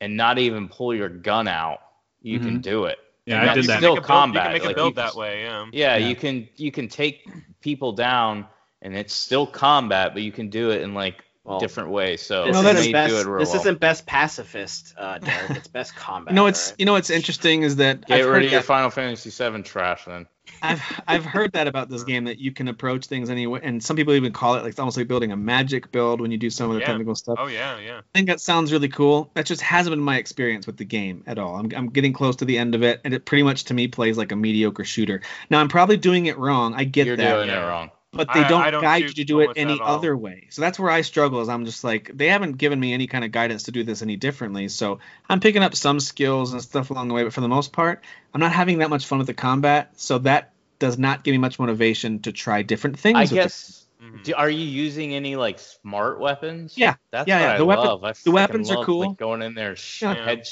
and 0.00 0.16
not 0.16 0.38
even 0.38 0.68
pull 0.68 0.94
your 0.94 1.08
gun 1.08 1.48
out, 1.48 1.80
you 2.22 2.38
can 2.38 2.58
Mhm. 2.58 2.62
do 2.62 2.84
it. 2.84 2.98
Yeah, 3.26 3.40
And 3.40 3.50
I 3.50 3.54
did 3.54 3.64
that. 3.64 3.72
can 3.72 3.80
Still 3.80 3.94
make 3.94 3.98
a 3.98 4.00
build, 4.00 4.04
combat. 4.06 4.34
You 4.36 4.42
can 4.44 4.52
make 4.52 4.62
like, 4.64 4.72
a 4.72 4.74
build 4.76 4.88
you 4.90 4.94
can- 4.94 5.04
that 5.04 5.14
way. 5.16 5.42
Yeah. 5.42 5.66
yeah, 5.72 5.96
Yeah. 5.96 6.08
you 6.08 6.16
can 6.16 6.48
you 6.56 6.70
can 6.70 6.88
take 6.88 7.26
people 7.60 7.92
down 7.92 8.46
and 8.82 8.96
it's 8.96 9.14
still 9.14 9.46
combat, 9.46 10.12
but 10.14 10.22
you 10.22 10.30
can 10.32 10.48
do 10.48 10.70
it 10.70 10.82
in 10.82 10.94
like 10.94 11.24
Well, 11.46 11.60
different 11.60 11.90
way. 11.90 12.16
So 12.16 12.44
This, 12.46 12.54
No, 12.54 12.62
that's- 12.62 12.80
isn't 12.80 12.92
do 12.92 12.92
best, 12.92 13.12
it 13.12 13.16
this 13.38 13.48
well. 13.50 13.60
isn't 13.60 13.80
best 13.80 14.06
pacifist, 14.06 14.94
uh, 14.98 15.18
Derek. 15.18 15.50
It's 15.52 15.68
best 15.68 15.94
combat. 15.96 16.32
you 16.32 16.36
know 16.36 16.46
it's 16.46 16.68
alright? 16.68 16.80
you 16.80 16.86
know 16.86 16.92
what's 16.92 17.10
interesting 17.10 17.62
is 17.62 17.76
that 17.76 18.06
Get 18.06 18.18
I've 18.20 18.26
rid 18.26 18.32
heard 18.34 18.44
of 18.46 18.50
your 18.52 18.60
that, 18.60 18.66
Final 18.66 18.90
Fantasy 18.90 19.30
VII 19.30 19.62
trash 19.62 20.04
then. 20.06 20.26
I've 20.62 20.82
I've 21.08 21.24
heard 21.24 21.52
that 21.52 21.66
about 21.66 21.88
this 21.90 22.04
game 22.04 22.24
that 22.24 22.38
you 22.38 22.52
can 22.52 22.68
approach 22.68 23.06
things 23.06 23.30
anyway, 23.30 23.60
and 23.64 23.82
some 23.82 23.96
people 23.96 24.14
even 24.14 24.32
call 24.32 24.54
it 24.54 24.62
like 24.62 24.70
it's 24.70 24.78
almost 24.78 24.96
like 24.96 25.08
building 25.08 25.32
a 25.32 25.36
magic 25.36 25.90
build 25.90 26.20
when 26.20 26.30
you 26.30 26.38
do 26.38 26.50
some 26.50 26.70
of 26.70 26.74
the 26.74 26.80
Yeah. 26.80 26.86
technical 26.86 27.14
stuff. 27.16 27.36
Oh 27.40 27.46
yeah, 27.48 27.78
yeah. 27.78 27.98
I 27.98 28.02
think 28.14 28.28
that 28.28 28.40
sounds 28.40 28.72
really 28.72 28.88
cool. 28.88 29.30
That 29.34 29.44
just 29.46 29.60
hasn't 29.60 29.92
been 29.92 30.00
my 30.04 30.16
experience 30.18 30.66
with 30.66 30.76
the 30.76 30.84
game 30.84 31.24
at 31.26 31.38
all. 31.38 31.56
I'm, 31.56 31.70
I'm 31.76 31.88
getting 31.88 32.12
close 32.12 32.36
to 32.36 32.44
the 32.44 32.58
end 32.58 32.74
of 32.76 32.82
it, 32.84 33.00
and 33.04 33.12
it 33.12 33.24
pretty 33.24 33.42
much 33.42 33.64
to 33.64 33.74
me 33.74 33.88
plays 33.88 34.16
like 34.16 34.30
a 34.32 34.36
mediocre 34.36 34.84
shooter. 34.84 35.20
Now 35.50 35.58
I'm 35.60 35.68
probably 35.68 35.96
doing 35.96 36.26
it 36.26 36.38
wrong. 36.38 36.74
I 36.74 36.84
get 36.84 37.04
that 37.04 37.06
You're 37.08 37.16
that, 37.16 37.34
doing 37.34 37.48
it 37.50 37.60
wrong. 37.66 37.90
But 38.16 38.28
they 38.32 38.40
I- 38.40 38.48
don't, 38.48 38.62
I 38.62 38.70
don't 38.70 38.82
guide 38.82 39.02
you 39.02 39.08
to 39.10 39.24
do 39.24 39.40
it 39.40 39.50
any 39.56 39.78
other 39.82 40.16
way. 40.16 40.46
So 40.50 40.62
that's 40.62 40.78
where 40.78 40.90
I 40.90 41.02
struggle. 41.02 41.40
Is 41.40 41.48
I'm 41.48 41.64
just 41.64 41.84
like 41.84 42.10
they 42.14 42.28
haven't 42.28 42.52
given 42.58 42.78
me 42.80 42.92
any 42.92 43.06
kind 43.06 43.24
of 43.24 43.32
guidance 43.32 43.64
to 43.64 43.72
do 43.72 43.84
this 43.84 44.02
any 44.02 44.16
differently. 44.16 44.68
So 44.68 44.98
I'm 45.28 45.40
picking 45.40 45.62
up 45.62 45.74
some 45.76 46.00
skills 46.00 46.52
and 46.52 46.62
stuff 46.62 46.90
along 46.90 47.08
the 47.08 47.14
way, 47.14 47.24
but 47.24 47.32
for 47.32 47.40
the 47.40 47.48
most 47.48 47.72
part, 47.72 48.02
I'm 48.34 48.40
not 48.40 48.52
having 48.52 48.78
that 48.78 48.90
much 48.90 49.06
fun 49.06 49.18
with 49.18 49.26
the 49.26 49.34
combat. 49.34 49.92
So 49.96 50.18
that 50.18 50.52
does 50.78 50.98
not 50.98 51.24
give 51.24 51.32
me 51.32 51.38
much 51.38 51.58
motivation 51.58 52.20
to 52.20 52.32
try 52.32 52.62
different 52.62 52.98
things. 52.98 53.16
I 53.16 53.20
with 53.22 53.30
the- 53.30 53.36
guess. 53.36 53.82
Mhm. 54.02 54.24
Do, 54.24 54.34
are 54.34 54.50
you 54.50 54.66
using 54.66 55.14
any 55.14 55.36
like 55.36 55.58
smart 55.58 56.20
weapons? 56.20 56.74
Yeah. 56.76 56.96
that's 57.10 57.26
Yeah, 57.26 57.36
what 57.40 57.42
yeah, 57.46 57.54
I 57.54 57.56
the 57.58 57.64
weapon- 57.64 57.84
love. 57.86 58.04
I 58.04 58.12
the 58.24 58.30
weapons 58.30 58.68
freaking 58.68 58.72
are 58.72 58.76
love, 58.76 58.86
cool. 58.86 59.08
Like, 59.08 59.16
going 59.16 59.40
in 59.42 59.54
there, 59.54 59.74
sh- 59.74 60.02
Yeah. 60.02 60.14
head 60.22 60.46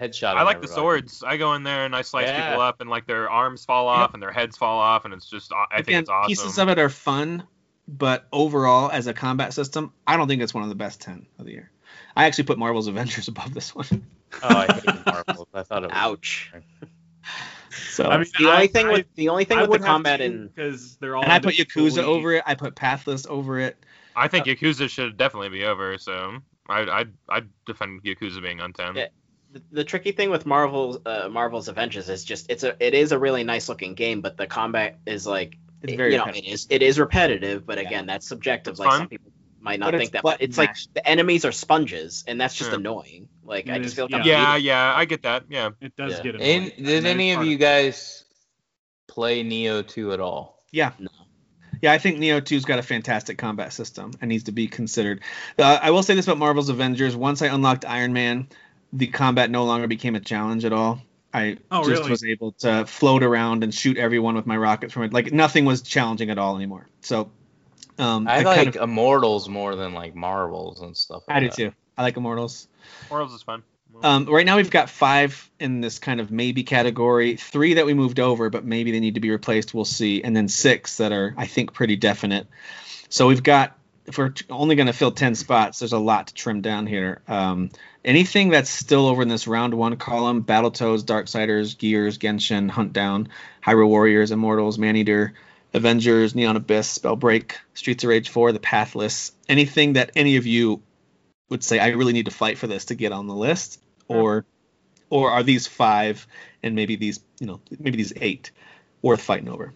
headshot. 0.00 0.34
I 0.36 0.42
like 0.42 0.60
the 0.62 0.68
swords. 0.68 1.22
I 1.22 1.36
go 1.36 1.54
in 1.54 1.62
there 1.62 1.84
and 1.84 1.94
I 1.94 2.02
slice 2.02 2.26
Yeah. 2.28 2.48
people 2.50 2.62
up, 2.62 2.80
and 2.80 2.88
like 2.88 3.06
their 3.06 3.28
arms 3.30 3.64
fall 3.64 3.86
off 3.88 4.14
and 4.14 4.22
their 4.22 4.32
heads 4.32 4.56
fall 4.56 4.78
off, 4.78 5.04
and 5.04 5.12
it's 5.14 5.28
just 5.28 5.52
I 5.52 5.82
think 5.82 5.98
it's 5.98 6.10
awesome. 6.10 6.28
pieces 6.28 6.58
of 6.58 6.68
it 6.68 6.78
are 6.78 6.88
fun, 6.88 7.42
but 7.86 8.26
overall, 8.32 8.90
as 8.90 9.06
a 9.06 9.14
combat 9.14 9.52
system, 9.54 9.92
I 10.06 10.16
don't 10.16 10.28
think 10.28 10.42
it's 10.42 10.54
one 10.54 10.62
of 10.62 10.68
the 10.68 10.74
best 10.74 11.00
ten 11.00 11.26
of 11.38 11.44
the 11.46 11.52
year. 11.52 11.70
I 12.16 12.24
actually 12.24 12.44
put 12.44 12.58
Marvel's 12.58 12.86
Avengers 12.86 13.28
above 13.34 13.52
this 13.54 13.74
one. 13.74 14.06
Oh, 14.42 14.48
I 14.48 14.66
hate 14.72 15.06
Marvel. 15.06 15.48
I 15.54 15.62
thought 15.62 15.84
it 15.84 15.90
was. 15.90 15.96
Ouch. 15.96 16.52
So 17.72 18.04
I 18.04 18.16
mean, 18.16 18.26
The 18.38 18.48
I- 18.48 18.54
only 18.54 18.66
thing 18.66 18.86
I- 18.86 18.92
with 18.92 19.06
the 19.14 19.28
only 19.28 19.44
thing 19.44 19.58
I 19.58 19.62
with 19.66 19.80
the 19.80 19.86
combat 19.86 20.18
to, 20.18 20.24
in 20.24 20.48
because 20.48 20.96
they're 20.96 21.16
all. 21.16 21.22
and 21.22 21.32
I 21.32 21.38
put 21.38 21.54
Yakuza 21.54 21.94
fully- 21.96 22.02
over 22.02 22.32
it. 22.34 22.42
I 22.46 22.54
put 22.54 22.74
Pathless 22.74 23.26
over 23.28 23.60
it. 23.60 23.76
I 24.16 24.26
think 24.26 24.46
Yakuza 24.46 24.88
should 24.90 25.16
definitely 25.16 25.50
be 25.50 25.64
over. 25.64 25.96
So 25.98 26.38
I 26.68 26.80
I 26.80 27.04
I 27.28 27.42
defend 27.66 28.02
Yakuza 28.02 28.42
being 28.42 28.60
on 28.60 28.72
ten. 28.72 28.96
Yeah. 29.52 29.58
the, 29.70 29.76
the 29.76 29.84
tricky 29.84 30.12
thing 30.12 30.30
with 30.30 30.46
Marvel's 30.46 30.98
uh, 31.06 31.28
Marvel's 31.30 31.68
Avengers 31.68 32.08
is 32.08 32.24
just 32.24 32.50
it's 32.50 32.62
a 32.62 32.76
it 32.84 32.94
is 32.94 33.12
a 33.12 33.18
really 33.18 33.44
nice 33.44 33.68
looking 33.68 33.94
game, 33.94 34.20
but 34.20 34.36
the 34.36 34.46
combat 34.46 34.98
is 35.06 35.26
like 35.26 35.56
it's 35.82 35.94
very 35.94 36.12
you 36.12 36.18
know, 36.18 36.26
it 36.26 36.44
is 36.44 36.66
it 36.70 36.82
is 36.82 36.98
repetitive, 36.98 37.66
but 37.66 37.78
Yeah. 37.78 37.86
again 37.86 38.06
that's 38.06 38.26
subjective. 38.28 38.72
It's 38.72 38.80
like 38.80 38.90
fun. 38.90 38.98
some 39.00 39.08
people 39.08 39.32
might 39.62 39.78
not 39.78 39.92
But 39.92 39.98
think 39.98 40.12
that, 40.12 40.22
but 40.22 40.30
button 40.38 40.44
it's 40.48 40.56
like 40.58 40.74
the 40.94 41.06
enemies 41.06 41.44
are 41.44 41.52
sponges, 41.52 42.24
and 42.26 42.40
that's 42.40 42.54
just 42.54 42.70
Yeah. 42.70 42.76
annoying. 42.78 43.28
Like 43.44 43.66
It 43.66 43.72
I 43.72 43.76
is- 43.78 43.84
just 43.86 43.96
feel 43.96 44.08
like 44.10 44.24
yeah. 44.24 44.52
I'm 44.54 44.62
Yeah, 44.62 44.92
yeah, 44.92 44.94
I 44.96 45.04
get 45.04 45.22
that. 45.22 45.44
Yeah. 45.50 45.70
It 45.80 45.96
does 45.96 46.12
Yeah. 46.12 46.22
get 46.22 46.34
annoying. 46.36 46.72
And 46.76 46.86
did 46.86 47.04
any 47.06 47.32
of 47.32 47.44
you 47.44 47.56
guys 47.58 48.24
play 49.06 49.42
Nioh 49.44 49.86
2 49.86 50.12
at 50.12 50.20
all? 50.20 50.62
Yeah. 50.70 50.92
No. 50.98 51.08
Yeah, 51.82 51.92
I 51.92 51.98
think 51.98 52.18
Nioh 52.18 52.40
2's 52.42 52.64
got 52.64 52.78
a 52.78 52.82
fantastic 52.82 53.38
combat 53.38 53.72
system 53.72 54.12
and 54.20 54.28
needs 54.28 54.44
to 54.44 54.52
be 54.52 54.66
considered. 54.68 55.22
Uh, 55.58 55.78
I 55.82 55.90
will 55.90 56.02
say 56.02 56.14
this 56.14 56.26
about 56.26 56.38
Marvel's 56.38 56.68
Avengers: 56.68 57.16
once 57.16 57.40
I 57.42 57.46
unlocked 57.46 57.84
Iron 57.86 58.12
Man, 58.12 58.48
the 58.92 59.06
combat 59.06 59.50
no 59.50 59.64
longer 59.64 59.86
became 59.86 60.14
a 60.16 60.20
challenge 60.20 60.64
at 60.64 60.72
all. 60.72 61.00
I 61.32 61.58
Oh, 61.70 61.80
just 61.88 62.00
really? 62.00 62.10
was 62.10 62.24
able 62.24 62.52
to 62.58 62.86
float 62.86 63.22
around 63.22 63.62
and 63.62 63.72
shoot 63.72 63.96
everyone 63.96 64.34
with 64.34 64.46
my 64.46 64.56
rockets 64.56 64.92
from 64.92 65.04
it. 65.04 65.12
Like 65.12 65.32
nothing 65.32 65.64
was 65.64 65.82
challenging 65.82 66.28
at 66.30 66.38
all 66.38 66.56
anymore. 66.56 66.88
So 67.02 67.30
Um, 67.98 68.26
I 68.26 68.40
the 68.42 68.44
like 68.48 68.56
kind 68.56 68.68
of- 68.76 68.82
Immortals 68.82 69.48
more 69.48 69.76
than 69.76 69.94
like 69.94 70.14
Marvels 70.14 70.80
and 70.80 70.96
stuff. 70.96 71.22
Like 71.28 71.36
I 71.36 71.40
do 71.40 71.46
that. 71.46 71.54
too. 71.56 71.72
I 71.96 72.02
like 72.02 72.16
Immortals. 72.16 72.66
Immortals 73.08 73.34
is 73.34 73.42
fun. 73.42 73.62
Um, 74.02 74.24
right 74.26 74.46
now 74.46 74.56
we've 74.56 74.70
got 74.70 74.88
five 74.88 75.50
in 75.58 75.80
this 75.80 75.98
kind 75.98 76.20
of 76.20 76.30
maybe 76.30 76.62
category. 76.62 77.36
Three 77.36 77.74
that 77.74 77.84
we 77.86 77.92
moved 77.92 78.18
over, 78.20 78.48
but 78.48 78.64
maybe 78.64 78.92
they 78.92 79.00
need 79.00 79.14
to 79.16 79.20
be 79.20 79.30
replaced. 79.30 79.74
We'll 79.74 79.84
see. 79.84 80.22
And 80.22 80.34
then 80.34 80.48
six 80.48 80.96
that 80.98 81.12
are, 81.12 81.34
I 81.36 81.46
think, 81.46 81.74
pretty 81.74 81.96
definite. 81.96 82.46
So 83.08 83.26
we've 83.28 83.42
got. 83.42 83.76
If 84.06 84.16
we're 84.18 84.32
only 84.48 84.74
going 84.74 84.86
to 84.86 84.92
fill 84.92 85.10
ten 85.12 85.34
spots, 85.36 85.78
there's 85.80 85.92
a 85.92 85.98
lot 85.98 86.28
to 86.28 86.34
trim 86.34 86.62
down 86.62 86.86
here. 86.86 87.20
Um, 87.28 87.70
anything 88.04 88.50
that's 88.50 88.70
still 88.70 89.06
over 89.06 89.22
in 89.22 89.28
this 89.28 89.46
round 89.46 89.74
one 89.74 89.96
column: 89.96 90.44
Battletoads, 90.44 91.04
Darksiders, 91.04 91.76
Gears, 91.76 92.18
Genshin, 92.18 92.70
Hunt 92.70 92.92
Down, 92.92 93.28
Hyrule 93.64 93.88
Warriors, 93.88 94.30
Immortals, 94.30 94.78
Maneater, 94.78 95.34
Avengers, 95.74 96.34
Neon 96.34 96.56
Abyss, 96.56 96.98
Spellbreak, 96.98 97.52
Streets 97.74 98.04
of 98.04 98.10
Rage 98.10 98.28
4, 98.28 98.52
The 98.52 98.58
Pathless. 98.58 99.32
Anything 99.48 99.94
that 99.94 100.12
any 100.16 100.36
of 100.36 100.46
you 100.46 100.82
would 101.48 101.62
say 101.62 101.78
I 101.78 101.88
really 101.88 102.12
need 102.12 102.26
to 102.26 102.30
fight 102.30 102.58
for 102.58 102.66
this 102.66 102.86
to 102.86 102.94
get 102.94 103.12
on 103.12 103.26
the 103.26 103.34
list, 103.34 103.80
or 104.08 104.44
or 105.10 105.30
are 105.30 105.42
these 105.42 105.66
five 105.66 106.26
and 106.62 106.74
maybe 106.74 106.96
these 106.96 107.20
you 107.40 107.46
know 107.46 107.60
maybe 107.78 107.96
these 107.96 108.12
eight 108.16 108.50
worth 109.02 109.22
fighting 109.22 109.48
over? 109.48 109.74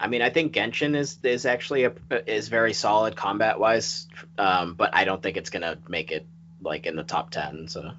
I 0.00 0.06
mean, 0.06 0.22
I 0.22 0.30
think 0.30 0.52
Genshin 0.52 0.96
is 0.96 1.18
is 1.22 1.44
actually 1.44 1.84
a, 1.84 1.92
is 2.26 2.48
very 2.48 2.72
solid 2.72 3.16
combat 3.16 3.58
wise, 3.58 4.06
um, 4.38 4.74
but 4.74 4.94
I 4.94 5.04
don't 5.04 5.22
think 5.22 5.36
it's 5.36 5.50
gonna 5.50 5.78
make 5.88 6.12
it 6.12 6.26
like 6.60 6.86
in 6.86 6.96
the 6.96 7.04
top 7.04 7.30
ten. 7.30 7.68
So 7.68 7.90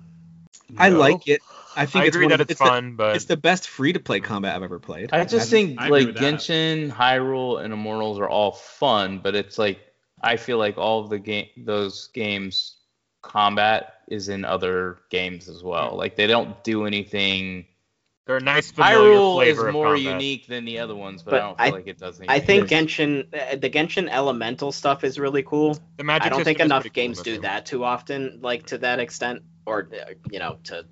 I 0.77 0.89
No. 0.89 0.97
like 0.99 1.27
it. 1.27 1.41
I 1.75 1.85
think 1.85 2.03
I 2.03 2.07
it's 2.07 2.15
agree 2.15 2.25
one 2.25 2.33
of- 2.33 2.37
that 2.39 2.51
it's, 2.51 2.59
the, 2.59 2.65
fun, 2.65 2.95
but 2.95 3.15
it's 3.15 3.25
the 3.25 3.37
best 3.37 3.67
free 3.67 3.93
to 3.93 3.99
play 3.99 4.19
combat 4.19 4.55
I've 4.55 4.63
ever 4.63 4.79
played. 4.79 5.11
I 5.13 5.23
just 5.23 5.33
Hasn't- 5.33 5.51
think 5.51 5.81
I 5.81 5.87
like. 5.89 6.07
Genshin, 6.09 6.91
Hyrule, 6.91 7.63
and 7.63 7.73
Immortals 7.73 8.19
are 8.19 8.29
all 8.29 8.51
fun, 8.51 9.19
but 9.19 9.35
it's 9.35 9.57
like 9.57 9.79
I 10.21 10.35
feel 10.37 10.57
like 10.57 10.77
all 10.77 10.99
of 10.99 11.09
the 11.09 11.19
game 11.19 11.47
those 11.57 12.07
games 12.07 12.75
combat 13.21 13.95
is 14.07 14.29
in 14.29 14.43
other 14.45 14.99
games 15.09 15.47
as 15.49 15.63
well. 15.63 15.95
Like 15.95 16.15
they 16.15 16.27
don't 16.27 16.61
do 16.63 16.85
anything. 16.85 17.65
They're 18.29 18.37
a 18.37 18.41
nice 18.41 18.69
familiar 18.71 18.99
Hyrule 18.99 19.31
is 19.47 19.55
flavor 19.55 19.67
of 19.69 19.73
more 19.73 19.95
combat. 19.95 20.13
unique 20.13 20.45
than 20.45 20.63
the 20.63 20.77
other 20.77 20.95
ones, 20.95 21.23
but, 21.23 21.31
But 21.31 21.37
I 21.37 21.39
don't 21.41 21.57
feel 21.57 21.65
I- 21.65 21.69
like 21.71 21.87
it 21.87 21.97
does 21.97 22.19
anything. 22.19 22.29
I 22.35 22.39
think 22.39 22.69
Yes. 22.69 22.83
Genshin, 22.83 23.25
uh, 23.33 23.55
the 23.55 23.69
Genshin 23.71 24.07
elemental 24.07 24.71
stuff 24.71 25.03
is 25.03 25.17
really 25.17 25.41
cool. 25.41 25.79
The 25.97 26.03
magic 26.03 26.27
I 26.27 26.29
don't 26.29 26.43
think 26.43 26.59
enough 26.59 26.83
pretty 26.83 26.89
cool 27.01 27.03
games 27.07 27.21
do 27.23 27.33
game. 27.33 27.41
that 27.41 27.65
too 27.65 27.83
often, 27.83 28.37
like 28.43 28.67
to 28.67 28.77
that 28.77 28.99
extent, 28.99 29.41
or 29.65 29.89
uh, 29.91 30.11
you 30.29 30.37
know, 30.37 30.59
to 30.65 30.85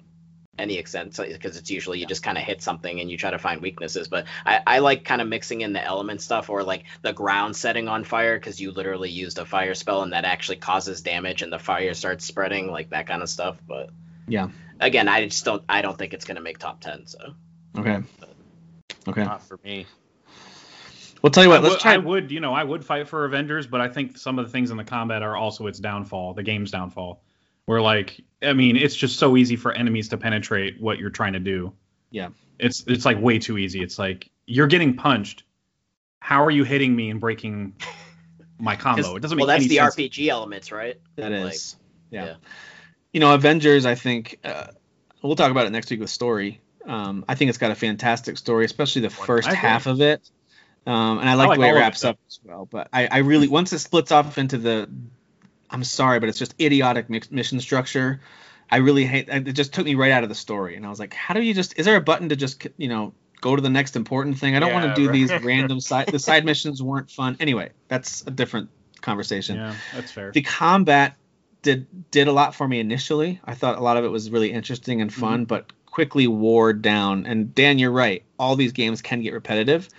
any 0.58 0.80
extent, 0.80 1.16
because 1.16 1.58
it's 1.58 1.70
usually 1.70 2.00
you 2.00 2.08
just 2.08 2.24
kind 2.24 2.40
of 2.40 2.44
hit 2.44 2.64
something 2.64 3.00
and 3.00 3.12
you 3.12 3.20
try 3.20 3.30
to 3.30 3.38
find 3.38 3.62
weaknesses. 3.62 4.08
But 4.08 4.26
I, 4.44 4.62
I 4.66 4.80
like 4.80 5.06
kind 5.06 5.22
of 5.22 5.28
mixing 5.28 5.62
in 5.62 5.74
the 5.74 5.84
element 5.86 6.22
stuff 6.22 6.50
or 6.50 6.64
like 6.64 6.86
the 7.04 7.14
ground 7.14 7.56
setting 7.56 7.88
on 7.88 8.04
fire 8.04 8.40
because 8.40 8.60
you 8.60 8.72
literally 8.72 9.12
used 9.12 9.38
a 9.38 9.46
fire 9.46 9.76
spell 9.76 10.02
and 10.02 10.14
that 10.14 10.26
actually 10.26 10.56
causes 10.58 11.02
damage 11.02 11.44
and 11.44 11.54
the 11.54 11.60
fire 11.60 11.94
starts 11.94 12.26
spreading, 12.26 12.72
like 12.72 12.90
that 12.90 13.06
kind 13.06 13.22
of 13.22 13.30
stuff. 13.30 13.58
But 13.68 13.92
Yeah. 14.28 14.50
again, 14.80 15.08
I 15.08 15.26
just 15.28 15.46
don't, 15.46 15.64
I 15.70 15.82
don't 15.82 15.98
think 15.98 16.14
it's 16.14 16.26
gonna 16.26 16.42
make 16.42 16.58
top 16.58 16.82
ten. 16.82 17.08
So 17.08 17.34
Okay. 17.78 18.00
Okay. 19.08 19.24
not 19.24 19.44
for 19.44 19.60
me. 19.64 19.86
We'll 21.22 21.32
tell 21.32 21.44
you 21.44 21.52
I 21.52 21.56
what. 21.56 21.64
Let's 21.64 21.76
would, 21.76 21.82
try. 21.82 21.94
I 21.94 21.98
would, 21.98 22.32
you 22.32 22.40
know, 22.40 22.54
I 22.54 22.64
would 22.64 22.86
fight 22.86 23.08
for 23.08 23.26
Avengers, 23.26 23.66
but 23.68 23.82
I 23.82 23.88
think 23.88 24.18
some 24.18 24.38
of 24.40 24.46
the 24.46 24.52
things 24.52 24.70
in 24.72 24.78
the 24.78 24.84
combat 24.84 25.24
are 25.24 25.36
also 25.36 25.68
its 25.68 25.80
downfall, 25.80 26.34
the 26.34 26.44
game's 26.44 26.72
downfall. 26.72 27.24
Where 27.66 27.82
like, 27.82 28.22
I 28.42 28.54
mean, 28.54 28.78
it's 28.78 28.96
just 28.96 29.20
so 29.20 29.36
easy 29.36 29.56
for 29.56 29.72
enemies 29.74 30.10
to 30.10 30.18
penetrate 30.18 30.80
what 30.80 31.00
you're 31.00 31.10
trying 31.10 31.34
to 31.34 31.40
do. 31.40 31.74
Yeah. 32.12 32.30
It's 32.60 32.84
it's 32.88 33.04
like 33.06 33.20
way 33.20 33.40
too 33.40 33.58
easy. 33.58 33.82
It's 33.82 34.00
like 34.00 34.30
you're 34.46 34.68
getting 34.68 34.96
punched. 34.96 35.44
How 36.20 36.44
are 36.46 36.52
you 36.52 36.64
hitting 36.64 36.96
me 36.96 37.10
and 37.10 37.20
breaking 37.20 37.76
my 38.60 38.76
combo? 38.76 39.16
It 39.16 39.20
doesn't 39.22 39.38
make 39.38 39.48
any 39.50 39.68
sense. 39.68 39.78
well, 39.78 39.80
that's 39.82 39.96
any 39.96 39.98
the 39.98 40.08
sense. 40.10 40.18
RPG 40.18 40.28
elements, 40.30 40.72
right? 40.72 41.00
That 41.16 41.32
Like, 41.32 41.54
is. 41.54 41.76
yeah. 42.10 42.26
yeah. 42.26 42.34
You 43.14 43.20
know, 43.20 43.34
Avengers, 43.34 43.86
I 43.86 43.96
think, 43.96 44.40
uh, 44.44 44.68
we'll 45.22 45.36
talk 45.36 45.52
about 45.52 45.66
it 45.66 45.72
next 45.72 45.90
week 45.90 46.00
with 46.00 46.10
story. 46.10 46.62
Um, 46.86 47.26
I 47.28 47.36
think 47.36 47.50
it's 47.50 47.58
got 47.58 47.72
a 47.72 47.76
fantastic 47.76 48.38
story, 48.38 48.66
especially 48.66 49.02
the 49.02 49.10
first 49.10 49.48
half 49.48 49.88
of 49.88 50.02
it. 50.02 50.30
Um, 50.86 51.20
and 51.20 51.30
I 51.30 51.34
like, 51.34 51.50
like 51.50 51.58
the 51.58 51.62
way 51.62 51.68
it 51.68 51.72
of 51.72 51.78
it, 51.78 51.80
wraps 51.82 52.06
up 52.06 52.18
as 52.28 52.40
well. 52.44 52.66
But 52.66 52.88
I, 52.94 53.08
I 53.08 53.18
really, 53.20 53.50
once 53.50 53.74
it 53.74 53.80
splits 53.80 54.12
off 54.12 54.38
into 54.38 54.58
the, 54.58 54.90
I'm 55.70 55.84
sorry, 55.84 56.20
but 56.20 56.30
it's 56.30 56.40
just 56.40 56.56
idiotic 56.62 57.10
mix, 57.10 57.30
mission 57.30 57.60
structure. 57.60 58.22
I 58.72 58.78
really 58.78 59.06
hate 59.06 59.28
it. 59.28 59.52
Just 59.52 59.74
took 59.74 59.86
me 59.86 59.96
right 59.96 60.12
out 60.12 60.24
of 60.24 60.30
the 60.30 60.36
story. 60.36 60.76
And 60.76 60.86
I 60.86 60.90
was 60.90 61.00
like, 61.00 61.14
how 61.14 61.34
do 61.34 61.42
you 61.42 61.54
just, 61.54 61.78
is 61.78 61.86
there 61.86 61.98
a 61.98 62.02
button 62.02 62.30
to 62.30 62.38
just, 62.38 62.68
you 62.78 62.88
know, 62.88 63.14
go 63.42 63.56
to 63.56 63.62
the 63.62 63.70
next 63.70 63.98
important 63.98 64.38
thing? 64.38 64.56
I 64.56 64.60
don't 64.60 64.74
want 64.74 64.86
to 64.86 64.94
do 64.94 65.08
right. 65.08 65.14
these 65.14 65.44
random 65.44 65.82
side, 65.82 66.08
the 66.08 66.20
side 66.20 66.46
missions 66.52 66.82
weren't 66.82 67.12
fun. 67.12 67.36
Anyway, 67.42 67.72
that's 67.90 68.26
a 68.26 68.32
different 68.32 68.70
conversation 69.02 69.58
Yeah, 69.58 69.76
that's 69.94 70.12
fair. 70.12 70.32
the 70.32 70.42
combat 70.42 71.16
did 71.68 72.12
did 72.12 72.28
a 72.30 72.32
lot 72.32 72.56
for 72.56 72.66
me 72.66 72.80
initially. 72.80 73.42
I 73.44 73.54
thought 73.54 73.78
a 73.78 73.82
lot 73.82 73.98
of 73.98 74.06
it 74.06 74.08
was 74.08 74.30
really 74.30 74.52
interesting 74.54 75.02
and 75.02 75.14
fun, 75.14 75.44
but 75.46 75.66
quickly 75.86 76.26
wore 76.28 76.72
down. 76.72 77.26
And 77.26 77.54
Dan, 77.54 77.78
you're 77.78 77.92
right. 77.92 78.24
All 78.40 78.56
these 78.56 78.72
games 78.72 79.02
can 79.02 79.22
get 79.22 79.34
repetitive. 79.34 79.90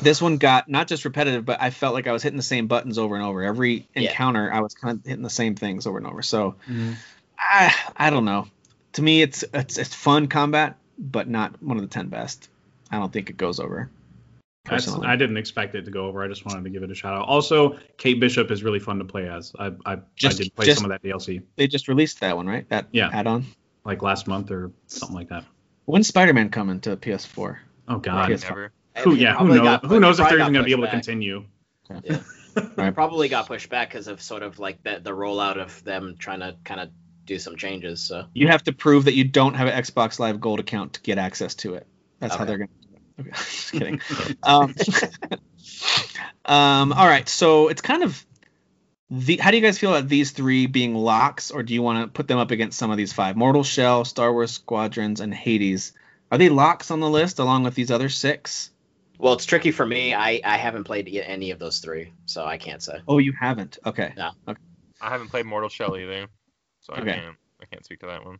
This 0.00 0.20
one 0.20 0.36
got 0.36 0.68
not 0.68 0.86
just 0.86 1.04
repetitive, 1.06 1.44
but 1.46 1.60
I 1.62 1.70
felt 1.70 1.94
like 1.94 2.06
I 2.06 2.12
was 2.12 2.22
hitting 2.22 2.36
the 2.36 2.42
same 2.42 2.66
buttons 2.66 2.98
over 2.98 3.16
and 3.16 3.24
over. 3.24 3.42
Every 3.42 3.88
Yeah. 3.94 4.10
encounter, 4.10 4.52
I 4.52 4.60
was 4.60 4.74
kind 4.74 4.98
of 4.98 5.04
hitting 5.06 5.22
the 5.22 5.30
same 5.30 5.54
things 5.54 5.86
over 5.86 5.96
and 5.98 6.06
over. 6.06 6.22
So 6.22 6.56
Mhm. 6.68 6.96
I 7.38 7.74
I 7.96 8.10
don't 8.10 8.26
know. 8.26 8.46
To 8.92 9.02
me, 9.02 9.22
it's 9.22 9.44
it's 9.54 9.78
it's 9.78 9.94
fun 9.94 10.28
combat, 10.28 10.76
but 10.98 11.28
not 11.28 11.62
one 11.62 11.78
of 11.78 11.82
the 11.82 11.88
ten 11.88 12.08
best. 12.08 12.48
I 12.90 12.98
don't 12.98 13.12
think 13.12 13.30
it 13.30 13.38
goes 13.38 13.58
over. 13.58 13.88
That's, 14.70 14.88
I 14.88 15.16
didn't 15.16 15.36
expect 15.36 15.74
it 15.74 15.82
to 15.86 15.90
go 15.90 16.06
over. 16.06 16.22
I 16.22 16.28
just 16.28 16.44
wanted 16.44 16.64
to 16.64 16.70
give 16.70 16.82
it 16.82 16.90
a 16.90 16.94
shout 16.94 17.14
out. 17.14 17.26
Also, 17.28 17.78
Kate 17.96 18.18
Bishop 18.20 18.50
is 18.50 18.62
really 18.62 18.78
fun 18.78 18.98
to 18.98 19.04
play 19.04 19.28
as. 19.28 19.52
I 19.58 19.72
I, 19.86 19.98
Just- 20.16 20.40
I 20.40 20.44
did 20.44 20.54
play 20.54 20.66
just- 20.66 20.80
some 20.80 20.90
of 20.90 21.00
that 21.00 21.06
DLC 21.08 21.42
They 21.56 21.66
just 21.66 21.88
released 21.88 22.20
that 22.20 22.36
one, 22.36 22.46
right? 22.46 22.68
That 22.68 22.88
Yeah. 22.92 23.10
add-on. 23.12 23.46
like 23.84 24.02
last 24.02 24.26
month 24.26 24.50
or 24.50 24.70
something 24.86 25.16
like 25.16 25.28
that. 25.30 25.44
When's 25.86 26.08
Spider-Man 26.08 26.50
coming 26.50 26.80
to 26.80 26.96
PS4? 26.96 27.58
Oh 27.88 27.98
God. 27.98 28.28
Yes. 28.30 28.42
Never. 28.42 28.72
Who, 28.98 29.14
yeah, 29.14 29.36
who 29.36 29.48
knows? 29.48 29.60
got 29.60 29.84
Who 29.86 30.00
knows 30.00 30.20
if 30.20 30.28
they're 30.28 30.40
even 30.40 30.52
going 30.52 30.64
to 30.66 30.68
be 30.68 30.74
pushed 30.74 30.78
able 30.78 30.82
to 30.82 30.86
back. 30.86 31.02
continue? 31.04 31.44
Yeah. 32.04 32.20
Right. 32.76 32.92
Probably 32.94 33.28
got 33.28 33.46
pushed 33.46 33.70
back 33.70 33.88
because 33.90 34.08
of 34.08 34.20
sort 34.20 34.42
of 34.42 34.58
like 34.58 34.82
the 34.82 35.00
the 35.02 35.10
rollout 35.12 35.56
of 35.58 35.82
them 35.84 36.16
trying 36.18 36.40
to 36.40 36.56
kind 36.64 36.80
of 36.80 36.90
do 37.24 37.38
some 37.38 37.56
changes. 37.56 38.00
So 38.02 38.24
You 38.34 38.48
have 38.48 38.64
to 38.64 38.72
prove 38.72 39.04
that 39.06 39.14
you 39.14 39.24
don't 39.24 39.54
have 39.54 39.68
an 39.68 39.80
Xbox 39.82 40.18
Live 40.18 40.40
Gold 40.40 40.60
account 40.60 40.94
to 40.94 41.00
get 41.00 41.16
access 41.18 41.54
to 41.56 41.74
it. 41.74 41.86
That's 42.18 42.34
how 42.34 42.44
they're 42.44 42.58
going 42.58 42.68
to 42.68 42.74
do 42.74 42.77
it. 42.77 42.77
Okay, 43.20 43.30
just 43.34 43.72
kidding. 43.72 44.00
um, 44.42 44.74
um, 46.44 46.92
all 46.92 47.06
right, 47.06 47.28
so 47.28 47.68
it's 47.68 47.82
kind 47.82 48.02
of 48.02 48.24
the. 49.10 49.36
How 49.38 49.50
do 49.50 49.56
you 49.56 49.62
guys 49.62 49.78
feel 49.78 49.94
about 49.94 50.08
these 50.08 50.30
three 50.30 50.66
being 50.66 50.94
locks, 50.94 51.50
or 51.50 51.62
do 51.62 51.74
you 51.74 51.82
want 51.82 52.04
to 52.04 52.08
put 52.12 52.28
them 52.28 52.38
up 52.38 52.50
against 52.50 52.78
some 52.78 52.90
of 52.90 52.96
these 52.96 53.12
five? 53.12 53.36
Mortal 53.36 53.64
Shell, 53.64 54.04
Star 54.04 54.32
Wars 54.32 54.52
Squadrons, 54.52 55.20
and 55.20 55.32
Hades. 55.34 55.92
Are 56.30 56.38
they 56.38 56.48
locks 56.48 56.90
on 56.90 57.00
the 57.00 57.08
list 57.08 57.38
along 57.38 57.62
with 57.64 57.74
these 57.74 57.90
other 57.90 58.08
six? 58.08 58.70
well, 59.18 59.32
it's 59.32 59.46
tricky 59.46 59.70
for 59.70 59.84
me. 59.84 60.14
I 60.14 60.40
I 60.44 60.56
haven't 60.56 60.84
played 60.84 61.08
any 61.08 61.50
of 61.50 61.58
those 61.58 61.78
three, 61.78 62.12
so 62.26 62.44
I 62.44 62.58
can't 62.58 62.82
say. 62.82 63.00
Oh, 63.08 63.18
you 63.18 63.32
haven't. 63.32 63.78
Okay. 63.84 64.12
I 65.00 65.10
haven't 65.10 65.28
played 65.28 65.46
Mortal 65.46 65.68
Shell 65.68 65.96
either, 65.96 66.26
so 66.80 66.94
I 66.94 67.00
Okay. 67.00 67.14
can't. 67.14 67.36
I 67.60 67.64
can't 67.66 67.84
speak 67.84 68.00
to 68.00 68.06
that 68.06 68.24
one. 68.24 68.38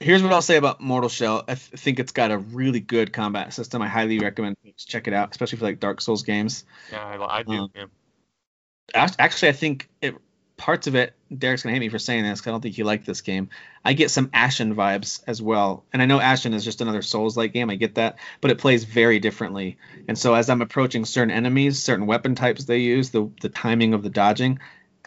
Here's 0.00 0.22
what 0.22 0.32
I'll 0.32 0.42
say 0.42 0.56
about 0.56 0.80
Mortal 0.80 1.08
Shell. 1.08 1.42
I 1.48 1.54
th- 1.54 1.80
think 1.80 1.98
it's 1.98 2.12
got 2.12 2.30
a 2.30 2.38
really 2.38 2.78
good 2.78 3.12
combat 3.12 3.52
system. 3.52 3.82
I 3.82 3.88
highly 3.88 4.20
recommend 4.20 4.56
check 4.76 5.08
it 5.08 5.12
out, 5.12 5.30
especially 5.32 5.58
for 5.58 5.64
like 5.64 5.80
Dark 5.80 6.00
Souls 6.00 6.22
games. 6.22 6.64
Yeah, 6.92 7.04
I, 7.04 7.38
I 7.38 7.42
do. 7.42 7.52
Um, 7.52 7.70
yeah. 7.74 9.08
Actually, 9.18 9.48
I 9.48 9.52
think 9.52 9.88
it, 10.00 10.14
parts 10.56 10.86
of 10.86 10.94
it. 10.94 11.14
Derek's 11.36 11.62
gonna 11.62 11.74
hate 11.74 11.80
me 11.80 11.88
for 11.88 11.98
saying 11.98 12.22
this. 12.22 12.40
'cause 12.40 12.46
I 12.48 12.50
don't 12.52 12.60
think 12.60 12.76
he 12.76 12.84
liked 12.84 13.06
this 13.06 13.20
game. 13.22 13.48
I 13.84 13.92
get 13.92 14.10
some 14.12 14.30
Ashen 14.32 14.74
vibes 14.76 15.20
as 15.26 15.42
well, 15.42 15.84
and 15.92 16.00
I 16.00 16.06
know 16.06 16.20
Ashen 16.20 16.54
is 16.54 16.64
just 16.64 16.80
another 16.80 17.02
Souls-like 17.02 17.52
game. 17.52 17.68
I 17.68 17.74
get 17.74 17.96
that, 17.96 18.18
but 18.40 18.50
it 18.52 18.58
plays 18.58 18.84
very 18.84 19.18
differently. 19.18 19.78
And 20.06 20.16
so 20.16 20.34
as 20.34 20.48
I'm 20.48 20.62
approaching 20.62 21.04
certain 21.04 21.32
enemies, 21.32 21.82
certain 21.82 22.06
weapon 22.06 22.34
types 22.36 22.64
they 22.64 22.78
use, 22.78 23.10
the 23.10 23.28
the 23.42 23.48
timing 23.48 23.94
of 23.94 24.02
the 24.04 24.10
dodging 24.10 24.60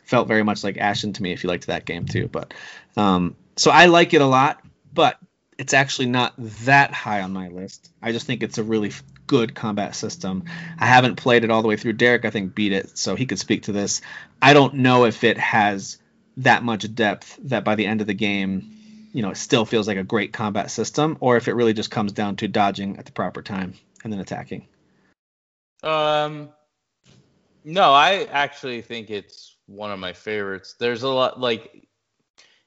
felt 0.04 0.28
very 0.28 0.44
much 0.44 0.64
like 0.66 0.78
Ashen 0.78 1.14
to 1.14 1.24
me. 1.24 1.32
If 1.32 1.44
you 1.44 1.50
liked 1.50 1.68
that 1.68 1.86
game 1.86 2.06
too, 2.06 2.28
but 2.28 2.54
um, 2.98 3.36
so 3.56 3.72
I 3.72 3.86
like 3.86 4.14
it 4.14 4.22
a 4.22 4.26
lot, 4.28 4.62
but 4.94 5.18
it's 5.58 5.74
actually 5.74 6.08
not 6.08 6.34
that 6.38 6.92
high 6.92 7.22
on 7.22 7.34
my 7.34 7.50
list. 7.50 7.92
I 8.02 8.12
just 8.12 8.26
think 8.26 8.42
it's 8.42 8.58
a 8.58 8.64
really 8.64 8.92
good 9.28 9.54
combat 9.54 9.96
system. 9.96 10.46
I 10.80 10.88
haven't 10.88 11.18
played 11.18 11.44
it 11.44 11.52
all 11.52 11.62
the 11.62 11.68
way 11.68 11.78
through. 11.78 11.94
Derek, 11.94 12.26
I 12.26 12.32
think, 12.32 12.56
beat 12.56 12.72
it, 12.72 12.98
so 12.98 13.16
he 13.16 13.26
could 13.26 13.40
speak 13.40 13.64
to 13.64 13.72
this. 13.72 14.02
I 14.42 14.54
don't 14.54 14.76
know 14.76 15.06
if 15.06 15.24
it 15.24 15.38
has 15.38 15.98
that 16.38 16.64
much 16.64 16.94
depth 16.96 17.38
that 17.44 17.64
by 17.64 17.76
the 17.76 17.86
end 17.86 18.02
of 18.02 18.08
the 18.08 18.14
game, 18.14 18.78
you 19.14 19.22
know, 19.22 19.32
it 19.32 19.38
still 19.38 19.66
feels 19.66 19.88
like 19.88 19.98
a 19.98 20.04
great 20.04 20.34
combat 20.34 20.72
system, 20.72 21.18
or 21.20 21.38
if 21.38 21.48
it 21.48 21.54
really 21.54 21.74
just 21.74 21.92
comes 21.92 22.12
down 22.12 22.38
to 22.38 22.48
dodging 22.48 22.98
at 22.98 23.06
the 23.06 23.12
proper 23.12 23.42
time 23.42 23.74
and 24.04 24.12
then 24.12 24.20
attacking. 24.20 24.68
Um, 25.84 26.50
no, 27.64 27.92
I 27.92 28.28
actually 28.32 28.82
think 28.82 29.10
it's 29.10 29.56
one 29.68 29.92
of 29.92 30.00
my 30.00 30.14
favorites. 30.14 30.76
There's 30.80 31.04
a 31.04 31.10
lot 31.10 31.40
like 31.40 31.88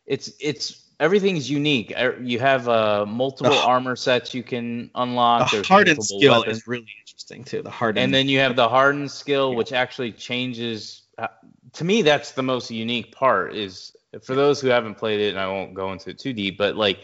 it's 0.07 0.33
it's 0.41 0.84
everything's 1.01 1.51
unique. 1.51 1.93
Er, 1.97 2.19
You 2.23 2.39
have 2.41 2.69
uh, 2.69 3.07
multiple 3.07 3.59
armor 3.59 3.97
sets 3.97 4.35
you 4.35 4.43
can 4.43 4.91
unlock. 4.95 5.51
The 5.51 5.57
There's 5.57 5.69
hardened 5.69 6.05
skill 6.05 6.41
weapons. 6.41 6.59
is 6.59 6.67
really 6.67 6.93
interesting 7.01 7.45
too. 7.45 7.63
The 7.63 7.71
hardened. 7.71 8.05
and 8.05 8.15
then 8.15 8.29
you 8.29 8.39
have 8.41 8.57
the 8.57 8.69
hardened 8.69 9.11
skill 9.11 9.55
which 9.55 9.73
actually 9.73 10.13
changes 10.13 11.03
uh, 11.19 11.29
to 11.75 11.85
me 11.85 12.03
that's 12.03 12.33
the 12.33 12.43
most 12.43 12.71
unique 12.71 13.13
part 13.13 13.55
is 13.55 13.97
for 14.23 14.35
those 14.35 14.61
who 14.61 14.69
haven't 14.69 14.97
played 14.97 15.21
it 15.21 15.31
and 15.31 15.39
i 15.39 15.47
won't 15.47 15.75
go 15.75 15.93
into 15.93 16.11
it 16.11 16.19
too 16.19 16.33
deep 16.33 16.59
but 16.59 16.77
like 16.77 16.99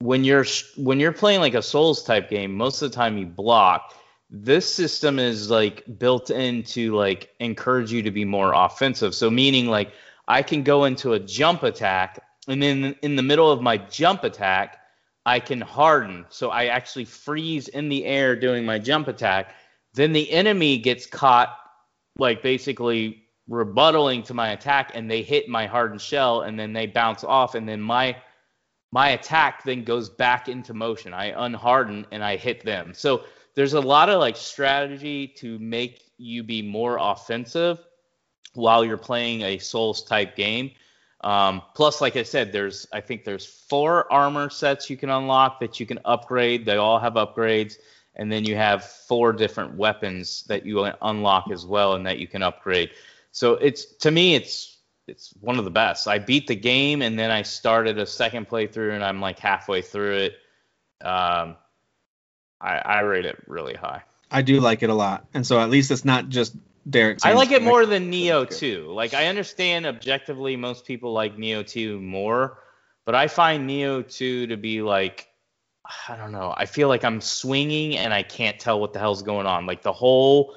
when 0.00 0.22
you're 0.24 0.44
when 0.76 1.00
you're 1.00 1.12
playing 1.12 1.40
like 1.40 1.54
a 1.54 1.62
souls 1.62 2.04
type 2.04 2.30
game 2.30 2.54
most 2.54 2.80
of 2.82 2.90
the 2.90 2.94
time 2.94 3.18
you 3.18 3.26
block 3.26 3.92
this 4.30 4.72
system 4.72 5.18
is 5.18 5.50
like 5.50 5.82
built 5.98 6.30
in 6.30 6.62
to 6.62 6.94
like 6.94 7.30
encourage 7.40 7.90
you 7.90 8.02
to 8.02 8.10
be 8.12 8.24
more 8.24 8.52
offensive 8.54 9.14
so 9.14 9.28
meaning 9.30 9.66
like 9.66 9.92
i 10.28 10.42
can 10.42 10.62
go 10.62 10.84
into 10.84 11.14
a 11.14 11.18
jump 11.18 11.62
attack 11.64 12.20
and 12.48 12.62
then 12.62 12.96
in 13.02 13.16
the 13.16 13.22
middle 13.22 13.50
of 13.50 13.62
my 13.62 13.76
jump 13.76 14.24
attack 14.24 14.78
I 15.28 15.40
can 15.40 15.60
harden. 15.60 16.24
So 16.30 16.48
I 16.48 16.66
actually 16.66 17.04
freeze 17.04 17.68
in 17.68 17.90
the 17.90 18.06
air 18.06 18.34
doing 18.34 18.64
my 18.64 18.78
jump 18.78 19.08
attack. 19.08 19.54
Then 19.92 20.12
the 20.12 20.30
enemy 20.30 20.78
gets 20.78 21.04
caught, 21.04 21.54
like 22.18 22.42
basically 22.42 23.24
rebuttaling 23.50 24.24
to 24.24 24.34
my 24.34 24.52
attack, 24.52 24.92
and 24.94 25.10
they 25.10 25.22
hit 25.22 25.48
my 25.48 25.66
hardened 25.66 26.00
shell, 26.00 26.42
and 26.42 26.58
then 26.58 26.72
they 26.72 26.86
bounce 26.86 27.24
off, 27.24 27.54
and 27.54 27.68
then 27.68 27.80
my 27.80 28.16
my 28.90 29.10
attack 29.10 29.64
then 29.64 29.84
goes 29.84 30.08
back 30.08 30.48
into 30.48 30.72
motion. 30.72 31.12
I 31.12 31.32
unharden 31.32 32.06
and 32.10 32.24
I 32.24 32.36
hit 32.36 32.64
them. 32.64 32.94
So 32.94 33.24
there's 33.54 33.74
a 33.74 33.80
lot 33.80 34.08
of 34.08 34.20
like 34.20 34.36
strategy 34.36 35.28
to 35.36 35.58
make 35.58 36.04
you 36.16 36.42
be 36.42 36.62
more 36.62 36.96
offensive 36.98 37.80
while 38.54 38.82
you're 38.82 38.96
playing 38.96 39.42
a 39.42 39.58
Souls 39.58 40.02
type 40.04 40.36
game. 40.36 40.70
Um, 41.22 41.62
plus, 41.74 42.00
like 42.00 42.16
I 42.16 42.22
said, 42.22 42.52
there's 42.52 42.86
I 42.92 43.00
think 43.00 43.24
there's 43.24 43.44
four 43.44 44.10
armor 44.12 44.50
sets 44.50 44.88
you 44.88 44.96
can 44.96 45.10
unlock 45.10 45.60
that 45.60 45.80
you 45.80 45.86
can 45.86 45.98
upgrade. 46.04 46.64
They 46.64 46.76
all 46.76 46.98
have 47.00 47.14
upgrades, 47.14 47.76
and 48.14 48.30
then 48.30 48.44
you 48.44 48.54
have 48.56 48.84
four 48.84 49.32
different 49.32 49.74
weapons 49.74 50.44
that 50.48 50.64
you 50.64 50.84
unlock 51.02 51.50
as 51.50 51.66
well, 51.66 51.94
and 51.94 52.06
that 52.06 52.18
you 52.18 52.28
can 52.28 52.42
upgrade. 52.42 52.90
So 53.32 53.54
it's 53.54 53.96
to 53.96 54.10
me, 54.10 54.36
it's 54.36 54.78
it's 55.08 55.32
one 55.40 55.58
of 55.58 55.64
the 55.64 55.70
best. 55.70 56.06
I 56.06 56.18
beat 56.18 56.46
the 56.46 56.56
game, 56.56 57.02
and 57.02 57.18
then 57.18 57.30
I 57.30 57.42
started 57.42 57.98
a 57.98 58.06
second 58.06 58.48
playthrough, 58.48 58.94
and 58.94 59.02
I'm 59.02 59.20
like 59.20 59.40
halfway 59.40 59.82
through 59.82 60.16
it. 60.16 60.32
Um, 61.00 61.56
I, 62.60 62.78
I 62.78 63.00
rate 63.00 63.24
it 63.24 63.42
really 63.46 63.74
high. 63.74 64.02
I 64.30 64.42
do 64.42 64.60
like 64.60 64.82
it 64.82 64.90
a 64.90 64.94
lot, 64.94 65.26
and 65.34 65.46
so 65.46 65.58
at 65.58 65.70
least 65.70 65.90
it's 65.90 66.04
not 66.04 66.28
just 66.28 66.54
Derek. 66.88 67.18
I 67.24 67.32
like 67.32 67.50
it 67.50 67.62
more 67.62 67.84
than 67.86 68.10
Nioh 68.10 68.48
good. 68.48 68.56
2. 68.56 68.92
Like 68.92 69.14
I 69.14 69.26
understand 69.26 69.86
objectively 69.86 70.56
most 70.56 70.84
people 70.84 71.12
like 71.12 71.36
Nioh 71.36 71.66
2 71.66 72.00
more, 72.00 72.58
but 73.04 73.14
I 73.14 73.28
find 73.28 73.68
Nioh 73.68 74.08
2 74.08 74.48
to 74.48 74.56
be 74.56 74.82
like 74.82 75.28
I 76.08 76.16
don't 76.16 76.32
know. 76.32 76.54
I 76.56 76.66
feel 76.66 76.88
like 76.88 77.04
I'm 77.04 77.20
swinging 77.20 77.96
and 77.96 78.12
I 78.12 78.22
can't 78.22 78.58
tell 78.58 78.78
what 78.78 78.92
the 78.92 78.98
hell's 78.98 79.22
going 79.22 79.46
on. 79.46 79.66
Like 79.66 79.82
the 79.82 79.92
whole 79.92 80.54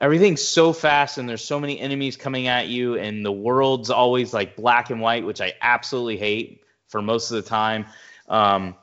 everything's 0.00 0.42
so 0.42 0.72
fast 0.72 1.18
and 1.18 1.28
there's 1.28 1.44
so 1.44 1.58
many 1.58 1.80
enemies 1.80 2.16
coming 2.16 2.46
at 2.46 2.68
you 2.68 2.96
and 2.96 3.24
the 3.24 3.32
world's 3.32 3.90
always 3.90 4.32
like 4.32 4.56
black 4.56 4.90
and 4.90 5.00
white, 5.00 5.24
which 5.24 5.40
I 5.40 5.54
absolutely 5.60 6.16
hate 6.16 6.62
for 6.88 7.02
most 7.02 7.30
of 7.30 7.42
the 7.42 7.48
time. 7.48 7.86
Um, 8.28 8.76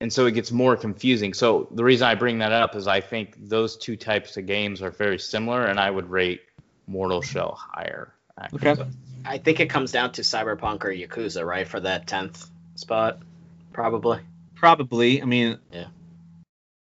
and 0.00 0.12
so 0.12 0.26
it 0.26 0.32
gets 0.32 0.50
more 0.52 0.76
confusing. 0.76 1.34
So 1.34 1.68
the 1.72 1.84
reason 1.84 2.06
I 2.06 2.14
bring 2.14 2.38
that 2.38 2.52
up 2.52 2.76
is 2.76 2.86
I 2.86 3.00
think 3.00 3.36
those 3.48 3.76
two 3.76 3.96
types 3.96 4.36
of 4.36 4.46
games 4.46 4.82
are 4.82 4.90
very 4.90 5.18
similar, 5.18 5.64
and 5.66 5.78
I 5.80 5.90
would 5.90 6.08
rate 6.10 6.42
Mortal 6.86 7.22
Shell 7.22 7.58
higher. 7.60 8.14
actually. 8.38 8.68
Okay. 8.70 8.82
I 9.24 9.38
think 9.38 9.60
it 9.60 9.68
comes 9.68 9.90
down 9.92 10.12
to 10.12 10.22
Cyberpunk 10.22 10.84
or 10.84 10.90
Yakuza, 10.92 11.44
right, 11.44 11.66
for 11.66 11.80
that 11.80 12.06
tenth 12.06 12.48
spot, 12.76 13.18
probably. 13.72 14.20
Probably. 14.54 15.20
I 15.20 15.24
mean. 15.24 15.58
Yeah. 15.72 15.86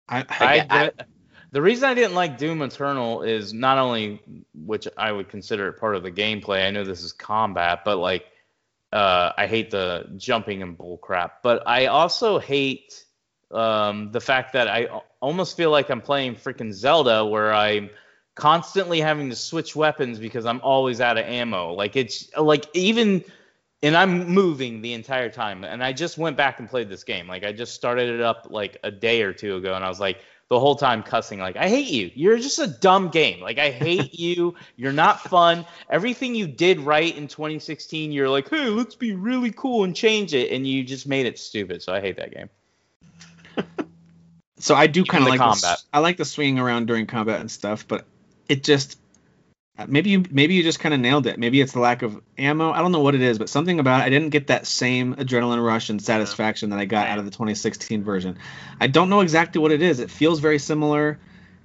I, 0.07 0.25
I, 0.29 0.55
Yeah, 0.55 0.65
I- 0.69 0.85
the, 0.85 1.05
the 1.51 1.61
reason 1.61 1.89
I 1.89 1.93
didn't 1.93 2.15
like 2.15 2.37
Doom 2.37 2.61
Eternal 2.61 3.23
is 3.23 3.53
not 3.53 3.77
only 3.77 4.21
which 4.65 4.87
I 4.97 5.11
would 5.11 5.27
consider 5.27 5.67
it 5.67 5.73
part 5.73 5.95
of 5.97 6.03
the 6.03 6.11
gameplay. 6.11 6.65
I 6.65 6.71
know 6.71 6.85
this 6.85 7.03
is 7.03 7.11
combat, 7.11 7.81
but 7.83 7.97
like 7.97 8.25
uh, 8.91 9.31
I 9.37 9.47
hate 9.47 9.71
the 9.71 10.09
jumping 10.17 10.61
and 10.61 10.77
bull 10.77 10.97
crap. 10.97 11.41
But 11.43 11.67
I 11.67 11.87
also 11.87 12.39
hate 12.39 13.05
um, 13.51 14.11
the 14.11 14.21
fact 14.21 14.53
that 14.53 14.67
I 14.67 14.87
almost 15.19 15.57
feel 15.57 15.71
like 15.71 15.89
I'm 15.89 16.01
playing 16.01 16.35
freaking 16.35 16.73
Zelda, 16.73 17.25
where 17.25 17.53
I'm 17.53 17.89
constantly 18.35 19.01
having 19.01 19.29
to 19.29 19.35
switch 19.35 19.75
weapons 19.75 20.19
because 20.19 20.45
I'm 20.45 20.61
always 20.61 21.01
out 21.01 21.17
of 21.17 21.25
ammo. 21.25 21.73
Like 21.73 21.95
it's 21.95 22.35
like 22.37 22.65
even 22.73 23.23
and 23.83 23.97
I'm 23.97 24.27
moving 24.27 24.81
the 24.81 24.93
entire 24.93 25.29
time. 25.29 25.63
And 25.63 25.83
I 25.83 25.93
just 25.93 26.17
went 26.17 26.37
back 26.37 26.59
and 26.59 26.69
played 26.69 26.89
this 26.89 27.03
game. 27.03 27.27
Like 27.27 27.43
I 27.43 27.51
just 27.51 27.73
started 27.73 28.09
it 28.09 28.21
up 28.21 28.47
like 28.49 28.77
a 28.83 28.91
day 28.91 29.23
or 29.23 29.33
two 29.33 29.55
ago, 29.55 29.73
and 29.73 29.83
I 29.83 29.89
was 29.89 29.99
like 29.99 30.19
the 30.51 30.59
whole 30.59 30.75
time 30.75 31.01
cussing 31.01 31.39
like 31.39 31.55
I 31.55 31.69
hate 31.69 31.87
you. 31.87 32.11
You're 32.13 32.37
just 32.37 32.59
a 32.59 32.67
dumb 32.67 33.07
game. 33.07 33.39
Like 33.39 33.57
I 33.57 33.71
hate 33.71 34.13
you. 34.19 34.55
You're 34.75 34.91
not 34.91 35.21
fun. 35.21 35.65
Everything 35.89 36.35
you 36.35 36.45
did 36.45 36.81
right 36.81 37.15
in 37.15 37.29
2016, 37.29 38.11
you're 38.11 38.27
like, 38.27 38.49
hey, 38.49 38.67
let's 38.67 38.95
be 38.95 39.13
really 39.13 39.51
cool 39.51 39.85
and 39.85 39.95
change 39.95 40.33
it, 40.33 40.51
and 40.51 40.67
you 40.67 40.83
just 40.83 41.07
made 41.07 41.25
it 41.25 41.39
stupid. 41.39 41.81
So 41.81 41.93
I 41.93 42.01
hate 42.01 42.17
that 42.17 42.33
game. 42.35 42.49
so 44.59 44.75
I 44.75 44.87
do 44.87 45.05
kind 45.05 45.21
of 45.21 45.27
the 45.27 45.37
like 45.37 45.39
the 45.39 45.45
combat. 45.45 45.83
I 45.93 45.99
like 45.99 46.17
the 46.17 46.25
swinging 46.25 46.59
around 46.59 46.85
during 46.85 47.05
combat 47.05 47.39
and 47.39 47.49
stuff, 47.49 47.87
but 47.87 48.05
it 48.49 48.65
just 48.65 48.99
maybe 49.87 50.09
you 50.09 50.23
maybe 50.29 50.53
you 50.55 50.63
just 50.63 50.79
kind 50.79 50.93
of 50.93 50.99
nailed 50.99 51.27
it. 51.27 51.37
Maybe 51.39 51.61
it's 51.61 51.73
the 51.73 51.79
lack 51.79 52.01
of 52.01 52.21
ammo. 52.37 52.71
I 52.71 52.79
don't 52.79 52.91
know 52.91 52.99
what 53.01 53.15
it 53.15 53.21
is, 53.21 53.37
but 53.37 53.49
something 53.49 53.79
about 53.79 54.01
it, 54.01 54.03
I 54.05 54.09
didn't 54.09 54.29
get 54.29 54.47
that 54.47 54.65
same 54.67 55.15
adrenaline 55.15 55.63
rush 55.63 55.89
and 55.89 56.01
satisfaction 56.01 56.69
that 56.71 56.79
I 56.79 56.85
got 56.85 57.07
out 57.07 57.19
of 57.19 57.25
the 57.25 57.31
2016 57.31 58.03
version. 58.03 58.37
I 58.79 58.87
don't 58.87 59.09
know 59.09 59.21
exactly 59.21 59.61
what 59.61 59.71
it 59.71 59.81
is. 59.81 59.99
It 59.99 60.09
feels 60.09 60.39
very 60.39 60.59
similar. 60.59 61.19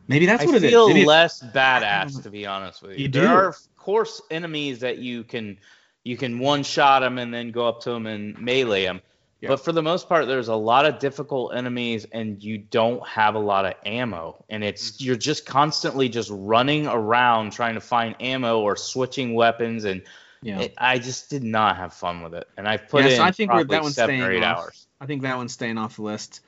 Maybe 0.09 0.27
that's 0.27 0.43
I 0.43 0.47
what 0.47 0.55
it 0.57 0.65
is. 0.65 0.71
feel 0.71 0.89
Maybe 0.89 1.03
it- 1.03 1.07
less 1.07 1.43
badass 1.43 2.23
to 2.23 2.31
be 2.31 2.47
honest 2.47 2.83
with 2.83 2.93
you. 2.93 3.05
You 3.05 3.09
there 3.09 3.23
do. 3.23 3.29
are 3.29 3.49
of 3.49 3.57
course 3.77 4.21
enemies 4.31 4.81
that 4.81 4.99
you 4.99 5.25
can 5.25 5.59
you 6.05 6.17
can 6.17 6.39
one 6.39 6.63
shot 6.63 7.01
them 7.01 7.19
and 7.19 7.35
then 7.35 7.51
go 7.51 7.67
up 7.67 7.81
to 7.83 7.91
them 7.91 8.07
and 8.07 8.39
melee 8.39 8.85
them. 8.85 9.01
Yeah. 9.41 9.49
But 9.51 9.61
for 9.65 9.73
the 9.73 9.83
most 9.83 10.09
part, 10.09 10.27
there's 10.27 10.49
a 10.49 10.55
lot 10.55 10.87
of 10.87 10.99
difficult 10.99 11.55
enemies, 11.55 12.07
and 12.11 12.43
you 12.43 12.57
don't 12.59 13.07
have 13.07 13.35
a 13.35 13.39
lot 13.39 13.67
of 13.67 13.75
ammo, 13.85 14.45
and 14.49 14.65
it's 14.65 14.93
Mm-hmm. 14.93 15.05
you're 15.05 15.17
just 15.17 15.45
constantly 15.47 16.09
just 16.09 16.31
running 16.33 16.87
around 16.87 17.53
trying 17.53 17.75
to 17.75 17.81
find 17.81 18.17
ammo 18.21 18.61
or 18.61 18.77
switching 18.77 19.35
weapons, 19.35 19.85
and 19.85 20.03
yeah. 20.43 20.61
it, 20.61 20.75
I 20.79 20.99
just 20.99 21.29
did 21.29 21.43
not 21.43 21.77
have 21.77 21.93
fun 21.93 22.23
with 22.23 22.35
it. 22.35 22.49
And 22.57 22.67
I've 22.67 22.89
put 22.89 23.05
Yeah, 23.05 23.11
in 23.11 23.17
so 23.17 23.23
I 23.25 23.31
think 23.31 23.51
probably 23.51 23.65
that 23.77 23.83
one's 23.83 23.95
seven 23.95 24.21
or 24.23 24.33
eight 24.33 24.43
off. 24.43 24.59
hours. 24.59 24.87
I 25.01 25.07
think 25.07 25.23
that 25.23 25.37
one's 25.37 25.53
staying 25.53 25.77
off 25.79 25.97
the 25.97 26.03
list. 26.03 26.41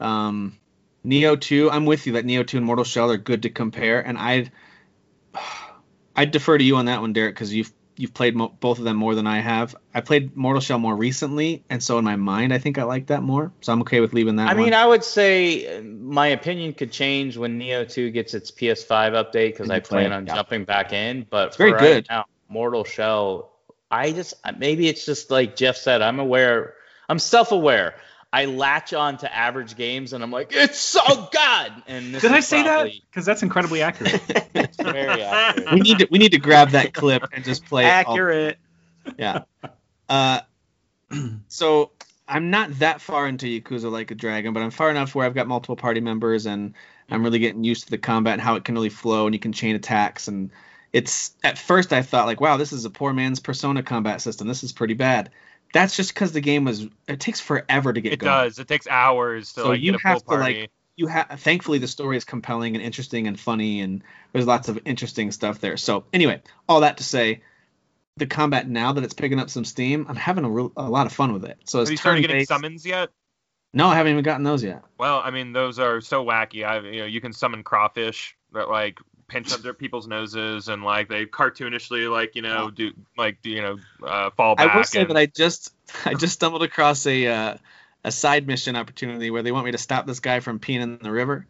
Um, 0.00 0.58
Nioh 1.06 1.40
2, 1.40 1.70
I'm 1.70 1.84
with 1.84 2.06
you 2.06 2.14
that 2.14 2.24
Nioh 2.24 2.46
2 2.46 2.56
and 2.56 2.66
Mortal 2.66 2.84
Shell 2.84 3.10
are 3.12 3.16
good 3.18 3.42
to 3.42 3.50
compare, 3.50 4.00
and 4.04 4.18
I'd 4.18 4.50
I'd 6.16 6.30
defer 6.30 6.58
to 6.58 6.64
you 6.64 6.76
on 6.76 6.86
that 6.86 7.00
one, 7.00 7.12
Derek, 7.12 7.34
because 7.34 7.54
you've 7.54 7.72
you've 7.96 8.14
played 8.14 8.34
mo- 8.34 8.54
both 8.60 8.78
of 8.78 8.84
them 8.84 8.96
more 8.96 9.14
than 9.14 9.26
I 9.26 9.40
have. 9.40 9.76
I 9.94 10.00
played 10.00 10.36
Mortal 10.36 10.60
Shell 10.60 10.78
more 10.78 10.94
recently, 10.96 11.64
and 11.70 11.82
so 11.82 11.98
in 11.98 12.04
my 12.04 12.16
mind, 12.16 12.52
I 12.52 12.58
think 12.58 12.78
I 12.78 12.84
like 12.84 13.06
that 13.06 13.22
more. 13.22 13.52
So 13.60 13.72
I'm 13.72 13.80
okay 13.82 14.00
with 14.00 14.12
leaving 14.12 14.36
that. 14.36 14.48
I 14.48 14.54
one. 14.54 14.64
mean, 14.64 14.74
I 14.74 14.86
would 14.86 15.04
say 15.04 15.78
uh, 15.78 15.82
my 15.82 16.28
opinion 16.28 16.72
could 16.74 16.92
change 16.92 17.36
when 17.36 17.58
Nioh 17.60 17.90
2 17.90 18.10
gets 18.10 18.34
its 18.34 18.50
PS5 18.50 19.12
update 19.12 19.52
because 19.52 19.70
I 19.70 19.76
you 19.76 19.82
play 19.82 20.00
plan 20.04 20.12
on 20.12 20.26
yeah. 20.26 20.34
jumping 20.34 20.64
back 20.64 20.92
in. 20.92 21.26
But 21.28 21.48
It's 21.48 21.56
very 21.56 21.72
for 21.72 21.78
good. 21.78 21.94
Right 21.94 22.06
now, 22.10 22.26
Mortal 22.48 22.84
Shell, 22.84 23.50
I 23.90 24.12
just 24.12 24.34
maybe 24.58 24.88
it's 24.88 25.04
just 25.04 25.30
like 25.30 25.56
Jeff 25.56 25.76
said. 25.76 26.02
I'm 26.02 26.18
aware. 26.18 26.74
I'm 27.08 27.18
self-aware. 27.18 27.94
I 28.32 28.46
latch 28.46 28.94
on 28.94 29.18
to 29.18 29.34
average 29.34 29.76
games 29.76 30.14
and 30.14 30.24
I'm 30.24 30.30
like, 30.30 30.52
it's 30.52 30.78
so 30.78 31.02
good. 31.32 31.72
And 31.86 32.14
this 32.14 32.22
Did 32.22 32.32
I 32.32 32.38
is 32.38 32.46
say 32.48 32.62
that? 32.62 32.90
Because 33.10 33.26
that's 33.26 33.42
incredibly 33.42 33.82
accurate. 33.82 34.22
Very 34.84 35.22
accurate. 35.22 35.72
we 35.72 35.80
need 35.80 35.98
to 35.98 36.08
we 36.10 36.18
need 36.18 36.32
to 36.32 36.38
grab 36.38 36.70
that 36.70 36.92
clip 36.94 37.22
and 37.32 37.44
just 37.44 37.64
play 37.66 37.84
it 37.84 38.06
all- 38.06 38.14
Accurate. 38.14 38.58
yeah. 39.18 39.42
Uh, 40.08 40.40
so 41.48 41.90
I'm 42.28 42.50
not 42.50 42.78
that 42.78 43.00
far 43.00 43.26
into 43.28 43.46
Yakuza 43.46 43.90
Like 43.90 44.10
a 44.10 44.14
Dragon, 44.14 44.52
but 44.52 44.62
I'm 44.62 44.70
far 44.70 44.90
enough 44.90 45.14
where 45.14 45.26
I've 45.26 45.34
got 45.34 45.46
multiple 45.48 45.76
party 45.76 46.00
members 46.00 46.46
and 46.46 46.74
I'm 47.10 47.22
really 47.22 47.38
getting 47.38 47.64
used 47.64 47.84
to 47.84 47.90
the 47.90 47.98
combat 47.98 48.34
and 48.34 48.42
how 48.42 48.54
it 48.54 48.64
can 48.64 48.74
really 48.74 48.88
flow 48.88 49.26
and 49.26 49.34
you 49.34 49.38
can 49.38 49.52
chain 49.52 49.74
attacks 49.76 50.28
and 50.28 50.50
it's 50.92 51.34
at 51.42 51.58
first 51.58 51.92
I 51.92 52.02
thought 52.02 52.26
like, 52.26 52.40
wow, 52.40 52.56
this 52.56 52.72
is 52.72 52.84
a 52.84 52.90
poor 52.90 53.12
man's 53.12 53.40
Persona 53.40 53.82
combat 53.82 54.20
system. 54.20 54.46
This 54.46 54.62
is 54.64 54.72
pretty 54.72 54.94
bad. 54.94 55.30
That's 55.72 55.96
just 55.96 56.12
because 56.12 56.32
the 56.32 56.42
game 56.42 56.66
was. 56.66 56.86
It 57.08 57.18
takes 57.18 57.40
forever 57.40 57.94
to 57.94 58.00
get 58.02 58.12
It 58.12 58.18
going. 58.18 58.30
does. 58.30 58.58
It 58.58 58.68
takes 58.68 58.86
hours 58.86 59.54
to 59.54 59.60
So 59.60 59.68
like 59.70 59.80
you 59.80 59.92
get 59.92 60.00
a 60.00 60.02
full 60.02 60.10
have 60.10 60.18
to, 60.20 60.24
party. 60.26 60.60
like, 60.62 60.70
You 60.96 61.06
have. 61.06 61.40
Thankfully, 61.40 61.78
the 61.78 61.88
story 61.88 62.16
is 62.16 62.24
compelling 62.24 62.74
and 62.76 62.84
interesting 62.84 63.26
and 63.26 63.38
funny, 63.38 63.80
and 63.80 64.02
there's 64.32 64.46
lots 64.46 64.68
of 64.68 64.78
interesting 64.84 65.30
stuff 65.30 65.60
there. 65.60 65.76
So 65.76 66.04
anyway, 66.12 66.42
all 66.68 66.80
that 66.80 66.98
to 66.98 67.04
say, 67.04 67.42
the 68.16 68.26
combat 68.26 68.68
now 68.68 68.92
that 68.92 69.04
it's 69.04 69.14
picking 69.14 69.40
up 69.40 69.50
some 69.50 69.64
steam, 69.64 70.06
I'm 70.08 70.16
having 70.16 70.44
a, 70.44 70.50
real, 70.50 70.72
a 70.76 70.88
lot 70.88 71.06
of 71.06 71.12
fun 71.12 71.32
with 71.32 71.44
it. 71.44 71.58
So 71.64 71.80
it's 71.80 71.88
Have 71.88 71.92
you 71.92 71.96
started 71.96 72.20
getting 72.22 72.44
summons 72.44 72.84
yet? 72.84 73.10
No, 73.74 73.88
I 73.88 73.96
haven't 73.96 74.12
even 74.12 74.24
gotten 74.24 74.44
those 74.44 74.62
yet. 74.62 74.82
Well, 74.98 75.20
I 75.24 75.30
mean, 75.30 75.52
those 75.52 75.78
are 75.78 76.02
so 76.02 76.24
wacky. 76.24 76.64
I, 76.64 76.80
you 76.80 77.00
know, 77.00 77.06
you 77.06 77.22
can 77.22 77.32
summon 77.32 77.62
crawfish 77.62 78.36
that 78.52 78.68
like 78.68 78.98
pinch 79.28 79.50
up 79.52 79.60
their 79.60 79.72
people's 79.72 80.06
noses 80.06 80.68
and 80.68 80.84
like 80.84 81.08
they 81.08 81.24
cartoonishly 81.24 82.10
like 82.10 82.36
you 82.36 82.42
know 82.42 82.70
do 82.70 82.92
like 83.16 83.38
you 83.44 83.62
know 83.62 83.78
uh, 84.06 84.28
fall 84.36 84.56
back. 84.56 84.70
I 84.70 84.76
will 84.76 84.84
say 84.84 85.00
and- 85.00 85.10
that 85.10 85.16
I 85.16 85.26
just 85.26 85.72
I 86.04 86.14
just 86.14 86.34
stumbled 86.34 86.62
across 86.62 87.06
a 87.06 87.26
uh, 87.26 87.56
a 88.04 88.10
side 88.12 88.46
mission 88.46 88.76
opportunity 88.76 89.30
where 89.30 89.42
they 89.42 89.52
want 89.52 89.64
me 89.66 89.72
to 89.72 89.78
stop 89.78 90.06
this 90.06 90.20
guy 90.20 90.40
from 90.40 90.58
peeing 90.58 90.80
in 90.80 90.98
the 90.98 91.10
river, 91.12 91.46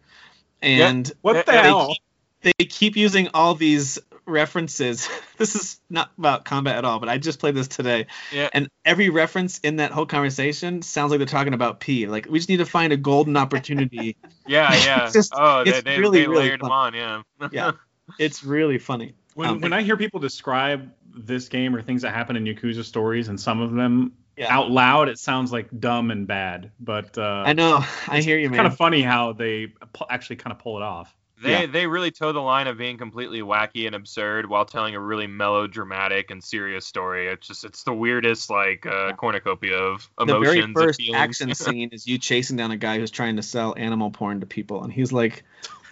and 0.60 1.10
What 1.22 1.46
the 1.46 1.52
they 1.52 1.58
hell? 1.58 1.96
they 2.42 2.52
keep 2.64 2.96
using 2.96 3.28
all 3.34 3.54
these 3.54 3.98
references. 4.26 5.08
this 5.38 5.54
is 5.56 5.80
not 5.90 6.10
about 6.18 6.44
combat 6.44 6.76
at 6.76 6.84
all, 6.84 6.98
but 7.00 7.08
I 7.08 7.18
just 7.18 7.38
played 7.38 7.54
this 7.54 7.68
today, 7.68 8.06
Yeah. 8.32 8.48
and 8.52 8.68
every 8.84 9.08
reference 9.08 9.58
in 9.60 9.76
that 9.76 9.90
whole 9.92 10.06
conversation 10.06 10.82
sounds 10.82 11.10
like 11.10 11.18
they're 11.18 11.26
talking 11.26 11.54
about 11.54 11.80
pee. 11.80 12.06
Like 12.06 12.26
we 12.28 12.38
just 12.38 12.48
need 12.48 12.58
to 12.58 12.66
find 12.66 12.92
a 12.92 12.96
golden 12.96 13.36
opportunity. 13.36 14.16
Yeah, 14.46 14.74
yeah. 14.84 15.04
It's 15.04 15.12
just- 15.12 15.32
oh, 15.36 15.62
they, 15.64 15.70
it's 15.70 15.82
they, 15.82 15.98
really, 16.00 16.20
they 16.22 16.26
really 16.26 16.46
layered 16.46 16.60
them 16.60 16.70
on, 16.72 16.94
yeah. 16.94 17.22
Yeah. 17.52 17.72
it's 18.18 18.42
really 18.42 18.78
funny. 18.78 19.14
When, 19.34 19.48
Um, 19.48 19.60
when 19.60 19.72
I 19.72 19.82
hear 19.82 19.96
people 19.96 20.18
describe 20.18 20.90
this 21.14 21.48
game 21.48 21.76
or 21.76 21.80
things 21.82 22.02
that 22.02 22.12
happen 22.12 22.34
in 22.36 22.44
Yakuza 22.44 22.84
stories, 22.84 23.28
and 23.28 23.40
some 23.40 23.60
of 23.60 23.72
them 23.72 24.12
Yeah. 24.36 24.54
out 24.54 24.70
loud, 24.70 25.08
it 25.08 25.18
sounds 25.18 25.52
like 25.52 25.68
dumb 25.78 26.10
and 26.10 26.26
bad. 26.26 26.70
But 26.80 27.18
uh, 27.18 27.44
I 27.46 27.52
know. 27.52 27.84
I 28.08 28.20
hear 28.22 28.38
you, 28.38 28.46
it's 28.46 28.50
man. 28.52 28.58
kind 28.58 28.66
of 28.66 28.76
funny 28.76 29.02
how 29.02 29.32
they 29.34 29.66
pu- 29.92 30.06
actually 30.08 30.36
kind 30.36 30.52
of 30.52 30.58
pull 30.58 30.78
it 30.78 30.82
off. 30.82 31.14
They 31.42 31.62
Yeah. 31.62 31.66
they 31.66 31.86
really 31.88 32.12
toe 32.12 32.32
the 32.32 32.40
line 32.40 32.66
of 32.68 32.78
being 32.78 32.98
completely 32.98 33.40
wacky 33.40 33.86
and 33.86 33.94
absurd 33.96 34.48
while 34.48 34.64
telling 34.64 34.94
a 34.94 35.00
really 35.00 35.26
melodramatic 35.26 36.30
and 36.30 36.42
serious 36.42 36.86
story. 36.86 37.26
It's 37.28 37.46
just 37.48 37.64
it's 37.64 37.82
the 37.82 37.92
weirdest 37.92 38.48
like 38.48 38.86
uh, 38.86 39.12
cornucopia 39.14 39.76
of 39.76 40.08
the 40.18 40.38
very 40.38 40.62
first 40.72 41.00
feelings. 41.00 41.16
action 41.20 41.54
scene 41.56 41.88
is 41.92 42.06
you 42.06 42.18
chasing 42.18 42.56
down 42.56 42.70
a 42.70 42.76
guy 42.76 42.98
who's 42.98 43.10
trying 43.10 43.36
to 43.36 43.42
sell 43.42 43.74
animal 43.76 44.10
porn 44.12 44.40
to 44.40 44.46
people, 44.46 44.84
and 44.84 44.92
he's 44.92 45.12
like, 45.12 45.42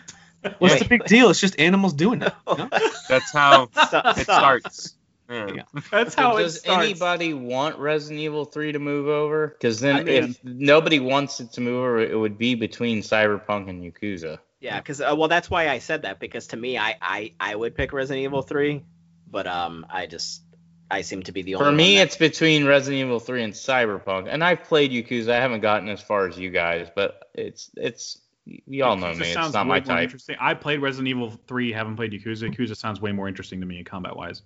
"What's 0.60 0.78
the 0.78 0.86
big 0.88 1.04
deal? 1.04 1.28
It's 1.30 1.40
just 1.40 1.58
animals 1.60 1.92
doing 1.94 2.22
it." 2.22 2.32
you 2.48 2.56
know? 2.56 2.68
That's 3.08 3.32
how 3.32 3.68
Stop, 3.72 4.18
it 4.18 4.22
stop. 4.22 4.38
starts. 4.40 4.94
Yeah. 5.30 5.52
Yeah. 5.54 5.62
That's 5.90 6.14
So 6.14 6.22
how 6.22 6.36
it 6.38 6.42
does 6.42 6.58
starts. 6.60 6.84
anybody 6.84 7.34
want 7.34 7.78
Resident 7.78 8.20
Evil 8.20 8.44
3 8.44 8.72
to 8.72 8.78
move 8.78 9.06
over? 9.08 9.48
Because 9.48 9.80
then, 9.80 9.96
I 9.96 10.02
mean- 10.02 10.24
if 10.24 10.44
nobody 10.44 10.98
wants 10.98 11.40
it 11.40 11.52
to 11.52 11.60
move 11.60 11.76
over, 11.78 12.00
it 12.00 12.18
would 12.18 12.36
be 12.36 12.54
between 12.56 13.00
Cyberpunk 13.02 13.68
and 13.70 13.82
Yakuza. 13.82 14.38
Yeah, 14.60 14.78
because 14.78 15.00
uh, 15.00 15.14
well, 15.16 15.28
that's 15.28 15.48
why 15.48 15.68
I 15.68 15.78
said 15.78 16.02
that 16.02 16.18
because 16.20 16.48
to 16.48 16.56
me, 16.56 16.76
I 16.76 16.94
I, 17.00 17.32
I 17.40 17.54
would 17.56 17.74
pick 17.74 17.94
Resident 17.94 18.24
Evil 18.24 18.42
three, 18.42 18.82
but 19.30 19.46
um, 19.46 19.86
I 19.88 20.04
just 20.06 20.42
I 20.90 21.00
seem 21.02 21.22
to 21.22 21.32
be 21.32 21.40
the 21.42 21.54
only. 21.54 21.64
For 21.66 21.72
me, 21.72 21.92
one 21.92 21.94
that- 21.98 22.02
it's 22.08 22.16
between 22.18 22.66
Resident 22.66 23.00
Evil 23.00 23.20
3 23.20 23.44
and 23.44 23.52
Cyberpunk. 23.54 24.26
And 24.28 24.42
I've 24.44 24.64
played 24.64 24.90
Yakuza. 24.90 25.30
I 25.30 25.36
haven't 25.40 25.60
gotten 25.60 25.88
as 25.88 26.02
far 26.02 26.26
as 26.26 26.36
you 26.36 26.50
guys, 26.50 26.88
but 26.94 27.30
it's 27.34 27.70
it's 27.76 28.18
y'all 28.44 28.96
know 28.96 29.06
Yakuza 29.06 29.18
me. 29.18 29.24
It's 29.26 29.32
sounds 29.34 29.54
not 29.54 29.66
way 29.66 29.68
my 29.68 29.80
type. 29.80 30.02
Interesting. 30.04 30.36
I 30.40 30.52
played 30.54 30.80
Resident 30.82 31.08
Evil 31.08 31.30
3, 31.30 31.72
haven't 31.72 31.96
played 31.96 32.12
Yakuza. 32.12 32.52
Yakuza 32.54 32.76
sounds 32.76 33.00
way 33.00 33.12
more 33.12 33.28
interesting 33.28 33.60
to 33.60 33.66
me 33.66 33.78
in 33.78 33.84
combat 33.84 34.14
wise. 34.16 34.42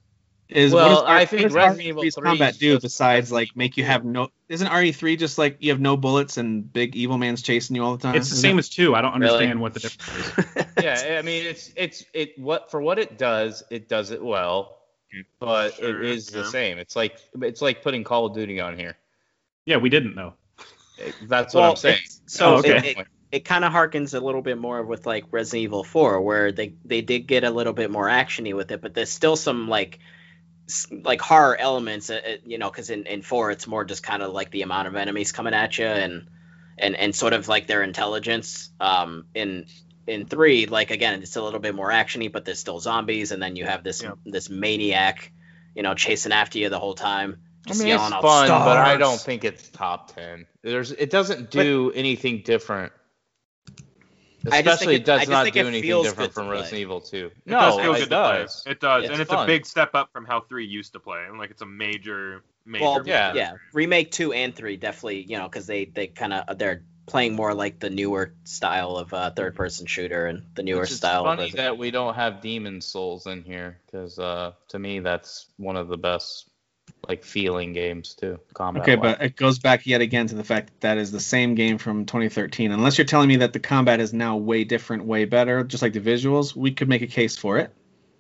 Is 0.55 0.72
Well, 0.72 0.88
what 0.88 0.94
does 0.94 1.02
I 1.11 1.20
R- 1.20 1.26
think 1.26 1.42
what 1.42 1.48
does 1.48 1.55
Resident 1.55 1.80
Evil 1.88 2.02
RE3's 2.05 2.14
3 2.14 2.22
combat 2.22 2.59
do 2.59 2.78
besides 2.78 3.32
like 3.32 3.57
make 3.57 3.76
you 3.76 3.84
have 3.84 4.05
no? 4.05 4.28
Isn't 4.48 4.68
RE3 4.68 5.18
just 5.18 5.36
like 5.36 5.57
you 5.59 5.72
have 5.72 5.80
no 5.80 5.96
bullets 5.96 6.36
and 6.36 6.72
big 6.72 6.94
evil 6.94 7.18
man's 7.18 7.42
chasing 7.42 7.74
you 7.74 7.84
all 7.84 7.96
the 7.96 8.02
time? 8.02 8.14
It's 8.14 8.30
the 8.30 8.36
same 8.36 8.57
it? 8.57 8.61
as 8.61 8.68
2. 8.68 8.94
I 8.94 9.02
don't 9.02 9.18
Really? 9.18 9.32
understand 9.34 9.61
what 9.61 9.74
the 9.74 9.80
difference 9.80 10.57
is. 10.57 10.66
yeah, 10.82 11.16
I 11.18 11.22
mean, 11.22 11.44
it's 11.44 11.72
it's 11.76 12.05
it 12.14 12.38
what 12.38 12.70
for 12.70 12.80
what 12.80 13.00
it 13.00 13.18
does, 13.18 13.64
it 13.70 13.88
does 13.88 14.12
it 14.12 14.22
well, 14.24 14.78
but 15.40 15.74
Sure, 15.74 16.02
it 16.05 16.09
is 16.09 16.28
the 16.28 16.44
same. 16.44 16.78
It's 16.78 16.94
like 16.94 17.18
it's 17.42 17.61
like 17.61 17.82
putting 17.82 18.05
Call 18.05 18.26
of 18.26 18.34
Duty 18.34 18.61
on 18.61 18.78
here. 18.78 18.96
Yeah, 19.66 19.78
we 19.78 19.88
didn't 19.88 20.14
know. 20.14 20.34
It- 20.98 21.07
eh, 21.07 21.12
That's 21.22 21.52
what 21.55 21.62
well, 21.62 21.70
I'm 21.70 21.76
saying. 21.76 21.98
so 22.26 22.55
Oh, 22.55 22.59
okay. 22.59 22.90
it, 22.90 22.98
it, 22.98 23.07
it 23.32 23.44
kind 23.44 23.64
of 23.64 23.72
harkens 23.72 24.14
a 24.14 24.20
little 24.24 24.42
bit 24.42 24.57
more 24.59 24.84
with 24.84 25.05
like 25.05 25.24
Resident 25.32 25.64
Evil 25.64 25.82
4, 25.82 26.20
where 26.20 26.52
they 26.52 26.74
they 26.84 27.00
did 27.00 27.26
get 27.26 27.42
a 27.42 27.50
little 27.50 27.72
bit 27.72 27.90
more 27.90 28.07
actiony 28.07 28.55
with 28.55 28.70
it, 28.70 28.80
but 28.80 28.94
there's 28.94 29.11
still 29.11 29.34
some 29.34 29.66
like 29.68 29.98
s- 29.98 30.00
like 30.91 31.21
horror 31.21 31.57
elements, 31.57 32.11
uh, 32.11 32.21
uh, 32.25 32.37
you 32.45 32.59
know, 32.59 32.71
because 32.71 32.91
in, 32.91 33.07
in 33.07 33.23
4 33.23 33.51
it's 33.51 33.67
more 33.67 33.85
just 33.85 34.03
kind 34.03 34.23
of 34.23 34.33
like 34.33 34.51
the 34.51 34.62
amount 34.62 34.89
of 34.89 34.97
enemies 34.97 35.33
coming 35.33 35.55
at 35.55 35.79
you 35.79 35.87
and 35.87 36.27
and 36.79 36.97
and 36.97 37.15
sort 37.15 37.33
of 37.33 37.49
like 37.49 37.67
their 37.67 37.83
intelligence. 37.83 38.71
Um, 38.81 39.27
in 39.35 39.67
in 40.07 40.27
three, 40.27 40.67
like 40.67 40.91
again, 40.91 41.23
it's 41.23 41.37
a 41.37 41.43
little 41.43 41.61
bit 41.61 41.75
more 41.75 41.91
actiony, 41.91 42.31
but 42.31 42.45
there's 42.45 42.59
still 42.59 42.81
zombies, 42.81 43.33
and 43.33 43.43
then 43.43 43.57
you 43.57 43.65
have 43.65 43.83
this 43.85 44.03
Yeah. 44.03 44.12
this 44.25 44.51
maniac, 44.51 45.33
you 45.75 45.83
know, 45.83 45.95
chasing 45.95 46.33
after 46.33 46.59
you 46.59 46.69
the 46.69 46.79
whole 46.79 46.95
time. 46.95 47.37
I 47.67 47.71
mean, 47.71 47.73
it's 47.73 47.87
yelling 47.87 48.12
out 48.12 48.23
fun, 48.23 48.49
but 48.49 48.77
I 48.77 48.97
don't 48.97 49.21
think 49.21 49.45
it's 49.45 49.69
top 49.71 50.15
ten. 50.15 50.47
There's, 50.62 50.93
it 50.93 51.09
doesn't 51.09 51.51
do 51.51 51.93
anything 51.95 52.43
different. 52.45 52.93
I 54.51 54.62
just 54.62 54.80
think 54.80 54.90
Especially, 54.90 54.95
it- 54.97 55.01
it 55.01 55.05
does 55.05 55.20
I 55.22 55.24
not 55.32 55.42
think 55.45 55.55
do 55.55 55.66
anything 55.66 56.03
different 56.03 56.32
from 56.34 56.47
play. 56.47 56.57
Resident 56.57 56.80
Evil 56.80 57.01
2. 57.01 57.26
It 57.26 57.32
no, 57.47 57.59
does 57.78 58.01
it 58.03 58.09
does. 58.11 58.62
play. 58.62 58.72
It 58.72 58.80
does, 58.80 59.05
It's 59.05 59.12
and 59.12 59.20
it's 59.22 59.30
fun. 59.30 59.45
a 59.45 59.47
big 59.47 59.64
step 59.66 59.95
up 59.95 60.11
from 60.12 60.24
how 60.26 60.40
three 60.40 60.66
used 60.66 60.92
to 60.92 61.01
play. 61.01 61.24
And 61.28 61.38
Like 61.38 61.51
it's 61.51 61.62
a 61.62 61.66
major, 61.66 62.42
major. 62.66 62.84
Well, 62.84 63.03
Yeah. 63.07 63.32
yeah. 63.34 63.53
Remake 63.72 64.11
two 64.11 64.32
and 64.32 64.55
three 64.55 64.76
definitely, 64.76 65.22
you 65.22 65.38
know, 65.38 65.45
because 65.49 65.66
they 65.66 65.86
they 65.86 66.09
kind 66.09 66.32
of 66.32 66.59
they're 66.59 66.82
playing 67.07 67.34
more 67.34 67.53
like 67.53 67.78
the 67.80 67.90
newer 67.90 68.32
style 68.45 68.97
of 68.97 69.12
uh, 69.12 69.30
third 69.30 69.55
person 69.55 69.84
shooter 69.86 70.26
and 70.26 70.42
the 70.55 70.62
newer 70.62 70.80
Which 70.80 70.90
is 70.90 70.97
style. 70.97 71.24
funny 71.24 71.51
of 71.51 71.53
that 71.57 71.76
we 71.76 71.90
don't 71.90 72.14
have 72.14 72.40
Demon 72.40 72.80
Souls 72.80 73.26
in 73.26 73.42
here 73.45 73.78
because 73.86 74.18
uh, 74.18 74.53
to 74.68 74.78
me 74.78 75.01
that's 75.01 75.47
one 75.59 75.76
of 75.76 75.88
the 75.88 75.99
best 75.99 76.49
like 77.09 77.24
feeling 77.24 77.72
games 77.72 78.14
too. 78.14 78.38
Combat. 78.55 78.82
Okay, 78.82 78.96
but 78.96 79.22
it 79.22 79.36
goes 79.36 79.59
back 79.59 79.86
yet 79.86 80.00
again 80.00 80.26
to 80.28 80.34
the 80.34 80.44
fact 80.44 80.68
that 80.68 80.80
that 80.80 80.98
is 80.98 81.11
the 81.12 81.20
same 81.20 81.55
game 81.55 81.78
from 81.78 82.07
2013. 82.07 82.72
Unless 82.72 82.98
you're 82.98 83.05
telling 83.05 83.28
me 83.28 83.36
that 83.36 83.52
the 83.52 83.61
combat 83.61 84.00
is 84.00 84.12
now 84.12 84.36
way 84.36 84.64
different, 84.64 85.05
way 85.05 85.24
better, 85.24 85.64
just 85.64 85.82
like 85.82 85.92
the 85.92 86.00
visuals, 86.00 86.55
we 86.57 86.70
could 86.72 86.88
make 86.88 87.02
a 87.02 87.07
case 87.07 87.36
for 87.36 87.59
it. 87.59 87.72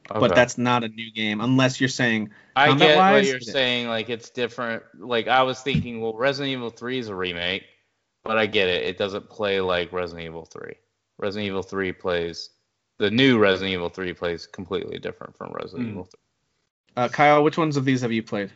But 0.08 0.34
that's 0.34 0.58
not 0.58 0.84
a 0.84 0.88
new 0.88 1.10
game, 1.12 1.40
unless 1.40 1.80
you're 1.80 1.88
saying 1.88 2.30
I 2.54 2.76
get 2.76 2.98
what 2.98 3.24
you're 3.24 3.40
saying. 3.40 3.88
Like 3.88 4.10
it's 4.10 4.28
different. 4.30 4.82
Like 4.98 5.28
I 5.28 5.42
was 5.44 5.60
thinking, 5.60 6.00
well, 6.00 6.14
Resident 6.14 6.52
Evil 6.52 6.68
3 6.70 6.98
is 6.98 7.08
a 7.08 7.14
remake, 7.14 7.64
but 8.22 8.36
I 8.36 8.44
get 8.46 8.68
it. 8.68 8.84
It 8.84 8.98
doesn't 8.98 9.30
play 9.30 9.60
like 9.60 9.92
Resident 9.92 10.26
Evil 10.26 10.44
3. 10.44 10.74
Resident 11.18 11.46
Evil 11.46 11.62
3 11.62 11.92
plays 11.92 12.50
the 12.98 13.10
new 13.10 13.38
Resident 13.38 13.72
Evil 13.72 13.88
3 13.88 14.12
plays 14.12 14.46
completely 14.46 14.98
different 14.98 15.36
from 15.38 15.52
Resident 15.52 15.84
Hmm. 15.84 15.90
Evil 15.92 16.04
3. 16.04 17.02
uh, 17.04 17.08
Kyle, 17.08 17.42
which 17.42 17.56
ones 17.56 17.76
of 17.78 17.84
these 17.86 18.02
have 18.02 18.12
you 18.12 18.22
played? 18.22 18.52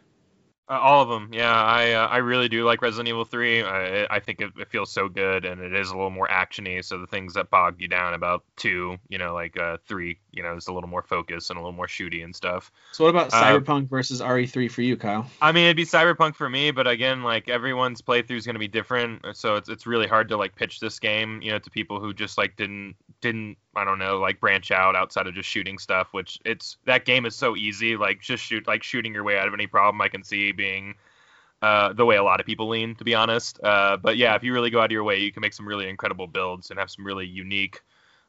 Uh, 0.70 0.74
all 0.78 1.02
of 1.02 1.08
them, 1.08 1.30
yeah. 1.32 1.50
I 1.50 1.92
uh, 1.92 2.06
I 2.06 2.18
really 2.18 2.48
do 2.48 2.64
like 2.64 2.82
Resident 2.82 3.08
Evil 3.08 3.24
3. 3.24 3.62
I 3.62 4.06
I 4.10 4.20
think 4.20 4.42
it, 4.42 4.52
it 4.58 4.68
feels 4.68 4.92
so 4.92 5.08
good, 5.08 5.46
and 5.46 5.62
it 5.62 5.74
is 5.74 5.88
a 5.90 5.94
little 5.94 6.10
more 6.10 6.28
actiony. 6.28 6.84
So 6.84 6.98
the 6.98 7.06
things 7.06 7.34
that 7.34 7.48
bogged 7.48 7.80
you 7.80 7.88
down 7.88 8.12
about 8.12 8.44
two, 8.56 8.98
you 9.08 9.16
know, 9.16 9.32
like 9.32 9.58
uh, 9.58 9.78
three, 9.86 10.18
you 10.30 10.42
know, 10.42 10.56
is 10.56 10.66
a 10.68 10.72
little 10.72 10.90
more 10.90 11.02
focused 11.02 11.48
and 11.50 11.58
a 11.58 11.62
little 11.62 11.72
more 11.72 11.86
shooty 11.86 12.22
and 12.22 12.36
stuff. 12.36 12.70
So 12.92 13.04
what 13.04 13.10
about 13.10 13.32
Uh, 13.32 13.42
Cyberpunk 13.42 13.88
versus 13.88 14.20
RE3 14.20 14.70
for 14.70 14.82
you, 14.82 14.96
Kyle? 14.98 15.26
I 15.40 15.52
mean, 15.52 15.64
it'd 15.64 15.76
be 15.78 15.86
Cyberpunk 15.86 16.34
for 16.34 16.48
me, 16.50 16.70
but 16.70 16.86
again, 16.86 17.22
like 17.22 17.48
everyone's 17.48 18.02
playthrough 18.02 18.36
is 18.36 18.44
going 18.44 18.56
to 18.56 18.60
be 18.60 18.68
different, 18.68 19.24
so 19.36 19.56
it's 19.56 19.70
it's 19.70 19.86
really 19.86 20.06
hard 20.06 20.28
to 20.28 20.36
like 20.36 20.54
pitch 20.54 20.80
this 20.80 20.98
game, 20.98 21.40
you 21.40 21.50
know, 21.50 21.58
to 21.58 21.70
people 21.70 21.98
who 21.98 22.12
just 22.12 22.36
like 22.36 22.56
didn't 22.56 22.96
didn't 23.22 23.56
I 23.78 23.84
don't 23.84 23.98
know 23.98 24.18
like 24.18 24.40
branch 24.40 24.70
out 24.70 24.96
outside 24.96 25.26
of 25.26 25.34
just 25.34 25.48
shooting 25.48 25.78
stuff. 25.78 26.08
Which 26.12 26.38
it's 26.44 26.76
that 26.84 27.04
game 27.04 27.26
is 27.26 27.34
so 27.34 27.56
easy, 27.56 27.96
like 27.96 28.20
just 28.20 28.44
shoot 28.44 28.66
like 28.66 28.82
shooting 28.82 29.14
your 29.14 29.24
way 29.24 29.38
out 29.38 29.48
of 29.48 29.54
any 29.54 29.66
problem. 29.66 30.00
I 30.00 30.08
can 30.08 30.24
see 30.24 30.52
being 30.52 30.94
uh, 31.62 31.92
the 31.92 32.04
way 32.04 32.16
a 32.16 32.22
lot 32.22 32.40
of 32.40 32.46
people 32.46 32.68
lean, 32.68 32.94
to 32.96 33.04
be 33.04 33.14
honest. 33.14 33.58
Uh, 33.62 33.96
but 33.96 34.16
yeah, 34.16 34.34
if 34.34 34.44
you 34.44 34.52
really 34.52 34.70
go 34.70 34.80
out 34.80 34.86
of 34.86 34.92
your 34.92 35.04
way, 35.04 35.18
you 35.18 35.32
can 35.32 35.40
make 35.40 35.54
some 35.54 35.66
really 35.66 35.88
incredible 35.88 36.26
builds 36.26 36.70
and 36.70 36.78
have 36.78 36.90
some 36.90 37.04
really 37.04 37.26
unique 37.26 37.80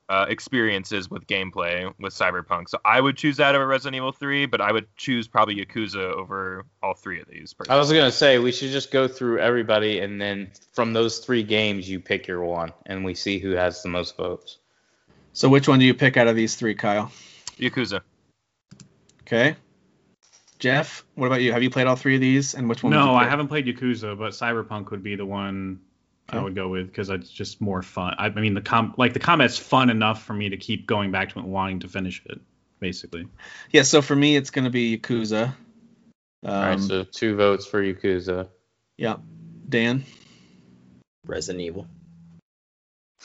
uh, 0.09 0.25
experiences 0.27 1.09
with 1.09 1.27
gameplay 1.27 1.93
with 1.99 2.13
Cyberpunk. 2.13 2.67
So 2.67 2.79
I 2.83 2.99
would 2.99 3.15
choose 3.15 3.37
that 3.37 3.53
over 3.53 3.65
Resident 3.67 3.95
Evil 3.95 4.11
3, 4.11 4.47
but 4.47 4.59
I 4.59 4.71
would 4.71 4.87
choose 4.97 5.27
probably 5.27 5.63
Yakuza 5.63 6.11
over 6.13 6.65
all 6.81 6.95
three 6.95 7.21
of 7.21 7.27
these. 7.27 7.53
I 7.69 7.77
was 7.77 7.91
gonna 7.91 8.11
say 8.11 8.39
we 8.39 8.51
should 8.51 8.71
just 8.71 8.89
go 8.89 9.07
through 9.07 9.37
everybody, 9.39 9.99
and 9.99 10.19
then 10.19 10.51
from 10.73 10.93
those 10.93 11.19
three 11.19 11.43
games, 11.43 11.87
you 11.87 11.99
pick 11.99 12.27
your 12.27 12.43
one, 12.43 12.73
and 12.87 13.05
we 13.05 13.13
see 13.13 13.37
who 13.37 13.51
has 13.51 13.83
the 13.83 13.89
most 13.89 14.17
votes. 14.17 14.57
So 15.39 15.47
which 15.47 15.69
one 15.69 15.79
do 15.79 15.85
you 15.85 15.93
pick 15.93 16.17
out 16.17 16.27
of 16.27 16.35
these 16.35 16.55
three, 16.55 16.75
Kyle? 16.75 17.13
Yakuza. 17.57 18.01
Okay. 19.21 19.55
Jeff, 20.59 21.05
what 21.15 21.27
about 21.27 21.41
you? 21.41 21.53
Have 21.53 21.63
you 21.63 21.69
played 21.69 21.87
all 21.87 21.95
three 21.95 22.15
of 22.15 22.19
these, 22.19 22.55
and 22.55 22.67
which 22.67 22.83
one? 22.83 22.91
would 22.91 22.99
No, 22.99 23.11
you 23.13 23.19
I 23.19 23.23
haven't 23.23 23.47
played 23.47 23.65
Yakuza, 23.65 24.19
but 24.19 24.33
Cyberpunk 24.33 24.91
would 24.91 25.01
be 25.01 25.15
the 25.15 25.25
one 25.25 25.79
I 26.27 26.43
would 26.43 26.55
go 26.55 26.67
with 26.67 26.87
because 26.87 27.09
it's 27.09 27.29
just 27.29 27.61
more 27.61 27.81
fun. 27.81 28.15
I, 28.17 28.25
I 28.25 28.31
mean, 28.31 28.53
the 28.53 28.59
com 28.59 28.93
like 28.97 29.13
the 29.13 29.21
combat's 29.21 29.57
fun 29.57 29.89
enough 29.89 30.25
for 30.25 30.33
me 30.33 30.49
to 30.49 30.57
keep 30.57 30.85
going 30.85 31.09
back 31.09 31.29
to 31.29 31.39
it, 31.39 31.43
and 31.43 31.53
wanting 31.53 31.79
to 31.79 31.87
finish 31.87 32.21
it. 32.25 32.41
Basically, 32.81 33.25
Yeah, 33.71 33.83
so 33.83 34.01
for 34.01 34.17
me, 34.17 34.35
it's 34.35 34.49
gonna 34.49 34.69
be 34.69 34.97
Yakuza. 34.97 35.55
Um, 36.43 36.53
All 36.53 36.61
right, 36.63 36.79
so 36.81 37.05
two 37.05 37.37
votes 37.37 37.65
for 37.65 37.81
Yakuza. 37.81 38.49
yeah, 38.97 39.15
Dan. 39.69 40.03
Resident 41.26 41.61
Evil. 41.61 41.88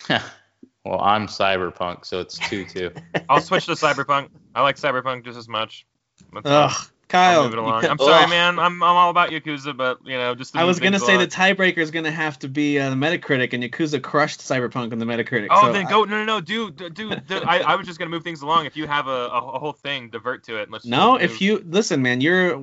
well, 0.85 1.01
I'm 1.01 1.27
Cyberpunk, 1.27 2.05
so 2.05 2.21
it's 2.21 2.39
two 2.39 2.65
two. 2.75 2.91
I'll 3.29 3.41
switch 3.41 3.67
to 3.67 3.73
Cyberpunk. 3.73 4.29
I 4.55 4.63
like 4.63 4.77
Cyberpunk 4.77 5.25
just 5.25 5.39
as 5.39 5.49
much. 5.49 5.87
That's 6.33 6.47
Ugh. 6.47 6.91
Kyle. 7.09 7.41
I'll 7.41 7.45
move 7.45 7.53
it 7.53 7.57
you 7.57 7.63
along. 7.63 7.81
could- 7.83 7.91
I'm 7.91 7.99
sorry, 8.11 8.25
Ugh. 8.25 8.31
man. 8.31 8.59
I'm, 8.59 8.83
I'm 8.83 8.97
all 8.97 9.11
about 9.11 9.31
Yakuza, 9.31 9.77
but 9.77 9.99
you 10.05 10.17
know, 10.17 10.35
just 10.35 10.55
to 10.55 10.61
I 10.61 10.65
was 10.65 10.81
gonna 10.81 10.99
say 10.99 11.17
the 11.17 11.27
tiebreaker 11.27 11.79
is 11.79 11.91
gonna 11.91 12.11
have 12.11 12.39
to 12.41 12.49
be 12.49 12.79
uh, 12.79 12.91
the 12.91 12.97
Metacritic, 12.97 13.53
and 13.53 13.63
Yakuza 13.63 14.03
crushed 14.03 14.41
Cyberpunk 14.41 14.93
on 14.93 14.99
the 14.99 15.05
Metacritic. 15.05 15.49
Oh, 15.51 15.67
so 15.67 15.73
then 15.73 15.87
I- 15.87 15.91
go. 15.91 16.05
No, 16.05 16.19
no, 16.19 16.25
no, 16.25 16.41
dude, 16.41 16.77
dude. 16.77 16.95
dude, 16.95 17.27
dude, 17.27 17.45
I, 17.45 17.59
I 17.61 17.77
was 17.77 17.87
just 17.87 17.99
gonna 17.99 18.11
move 18.11 18.25
things 18.25 18.43
along. 18.43 18.67
If 18.67 18.77
you 18.77 18.87
have 18.87 19.07
a, 19.07 19.11
a, 19.11 19.39
a 19.39 19.59
whole 19.59 19.73
thing, 19.73 20.09
divert 20.11 20.45
to 20.45 20.57
it. 20.57 20.71
Let's 20.71 20.87
No, 20.87 21.17
if 21.17 21.33
move- 21.33 21.41
you 21.43 21.65
listen, 21.67 22.01
man, 22.03 22.21
you're 22.21 22.61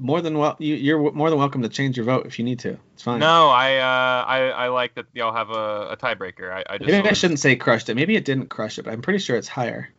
more 0.00 0.20
than 0.22 0.38
well. 0.38 0.56
You, 0.58 0.74
you're 0.74 1.12
more 1.12 1.30
than 1.30 1.38
welcome 1.38 1.62
to 1.62 1.68
change 1.68 1.96
your 1.96 2.06
vote 2.06 2.26
if 2.26 2.38
you 2.38 2.44
need 2.44 2.60
to. 2.60 2.78
It's 2.94 3.02
fine. 3.02 3.20
No, 3.20 3.48
I 3.48 3.76
uh, 3.76 4.24
I, 4.24 4.38
I 4.48 4.68
like 4.68 4.94
that 4.94 5.06
y'all 5.12 5.34
have 5.34 5.50
a, 5.50 5.90
a 5.90 5.96
tiebreaker. 5.96 6.50
I, 6.50 6.64
I 6.68 6.78
just 6.78 6.90
Maybe 6.90 7.08
I 7.08 7.12
shouldn't 7.12 7.40
say 7.40 7.54
crushed 7.56 7.88
it. 7.88 7.94
Maybe 7.94 8.16
it 8.16 8.24
didn't 8.24 8.46
crush 8.48 8.78
it, 8.78 8.84
but 8.84 8.92
I'm 8.92 9.02
pretty 9.02 9.18
sure 9.18 9.36
it's 9.36 9.48
higher. 9.48 9.90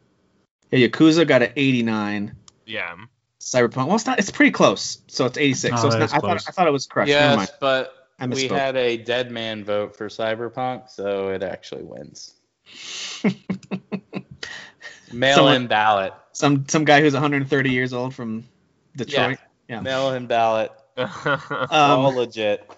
Yeah, 0.72 0.88
Yakuza 0.88 1.28
got 1.28 1.44
an 1.44 1.54
89. 1.56 2.36
yeah. 2.66 2.96
Cyberpunk. 3.40 3.88
Well, 3.88 3.96
it's 3.96 4.06
not. 4.06 4.20
It's 4.20 4.30
pretty 4.30 4.52
close. 4.52 5.00
So 5.08 5.26
it's 5.26 5.38
86. 5.38 5.74
Oh, 5.74 5.78
so 5.82 5.88
it's 5.88 5.96
not. 5.96 6.04
I 6.04 6.08
thought. 6.08 6.22
close. 6.22 6.48
I 6.48 6.52
thought 6.52 6.68
it 6.68 6.72
was 6.72 6.86
crushed. 6.86 7.10
Never 7.10 7.38
mind. 7.38 7.50
Yes, 7.50 7.58
but 7.60 7.94
we 8.30 8.48
had 8.48 8.76
a 8.76 8.98
dead 8.98 9.32
man 9.32 9.64
vote 9.64 9.96
for 9.96 10.10
Cyberpunk, 10.10 10.90
so 10.92 11.30
it 11.30 11.42
actually 11.42 11.84
wins. 11.84 12.36
Mail 15.12 15.36
Someone- 15.36 15.56
in 15.56 15.68
ballot. 15.68 16.14
some 16.34 16.68
some 16.68 16.86
guy 16.86 17.02
who's 17.02 17.14
130 17.14 17.72
years 17.72 17.94
old 17.94 18.14
from 18.14 18.46
Detroit. 18.96 19.38
Yeah. 19.42 19.48
Mail 19.80 20.14
in 20.14 20.28
ballot. 20.28 20.72
Um, 20.98 21.70
All 21.72 22.14
legit. 22.14 22.70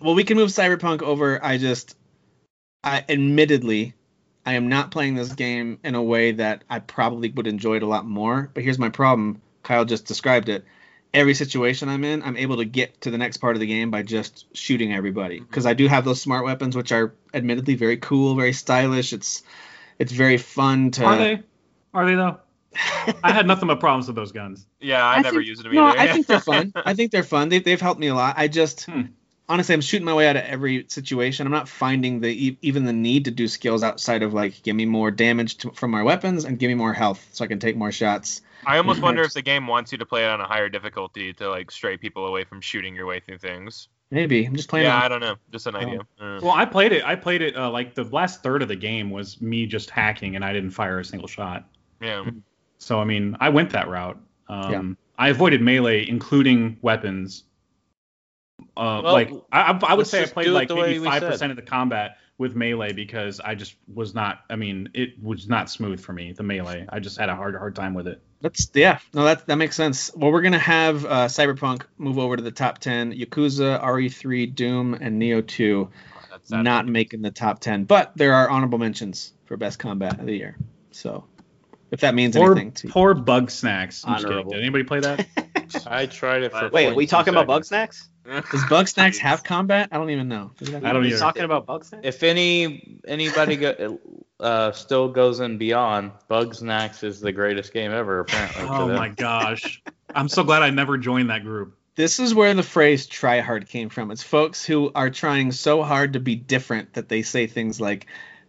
well, 0.00 0.14
we 0.14 0.24
can 0.24 0.36
move 0.36 0.48
Cyberpunk 0.48 1.02
over. 1.02 1.44
I 1.44 1.58
just, 1.58 1.94
I 2.82 3.04
admittedly, 3.08 3.94
I 4.46 4.54
am 4.54 4.68
not 4.68 4.90
playing 4.90 5.14
this 5.14 5.34
game 5.34 5.78
in 5.84 5.94
a 5.94 6.02
way 6.02 6.32
that 6.32 6.64
I 6.70 6.78
probably 6.78 7.30
would 7.30 7.46
enjoy 7.46 7.76
it 7.76 7.82
a 7.82 7.86
lot 7.86 8.06
more. 8.06 8.50
But 8.52 8.62
here's 8.62 8.78
my 8.78 8.88
problem. 8.88 9.42
Kyle 9.62 9.84
just 9.84 10.06
described 10.06 10.48
it. 10.48 10.64
Every 11.12 11.34
situation 11.34 11.88
I'm 11.88 12.04
in, 12.04 12.22
I'm 12.22 12.36
able 12.36 12.56
to 12.58 12.64
get 12.64 13.02
to 13.02 13.10
the 13.10 13.18
next 13.18 13.38
part 13.38 13.56
of 13.56 13.60
the 13.60 13.66
game 13.66 13.90
by 13.90 14.02
just 14.02 14.46
shooting 14.56 14.92
everybody 14.94 15.40
because 15.40 15.66
I 15.66 15.74
do 15.74 15.86
have 15.88 16.04
those 16.04 16.20
smart 16.20 16.44
weapons, 16.44 16.76
which 16.76 16.92
are 16.92 17.12
admittedly 17.34 17.74
very 17.74 17.96
cool, 17.98 18.36
very 18.36 18.52
stylish. 18.52 19.12
It's 19.12 19.42
it's 19.98 20.12
very 20.12 20.38
fun 20.38 20.92
to. 20.92 21.04
Are 21.04 21.16
they? 21.16 21.42
Are 21.92 22.06
they 22.06 22.14
though? 22.14 22.38
I 23.24 23.32
had 23.32 23.46
nothing 23.46 23.66
but 23.68 23.80
problems 23.80 24.06
with 24.06 24.16
those 24.16 24.32
guns. 24.32 24.66
yeah, 24.80 25.04
I, 25.04 25.16
I 25.16 25.20
never 25.20 25.36
think- 25.38 25.48
used 25.48 25.62
them 25.64 25.74
No. 25.74 25.86
I 25.86 26.06
think 26.12 26.26
they're 26.26 26.40
fun. 26.40 26.72
I 26.76 26.94
think 26.94 27.10
they're 27.10 27.22
fun. 27.22 27.48
They, 27.48 27.58
they've 27.58 27.80
helped 27.80 28.00
me 28.00 28.06
a 28.08 28.14
lot. 28.14 28.36
I 28.38 28.46
just, 28.48 28.84
Hmm. 28.84 29.02
honestly, 29.48 29.72
I'm 29.74 29.80
shooting 29.80 30.04
my 30.04 30.14
way 30.14 30.28
out 30.28 30.36
of 30.36 30.44
every 30.44 30.86
situation. 30.88 31.46
I'm 31.46 31.52
not 31.52 31.68
finding 31.68 32.20
the 32.20 32.56
even 32.62 32.84
the 32.84 32.92
need 32.92 33.24
to 33.24 33.30
do 33.32 33.48
skills 33.48 33.82
outside 33.82 34.22
of 34.22 34.32
like 34.34 34.62
give 34.62 34.76
me 34.76 34.86
more 34.86 35.10
damage 35.10 35.56
to, 35.58 35.72
from 35.72 35.90
my 35.90 36.02
weapons 36.02 36.44
and 36.44 36.58
give 36.58 36.68
me 36.68 36.74
more 36.74 36.92
health 36.92 37.26
so 37.32 37.44
I 37.44 37.48
can 37.48 37.58
take 37.58 37.76
more 37.76 37.90
shots. 37.92 38.42
I 38.64 38.76
almost 38.76 39.00
wonder 39.00 39.22
if 39.22 39.32
the 39.32 39.42
game 39.42 39.66
wants 39.66 39.90
you 39.90 39.98
to 39.98 40.06
play 40.06 40.24
it 40.24 40.28
on 40.28 40.40
a 40.40 40.46
higher 40.46 40.68
difficulty 40.68 41.32
to 41.34 41.48
like 41.48 41.70
stray 41.70 41.96
people 41.96 42.26
away 42.26 42.44
from 42.44 42.60
shooting 42.60 42.94
your 42.94 43.06
way 43.06 43.18
through 43.20 43.38
things. 43.38 43.88
Maybe 44.12 44.44
I'm 44.44 44.54
just 44.54 44.68
playing. 44.68 44.86
yeah, 44.86 45.00
it- 45.00 45.04
I 45.04 45.08
don't 45.08 45.20
know. 45.20 45.36
Just 45.50 45.66
an 45.66 45.76
idea. 45.76 46.00
Uh, 46.20 46.40
Well, 46.42 46.50
I 46.52 46.66
played 46.66 46.92
it. 46.92 47.02
I 47.04 47.14
played 47.16 47.42
it 47.42 47.56
uh, 47.56 47.70
like 47.70 47.94
the 47.94 48.04
last 48.04 48.42
third 48.42 48.60
of 48.62 48.68
the 48.68 48.76
game 48.76 49.08
was 49.10 49.40
me 49.40 49.66
just 49.66 49.88
hacking, 49.90 50.36
and 50.36 50.44
I 50.44 50.52
didn't 50.52 50.70
fire 50.72 50.98
a 50.98 51.04
single 51.04 51.28
shot. 51.28 51.64
yeah. 52.00 52.24
So 52.80 52.98
I 52.98 53.04
mean, 53.04 53.36
I 53.40 53.50
went 53.50 53.70
that 53.70 53.88
route. 53.88 54.18
Um, 54.48 54.72
Yeah. 54.72 54.82
I 55.18 55.28
avoided 55.28 55.60
melee, 55.60 56.08
including 56.08 56.78
weapons. 56.80 57.44
Uh, 58.76 59.00
Well, 59.04 59.12
like 59.12 59.30
I, 59.52 59.72
I 59.72 59.80
I 59.88 59.94
would 59.94 60.06
say 60.06 60.22
I 60.22 60.26
played 60.26 60.48
like 60.48 60.70
maybe 60.70 60.98
five 61.04 61.22
percent 61.22 61.50
of 61.52 61.56
the 61.56 61.62
combat 61.62 62.16
with 62.38 62.56
melee 62.56 62.92
because 62.94 63.38
I 63.38 63.54
just 63.54 63.76
was 63.92 64.14
not. 64.14 64.40
I 64.48 64.56
mean, 64.56 64.88
it 64.94 65.22
was 65.22 65.46
not 65.46 65.68
smooth 65.68 66.00
for 66.00 66.14
me. 66.14 66.32
The 66.32 66.42
melee, 66.42 66.86
I 66.88 66.98
just 66.98 67.18
had 67.18 67.28
a 67.28 67.36
hard 67.36 67.54
hard 67.54 67.76
time 67.76 67.92
with 67.92 68.08
it. 68.08 68.22
That's 68.40 68.70
yeah. 68.74 68.98
No, 69.12 69.24
that 69.24 69.46
that 69.46 69.56
makes 69.56 69.76
sense. 69.76 70.10
Well, 70.16 70.32
we're 70.32 70.40
gonna 70.40 70.58
have 70.58 71.04
uh, 71.04 71.26
Cyberpunk 71.26 71.82
move 71.98 72.18
over 72.18 72.36
to 72.36 72.42
the 72.42 72.50
top 72.50 72.78
ten. 72.78 73.12
Yakuza, 73.12 73.82
RE3, 73.82 74.54
Doom, 74.54 74.94
and 74.94 75.20
Nioh 75.20 75.46
2 75.46 75.90
That's 76.30 76.50
not 76.50 76.86
making 76.88 77.20
the 77.20 77.30
top 77.30 77.60
ten, 77.60 77.84
but 77.84 78.12
there 78.16 78.32
are 78.32 78.48
honorable 78.48 78.78
mentions 78.78 79.34
for 79.44 79.58
best 79.58 79.78
combat 79.78 80.18
of 80.18 80.24
the 80.24 80.34
year. 80.34 80.56
So, 80.92 81.24
if 81.90 82.00
that 82.00 82.14
means 82.14 82.36
Poor, 82.36 82.52
anything 82.52 82.72
to 82.72 82.86
you. 82.86 82.92
poor 82.92 83.14
Bugsnax. 83.14 84.04
I'm 84.06 84.14
just 84.14 84.24
kidding. 84.24 84.32
Honorable. 84.32 84.50
Did 84.52 84.60
anybody 84.60 84.84
play 84.84 85.00
that? 85.00 85.26
I 85.86 86.06
tried 86.06 86.42
it 86.42 86.52
for. 86.52 86.64
Wait, 86.64 86.72
Wait, 86.72 86.86
are 86.88 86.94
we 86.94 87.06
0.2 87.06 87.10
talking 87.10 87.34
about 87.34 87.48
Bugsnax? 87.48 88.06
Does 88.24 88.62
Bugsnax 88.64 89.18
have 89.18 89.42
combat? 89.42 89.88
I 89.90 89.96
don't 89.96 90.10
even 90.10 90.28
know. 90.28 90.52
Does 90.58 90.68
it 90.68 90.74
have 90.74 90.84
I 90.84 90.92
don't 90.92 91.02
Are 91.02 91.06
you 91.06 91.18
talking 91.18 91.42
about 91.42 91.66
Bugsnax? 91.66 92.00
If 92.04 92.22
any 92.22 93.00
anybody 93.06 93.56
go, 93.56 93.98
uh, 94.38 94.72
still 94.72 95.08
goes 95.08 95.40
in 95.40 95.58
beyond, 95.58 96.12
Bugsnax 96.28 97.02
is 97.02 97.20
the 97.20 97.32
greatest 97.32 97.72
game 97.72 97.92
ever. 97.92 98.20
Apparently. 98.20 98.62
oh 98.68 98.88
my 98.88 99.08
gosh! 99.08 99.82
I'm 100.14 100.28
so 100.28 100.44
glad 100.44 100.62
I 100.62 100.70
never 100.70 100.96
joined 100.96 101.30
that 101.30 101.42
group. 101.42 101.76
This 101.96 102.20
is 102.20 102.34
where 102.34 102.54
the 102.54 102.62
phrase 102.62 103.06
try 103.06 103.40
hard 103.40 103.68
came 103.68 103.88
from. 103.88 104.10
It's 104.10 104.22
folks 104.22 104.64
who 104.64 104.92
are 104.94 105.10
trying 105.10 105.52
so 105.52 105.82
hard 105.82 106.12
to 106.12 106.20
be 106.20 106.36
different 106.36 106.94
that 106.94 107.08
they 107.08 107.22
say 107.22 107.46
things 107.46 107.80
like 107.80 108.06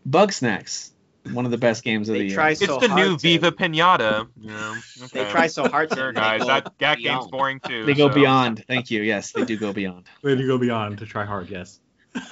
Bugsnax, 0.07 0.90
one 1.33 1.45
of 1.45 1.51
the 1.51 1.57
best 1.57 1.83
games 1.83 2.09
of 2.09 2.13
They 2.13 2.19
the 2.19 2.25
year. 2.27 2.33
try 2.35 2.51
It's 2.51 2.65
so 2.65 2.79
the 2.79 2.89
hard 2.89 3.01
new 3.05 3.13
to- 3.15 3.21
Viva 3.21 3.51
Pinata. 3.51 4.27
You 4.39 4.49
know, 4.49 4.75
They 5.13 5.25
try 5.29 5.47
so 5.47 5.67
hard 5.67 5.89
to 5.91 5.95
Sure, 5.95 6.11
guys. 6.13 6.41
go 6.41 6.47
That, 6.47 6.73
that 6.79 6.97
game's 6.99 7.27
boring 7.27 7.59
too. 7.59 7.85
They 7.85 7.93
go 7.93 8.09
so- 8.09 8.15
beyond. 8.15 8.63
Thank 8.67 8.89
you. 8.91 9.01
Yes, 9.03 9.31
they 9.31 9.45
do 9.45 9.57
go 9.57 9.71
beyond. 9.73 10.05
they 10.23 10.35
do 10.35 10.47
go 10.47 10.57
beyond 10.57 10.97
to 10.99 11.05
try 11.05 11.25
hard. 11.25 11.49
Yes. 11.49 11.79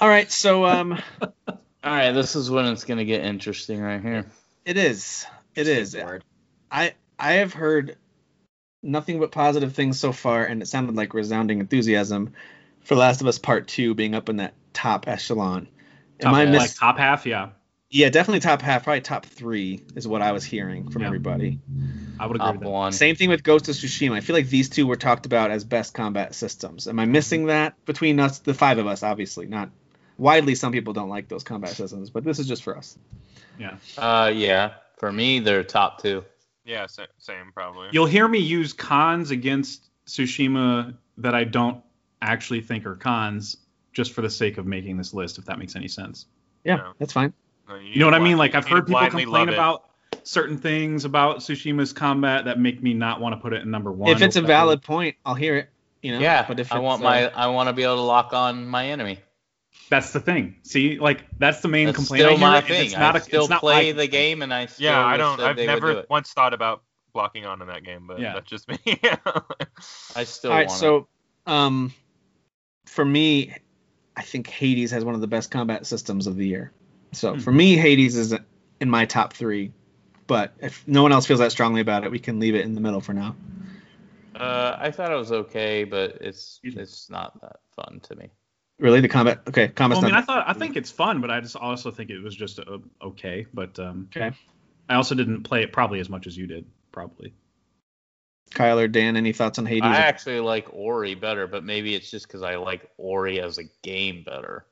All 0.00 0.08
right, 0.08 0.30
so 0.30 0.66
um 0.66 1.00
All 1.48 1.56
right, 1.84 2.12
this 2.12 2.36
is 2.36 2.50
when 2.50 2.66
it's 2.66 2.84
gonna 2.84 3.04
get 3.04 3.24
interesting 3.24 3.80
right 3.80 4.02
here. 4.02 4.26
it 4.64 4.76
is. 4.76 5.24
It 5.54 5.66
is. 5.68 5.94
Word. 5.96 6.24
I 6.70 6.94
I 7.18 7.32
have 7.34 7.52
heard 7.54 7.96
nothing 8.82 9.20
but 9.20 9.30
positive 9.30 9.74
things 9.74 9.98
so 10.00 10.12
far 10.12 10.44
and 10.44 10.62
it 10.62 10.66
sounded 10.66 10.96
like 10.96 11.14
resounding 11.14 11.60
enthusiasm 11.60 12.32
for 12.84 12.94
Last 12.96 13.20
of 13.20 13.26
Us 13.26 13.38
Part 13.38 13.68
2 13.68 13.94
being 13.94 14.14
up 14.14 14.28
in 14.28 14.36
that 14.36 14.54
top 14.72 15.06
echelon. 15.06 15.68
Am 16.22 16.32
Top, 16.32 16.34
I 16.34 16.44
like 16.44 16.62
miss- 16.62 16.74
top 16.78 16.98
half? 16.98 17.26
Yeah, 17.26 17.50
Yeah, 17.92 18.08
definitely 18.08 18.38
top 18.40 18.62
half, 18.62 18.84
probably 18.84 19.00
top 19.00 19.26
3 19.26 19.82
is 19.96 20.06
what 20.06 20.22
I 20.22 20.30
was 20.30 20.44
hearing 20.44 20.88
from 20.90 21.02
Yeah. 21.02 21.08
everybody. 21.08 21.58
I 22.20 22.26
would 22.26 22.36
agree 22.36 22.46
Top 22.46 22.54
with 22.54 22.62
that. 22.62 22.68
one. 22.70 22.92
Same 22.92 23.16
thing 23.16 23.30
with 23.30 23.42
Ghost 23.42 23.68
of 23.68 23.74
Tsushima. 23.74 24.14
I 24.14 24.20
feel 24.20 24.36
like 24.36 24.48
these 24.48 24.68
two 24.68 24.86
were 24.86 24.94
talked 24.96 25.26
about 25.26 25.50
as 25.50 25.64
best 25.64 25.92
combat 25.92 26.34
systems. 26.34 26.86
Am 26.86 27.00
I 27.00 27.06
missing 27.06 27.46
that 27.46 27.84
between 27.86 28.20
us, 28.20 28.38
the 28.38 28.54
five 28.54 28.78
of 28.78 28.86
us? 28.86 29.02
Obviously, 29.02 29.46
not 29.46 29.70
widely. 30.18 30.54
Some 30.54 30.70
people 30.70 30.92
don't 30.92 31.08
like 31.08 31.26
those 31.28 31.42
combat 31.42 31.70
systems, 31.70 32.10
but 32.10 32.22
this 32.22 32.38
is 32.38 32.46
just 32.46 32.62
for 32.62 32.76
us. 32.76 32.96
Yeah. 33.58 33.76
Uh, 33.98 34.30
yeah. 34.32 34.74
For 34.98 35.10
me, 35.10 35.40
they're 35.40 35.64
top 35.64 36.00
two. 36.00 36.24
Yeah, 36.64 36.86
same 36.86 37.50
probably. 37.54 37.88
You'll 37.90 38.06
hear 38.06 38.28
me 38.28 38.38
use 38.38 38.72
cons 38.72 39.32
against 39.32 39.88
Tsushima 40.06 40.94
that 41.18 41.34
I 41.34 41.42
don't 41.44 41.82
actually 42.22 42.60
think 42.60 42.86
are 42.86 42.94
cons, 42.96 43.56
just 43.92 44.12
for 44.12 44.20
the 44.22 44.30
sake 44.30 44.58
of 44.58 44.66
making 44.66 44.96
this 44.98 45.12
list, 45.12 45.38
if 45.38 45.46
that 45.46 45.58
makes 45.58 45.74
any 45.74 45.88
sense. 45.88 46.26
Yeah, 46.64 46.76
No. 46.76 46.92
that's 46.98 47.12
fine. 47.14 47.32
No, 47.70 47.76
You 47.76 48.00
know 48.00 48.06
what 48.06 48.14
I 48.14 48.18
mean? 48.18 48.36
Like 48.36 48.54
I've 48.54 48.66
heard 48.66 48.86
people 48.86 49.08
complain 49.08 49.48
about 49.48 49.84
certain 50.24 50.58
things 50.58 51.04
about 51.04 51.38
Tsushima's 51.38 51.92
combat 51.92 52.44
that 52.46 52.58
make 52.58 52.82
me 52.82 52.92
not 52.94 53.20
want 53.20 53.34
to 53.34 53.40
put 53.40 53.52
it 53.52 53.62
in 53.62 53.70
number 53.70 53.90
one. 53.92 54.10
if 54.10 54.20
it's 54.22 54.36
a 54.36 54.40
whatever. 54.40 54.46
valid 54.46 54.82
point, 54.82 55.16
I'll 55.24 55.34
hear 55.34 55.56
it. 55.56 55.70
You 56.02 56.12
know. 56.12 56.18
Yeah. 56.18 56.44
But 56.46 56.58
if 56.60 56.72
I 56.72 56.76
it's, 56.76 56.82
want 56.82 57.00
uh, 57.02 57.04
my 57.04 57.28
I 57.30 57.46
want 57.48 57.68
to 57.68 57.72
be 57.72 57.82
able 57.84 57.96
to 57.96 58.00
lock 58.02 58.32
on 58.32 58.66
my 58.66 58.86
enemy. 58.88 59.18
that's 59.88 60.12
the 60.12 60.20
thing. 60.20 60.56
See, 60.62 60.98
like 60.98 61.24
that's 61.38 61.60
the 61.60 61.68
main 61.68 61.86
That's 61.86 61.96
complaint. 61.98 62.24
still 62.24 62.38
my 62.38 62.58
and 62.58 62.66
thing. 62.66 62.86
It's 62.86 62.96
not 62.96 63.14
I 63.14 63.18
a, 63.18 63.22
still 63.22 63.42
it's 63.42 63.50
not 63.50 63.60
play 63.60 63.88
like- 63.88 63.96
the 63.96 64.06
game, 64.08 64.42
and 64.42 64.52
I 64.52 64.66
still 64.66 64.84
Yeah, 64.86 65.04
I 65.04 65.16
don't. 65.16 65.40
I've 65.40 65.56
they 65.56 65.66
would 65.66 65.80
do 65.80 65.86
never 65.86 66.04
once 66.10 66.32
thought 66.32 66.54
about 66.54 66.82
blocking 67.12 67.44
on 67.46 67.60
in 67.62 67.68
that 67.68 67.84
game, 67.84 68.06
but 68.06 68.18
Yeah. 68.20 68.34
that's 68.34 68.48
just 68.48 68.68
me. 68.68 68.78
I 70.16 70.24
still 70.24 70.50
all 70.52 70.56
right. 70.58 70.68
want 70.68 70.78
So, 70.80 71.08
um, 71.46 71.92
for 72.86 73.04
me, 73.04 73.52
I 74.16 74.22
think 74.22 74.48
Hades 74.48 74.90
has 74.92 75.04
one 75.04 75.14
of 75.14 75.20
the 75.20 75.26
best 75.26 75.50
combat 75.50 75.86
systems 75.86 76.26
of 76.26 76.36
the 76.36 76.46
year. 76.46 76.72
So 77.12 77.34
Hmm. 77.34 77.40
for 77.40 77.52
me, 77.52 77.76
Hades 77.76 78.16
is 78.16 78.34
in 78.80 78.90
my 78.90 79.04
top 79.04 79.32
three. 79.32 79.72
But 80.26 80.52
if 80.60 80.86
no 80.86 81.02
one 81.02 81.10
else 81.12 81.26
feels 81.26 81.40
that 81.40 81.50
strongly 81.50 81.80
about 81.80 82.04
it, 82.04 82.10
we 82.10 82.20
can 82.20 82.38
leave 82.38 82.54
it 82.54 82.64
in 82.64 82.74
the 82.74 82.80
middle 82.80 83.00
for 83.00 83.12
now. 83.12 83.34
Uh, 84.36 84.76
I 84.78 84.90
thought 84.92 85.10
it 85.10 85.16
was 85.16 85.32
okay, 85.32 85.84
but 85.84 86.18
it's 86.20 86.60
it's 86.62 87.10
not 87.10 87.40
that 87.40 87.56
fun 87.74 88.00
to 88.04 88.14
me. 88.14 88.30
Really, 88.78 89.00
the 89.00 89.08
combat? 89.08 89.40
Okay, 89.48 89.68
combat's 89.68 90.00
Well, 90.00 90.10
I 90.10 90.14
mean, 90.14 90.22
I 90.22 90.24
thought 90.24 90.44
I 90.48 90.52
think 90.52 90.76
it's 90.76 90.90
fun, 90.90 91.20
but 91.20 91.30
I 91.30 91.40
just 91.40 91.56
also 91.56 91.90
think 91.90 92.10
it 92.10 92.20
was 92.20 92.36
just 92.36 92.60
uh 92.60 92.78
okay. 93.02 93.46
But 93.52 93.78
um, 93.80 94.08
Okay. 94.14 94.32
I 94.88 94.94
also 94.94 95.14
didn't 95.14 95.42
play 95.42 95.62
it 95.62 95.72
probably 95.72 96.00
as 96.00 96.08
much 96.08 96.26
as 96.26 96.36
you 96.36 96.46
did, 96.46 96.64
probably. 96.92 97.34
Kyle 98.52 98.78
or 98.78 98.88
Dan, 98.88 99.16
any 99.16 99.32
thoughts 99.32 99.58
on 99.58 99.66
Hades? 99.66 99.84
I 99.84 99.98
actually 99.98 100.40
like 100.40 100.66
Ori 100.72 101.14
better, 101.14 101.46
but 101.46 101.64
maybe 101.64 101.94
it's 101.94 102.10
just 102.10 102.26
because 102.26 102.42
I 102.42 102.56
like 102.56 102.88
Ori 102.98 103.40
as 103.40 103.58
a 103.58 103.64
game 103.82 104.24
better. 104.24 104.66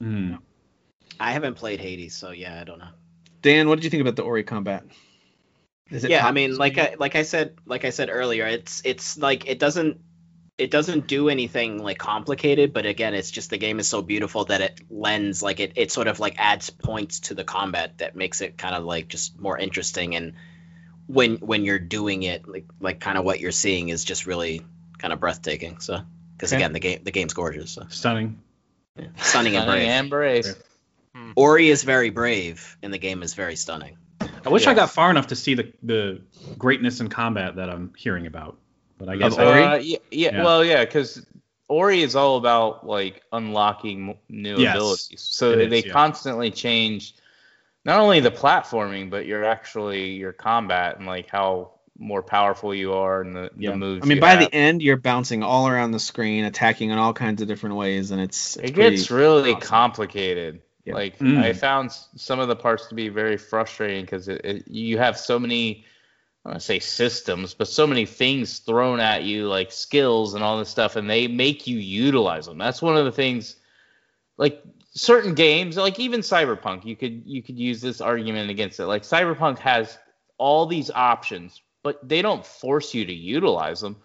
Hmm. 0.00 0.34
I 1.20 1.32
haven't 1.32 1.54
played 1.54 1.80
Hades, 1.80 2.14
so 2.16 2.30
yeah, 2.30 2.58
I 2.60 2.64
don't 2.64 2.78
know. 2.78 2.88
Dan, 3.42 3.68
what 3.68 3.76
did 3.76 3.84
you 3.84 3.90
think 3.90 4.00
about 4.00 4.16
the 4.16 4.22
Ori 4.22 4.42
combat? 4.42 4.84
Is 5.90 6.04
yeah, 6.04 6.20
top- 6.20 6.28
I 6.28 6.32
mean, 6.32 6.56
like 6.56 6.78
I 6.78 6.96
like 6.98 7.14
I 7.14 7.22
said, 7.22 7.56
like 7.66 7.84
I 7.84 7.90
said 7.90 8.08
earlier, 8.10 8.46
it's 8.46 8.82
it's 8.84 9.18
like 9.18 9.46
it 9.46 9.58
doesn't 9.58 10.00
it 10.56 10.70
doesn't 10.70 11.06
do 11.06 11.28
anything 11.28 11.82
like 11.82 11.98
complicated, 11.98 12.72
but 12.72 12.86
again, 12.86 13.12
it's 13.14 13.30
just 13.30 13.50
the 13.50 13.58
game 13.58 13.78
is 13.80 13.88
so 13.88 14.02
beautiful 14.02 14.46
that 14.46 14.60
it 14.60 14.80
lends 14.88 15.42
like 15.42 15.60
it 15.60 15.72
it 15.76 15.92
sort 15.92 16.06
of 16.06 16.20
like 16.20 16.36
adds 16.38 16.70
points 16.70 17.20
to 17.20 17.34
the 17.34 17.44
combat 17.44 17.98
that 17.98 18.16
makes 18.16 18.40
it 18.40 18.56
kind 18.56 18.74
of 18.74 18.84
like 18.84 19.08
just 19.08 19.38
more 19.38 19.58
interesting 19.58 20.14
and 20.16 20.34
when 21.06 21.36
when 21.36 21.64
you're 21.66 21.78
doing 21.78 22.22
it 22.22 22.48
like 22.48 22.64
like 22.80 22.98
kind 22.98 23.18
of 23.18 23.24
what 23.24 23.38
you're 23.40 23.52
seeing 23.52 23.90
is 23.90 24.04
just 24.04 24.26
really 24.26 24.62
kind 24.96 25.12
of 25.12 25.20
breathtaking. 25.20 25.80
So 25.80 26.00
because 26.36 26.52
Okay. 26.52 26.62
again, 26.62 26.72
the 26.72 26.80
game 26.80 27.00
the 27.04 27.10
game's 27.12 27.34
gorgeous, 27.34 27.72
so. 27.72 27.86
Stunning. 27.90 28.40
Yeah. 28.96 29.08
stunning 29.18 29.54
and 29.56 29.64
Stunning 29.64 29.84
brave. 29.84 29.88
and 29.88 30.10
brave. 30.10 30.42
Brave. 30.44 30.56
Ori 31.36 31.68
is 31.68 31.82
very 31.82 32.10
brave, 32.10 32.76
and 32.82 32.92
the 32.92 32.98
game 32.98 33.22
is 33.22 33.34
very 33.34 33.56
stunning. 33.56 33.96
I 34.20 34.48
wish 34.48 34.66
I 34.66 34.74
got 34.74 34.90
far 34.90 35.10
enough 35.10 35.28
to 35.28 35.36
see 35.36 35.54
the 35.54 35.72
the 35.82 36.20
greatness 36.58 37.00
in 37.00 37.08
combat 37.08 37.56
that 37.56 37.68
I'm 37.70 37.92
hearing 37.96 38.26
about. 38.26 38.58
But 38.98 39.08
I 39.08 39.16
guess 39.16 39.32
Of 39.34 39.40
Ori? 39.40 39.62
Uh, 39.62 39.76
yeah, 39.76 39.98
yeah, 40.10 40.30
Yeah. 40.32 40.44
well, 40.44 40.64
yeah, 40.64 40.84
because 40.84 41.24
Ori 41.68 42.02
is 42.02 42.14
all 42.14 42.36
about 42.36 42.86
like 42.86 43.22
unlocking 43.32 44.18
new 44.28 44.58
Yes, 44.58 44.76
abilities. 44.76 45.20
So 45.22 45.52
it 45.52 45.56
they, 45.56 45.64
is, 45.64 45.70
they 45.70 45.88
yeah. 45.88 45.92
constantly 45.92 46.50
change 46.50 47.14
not 47.84 48.00
only 48.00 48.20
the 48.20 48.30
platforming, 48.30 49.10
but 49.10 49.26
your 49.26 49.44
actually 49.44 50.12
your 50.12 50.32
combat 50.32 50.98
and 50.98 51.06
like 51.06 51.28
how 51.28 51.72
more 51.98 52.22
powerful 52.22 52.74
you 52.74 52.92
are 52.92 53.20
and 53.22 53.34
the, 53.36 53.50
Yeah. 53.56 53.70
the 53.70 53.76
moves. 53.76 54.04
I 54.04 54.08
mean, 54.08 54.16
you 54.16 54.20
by 54.20 54.30
have. 54.30 54.40
the 54.40 54.54
end, 54.54 54.82
you're 54.82 54.96
bouncing 54.96 55.42
all 55.42 55.68
around 55.68 55.92
the 55.92 55.98
screen, 56.00 56.44
attacking 56.44 56.90
in 56.90 56.98
all 56.98 57.12
kinds 57.12 57.40
of 57.42 57.48
different 57.48 57.76
ways, 57.76 58.10
and 58.10 58.20
it's, 58.20 58.56
it's 58.56 58.70
it 58.70 58.74
gets 58.74 59.10
really 59.10 59.52
awesome. 59.52 59.60
complicated. 59.68 60.62
Yeah. 60.84 60.94
Like 60.94 61.18
Mm. 61.18 61.38
I 61.38 61.52
found 61.52 61.92
some 61.92 62.40
of 62.40 62.48
the 62.48 62.56
parts 62.56 62.86
to 62.88 62.94
be 62.94 63.08
very 63.08 63.36
frustrating 63.36 64.04
because 64.04 64.28
it, 64.28 64.44
it, 64.44 64.68
you 64.68 64.98
have 64.98 65.18
so 65.18 65.38
many. 65.38 65.84
I 66.44 66.50
don't 66.50 66.54
want 66.54 66.60
to 66.60 66.66
say 66.66 66.78
systems, 66.78 67.54
but 67.54 67.68
so 67.68 67.86
many 67.86 68.04
things 68.04 68.58
thrown 68.58 69.00
at 69.00 69.22
you, 69.22 69.48
like 69.48 69.72
skills 69.72 70.34
and 70.34 70.44
all 70.44 70.58
this 70.58 70.68
stuff, 70.68 70.96
and 70.96 71.08
they 71.08 71.26
make 71.26 71.66
you 71.66 71.78
utilize 71.78 72.44
them. 72.44 72.58
That's 72.58 72.82
one 72.82 72.98
of 72.98 73.06
the 73.06 73.12
things. 73.12 73.56
Like 74.36 74.62
certain 74.92 75.34
games, 75.34 75.76
like 75.76 75.98
even 75.98 76.20
Cyberpunk, 76.20 76.84
you 76.84 76.96
could 76.96 77.22
you 77.24 77.42
could 77.42 77.58
use 77.58 77.80
this 77.80 78.00
argument 78.00 78.50
against 78.50 78.78
it. 78.78 78.86
Like 78.86 79.02
Cyberpunk 79.02 79.58
has 79.58 79.98
all 80.36 80.66
these 80.66 80.90
options, 80.90 81.62
but 81.82 82.06
they 82.06 82.20
don't 82.20 82.44
force 82.44 82.92
you 82.92 83.06
to 83.06 83.12
utilize 83.12 83.80
them. 83.80 83.96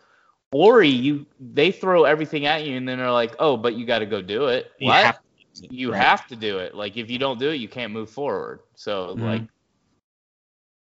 Ori, 0.51 0.89
you 0.89 1.25
they 1.39 1.71
throw 1.71 2.05
everything 2.05 2.45
at 2.45 2.65
you, 2.65 2.77
and 2.77 2.87
then 2.87 2.97
they're 2.97 3.11
like, 3.11 3.35
"Oh, 3.37 3.55
but 3.55 3.75
you 3.75 3.85
got 3.85 3.99
to 3.99 4.05
go 4.05 4.21
do 4.21 4.47
it." 4.47 4.71
You 4.79 4.87
what? 4.87 5.05
have 5.05 5.15
it, 5.15 5.21
you 5.69 5.91
right. 5.91 6.01
have 6.01 6.27
to 6.27 6.35
do 6.35 6.59
it. 6.59 6.75
Like 6.75 6.97
if 6.97 7.09
you 7.09 7.17
don't 7.19 7.39
do 7.39 7.49
it, 7.49 7.55
you 7.55 7.67
can't 7.67 7.91
move 7.93 8.09
forward. 8.09 8.61
So 8.75 9.15
Mhm. 9.15 9.21
like 9.21 9.43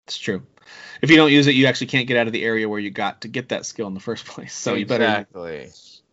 It's 0.06 0.18
true. 0.18 0.42
If 1.02 1.10
you 1.10 1.16
don't 1.16 1.32
use 1.32 1.46
it, 1.48 1.54
you 1.56 1.66
actually 1.66 1.88
can't 1.88 2.06
get 2.06 2.16
out 2.16 2.26
of 2.28 2.32
the 2.32 2.44
area 2.44 2.68
where 2.68 2.78
you 2.78 2.90
got 2.90 3.22
to 3.22 3.28
get 3.28 3.48
that 3.48 3.66
skill 3.66 3.88
in 3.88 3.94
the 3.94 4.00
first 4.00 4.24
place. 4.34 4.54
So 4.54 4.74
you 4.74 4.86
better. 4.86 5.04
exactly. 5.04 5.70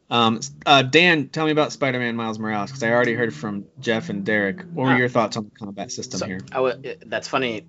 Um, 0.10 0.40
uh, 0.66 0.82
Dan, 0.84 1.30
tell 1.30 1.46
me 1.46 1.52
about 1.52 1.72
Spider-Man 1.72 2.16
Miles 2.16 2.38
Morales 2.38 2.70
because 2.70 2.84
I 2.84 2.92
already 2.92 3.14
heard 3.14 3.34
from 3.34 3.66
Jeff 3.80 4.10
and 4.10 4.26
Derek. 4.26 4.62
What 4.74 4.84
were 4.86 4.92
Ah. 4.92 4.98
your 4.98 5.10
thoughts 5.10 5.38
on 5.38 5.46
the 5.46 5.52
combat 5.52 5.92
system 5.92 6.20
So 6.20 6.26
here? 6.26 6.40
I 6.52 6.56
w- 6.56 6.96
that's 7.06 7.28
funny. 7.28 7.66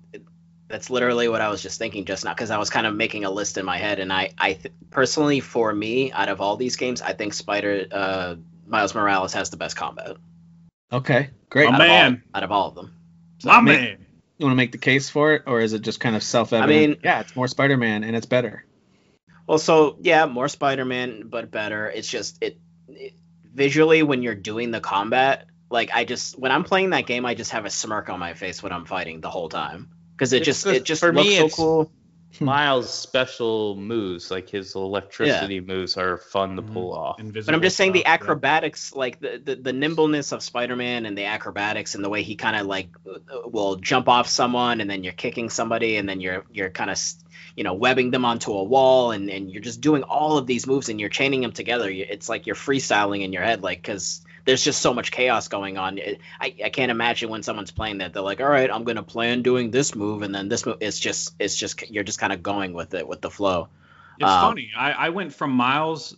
That's 0.67 0.89
literally 0.89 1.27
what 1.27 1.41
I 1.41 1.49
was 1.49 1.61
just 1.61 1.77
thinking 1.79 2.05
just 2.05 2.25
now 2.25 2.33
because 2.33 2.49
I 2.51 2.57
was 2.57 2.69
kind 2.71 2.87
of 2.87 2.95
making 2.95 3.23
a 3.23 3.31
list 3.31 3.57
in 3.57 3.65
my 3.65 3.77
head, 3.77 3.99
and 3.99 4.11
I, 4.11 4.31
I 4.37 4.53
th- 4.53 4.73
personally, 4.89 5.39
for 5.39 5.71
me, 5.73 6.11
out 6.11 6.27
of 6.27 6.41
all 6.41 6.57
these 6.57 6.75
games, 6.75 7.01
I 7.03 7.13
think 7.13 7.33
Spider 7.33 7.85
uh, 7.91 8.35
Miles 8.67 8.95
Morales 8.95 9.33
has 9.33 9.51
the 9.51 9.57
best 9.57 9.75
combat 9.75 10.17
Okay, 10.91 11.29
great. 11.49 11.67
Um, 11.67 11.75
out, 11.75 11.81
of 11.81 11.89
all, 11.89 11.97
man. 11.97 12.23
out 12.33 12.43
of 12.43 12.51
all 12.51 12.67
of 12.69 12.75
them. 12.75 12.93
So, 13.39 13.49
My 13.49 13.59
ma- 13.59 13.71
man. 13.71 14.05
You 14.37 14.45
want 14.45 14.53
to 14.53 14.57
make 14.57 14.73
the 14.73 14.77
case 14.77 15.09
for 15.09 15.33
it, 15.33 15.43
or 15.47 15.61
is 15.61 15.71
it 15.73 15.81
just 15.81 15.99
kind 16.01 16.15
of 16.15 16.21
self-evident? 16.21 16.71
I 16.71 16.87
mean- 16.87 16.97
yeah, 17.03 17.21
it's 17.21 17.35
more 17.35 17.47
Spider-Man 17.47 18.03
and 18.03 18.15
it's 18.15 18.25
better. 18.25 18.65
Well, 19.47 19.59
so 19.59 19.97
yeah, 20.01 20.25
more 20.25 20.47
Spider-Man, 20.47 21.27
but 21.29 21.51
better. 21.51 21.87
It's 21.89 22.07
just 22.09 22.41
it, 22.43 22.57
it 22.89 23.13
visually 23.53 24.03
when 24.03 24.21
you're 24.23 24.35
doing 24.35 24.71
the 24.71 24.79
combat. 24.81 25.45
Like 25.69 25.91
I 25.93 26.03
just 26.03 26.37
when 26.37 26.51
I'm 26.51 26.63
playing 26.63 26.89
that 26.91 27.05
game, 27.05 27.25
I 27.25 27.33
just 27.35 27.51
have 27.51 27.65
a 27.65 27.69
smirk 27.69 28.09
on 28.09 28.19
my 28.19 28.33
face 28.33 28.61
when 28.63 28.71
I'm 28.71 28.85
fighting 28.85 29.21
the 29.21 29.29
whole 29.29 29.49
time 29.49 29.89
because 30.15 30.33
it 30.33 30.37
It's 30.37 30.45
just 30.45 30.63
the- 30.65 30.75
it 30.75 30.83
just 30.83 30.99
for 31.01 31.13
looks 31.13 31.27
me, 31.29 31.35
so 31.37 31.49
cool. 31.49 31.91
Miles' 32.41 32.89
special 32.93 33.75
moves, 33.75 34.31
like 34.31 34.49
his 34.49 34.75
electricity 34.75 35.59
moves, 35.61 35.97
are 35.97 36.17
fun 36.17 36.55
to 36.55 36.61
Mhm. 36.61 36.73
pull 36.73 36.93
off. 36.93 37.19
Invisible 37.19 37.51
But 37.51 37.55
I'm 37.55 37.61
just 37.61 37.77
saying 37.77 37.93
the 37.93 37.99
stuff, 37.99 38.07
yeah. 38.09 38.13
acrobatics, 38.13 38.95
like 38.95 39.19
the, 39.19 39.41
the, 39.43 39.55
the 39.55 39.73
nimbleness 39.73 40.31
of 40.31 40.43
Spider-Man 40.43 41.05
and 41.05 41.17
the 41.17 41.25
acrobatics 41.25 41.95
and 41.95 42.03
the 42.03 42.09
way 42.09 42.23
he 42.23 42.35
kind 42.35 42.55
of 42.55 42.65
like 42.67 42.89
uh, 43.07 43.47
will 43.47 43.75
jump 43.77 44.09
off 44.09 44.27
someone 44.27 44.81
and 44.81 44.89
then 44.89 45.03
you're 45.03 45.13
kicking 45.13 45.49
somebody 45.49 45.97
and 45.97 46.07
then 46.09 46.21
you're 46.21 46.45
you're 46.51 46.69
kind 46.69 46.89
of 46.89 46.97
you 47.55 47.63
know 47.63 47.73
webbing 47.73 48.11
them 48.11 48.25
onto 48.25 48.51
a 48.51 48.63
wall 48.63 49.11
and, 49.11 49.29
and 49.29 49.51
you're 49.51 49.61
just 49.61 49.79
doing 49.79 50.03
all 50.03 50.37
of 50.37 50.45
these 50.47 50.67
moves 50.67 50.89
and 50.89 50.99
you're 50.99 51.09
chaining 51.09 51.41
them 51.41 51.51
together. 51.51 51.89
It's 51.89 52.27
like 52.27 52.47
you're 52.47 52.55
freestyling 52.55 53.21
in 53.23 53.31
your 53.31 53.43
head, 53.43 53.63
like 53.63 53.81
because 53.81 54.21
there's 54.45 54.63
just 54.63 54.81
so 54.81 54.93
much 54.93 55.11
chaos 55.11 55.47
going 55.47 55.77
on. 55.77 55.97
It, 55.97 56.21
I, 56.39 56.55
I 56.65 56.69
can't 56.69 56.91
imagine 56.91 57.29
when 57.29 57.43
someone's 57.43 57.71
playing 57.71 57.97
that 57.97 58.13
they're 58.13 58.21
like, 58.21 58.39
all 58.41 58.47
right, 58.49 58.69
I'm 58.71 58.83
gonna 58.83 59.03
plan 59.03 59.41
doing 59.41 59.71
this 59.71 59.95
move 59.95 60.21
and 60.21 60.33
then 60.33 60.47
this 60.49 60.65
move. 60.65 60.77
It's 60.81 60.99
just 60.99 61.33
it's 61.39 61.55
just 61.55 61.89
you're 61.89 62.03
just 62.03 62.19
kind 62.19 62.31
of 62.31 62.41
going 62.43 62.73
with 62.73 62.93
it 62.93 63.07
with 63.07 63.21
the 63.21 63.29
flow. 63.31 63.69
It's 64.19 64.29
Um, 64.29 64.49
funny. 64.51 64.71
I, 64.77 64.91
I 64.91 65.09
went 65.09 65.33
from 65.33 65.51
Miles, 65.51 66.15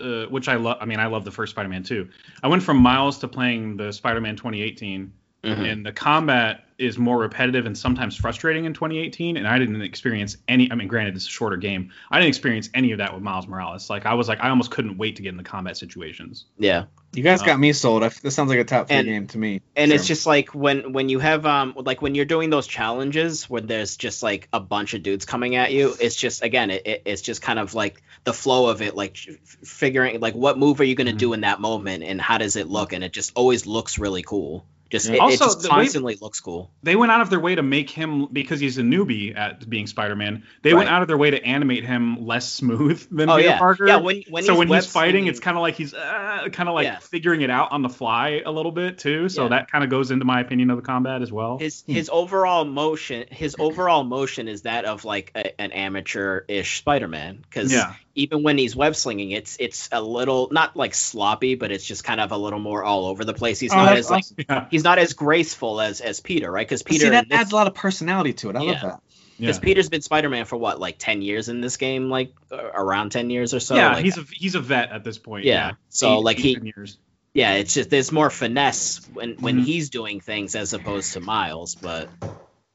uh, 0.00 0.24
which 0.24 0.48
I 0.48 0.56
love. 0.56 0.78
I 0.80 0.84
mean, 0.84 0.98
I 1.00 1.06
love 1.06 1.24
the 1.24 1.30
first 1.30 1.52
Spider-Man 1.52 1.82
too. 1.84 2.08
I 2.42 2.48
went 2.48 2.62
from 2.62 2.76
Miles 2.78 3.18
to 3.20 3.28
playing 3.28 3.76
the 3.76 3.92
Spider-Man 3.92 4.36
2018, 4.36 5.12
Mhm. 5.44 5.72
and 5.72 5.86
the 5.86 5.92
combat 5.92 6.64
is 6.82 6.98
more 6.98 7.18
repetitive 7.18 7.66
and 7.66 7.76
sometimes 7.76 8.16
frustrating 8.16 8.64
in 8.64 8.74
2018. 8.74 9.36
And 9.36 9.46
I 9.46 9.58
didn't 9.58 9.80
experience 9.82 10.36
any. 10.48 10.70
I 10.70 10.74
mean, 10.74 10.88
granted, 10.88 11.14
it's 11.16 11.26
a 11.26 11.30
shorter 11.30 11.56
game. 11.56 11.90
I 12.10 12.18
didn't 12.18 12.28
experience 12.28 12.68
any 12.74 12.92
of 12.92 12.98
that 12.98 13.14
with 13.14 13.22
Miles 13.22 13.46
Morales. 13.46 13.88
Like 13.88 14.06
I 14.06 14.14
was 14.14 14.28
like, 14.28 14.40
I 14.40 14.48
almost 14.50 14.70
couldn't 14.70 14.98
wait 14.98 15.16
to 15.16 15.22
get 15.22 15.28
in 15.30 15.36
the 15.36 15.42
combat 15.44 15.76
situations. 15.76 16.46
Yeah. 16.58 16.84
You 17.14 17.22
guys 17.22 17.42
Uh, 17.42 17.46
got 17.46 17.60
me 17.60 17.72
sold. 17.74 18.02
I, 18.02 18.08
this 18.08 18.34
sounds 18.34 18.48
like 18.48 18.58
a 18.58 18.64
top 18.64 18.88
three 18.88 18.96
and- 18.96 19.06
game 19.06 19.26
to 19.28 19.38
me. 19.38 19.60
and 19.76 19.92
it's 19.92 20.06
just 20.06 20.26
like 20.26 20.54
when 20.54 20.92
when 20.94 21.10
you 21.10 21.18
have 21.18 21.44
um 21.44 21.74
like 21.76 22.00
when 22.00 22.14
you're 22.14 22.24
doing 22.24 22.48
those 22.48 22.66
challenges 22.66 23.48
where 23.50 23.60
there's 23.60 23.96
just 23.98 24.22
like 24.22 24.48
a 24.52 24.60
bunch 24.60 24.94
of 24.94 25.02
dudes 25.02 25.24
coming 25.26 25.54
at 25.56 25.72
you 25.72 25.94
it's 26.00 26.16
just 26.16 26.42
again 26.42 26.70
it, 26.70 26.86
it- 26.86 27.02
it's 27.04 27.20
just 27.22 27.42
kind 27.42 27.58
of 27.58 27.74
like 27.74 28.02
the 28.24 28.32
flow 28.32 28.68
of 28.70 28.80
it 28.80 28.94
like 28.96 29.18
f- 29.28 29.36
figuring 29.62 30.20
like 30.20 30.34
what 30.34 30.58
move 30.58 30.80
are 30.80 30.84
you 30.84 30.94
going 30.94 31.06
to 31.06 31.12
Mhm. 31.12 31.18
do 31.18 31.32
in 31.34 31.40
that 31.42 31.60
moment 31.60 32.02
and 32.02 32.18
how 32.20 32.38
does 32.38 32.56
it 32.56 32.68
look 32.68 32.94
and 32.94 33.04
it 33.04 33.12
just 33.12 33.32
always 33.34 33.66
looks 33.66 33.98
really 33.98 34.22
cool 34.22 34.64
just 34.92 35.08
Yeah. 35.08 35.14
it, 35.14 35.20
Also, 35.20 35.44
it 35.44 35.46
just 35.48 35.62
the 35.62 35.68
way- 35.68 35.74
constantly 35.74 36.16
looks 36.20 36.38
cool 36.40 36.70
They 36.84 36.94
went 36.94 37.10
out 37.10 37.20
of 37.22 37.30
their 37.30 37.40
way 37.40 37.56
to 37.56 37.62
make 37.62 37.90
him 37.90 38.26
because 38.32 38.60
he's 38.60 38.78
a 38.78 38.82
newbie 38.82 39.36
at 39.36 39.68
being 39.68 39.88
Spider-Man. 39.88 40.44
They 40.62 40.74
went 40.74 40.88
out 40.88 41.02
of 41.02 41.08
their 41.08 41.18
way 41.18 41.30
to 41.32 41.44
animate 41.44 41.84
him 41.84 42.24
less 42.24 42.48
smooth 42.52 43.04
than 43.10 43.28
oh 43.28 43.36
Peter 43.38 43.48
yeah 43.48 43.58
Parker. 43.58 43.86
yeah 43.88 43.96
when 43.96 44.22
when 44.30 44.44
so 44.44 44.52
he's 44.52 44.58
when 44.60 44.68
he's 44.68 44.86
fighting, 44.86 45.26
it's 45.26 45.40
kind 45.40 45.56
of 45.56 45.62
like 45.62 45.74
he's 45.74 45.92
uh, 45.94 46.46
kind 46.52 46.68
of 46.68 46.76
like 46.76 46.84
Yeah. 46.84 46.98
figuring 47.00 47.40
it 47.42 47.50
out 47.50 47.72
on 47.72 47.82
the 47.82 47.88
fly 47.88 48.42
a 48.46 48.52
little 48.52 48.70
bit 48.72 48.98
too. 48.98 49.28
So 49.28 49.44
Yeah. 49.44 49.48
that 49.50 49.70
kind 49.72 49.82
of 49.82 49.90
goes 49.90 50.10
into 50.12 50.24
my 50.24 50.40
opinion 50.40 50.70
of 50.70 50.76
the 50.76 50.82
combat 50.82 51.22
as 51.22 51.32
well. 51.32 51.58
his 51.58 51.82
his 51.88 52.08
overall 52.12 52.64
motion 52.64 53.24
his 53.30 53.56
overall 53.58 54.04
motion 54.04 54.46
is 54.46 54.62
that 54.62 54.84
of 54.84 55.04
like 55.04 55.32
a, 55.34 55.58
an 55.60 55.72
amateur-ish 55.72 56.78
Spider-Man 56.78 57.38
because 57.42 57.72
yeah, 57.72 57.94
even 58.14 58.42
when 58.42 58.58
he's 58.58 58.74
web 58.76 58.94
slinging, 58.96 59.30
it's 59.30 59.56
it's 59.58 59.88
a 59.92 60.00
little 60.02 60.48
not 60.52 60.76
like 60.76 60.94
sloppy, 60.94 61.54
but 61.54 61.70
it's 61.72 61.84
just 61.84 62.04
kind 62.04 62.20
of 62.20 62.32
a 62.32 62.36
little 62.36 62.58
more 62.58 62.82
all 62.84 63.06
over 63.06 63.24
the 63.24 63.34
place. 63.34 63.58
He's 63.60 63.72
Oh, 63.72 63.76
not 63.76 63.94
that's 63.94 63.98
as 64.06 64.10
like 64.10 64.24
yeah, 64.48 64.66
he's 64.70 64.84
not 64.84 64.98
as 64.98 65.12
graceful 65.14 65.80
as 65.80 66.00
as 66.00 66.20
Peter, 66.20 66.50
right? 66.50 66.66
Because 66.66 66.82
Peter 66.82 67.04
see, 67.06 67.10
that 67.10 67.28
this- 67.28 67.38
adds 67.38 67.52
a 67.52 67.54
lot 67.54 67.66
of 67.66 67.74
personality 67.74 68.32
to 68.34 68.50
it. 68.50 68.56
I 68.56 68.60
love 68.60 68.68
Yeah. 68.68 68.80
that. 68.82 69.00
yeah. 69.38 69.46
because 69.46 69.58
Peter's 69.58 69.88
been 69.88 70.02
Spider-Man 70.02 70.44
for 70.44 70.56
what 70.56 70.78
like 70.80 70.96
ten 70.98 71.22
years 71.22 71.48
in 71.48 71.60
this 71.60 71.76
game, 71.76 72.10
like 72.10 72.32
uh, 72.50 72.56
around 72.74 73.12
ten 73.12 73.30
years 73.30 73.54
or 73.54 73.60
so. 73.60 73.74
yeah, 73.76 73.94
like, 73.94 74.04
he's 74.04 74.18
a 74.18 74.24
he's 74.32 74.54
a 74.54 74.60
vet 74.60 74.90
at 74.92 75.04
this 75.04 75.18
point. 75.18 75.44
Yeah, 75.44 75.68
Yeah, 75.68 75.72
so, 75.88 76.18
Eight- 76.18 76.24
like, 76.24 76.38
eight, 76.38 76.42
he- 76.42 76.54
10 76.56 76.66
years. 76.76 76.98
yeah, 77.34 77.54
it's 77.54 77.72
just 77.74 77.88
there's 77.90 78.12
more 78.12 78.28
finesse 78.30 79.00
when 79.12 79.36
when 79.40 79.60
Mhm. 79.60 79.64
he's 79.64 79.90
doing 79.90 80.20
things 80.20 80.54
as 80.54 80.72
opposed 80.74 81.14
to 81.14 81.20
Miles, 81.20 81.74
but. 81.74 82.08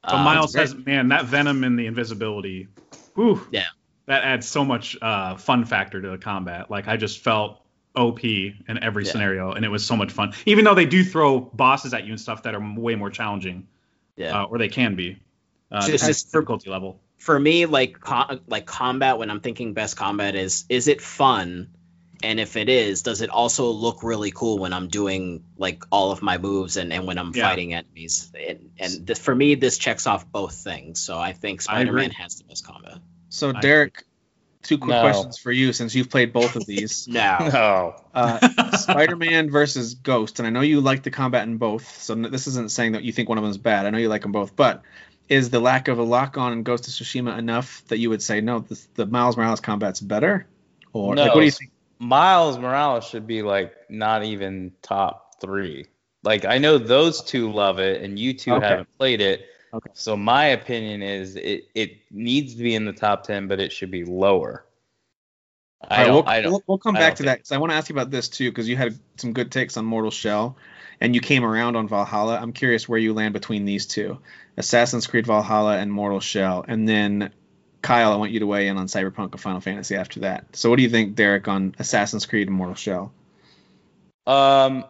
But 0.00 0.14
um, 0.14 0.24
Miles 0.24 0.52
great. 0.54 0.62
has 0.62 0.74
man 0.74 1.08
that 1.08 1.24
venom 1.26 1.64
and 1.64 1.78
the 1.78 1.86
invisibility. 1.86 2.68
Whew, 3.14 3.46
Yeah. 3.50 3.64
That 4.08 4.24
adds 4.24 4.46
so 4.48 4.64
much 4.64 4.96
uh, 5.00 5.36
fun 5.36 5.64
factor 5.64 6.02
to 6.02 6.08
the 6.10 6.18
combat. 6.18 6.70
Like 6.70 6.88
I 6.88 6.96
just 6.96 7.20
felt 7.20 7.60
OP 7.94 8.24
in 8.24 8.78
every 8.82 9.04
Yeah. 9.04 9.12
scenario, 9.12 9.52
and 9.52 9.64
it 9.64 9.68
was 9.70 9.84
so 9.86 9.96
much 9.96 10.12
fun. 10.12 10.32
Even 10.46 10.64
though 10.64 10.74
they 10.74 10.86
do 10.86 11.04
throw 11.04 11.40
bosses 11.40 11.94
at 11.94 12.04
you 12.04 12.10
and 12.12 12.20
stuff 12.20 12.42
that 12.42 12.54
are 12.54 12.74
way 12.76 12.94
more 12.94 13.10
challenging, 13.10 13.66
yeah. 14.16 14.42
uh, 14.42 14.44
or 14.44 14.58
they 14.58 14.68
can 14.68 14.94
be. 14.96 15.18
Uh, 15.70 15.86
just 15.86 16.30
for- 16.30 16.38
difficulty 16.40 16.70
level. 16.70 17.00
for 17.18 17.38
me 17.38 17.66
like 17.66 18.00
co- 18.00 18.40
like 18.46 18.64
combat 18.64 19.18
when 19.18 19.28
i'm 19.30 19.40
thinking 19.40 19.74
best 19.74 19.96
combat 19.98 20.34
is 20.34 20.64
is 20.70 20.88
it 20.88 21.02
fun 21.02 21.68
and 22.22 22.40
if 22.40 22.56
it 22.56 22.70
is 22.70 23.02
does 23.02 23.20
it 23.20 23.28
also 23.28 23.70
look 23.70 24.02
really 24.02 24.30
cool 24.30 24.58
when 24.58 24.72
i'm 24.72 24.88
doing 24.88 25.44
like 25.58 25.84
all 25.90 26.10
of 26.10 26.22
my 26.22 26.38
moves 26.38 26.78
and, 26.78 26.90
and 26.90 27.06
when 27.06 27.18
i'm 27.18 27.32
Yeah. 27.34 27.48
fighting 27.50 27.74
enemies 27.74 28.32
and, 28.34 28.70
and 28.78 29.06
th- 29.08 29.18
for 29.18 29.34
me 29.34 29.56
this 29.56 29.76
checks 29.76 30.06
off 30.06 30.30
both 30.32 30.54
things 30.54 31.00
so 31.00 31.18
i 31.18 31.34
think 31.34 31.60
spider-man 31.60 32.12
has 32.12 32.36
the 32.36 32.44
best 32.44 32.64
combat 32.66 32.96
So 33.28 33.50
I- 33.54 33.60
Derek, 33.60 34.04
two 34.62 34.78
quick 34.78 34.96
No. 34.96 35.00
questions 35.00 35.38
for 35.38 35.52
you 35.52 35.72
since 35.72 35.94
you've 35.94 36.10
played 36.10 36.32
both 36.32 36.56
of 36.56 36.66
these. 36.66 37.06
now 37.10 37.38
No. 37.52 37.94
Uh, 38.14 38.38
Spider-Man 38.76 39.50
versus 39.50 39.94
Ghost, 39.94 40.38
and 40.38 40.46
I 40.46 40.50
know 40.50 40.60
you 40.60 40.80
like 40.80 41.02
the 41.02 41.10
combat 41.10 41.46
in 41.46 41.56
both. 41.58 42.00
So 42.02 42.14
this 42.14 42.46
isn't 42.46 42.70
saying 42.70 42.92
that 42.92 43.02
you 43.04 43.12
think 43.12 43.28
one 43.28 43.38
of 43.38 43.44
them 43.44 43.50
is 43.50 43.58
bad. 43.58 43.86
I 43.86 43.90
know 43.90 43.98
you 43.98 44.08
like 44.08 44.22
them 44.22 44.32
both, 44.32 44.56
but 44.56 44.82
is 45.28 45.50
the 45.50 45.60
lack 45.60 45.88
of 45.88 45.98
a 45.98 46.02
lock-on 46.02 46.52
in 46.54 46.62
Ghost 46.62 46.88
of 46.88 46.94
Tsushima 46.94 47.36
enough 47.38 47.82
that 47.88 47.98
you 47.98 48.08
would 48.10 48.22
say 48.22 48.40
no, 48.40 48.60
this, 48.60 48.88
the 48.94 49.04
Miles 49.06 49.36
Morales 49.36 49.60
combat's 49.60 50.00
better? 50.00 50.46
Or 50.94 51.14
like, 51.14 51.34
what 51.34 51.40
do 51.40 51.44
you 51.44 51.50
think? 51.50 51.70
Miles 51.98 52.56
Morales 52.58 53.04
should 53.06 53.26
be 53.26 53.42
like 53.42 53.74
not 53.90 54.24
even 54.24 54.72
top 54.82 55.38
three. 55.40 55.86
Like 56.22 56.44
I 56.44 56.58
know 56.58 56.78
those 56.78 57.22
two 57.22 57.52
love 57.52 57.78
it, 57.78 58.02
and 58.02 58.18
you 58.18 58.32
two 58.34 58.54
Okay. 58.54 58.66
haven't 58.66 58.88
played 58.98 59.20
it. 59.20 59.46
Okay. 59.72 59.90
So 59.94 60.16
my 60.16 60.46
opinion 60.46 61.02
is 61.02 61.36
it 61.36 61.68
it 61.74 61.98
needs 62.10 62.54
to 62.54 62.62
be 62.62 62.74
in 62.74 62.84
the 62.84 62.92
top 62.92 63.24
ten, 63.24 63.48
but 63.48 63.60
it 63.60 63.72
should 63.72 63.90
be 63.90 64.04
lower. 64.04 64.64
I 65.86 66.02
right, 66.02 66.12
we'll, 66.12 66.28
I 66.28 66.40
don't. 66.40 66.52
We'll, 66.52 66.64
we'll 66.66 66.78
come 66.78 66.94
back 66.94 67.16
to 67.16 67.24
that 67.24 67.38
because 67.38 67.52
I 67.52 67.58
want 67.58 67.70
to 67.70 67.76
ask 67.76 67.88
you 67.88 67.94
about 67.94 68.10
this 68.10 68.28
too 68.28 68.50
because 68.50 68.68
you 68.68 68.76
had 68.76 68.98
some 69.16 69.32
good 69.32 69.52
takes 69.52 69.76
on 69.76 69.84
Mortal 69.84 70.10
Shell, 70.10 70.56
and 71.00 71.14
you 71.14 71.20
came 71.20 71.44
around 71.44 71.76
on 71.76 71.86
Valhalla. 71.86 72.38
I'm 72.40 72.52
curious 72.52 72.88
where 72.88 72.98
you 72.98 73.12
land 73.14 73.32
between 73.32 73.64
these 73.64 73.86
two, 73.86 74.18
Assassin's 74.56 75.06
Creed 75.06 75.26
Valhalla 75.26 75.76
and 75.76 75.92
Mortal 75.92 76.20
Shell, 76.20 76.64
and 76.66 76.88
then 76.88 77.30
Kyle, 77.82 78.12
I 78.12 78.16
want 78.16 78.32
you 78.32 78.40
to 78.40 78.46
weigh 78.46 78.68
in 78.68 78.76
on 78.76 78.86
Cyberpunk 78.86 79.34
or 79.34 79.38
Final 79.38 79.60
Fantasy 79.60 79.94
after 79.94 80.20
that. 80.20 80.56
So, 80.56 80.68
what 80.68 80.76
do 80.76 80.82
you 80.82 80.90
think, 80.90 81.14
Derek, 81.14 81.46
on 81.46 81.74
Assassin's 81.78 82.26
Creed 82.26 82.48
and 82.48 82.56
Mortal 82.56 82.74
Shell? 82.74 83.12
Um, 84.26 84.84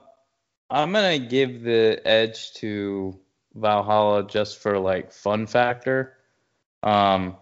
I'm 0.70 0.92
gonna 0.92 1.18
give 1.18 1.62
the 1.62 2.00
edge 2.04 2.54
to 2.54 3.18
Valhalla 3.54 4.26
just 4.26 4.58
for 4.58 4.78
like 4.78 5.12
fun 5.12 5.46
factor, 5.46 6.16
um, 6.82 7.36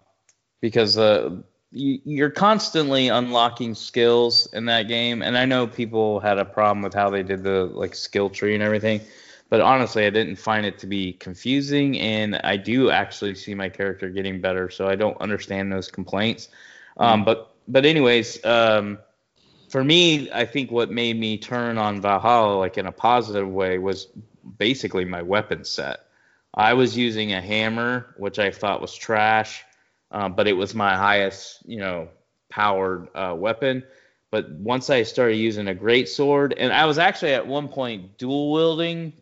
because 0.61 0.97
uh, 0.97 1.37
you, 1.71 1.99
you're 2.05 2.29
constantly 2.29 3.09
unlocking 3.09 3.75
skills 3.75 4.47
in 4.53 4.65
that 4.65 4.87
game, 4.87 5.21
and 5.21 5.37
I 5.37 5.45
know 5.45 5.67
people 5.67 6.19
had 6.19 6.37
a 6.37 6.45
problem 6.45 6.81
with 6.81 6.93
how 6.93 7.09
they 7.09 7.23
did 7.23 7.43
the 7.43 7.65
like 7.65 7.95
skill 7.95 8.29
tree 8.29 8.53
and 8.53 8.63
everything, 8.63 9.01
but 9.49 9.61
honestly, 9.61 10.05
I 10.05 10.09
didn't 10.09 10.37
find 10.37 10.65
it 10.65 10.79
to 10.79 10.87
be 10.87 11.13
confusing, 11.13 11.99
and 11.99 12.35
I 12.43 12.57
do 12.57 12.89
actually 12.89 13.35
see 13.35 13.53
my 13.53 13.69
character 13.69 14.09
getting 14.09 14.41
better, 14.41 14.69
so 14.69 14.87
I 14.87 14.95
don't 14.95 15.19
understand 15.21 15.71
those 15.71 15.89
complaints. 15.89 16.49
Um, 16.97 17.23
but 17.23 17.53
but 17.67 17.85
anyways, 17.85 18.43
um, 18.45 18.97
for 19.69 19.83
me, 19.83 20.31
I 20.31 20.45
think 20.45 20.71
what 20.71 20.89
made 20.89 21.19
me 21.19 21.37
turn 21.37 21.77
on 21.77 22.01
Valhalla 22.01 22.57
like 22.57 22.77
in 22.77 22.85
a 22.85 22.91
positive 22.91 23.47
way 23.47 23.77
was 23.77 24.07
basically 24.57 25.05
my 25.05 25.21
weapon 25.21 25.63
set. 25.63 26.01
I 26.53 26.73
was 26.73 26.97
using 26.97 27.33
a 27.33 27.41
hammer, 27.41 28.15
which 28.17 28.39
I 28.39 28.51
thought 28.51 28.81
was 28.81 28.95
trash, 28.95 29.63
uh, 30.11 30.29
but 30.29 30.47
it 30.47 30.53
was 30.53 30.73
my 30.73 30.95
highest, 30.95 31.63
you 31.65 31.77
know, 31.77 32.09
powered 32.49 33.07
uh, 33.13 33.35
weapon. 33.37 33.83
But 34.31 34.51
once 34.51 34.89
I 34.89 35.03
started 35.03 35.35
using 35.35 35.67
a 35.67 35.75
great 35.75 36.09
sword, 36.09 36.53
and 36.57 36.73
I 36.73 36.85
was 36.85 36.97
actually 36.97 37.33
at 37.33 37.47
one 37.47 37.67
point 37.67 38.17
dual 38.17 38.51
wielding 38.51 39.13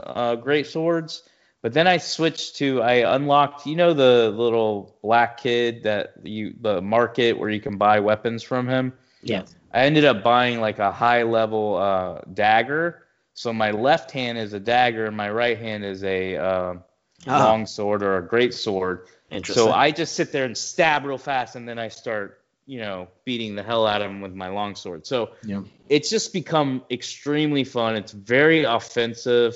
uh, 0.00 0.36
great 0.36 0.66
swords, 0.66 1.22
but 1.62 1.72
then 1.72 1.86
I 1.86 1.96
switched 1.96 2.56
to 2.56 2.82
I 2.82 3.14
unlocked, 3.14 3.66
you 3.66 3.74
know, 3.74 3.92
the 3.92 4.30
little 4.30 4.96
black 5.02 5.38
kid 5.38 5.82
that 5.82 6.14
you 6.22 6.54
the 6.60 6.80
market 6.80 7.38
where 7.38 7.50
you 7.50 7.60
can 7.60 7.78
buy 7.78 7.98
weapons 7.98 8.42
from 8.42 8.68
him. 8.68 8.92
Yeah. 9.22 9.42
I 9.72 9.80
ended 9.84 10.04
up 10.04 10.22
buying 10.22 10.60
like 10.60 10.78
a 10.78 10.92
high 10.92 11.24
level 11.24 11.76
uh, 11.76 12.20
dagger. 12.32 13.04
So 13.38 13.52
my 13.52 13.70
left 13.70 14.10
hand 14.10 14.36
is 14.36 14.52
a 14.52 14.58
dagger, 14.58 15.06
and 15.06 15.16
my 15.16 15.30
right 15.30 15.56
hand 15.56 15.84
is 15.84 16.02
a 16.02 16.36
um 16.36 16.82
Ah, 17.28 17.38
long 17.38 17.66
sword 17.66 18.02
or 18.02 18.16
a 18.16 18.26
great 18.26 18.52
sword. 18.52 19.06
interesting. 19.30 19.62
So 19.62 19.72
I 19.72 19.92
just 19.92 20.14
sit 20.16 20.32
there 20.32 20.44
and 20.44 20.56
stab 20.58 21.04
real 21.04 21.18
fast, 21.18 21.54
and 21.54 21.68
then 21.68 21.78
I 21.78 21.86
start, 21.86 22.40
you 22.66 22.80
know, 22.80 23.06
beating 23.24 23.54
the 23.54 23.62
hell 23.62 23.86
out 23.86 24.02
of 24.02 24.10
him 24.10 24.20
with 24.20 24.34
my 24.34 24.48
long 24.48 24.74
sword. 24.74 25.06
So 25.06 25.30
Yeah. 25.44 25.62
it's 25.88 26.10
just 26.10 26.32
become 26.32 26.82
extremely 26.90 27.62
fun. 27.62 27.94
It's 27.94 28.10
very 28.10 28.64
offensive, 28.64 29.54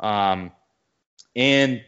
um, 0.00 0.50
and 1.36 1.80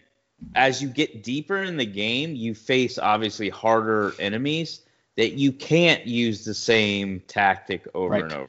as 0.54 0.80
you 0.80 0.88
get 0.88 1.24
deeper 1.24 1.60
in 1.64 1.76
the 1.78 1.86
game, 1.86 2.36
you 2.36 2.54
face 2.54 2.96
obviously 2.96 3.48
harder 3.48 4.14
enemies 4.20 4.82
that 5.16 5.32
you 5.32 5.50
can't 5.50 6.06
use 6.06 6.44
the 6.44 6.54
same 6.54 7.22
tactic 7.26 7.88
over 7.92 8.10
Right. 8.10 8.22
and 8.22 8.32
over. 8.34 8.48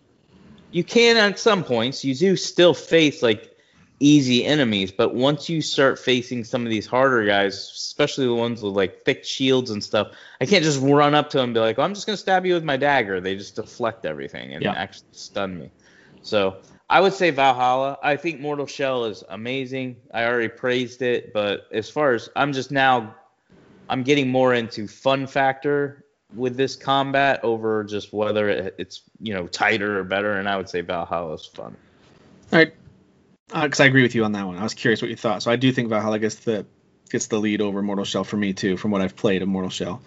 You 0.75 0.83
can 0.83 1.15
at 1.15 1.39
some 1.39 1.63
points. 1.63 2.03
You 2.03 2.13
do 2.13 2.35
still 2.35 2.73
face 2.73 3.23
like 3.23 3.55
easy 4.01 4.43
enemies, 4.43 4.91
but 4.91 5.15
once 5.15 5.47
you 5.47 5.61
start 5.61 5.97
facing 5.97 6.43
some 6.43 6.65
of 6.65 6.69
these 6.69 6.85
harder 6.85 7.25
guys, 7.25 7.55
especially 7.55 8.25
the 8.25 8.35
ones 8.35 8.61
with 8.61 8.73
like 8.73 9.05
thick 9.05 9.23
shields 9.23 9.71
and 9.71 9.81
stuff, 9.81 10.09
I 10.41 10.45
can't 10.45 10.65
just 10.65 10.81
run 10.81 11.15
up 11.15 11.29
to 11.29 11.37
them 11.37 11.45
and 11.45 11.53
be 11.53 11.61
like, 11.61 11.79
"I'm 11.79 11.93
just 11.93 12.05
gonna 12.05 12.17
stab 12.17 12.45
you 12.45 12.55
with 12.55 12.65
my 12.65 12.75
dagger." 12.75 13.21
They 13.21 13.37
just 13.37 13.55
deflect 13.55 14.05
everything 14.05 14.53
and 14.53 14.63
Yeah. 14.63 14.73
actually 14.73 15.07
stun 15.13 15.57
me. 15.57 15.71
So 16.21 16.57
I 16.89 16.99
would 16.99 17.13
say 17.13 17.29
Valhalla. 17.29 17.97
I 18.03 18.17
think 18.17 18.41
Mortal 18.41 18.67
Shell 18.67 19.05
is 19.05 19.23
amazing. 19.29 19.95
I 20.13 20.25
already 20.25 20.49
praised 20.49 21.01
it, 21.01 21.31
but 21.31 21.69
as 21.71 21.89
far 21.89 22.11
as 22.11 22.27
I'm 22.35 22.51
just 22.51 22.71
now, 22.73 23.15
I'm 23.87 24.03
getting 24.03 24.27
more 24.27 24.53
into 24.53 24.89
fun 24.89 25.25
factor 25.25 26.04
with 26.35 26.57
this 26.57 26.75
combat 26.75 27.41
over 27.43 27.83
just 27.83 28.13
whether 28.13 28.49
it, 28.49 28.75
it's 28.77 29.01
you 29.19 29.33
know 29.33 29.47
tighter 29.47 29.99
or 29.99 30.03
better. 30.03 30.33
And 30.33 30.47
I 30.47 30.57
would 30.57 30.69
say 30.69 30.81
Valhalla 30.81 31.33
is 31.33 31.45
fun. 31.45 31.75
All 32.51 32.59
right, 32.59 32.73
because 33.53 33.79
I 33.79 33.85
agree 33.85 34.01
with 34.01 34.15
you 34.15 34.23
on 34.25 34.33
that 34.33 34.45
one. 34.45 34.57
I 34.57 34.63
was 34.63 34.73
curious 34.73 35.01
what 35.01 35.09
you 35.09 35.15
thought. 35.15 35.43
So 35.43 35.51
I 35.51 35.55
do 35.55 35.71
think 35.71 35.89
Valhalla 35.89 36.19
gets 36.19 36.35
the 36.35 36.65
gets 37.09 37.27
the 37.27 37.39
lead 37.39 37.61
over 37.61 37.81
Mortal 37.81 38.05
Shell 38.05 38.23
for 38.23 38.37
me 38.37 38.53
too, 38.53 38.77
from 38.77 38.91
what 38.91 39.01
I've 39.01 39.15
played 39.15 39.41
of 39.41 39.47
Mortal 39.47 39.69
Shell. 39.69 40.01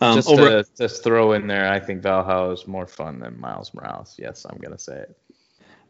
Um, 0.00 0.16
just 0.16 0.28
over, 0.28 0.62
to 0.62 0.68
just 0.76 1.04
throw 1.04 1.32
in 1.32 1.46
there, 1.46 1.70
I 1.70 1.80
think 1.80 2.02
Valhalla 2.02 2.52
is 2.52 2.66
more 2.66 2.86
fun 2.86 3.18
than 3.20 3.40
Miles 3.40 3.72
Morales. 3.74 4.14
Yes, 4.18 4.46
I'm 4.48 4.58
gonna 4.58 4.78
say 4.78 5.00
it. 5.00 5.18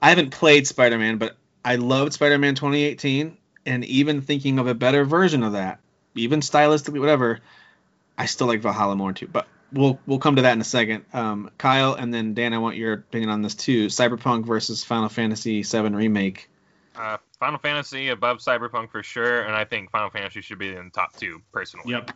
I 0.01 0.11
haven't 0.11 0.31
played 0.31 0.66
Spider 0.66 0.99
Man, 0.99 1.19
but 1.19 1.37
I 1.65 1.77
loved 1.77 2.12
Spider 2.12 2.39
Man 2.39 2.55
2018, 2.55 3.37
and 3.66 3.85
even 3.85 4.21
thinking 4.21 4.59
of 4.59 4.66
a 4.66 4.75
better 4.75 5.05
version 5.05 5.43
of 5.43 5.53
that, 5.53 5.81
even 6.15 6.41
stylistically, 6.41 7.01
whatever, 7.01 7.41
I 8.16 8.27
still 8.27 8.47
like 8.47 8.61
Valhalla 8.61 8.97
more 8.97 9.12
too. 9.12 9.27
But 9.27 9.47
we'll 9.75 9.99
we'll 10.07 10.19
come 10.19 10.37
to 10.37 10.43
that 10.43 10.53
in 10.53 10.61
a 10.61 10.65
second. 10.65 11.05
Um, 11.13 11.51
Kyle 11.59 11.95
and 11.95 12.13
then 12.13 12.35
Dan, 12.35 12.53
I 12.55 12.59
want 12.59 12.77
your 12.77 12.93
opinion 12.95 13.31
on 13.31 13.43
this 13.43 13.55
too. 13.55 13.87
Cyberpunk 13.89 14.47
versus 14.47 14.85
Final 14.85 15.09
Fantasy 15.09 15.63
VII 15.63 15.91
remake. 15.91 16.49
Uh, 16.97 17.19
Final 17.41 17.59
Fantasy 17.59 18.09
above 18.09 18.39
Cyberpunk 18.39 18.91
for 18.91 19.03
sure, 19.03 19.43
and 19.43 19.55
I 19.55 19.65
think 19.65 19.91
Final 19.91 20.11
Fantasy 20.11 20.41
should 20.41 20.59
be 20.59 20.69
in 20.75 20.85
the 20.87 20.91
top 20.91 21.17
two 21.17 21.43
personally. 21.53 21.91
Yep. 21.93 22.13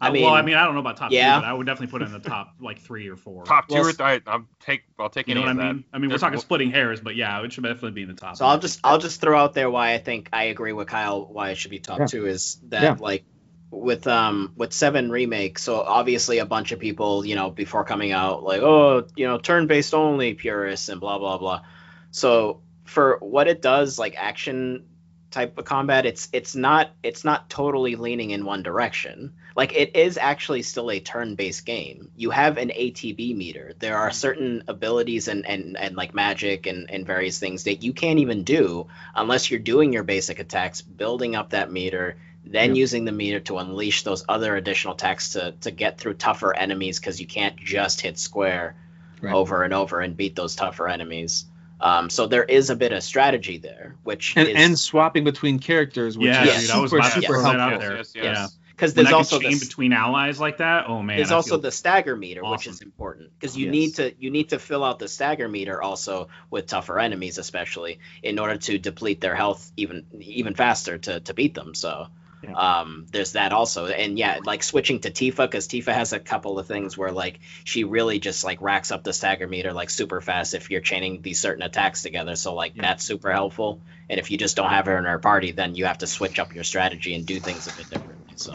I 0.00 0.08
Uh, 0.08 0.12
mean- 0.12 0.24
well, 0.24 0.34
I 0.34 0.42
mean, 0.42 0.54
I 0.56 0.64
don't 0.64 0.74
know 0.74 0.80
about 0.80 0.96
top 0.96 1.12
Yeah. 1.12 1.36
two, 1.36 1.40
but 1.42 1.48
I 1.48 1.52
would 1.52 1.66
definitely 1.66 1.90
put 1.92 2.02
it 2.02 2.06
in 2.06 2.12
the 2.12 2.18
top 2.28 2.54
like 2.60 2.78
three 2.80 3.08
or 3.08 3.16
four. 3.16 3.44
Top 3.44 3.68
two 3.68 3.74
Well, 3.76 3.88
or 3.88 3.92
three. 3.92 4.20
I'll 4.26 4.46
take. 4.60 4.82
I'll 4.98 5.08
take 5.08 5.28
you 5.28 5.32
any 5.32 5.40
know 5.40 5.46
what 5.46 5.48
I 5.48 5.50
of 5.52 5.56
that. 5.58 5.74
mean? 5.74 5.84
I 5.92 5.98
mean, 5.98 6.08
we're 6.10 6.14
Just 6.14 6.20
talking 6.22 6.32
w- 6.34 6.44
splitting 6.44 6.70
hairs, 6.72 7.00
but 7.00 7.14
yeah, 7.16 7.42
it 7.42 7.52
should 7.52 7.62
definitely 7.64 7.92
be 7.92 8.02
in 8.02 8.08
the 8.08 8.14
top. 8.14 8.36
So 8.36 8.44
I'll 8.46 8.58
just 8.58 8.80
I'll 8.84 8.98
just 8.98 9.20
throw 9.20 9.38
out 9.38 9.54
there 9.54 9.70
why 9.70 9.92
I 9.94 9.98
think 9.98 10.28
I 10.32 10.44
agree 10.44 10.72
with 10.72 10.88
Kyle 10.88 11.24
why 11.26 11.50
it 11.50 11.56
should 11.56 11.70
be 11.70 11.78
top 11.78 12.00
Yeah. 12.00 12.06
two 12.06 12.26
is 12.26 12.60
that 12.68 12.82
Yeah. 12.82 12.96
like 12.98 13.24
with 13.72 14.06
um 14.06 14.52
with 14.54 14.70
seven 14.72 15.10
remake 15.10 15.58
so 15.58 15.80
obviously 15.80 16.38
a 16.38 16.44
bunch 16.44 16.72
of 16.72 16.78
people 16.78 17.24
you 17.24 17.34
know 17.34 17.50
before 17.50 17.84
coming 17.84 18.12
out 18.12 18.44
like 18.44 18.60
oh 18.60 19.06
you 19.16 19.26
know 19.26 19.38
turn 19.38 19.66
based 19.66 19.94
only 19.94 20.34
purists 20.34 20.88
and 20.90 21.00
blah 21.00 21.18
blah 21.18 21.38
blah. 21.38 21.62
So 22.10 22.60
for 22.84 23.16
what 23.20 23.48
it 23.48 23.62
does 23.62 23.98
like 23.98 24.14
action 24.16 24.84
type 25.30 25.56
of 25.56 25.64
combat 25.64 26.04
it's 26.04 26.28
it's 26.34 26.54
not 26.54 26.90
it's 27.02 27.24
not 27.24 27.48
totally 27.48 27.96
leaning 27.96 28.30
in 28.30 28.44
one 28.44 28.62
direction. 28.62 29.32
Like 29.56 29.74
it 29.74 29.96
is 29.96 30.18
actually 30.18 30.62
still 30.62 30.90
a 30.90 31.00
turn-based 31.00 31.64
game. 31.64 32.10
You 32.14 32.28
have 32.30 32.58
an 32.58 32.68
atb 32.68 33.34
meter. 33.34 33.72
There 33.78 33.96
are 33.96 34.10
certain 34.10 34.64
abilities 34.68 35.28
and 35.28 35.46
and, 35.46 35.78
and 35.78 35.96
like 35.96 36.14
magic 36.14 36.66
and, 36.66 36.90
and 36.90 37.06
various 37.06 37.38
things 37.38 37.64
that 37.64 37.82
you 37.82 37.94
can't 37.94 38.18
even 38.18 38.44
do 38.44 38.88
unless 39.14 39.50
you're 39.50 39.60
doing 39.60 39.94
your 39.94 40.04
basic 40.04 40.38
attacks 40.40 40.82
building 40.82 41.34
up 41.36 41.50
that 41.50 41.72
meter 41.72 42.18
then 42.44 42.74
Yeah. 42.74 42.80
using 42.80 43.04
the 43.04 43.12
meter 43.12 43.40
to 43.40 43.58
unleash 43.58 44.02
those 44.02 44.24
other 44.28 44.56
additional 44.56 44.94
attacks 44.94 45.30
to 45.30 45.52
to 45.60 45.70
get 45.70 45.98
through 45.98 46.14
tougher 46.14 46.54
enemies 46.56 46.98
because 46.98 47.20
you 47.20 47.26
can't 47.26 47.56
just 47.56 48.00
hit 48.00 48.18
square 48.18 48.74
Right. 49.20 49.32
over 49.32 49.62
and 49.62 49.72
over 49.72 50.00
and 50.00 50.16
beat 50.16 50.34
those 50.34 50.56
tougher 50.56 50.88
enemies 50.88 51.46
um, 51.80 52.10
so 52.10 52.26
there 52.26 52.44
is 52.44 52.70
a 52.70 52.76
bit 52.76 52.92
of 52.92 53.02
strategy 53.02 53.58
there 53.58 53.96
which 54.04 54.36
And, 54.36 54.48
is 54.48 54.56
and 54.56 54.78
swapping 54.78 55.24
between 55.24 55.58
characters, 55.58 56.16
which 56.16 56.28
yeah, 56.28 56.44
is 56.44 56.48
Yeah. 56.48 56.60
dude, 56.60 56.70
I 56.70 56.78
was 56.80 56.90
super, 56.90 56.98
about 57.00 57.12
to 57.14 57.20
super 57.22 57.42
helpful. 57.42 57.60
out 57.60 57.80
there. 57.80 57.96
Yes, 57.96 58.12
yes, 58.14 58.24
Yeah. 58.24 58.46
because 58.70 58.94
there's 58.94 59.12
also 59.12 59.38
can 59.38 59.50
chain 59.50 59.58
this 59.58 59.68
between 59.68 59.92
allies 59.92 60.38
like 60.40 60.58
that. 60.58 60.84
Oh 60.88 61.02
man, 61.02 61.16
there's 61.16 61.32
I 61.32 61.34
also 61.36 61.56
the 61.58 61.70
stagger 61.72 62.16
meter 62.16 62.44
which 62.44 62.66
is 62.68 62.80
important 62.82 63.30
because 63.38 63.56
you 63.56 63.66
Yes. 63.66 63.72
need 63.72 63.94
to 63.96 64.14
you 64.18 64.30
need 64.30 64.48
to 64.50 64.58
fill 64.58 64.84
out 64.84 64.98
the 65.00 65.08
stagger 65.08 65.48
meter 65.48 65.80
also 65.82 66.28
with 66.50 66.66
tougher 66.66 66.98
enemies 67.00 67.38
especially 67.38 67.98
in 68.22 68.38
order 68.38 68.56
to 68.58 68.78
deplete 68.78 69.20
their 69.20 69.34
health 69.34 69.70
even 69.76 70.06
even 70.20 70.54
faster 70.54 70.98
to 70.98 71.20
to 71.20 71.34
beat 71.34 71.54
them 71.54 71.74
so 71.74 72.08
Yeah. 72.42 72.54
um 72.54 73.06
there's 73.12 73.32
that 73.32 73.52
also 73.52 73.86
and 73.86 74.18
yeah 74.18 74.38
like 74.44 74.62
switching 74.64 74.98
to 75.00 75.10
tifa 75.12 75.36
because 75.48 75.68
tifa 75.68 75.92
has 75.94 76.12
a 76.12 76.18
couple 76.18 76.58
of 76.58 76.66
things 76.66 76.98
where 76.98 77.12
like 77.12 77.38
she 77.64 77.84
really 77.84 78.18
just 78.18 78.42
like 78.42 78.60
racks 78.60 78.90
up 78.90 79.04
the 79.04 79.12
stagger 79.12 79.46
meter 79.46 79.72
like 79.72 79.90
super 79.90 80.20
fast 80.20 80.54
if 80.54 80.68
you're 80.70 80.80
chaining 80.80 81.22
these 81.22 81.40
certain 81.40 81.62
attacks 81.62 82.02
together 82.02 82.34
so 82.34 82.54
like 82.54 82.72
Yeah. 82.74 82.82
that's 82.82 83.04
super 83.04 83.30
helpful 83.32 83.80
and 84.10 84.18
if 84.18 84.30
you 84.32 84.38
just 84.38 84.56
don't 84.56 84.70
have 84.70 84.86
her 84.86 84.98
in 84.98 85.04
her 85.04 85.18
party 85.20 85.52
then 85.52 85.74
you 85.76 85.84
have 85.84 85.98
to 85.98 86.06
switch 86.08 86.38
up 86.40 86.52
your 86.54 86.64
strategy 86.64 87.14
and 87.14 87.24
do 87.26 87.38
things 87.38 87.66
a 87.68 87.76
bit 87.76 87.88
differently 87.90 88.32
so 88.36 88.54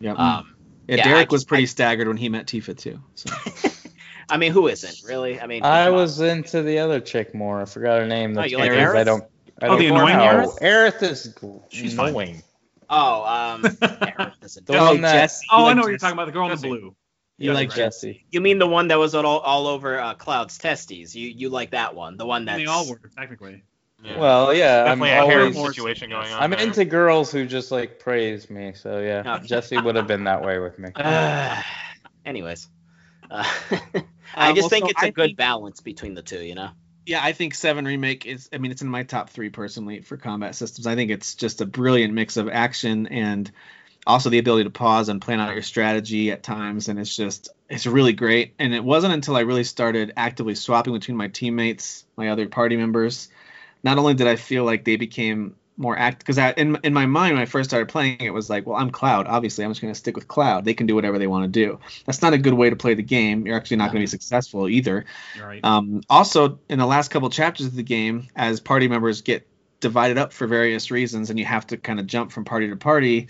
Yep. 0.00 0.18
um 0.18 0.54
yeah, 0.88 0.96
yeah, 0.96 1.04
Derek 1.04 1.28
I 1.30 1.32
was 1.32 1.44
pretty 1.44 1.64
I- 1.64 1.66
staggered 1.66 2.08
when 2.08 2.16
he 2.16 2.30
met 2.30 2.46
Tifa 2.46 2.74
too. 2.74 2.98
So. 3.14 3.30
I 4.30 4.38
mean, 4.38 4.52
who 4.52 4.68
isn't 4.68 5.02
really? 5.06 5.38
I 5.38 5.46
mean, 5.46 5.62
I 5.62 5.84
come 5.84 5.94
on. 5.94 6.00
was 6.00 6.20
into 6.20 6.62
the 6.62 6.78
other 6.78 6.98
chick 7.00 7.34
more. 7.34 7.60
I 7.60 7.66
forgot 7.66 8.00
her 8.00 8.06
name. 8.06 8.32
That's 8.34 8.50
you 8.50 8.56
like 8.58 8.70
because 8.70 8.94
I 8.94 9.04
don't. 9.04 9.24
I 9.60 9.66
Oh, 9.66 9.68
don't 9.68 9.78
the 9.80 9.86
annoying 9.88 10.16
know. 10.16 10.24
Aerith? 10.24 10.60
Aerith 10.60 11.02
is 11.02 11.34
gl- 11.38 11.62
She's 11.70 11.94
fine. 11.94 12.14
Annoying. 12.90 13.22
Oh, 13.24 13.24
um, 13.24 13.62
The 14.40 14.62
one 14.78 15.00
that- 15.02 15.12
Jessie. 15.12 15.46
Oh, 15.50 15.58
I 15.58 15.62
like 15.68 15.76
know 15.76 15.82
what 15.82 15.88
you're 15.88 15.98
talking 15.98 16.14
about. 16.14 16.26
The 16.26 16.32
girl 16.32 16.50
in 16.50 16.58
the 16.60 16.66
blue. 16.68 16.94
You 17.40 17.52
like 17.52 17.72
Jessie. 17.72 18.26
You 18.30 18.40
mean 18.40 18.58
the 18.58 18.66
one 18.66 18.88
that 18.88 18.98
was 18.98 19.14
all, 19.14 19.24
all 19.38 19.66
over 19.68 20.00
uh, 20.00 20.14
Cloud's 20.14 20.58
testes? 20.58 21.14
You 21.14 21.28
you 21.28 21.48
like 21.50 21.70
that 21.70 21.94
one? 21.94 22.16
The 22.16 22.26
one 22.26 22.40
And 22.42 22.48
that's 22.48 22.58
they 22.58 22.66
all 22.66 22.88
were 22.88 23.00
technically. 23.16 23.62
Yeah. 24.02 24.18
Well, 24.18 24.54
yeah, 24.54 24.80
I'm 24.80 24.98
definitely 25.00 25.10
a 25.10 25.24
harem 25.26 25.56
always. 25.56 25.74
situation 25.76 26.10
going 26.10 26.32
on. 26.32 26.42
I'm 26.42 26.50
there. 26.50 26.60
into 26.60 26.84
girls 26.84 27.30
who 27.30 27.46
just 27.46 27.70
like 27.70 27.98
praise 28.00 28.48
me. 28.50 28.72
So 28.74 28.98
yeah, 29.00 29.34
Okay. 29.36 29.46
Jessie 29.46 29.78
would 29.78 29.94
have 29.96 30.06
been 30.08 30.24
that 30.24 30.42
way 30.44 30.58
with 30.58 30.78
me. 30.80 30.90
Uh, 30.96 31.62
anyways, 32.26 32.68
uh, 33.30 33.44
I 34.34 34.48
Um, 34.50 34.54
just 34.56 34.62
well, 34.64 34.68
think 34.70 34.84
so 34.86 34.90
it's 34.90 35.02
a 35.02 35.06
I 35.06 35.10
good 35.10 35.26
think- 35.28 35.36
balance 35.38 35.80
between 35.80 36.14
the 36.14 36.22
two. 36.22 36.40
You 36.40 36.54
know. 36.56 36.70
Yeah, 37.08 37.24
I 37.24 37.32
think 37.32 37.54
Seven 37.54 37.86
Remake 37.86 38.26
is. 38.26 38.50
I 38.52 38.58
mean, 38.58 38.70
it's 38.70 38.82
in 38.82 38.88
my 38.88 39.02
top 39.02 39.30
three 39.30 39.48
personally 39.48 40.02
for 40.02 40.18
combat 40.18 40.54
systems. 40.54 40.86
I 40.86 40.94
think 40.94 41.10
it's 41.10 41.36
just 41.36 41.62
a 41.62 41.66
brilliant 41.66 42.12
mix 42.12 42.36
of 42.36 42.50
action 42.50 43.06
and 43.06 43.50
also 44.06 44.28
the 44.28 44.38
ability 44.38 44.64
to 44.64 44.70
pause 44.70 45.08
and 45.08 45.18
plan 45.18 45.40
out 45.40 45.54
your 45.54 45.62
strategy 45.62 46.30
at 46.32 46.42
times, 46.42 46.88
and 46.88 46.98
it's 46.98 47.16
just 47.16 47.48
it's 47.70 47.86
really 47.86 48.12
great. 48.12 48.52
And 48.58 48.74
it 48.74 48.84
wasn't 48.84 49.14
until 49.14 49.36
I 49.36 49.40
really 49.40 49.64
started 49.64 50.12
actively 50.18 50.54
swapping 50.54 50.92
between 50.92 51.16
my 51.16 51.28
teammates, 51.28 52.04
my 52.14 52.28
other 52.28 52.46
party 52.46 52.76
members, 52.76 53.30
not 53.82 53.96
only 53.96 54.12
did 54.12 54.26
I 54.26 54.36
feel 54.36 54.64
like 54.64 54.84
they 54.84 54.96
became 54.96 55.56
more 55.78 55.96
act 55.96 56.18
because 56.18 56.36
in 56.56 56.76
in 56.82 56.92
my 56.92 57.06
mind 57.06 57.34
when 57.34 57.42
I 57.42 57.46
first 57.46 57.70
started 57.70 57.88
playing 57.88 58.20
it 58.20 58.34
was 58.34 58.50
like, 58.50 58.66
well, 58.66 58.76
I'm 58.76 58.90
Cloud. 58.90 59.26
Obviously, 59.28 59.64
I'm 59.64 59.70
just 59.70 59.80
going 59.80 59.94
to 59.94 59.98
stick 59.98 60.16
with 60.16 60.28
Cloud. 60.28 60.64
They 60.64 60.74
can 60.74 60.86
do 60.86 60.94
whatever 60.94 61.18
they 61.18 61.28
want 61.28 61.44
to 61.44 61.48
do. 61.48 61.78
That's 62.04 62.20
not 62.20 62.32
a 62.32 62.38
good 62.38 62.54
way 62.54 62.68
to 62.68 62.76
play 62.76 62.94
the 62.94 63.02
game. 63.02 63.46
You're 63.46 63.56
actually 63.56 63.78
not 63.78 63.92
going 63.92 64.00
to 64.00 64.02
be 64.02 64.06
successful 64.08 64.68
either. 64.68 65.06
Right. 65.40 65.64
Um, 65.64 66.02
also, 66.10 66.58
in 66.68 66.78
the 66.78 66.86
last 66.86 67.08
couple 67.08 67.30
chapters 67.30 67.66
of 67.66 67.76
the 67.76 67.84
game, 67.84 68.28
as 68.34 68.60
party 68.60 68.88
members 68.88 69.22
get 69.22 69.46
divided 69.80 70.18
up 70.18 70.32
for 70.32 70.46
various 70.46 70.90
reasons, 70.90 71.30
and 71.30 71.38
you 71.38 71.44
have 71.44 71.66
to 71.68 71.76
kind 71.76 72.00
of 72.00 72.06
jump 72.06 72.32
from 72.32 72.44
party 72.44 72.68
to 72.68 72.76
party. 72.76 73.28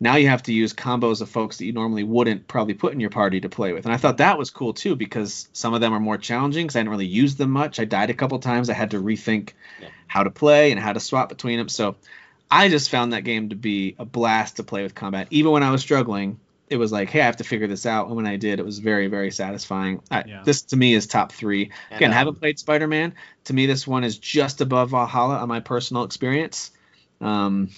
Now 0.00 0.14
you 0.14 0.28
have 0.28 0.44
to 0.44 0.52
use 0.52 0.74
combos 0.74 1.22
of 1.22 1.28
folks 1.28 1.56
that 1.56 1.64
you 1.64 1.72
normally 1.72 2.04
wouldn't 2.04 2.46
probably 2.46 2.74
put 2.74 2.92
in 2.92 3.00
your 3.00 3.10
party 3.10 3.40
to 3.40 3.48
play 3.48 3.72
with, 3.72 3.84
and 3.84 3.92
I 3.92 3.96
thought 3.96 4.18
that 4.18 4.38
was 4.38 4.50
cool 4.50 4.74
too 4.74 4.94
because 4.94 5.48
some 5.52 5.74
of 5.74 5.80
them 5.80 5.92
are 5.92 5.98
more 5.98 6.18
challenging 6.18 6.66
because 6.66 6.76
I 6.76 6.80
didn't 6.80 6.90
really 6.90 7.06
use 7.06 7.34
them 7.34 7.50
much. 7.50 7.80
I 7.80 7.84
died 7.84 8.10
a 8.10 8.14
couple 8.14 8.38
times. 8.38 8.70
I 8.70 8.74
had 8.74 8.92
to 8.92 9.02
rethink 9.02 9.54
Yeah. 9.80 9.88
How 10.08 10.24
to 10.24 10.30
play 10.30 10.72
and 10.72 10.80
how 10.80 10.92
to 10.92 11.00
swap 11.00 11.28
between 11.28 11.58
them. 11.58 11.68
So 11.68 11.94
I 12.50 12.68
just 12.68 12.90
found 12.90 13.12
that 13.12 13.22
game 13.22 13.50
to 13.50 13.56
be 13.56 13.94
a 13.98 14.04
blast 14.04 14.56
to 14.56 14.64
play 14.64 14.82
with 14.82 14.94
combat. 14.94 15.28
Even 15.30 15.52
when 15.52 15.62
I 15.62 15.70
was 15.70 15.82
struggling, 15.82 16.40
it 16.68 16.76
was 16.76 16.90
like, 16.92 17.10
hey, 17.10 17.20
I 17.20 17.24
have 17.24 17.36
to 17.36 17.44
figure 17.44 17.66
this 17.66 17.86
out. 17.86 18.08
And 18.08 18.16
when 18.16 18.26
I 18.26 18.36
did, 18.36 18.58
it 18.58 18.64
was 18.64 18.78
very, 18.78 19.06
very 19.06 19.30
satisfying. 19.30 20.02
I, 20.10 20.24
Yeah. 20.26 20.42
This 20.44 20.62
to 20.62 20.76
me 20.76 20.94
is 20.94 21.06
top 21.06 21.32
three. 21.32 21.70
And, 21.90 21.96
Again, 21.98 22.10
um, 22.10 22.16
haven't 22.16 22.40
played 22.40 22.58
Spider 22.58 22.86
Man. 22.86 23.14
To 23.44 23.54
me, 23.54 23.66
this 23.66 23.86
one 23.86 24.04
is 24.04 24.18
just 24.18 24.60
above 24.60 24.90
Valhalla 24.90 25.36
on 25.36 25.48
my 25.48 25.60
personal 25.60 26.04
experience. 26.04 26.70
Um, 27.20 27.70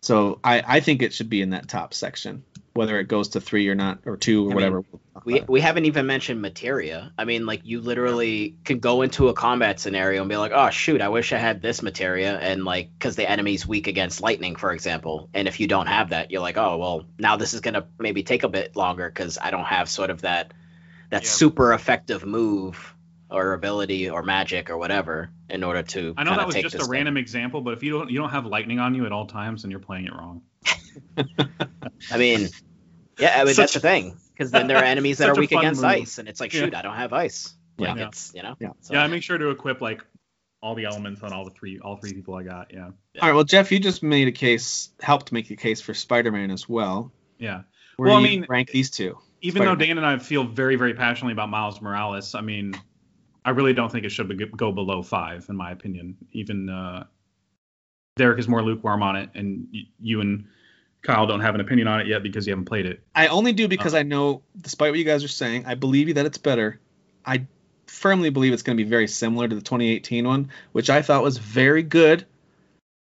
so 0.00 0.38
I, 0.44 0.62
I 0.66 0.80
think 0.80 1.02
it 1.02 1.12
should 1.12 1.28
be 1.28 1.42
in 1.42 1.50
that 1.50 1.68
top 1.68 1.92
section, 1.92 2.44
whether 2.76 2.98
it 3.00 3.08
goes 3.08 3.30
to 3.30 3.40
three 3.40 3.68
or 3.68 3.74
not, 3.74 4.00
or 4.06 4.16
two 4.16 4.46
or 4.46 4.52
I 4.52 4.54
mean, 4.54 4.56
whatever. 4.56 4.82
We, 5.24 5.40
we 5.48 5.60
haven't 5.60 5.86
even 5.86 6.06
mentioned 6.06 6.40
materia. 6.40 7.12
I 7.18 7.24
mean, 7.24 7.46
like 7.46 7.62
you 7.64 7.80
literally 7.80 8.54
can 8.64 8.78
go 8.78 9.02
into 9.02 9.28
a 9.28 9.34
combat 9.34 9.80
scenario 9.80 10.20
and 10.20 10.28
be 10.28 10.36
like, 10.36 10.52
oh 10.54 10.70
shoot, 10.70 11.00
I 11.00 11.08
wish 11.08 11.32
I 11.32 11.38
had 11.38 11.62
this 11.62 11.82
materia, 11.82 12.38
and 12.38 12.64
like 12.64 12.90
because 12.98 13.16
the 13.16 13.28
enemy's 13.28 13.66
weak 13.66 13.86
against 13.88 14.20
lightning, 14.20 14.56
for 14.56 14.72
example, 14.72 15.28
and 15.34 15.48
if 15.48 15.58
you 15.58 15.66
don't 15.66 15.86
have 15.86 16.10
that, 16.10 16.30
you're 16.30 16.42
like, 16.42 16.58
oh 16.58 16.76
well, 16.76 17.04
now 17.18 17.36
this 17.36 17.54
is 17.54 17.60
gonna 17.60 17.86
maybe 17.98 18.22
take 18.22 18.44
a 18.44 18.48
bit 18.48 18.76
longer 18.76 19.08
because 19.08 19.38
I 19.40 19.50
don't 19.50 19.64
have 19.64 19.88
sort 19.88 20.10
of 20.10 20.20
that 20.22 20.52
that 21.10 21.24
Yeah. 21.24 21.28
super 21.28 21.72
effective 21.72 22.24
move 22.24 22.94
or 23.30 23.54
ability 23.54 24.10
or 24.10 24.22
magic 24.22 24.70
or 24.70 24.76
whatever 24.76 25.30
in 25.50 25.64
order 25.64 25.82
to. 25.82 26.14
I 26.16 26.24
know 26.24 26.30
kinda 26.30 26.40
that 26.42 26.46
was 26.46 26.54
take 26.54 26.62
just 26.64 26.74
a 26.74 26.78
this 26.78 26.86
thing. 26.86 26.92
random 26.92 27.16
example, 27.16 27.60
but 27.62 27.72
if 27.72 27.82
you 27.82 27.90
don't 27.92 28.10
you 28.10 28.18
don't 28.18 28.30
have 28.30 28.46
lightning 28.46 28.78
on 28.78 28.94
you 28.94 29.06
at 29.06 29.12
all 29.12 29.26
times, 29.26 29.62
then 29.62 29.70
you're 29.70 29.80
playing 29.80 30.06
it 30.06 30.12
wrong. 30.12 30.42
I 32.12 32.18
mean, 32.18 32.48
yeah, 33.18 33.40
I 33.40 33.44
mean 33.44 33.54
that's 33.54 33.74
the 33.74 33.80
thing 33.80 34.16
because 34.32 34.50
then 34.50 34.66
there 34.66 34.76
are 34.78 34.84
enemies 34.84 35.18
that 35.18 35.28
Such 35.28 35.36
are 35.36 35.40
weak 35.40 35.52
against 35.52 35.80
move. 35.82 35.90
ice, 35.90 36.18
and 36.18 36.28
it's 36.28 36.40
like, 36.40 36.52
Yeah. 36.52 36.60
shoot, 36.64 36.74
I 36.74 36.82
don't 36.82 36.96
have 36.96 37.12
ice. 37.12 37.54
Like 37.78 37.96
Yeah. 37.98 38.08
it's 38.08 38.32
you 38.34 38.42
know. 38.42 38.56
Yeah. 38.60 38.70
So- 38.80 38.94
Yeah, 38.94 39.02
I 39.04 39.06
make 39.08 39.22
sure 39.22 39.38
to 39.38 39.50
equip 39.50 39.80
like 39.80 40.04
all 40.62 40.74
the 40.74 40.84
elements 40.86 41.22
on 41.22 41.32
all 41.32 41.44
the 41.44 41.50
three 41.50 41.78
all 41.78 41.96
three 41.96 42.12
people 42.14 42.34
I 42.34 42.42
got. 42.42 42.72
Yeah. 42.72 42.86
All 42.86 42.92
right. 43.28 43.32
Well, 43.34 43.44
Jeff, 43.44 43.70
you 43.72 43.78
just 43.78 44.02
made 44.02 44.28
a 44.28 44.32
case, 44.32 44.90
helped 45.00 45.30
make 45.32 45.50
a 45.50 45.56
case 45.56 45.80
for 45.80 45.94
Spider 45.94 46.32
Man 46.32 46.50
as 46.50 46.68
well. 46.68 47.12
Yeah. 47.38 47.62
Where 47.96 48.08
Well, 48.10 48.20
do 48.20 48.26
I 48.26 48.28
mean, 48.28 48.46
rank 48.48 48.70
these 48.70 48.90
two? 48.90 49.18
Even 49.42 49.60
though 49.60 49.68
Spider-Man. 49.74 49.88
Dan 49.88 49.98
and 49.98 50.06
I 50.06 50.18
feel 50.18 50.44
very, 50.44 50.76
very 50.76 50.94
passionately 50.94 51.32
about 51.32 51.50
Miles 51.50 51.80
Morales, 51.80 52.34
I 52.34 52.40
mean, 52.40 52.74
I 53.44 53.50
really 53.50 53.74
don't 53.74 53.92
think 53.92 54.04
it 54.04 54.08
should 54.10 54.28
be, 54.28 54.34
go 54.34 54.72
below 54.72 55.02
five, 55.02 55.46
in 55.48 55.56
my 55.56 55.70
opinion. 55.70 56.16
Even 56.32 56.68
uh, 56.70 57.04
Derek 58.16 58.38
is 58.38 58.48
more 58.48 58.62
lukewarm 58.62 59.02
on 59.02 59.16
it, 59.16 59.30
and 59.34 59.68
y- 59.72 59.82
you 60.00 60.20
and 60.22 60.46
Kyle 61.02 61.26
don't 61.26 61.40
have 61.40 61.54
an 61.54 61.60
opinion 61.60 61.86
on 61.88 62.00
it 62.00 62.06
yet 62.08 62.22
because 62.22 62.46
you 62.46 62.52
haven't 62.52 62.64
played 62.64 62.86
it. 62.86 63.00
I 63.14 63.28
only 63.28 63.52
do 63.52 63.68
because 63.68 63.94
Uh. 63.94 63.98
I 63.98 64.02
know, 64.02 64.42
despite 64.60 64.90
what 64.90 64.98
you 64.98 65.04
guys 65.04 65.22
are 65.24 65.28
saying, 65.28 65.64
I 65.66 65.74
believe 65.74 66.08
you 66.08 66.14
that 66.14 66.26
it's 66.26 66.38
better. 66.38 66.80
I 67.24 67.46
firmly 67.86 68.30
believe 68.30 68.52
it's 68.52 68.62
going 68.62 68.76
to 68.76 68.82
be 68.84 68.88
very 68.88 69.06
similar 69.08 69.46
to 69.48 69.54
the 69.54 69.60
2018 69.62 70.26
one, 70.26 70.50
which 70.72 70.90
I 70.90 71.02
thought 71.02 71.22
was 71.22 71.38
very 71.38 71.82
good, 71.82 72.26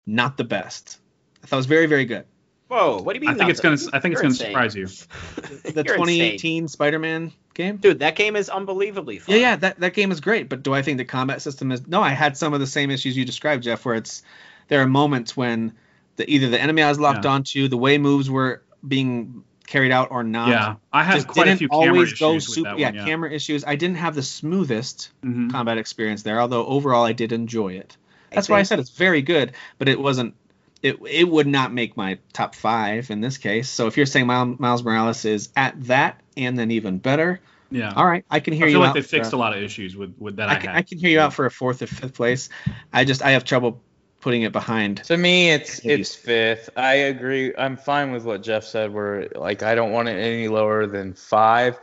not 0.06 0.36
the 0.36 0.44
best. 0.44 0.98
I 1.42 1.46
thought 1.46 1.56
it 1.56 1.58
was 1.58 1.66
very, 1.66 1.86
very 1.86 2.04
good. 2.04 2.24
Whoa, 2.68 3.00
what 3.00 3.12
do 3.12 3.20
you 3.20 3.26
mean? 3.26 3.30
I 3.30 3.38
think 3.38 3.50
it's 3.50 3.60
the- 3.60 3.68
gonna. 3.68 3.96
I 3.96 4.00
think 4.00 4.14
it's 4.14 4.22
You're 4.22 4.22
gonna 4.22 4.32
insane. 4.32 4.46
surprise 4.48 4.74
you. 4.74 4.86
The 5.72 5.84
2018 5.84 6.32
insane. 6.64 6.68
Spider-Man 6.68 7.32
game. 7.54 7.76
Dude, 7.76 8.00
that 8.00 8.16
game 8.16 8.34
is 8.34 8.48
unbelievably 8.48 9.20
fun. 9.20 9.36
Yeah, 9.36 9.40
yeah, 9.40 9.56
that, 9.56 9.78
that 9.80 9.94
game 9.94 10.10
is 10.10 10.20
great, 10.20 10.48
but 10.48 10.62
do 10.64 10.74
I 10.74 10.82
think 10.82 10.98
the 10.98 11.04
combat 11.04 11.42
system 11.42 11.70
is? 11.70 11.86
No, 11.86 12.02
I 12.02 12.10
had 12.10 12.36
some 12.36 12.54
of 12.54 12.60
the 12.60 12.66
same 12.66 12.90
issues 12.90 13.16
you 13.16 13.24
described, 13.24 13.62
Jeff, 13.62 13.84
where 13.84 13.94
it's 13.94 14.22
there 14.66 14.80
are 14.82 14.86
moments 14.88 15.36
when 15.36 15.72
the 16.16 16.28
either 16.30 16.48
the 16.48 16.60
enemy 16.60 16.82
I 16.82 16.88
was 16.88 16.98
locked 17.00 17.24
Yeah. 17.24 17.32
onto, 17.32 17.68
the 17.68 17.76
way 17.76 17.98
moves 17.98 18.28
were 18.30 18.62
being 18.86 19.42
carried 19.66 19.90
out 19.90 20.08
or 20.12 20.22
not. 20.22 20.48
yeah, 20.48 20.74
I 20.92 21.02
had 21.02 21.14
just 21.14 21.28
quite 21.28 21.46
a 21.46 21.50
didn't 21.50 21.58
few 21.58 21.68
camera 21.68 21.88
always 21.94 22.08
issues 22.08 22.18
go 22.20 22.34
with 22.34 22.42
super. 22.44 22.70
that 22.70 22.78
yeah, 22.78 22.86
one. 22.88 22.94
Yeah. 22.96 23.04
camera 23.04 23.30
issues. 23.32 23.64
I 23.64 23.74
didn't 23.76 23.96
have 23.96 24.14
the 24.14 24.22
smoothest 24.22 25.10
Mhm. 25.24 25.50
combat 25.50 25.76
experience 25.78 26.22
there, 26.22 26.40
although 26.40 26.64
overall 26.66 27.04
I 27.04 27.12
did 27.12 27.32
enjoy 27.32 27.72
it. 27.74 27.96
I 28.30 28.36
That's 28.36 28.48
why 28.48 28.58
I 28.60 28.62
said 28.62 28.78
it's 28.78 28.90
very 28.90 29.22
good, 29.22 29.52
but 29.78 29.88
it 29.88 29.98
wasn't. 30.00 30.34
It, 30.82 30.98
it 31.08 31.28
would 31.28 31.46
not 31.48 31.72
make 31.72 31.96
my 31.96 32.18
top 32.32 32.54
five 32.54 33.10
in 33.10 33.20
this 33.20 33.38
case. 33.38 33.68
So 33.68 33.86
if 33.88 33.96
you're 33.96 34.06
saying 34.06 34.26
Miles, 34.26 34.58
Miles 34.60 34.84
Morales 34.84 35.24
is 35.24 35.48
at 35.56 35.74
that 35.84 36.20
and 36.36 36.56
then 36.56 36.70
even 36.70 36.98
better, 36.98 37.40
Yeah. 37.70 37.92
all 37.96 38.06
right, 38.06 38.24
I 38.30 38.38
can 38.40 38.52
hear 38.52 38.66
you. 38.66 38.66
I 38.66 38.68
you 38.68 38.74
feel 38.74 38.80
like 38.82 38.88
out. 38.90 38.94
they 38.94 39.02
fixed 39.02 39.32
a- 39.32 39.36
a 39.36 39.38
lot 39.38 39.56
of 39.56 39.62
issues 39.62 39.96
with, 39.96 40.14
with 40.18 40.36
that 40.36 40.48
I, 40.48 40.52
I 40.52 40.56
can, 40.56 40.68
had. 40.68 40.76
I 40.76 40.82
can 40.82 40.98
hear 40.98 41.10
you 41.10 41.18
out 41.18 41.32
for 41.34 41.46
a 41.46 41.50
fourth 41.50 41.82
or 41.82 41.86
fifth 41.88 42.14
place. 42.14 42.50
I 42.92 43.04
just 43.04 43.22
I 43.22 43.30
have 43.32 43.44
trouble 43.44 43.80
putting 44.26 44.42
it 44.42 44.50
behind. 44.50 45.04
To 45.04 45.16
me, 45.16 45.52
it's 45.52 45.84
Maybe. 45.84 46.02
it's 46.02 46.12
fifth. 46.12 46.68
I 46.76 46.94
agree. 46.94 47.54
I'm 47.56 47.76
fine 47.76 48.10
with 48.10 48.24
what 48.24 48.42
Jeff 48.42 48.64
said. 48.64 48.92
Where 48.92 49.28
like 49.36 49.62
I 49.62 49.76
don't 49.76 49.92
want 49.92 50.08
it 50.08 50.18
any 50.18 50.48
lower 50.48 50.84
than 50.88 51.14
five. 51.14 51.78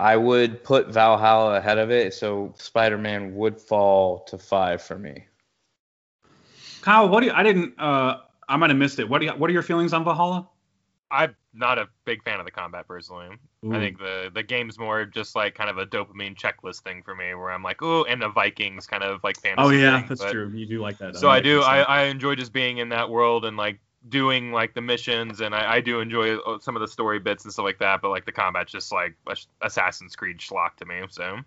I 0.00 0.16
would 0.16 0.64
put 0.64 0.88
Valhalla 0.88 1.56
ahead 1.58 1.76
of 1.76 1.90
it, 1.90 2.14
so 2.14 2.54
Spider-Man 2.56 3.34
would 3.34 3.60
fall 3.60 4.20
to 4.20 4.38
five 4.38 4.80
for 4.80 4.98
me. 4.98 5.26
Kyle, 6.80 7.10
what 7.10 7.20
do 7.20 7.26
you? 7.26 7.32
I 7.32 7.42
didn't. 7.42 7.78
Uh, 7.78 8.20
I 8.48 8.56
might 8.56 8.70
have 8.70 8.78
missed 8.78 8.98
it. 8.98 9.06
What 9.06 9.18
do 9.18 9.26
you, 9.26 9.32
What 9.32 9.50
are 9.50 9.52
your 9.52 9.62
feelings 9.62 9.92
on 9.92 10.02
Valhalla? 10.02 10.48
I'm 11.14 11.36
not 11.52 11.78
a 11.78 11.88
big 12.04 12.22
fan 12.24 12.40
of 12.40 12.44
the 12.44 12.50
combat 12.50 12.88
personally. 12.88 13.28
Ooh. 13.64 13.72
I 13.72 13.78
think 13.78 13.98
the 13.98 14.30
the 14.34 14.42
game's 14.42 14.78
more 14.78 15.04
just 15.04 15.36
like 15.36 15.54
kind 15.54 15.70
of 15.70 15.78
a 15.78 15.86
dopamine 15.86 16.36
checklist 16.36 16.82
thing 16.82 17.02
for 17.02 17.14
me, 17.14 17.34
where 17.34 17.50
I'm 17.50 17.62
like, 17.62 17.82
oh, 17.82 18.04
and 18.04 18.20
the 18.20 18.28
Vikings 18.28 18.86
kind 18.86 19.02
of 19.02 19.22
like 19.22 19.40
fantasy. 19.40 19.66
Oh 19.66 19.70
yeah, 19.70 20.00
thing, 20.00 20.08
that's 20.08 20.22
but- 20.22 20.32
true. 20.32 20.50
You 20.54 20.66
do 20.66 20.80
like 20.80 20.98
that. 20.98 21.16
So 21.16 21.28
I 21.30 21.40
do. 21.40 21.62
I. 21.62 21.82
I 21.82 22.02
enjoy 22.04 22.34
just 22.34 22.52
being 22.52 22.78
in 22.78 22.88
that 22.90 23.08
world 23.08 23.44
and 23.44 23.56
like 23.56 23.78
doing 24.08 24.52
like 24.52 24.74
the 24.74 24.80
missions, 24.80 25.40
and 25.40 25.54
I, 25.54 25.74
I 25.76 25.80
do 25.80 26.00
enjoy 26.00 26.36
uh, 26.38 26.58
some 26.58 26.76
of 26.76 26.80
the 26.80 26.88
story 26.88 27.20
bits 27.20 27.44
and 27.44 27.52
stuff 27.52 27.64
like 27.64 27.78
that. 27.78 28.02
But 28.02 28.10
like 28.10 28.26
the 28.26 28.32
combat's 28.32 28.72
just 28.72 28.92
like 28.92 29.16
Assassin's 29.62 30.16
Creed 30.16 30.38
schlock 30.38 30.76
to 30.78 30.84
me. 30.84 31.02
So 31.10 31.38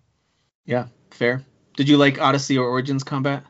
Yeah, 0.65 0.88
fair. 1.11 1.44
Did 1.76 1.89
you 1.89 1.98
like 1.98 2.19
Odyssey 2.19 2.57
or 2.57 2.68
Origins 2.68 3.03
combat? 3.03 3.44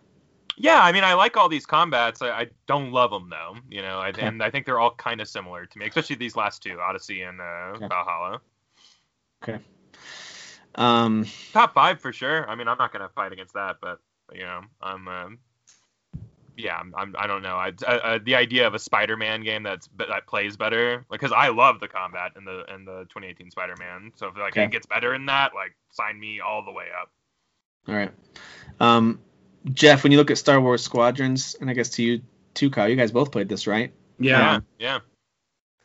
Yeah, 0.57 0.81
I 0.81 0.91
mean, 0.91 1.03
I 1.03 1.13
like 1.13 1.37
all 1.37 1.47
these 1.47 1.65
combats. 1.65 2.21
I, 2.21 2.29
I 2.31 2.47
don't 2.67 2.91
love 2.91 3.11
them 3.11 3.29
though. 3.29 3.55
You 3.69 3.81
know, 3.83 3.99
I, 3.99 4.09
Okay. 4.09 4.25
and 4.25 4.43
I 4.43 4.49
think 4.49 4.65
they're 4.65 4.79
all 4.79 4.95
kind 4.95 5.21
of 5.21 5.29
similar 5.29 5.65
to 5.65 5.79
me, 5.79 5.85
especially 5.87 6.15
these 6.17 6.35
last 6.35 6.63
two, 6.63 6.79
Odyssey 6.81 7.21
and 7.21 7.39
uh, 7.39 7.75
Okay. 7.75 7.87
Valhalla. 7.87 8.41
Um, 10.75 11.25
top 11.53 11.73
five 11.73 11.99
for 12.01 12.11
sure. 12.11 12.47
I 12.49 12.55
mean, 12.55 12.67
I'm 12.67 12.77
not 12.77 12.91
gonna 12.91 13.09
fight 13.09 13.31
against 13.31 13.53
that, 13.53 13.77
but 13.81 13.99
you 14.33 14.43
know, 14.43 14.61
I'm. 14.81 15.07
Um, 15.07 15.39
yeah, 16.55 16.75
I'm, 16.77 16.93
I'm. 16.95 17.15
I 17.17 17.27
don't 17.27 17.43
know. 17.43 17.55
I, 17.55 17.71
uh, 17.85 18.19
the 18.23 18.35
idea 18.35 18.65
of 18.65 18.73
a 18.73 18.79
Spider-Man 18.79 19.43
game 19.43 19.63
that's 19.63 19.89
that 19.97 20.25
plays 20.27 20.57
better, 20.57 21.05
because 21.11 21.31
I 21.31 21.49
love 21.49 21.79
the 21.79 21.87
combat 21.87 22.31
in 22.35 22.45
the 22.45 22.63
in 22.73 22.83
the 22.83 23.01
2018 23.09 23.51
Spider-Man. 23.51 24.11
So 24.15 24.27
if 24.27 24.37
like 24.37 24.53
Okay. 24.53 24.63
it 24.65 24.71
gets 24.71 24.85
better 24.87 25.13
in 25.13 25.25
that, 25.27 25.53
like 25.55 25.75
sign 25.91 26.19
me 26.19 26.39
all 26.39 26.63
the 26.65 26.71
way 26.71 26.85
up. 26.99 27.11
all 27.87 27.95
right. 27.95 28.11
Um, 28.79 29.19
Jeff, 29.73 30.03
when 30.03 30.11
you 30.11 30.17
look 30.17 30.31
at 30.31 30.37
Star 30.37 30.59
Wars 30.61 30.83
Squadrons, 30.83 31.55
and 31.59 31.69
I 31.69 31.73
guess 31.73 31.89
to 31.91 32.03
you 32.03 32.21
too, 32.53 32.69
Kyle, 32.69 32.87
you 32.89 32.95
guys 32.95 33.11
both 33.11 33.31
played 33.31 33.49
this, 33.49 33.67
right? 33.67 33.91
yeah. 34.19 34.59
yeah. 34.79 34.99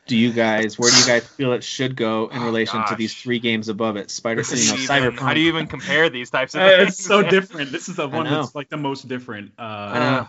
Do 0.05 0.17
you 0.17 0.33
guys, 0.33 0.77
where 0.77 0.91
do 0.91 0.97
you 0.97 1.05
guys 1.07 1.25
feel 1.25 1.53
it 1.53 1.63
should 1.63 1.95
go 1.95 2.27
in 2.27 2.41
Oh, 2.41 2.45
relation 2.45 2.83
to 2.87 2.95
these 2.95 3.13
three 3.15 3.39
games 3.39 3.69
above 3.69 3.95
it? 3.95 4.11
Spider, 4.11 4.41
you 4.41 4.55
know, 4.67 4.73
even- 4.73 4.85
Cyberpunk. 4.85 5.19
how 5.19 5.33
do 5.33 5.39
you 5.39 5.47
even 5.47 5.67
compare 5.67 6.09
these 6.09 6.29
types 6.29 6.55
of 6.55 6.61
Uh, 6.61 6.67
things? 6.77 6.89
it's 6.99 7.05
so 7.05 7.23
different. 7.23 7.71
This 7.71 7.87
is 7.87 7.95
the 7.95 8.09
one 8.09 8.25
that's 8.25 8.53
like 8.53 8.67
the 8.69 8.75
most 8.75 9.07
different. 9.07 9.53
Uh, 9.57 10.25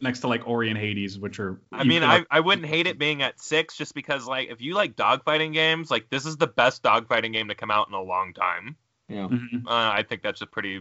next 0.00 0.20
to 0.20 0.28
like 0.28 0.48
Ori 0.48 0.70
and 0.70 0.78
Hades, 0.78 1.18
which 1.18 1.40
are. 1.40 1.60
I 1.70 1.84
mean, 1.84 2.02
I, 2.02 2.18
like- 2.18 2.26
I 2.30 2.40
wouldn't 2.40 2.66
hate 2.68 2.86
it 2.86 2.98
being 2.98 3.20
at 3.20 3.38
six 3.38 3.76
just 3.76 3.94
because 3.94 4.26
like 4.26 4.48
if 4.48 4.62
you 4.62 4.72
like 4.74 4.96
dogfighting 4.96 5.52
games, 5.52 5.90
like 5.90 6.08
this 6.08 6.24
is 6.24 6.38
the 6.38 6.46
best 6.46 6.82
dogfighting 6.82 7.34
game 7.34 7.48
to 7.48 7.54
come 7.54 7.70
out 7.70 7.88
in 7.88 7.94
a 7.94 8.02
long 8.02 8.32
time. 8.32 8.76
Yeah. 9.10 9.28
Mhm. 9.28 9.66
Uh, 9.66 9.70
I 9.70 10.04
think 10.08 10.22
that's 10.22 10.40
a 10.40 10.46
pretty 10.46 10.80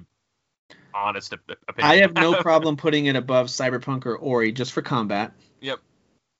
honest 0.93 1.33
opinion. 1.33 1.57
I 1.77 1.97
have 1.97 2.13
no 2.13 2.35
problem 2.41 2.77
putting 2.77 3.05
it 3.05 3.15
above 3.15 3.47
Cyberpunk 3.47 4.05
or 4.05 4.15
Ori 4.15 4.51
just 4.51 4.73
for 4.73 4.81
combat. 4.81 5.31
Yep. 5.61 5.79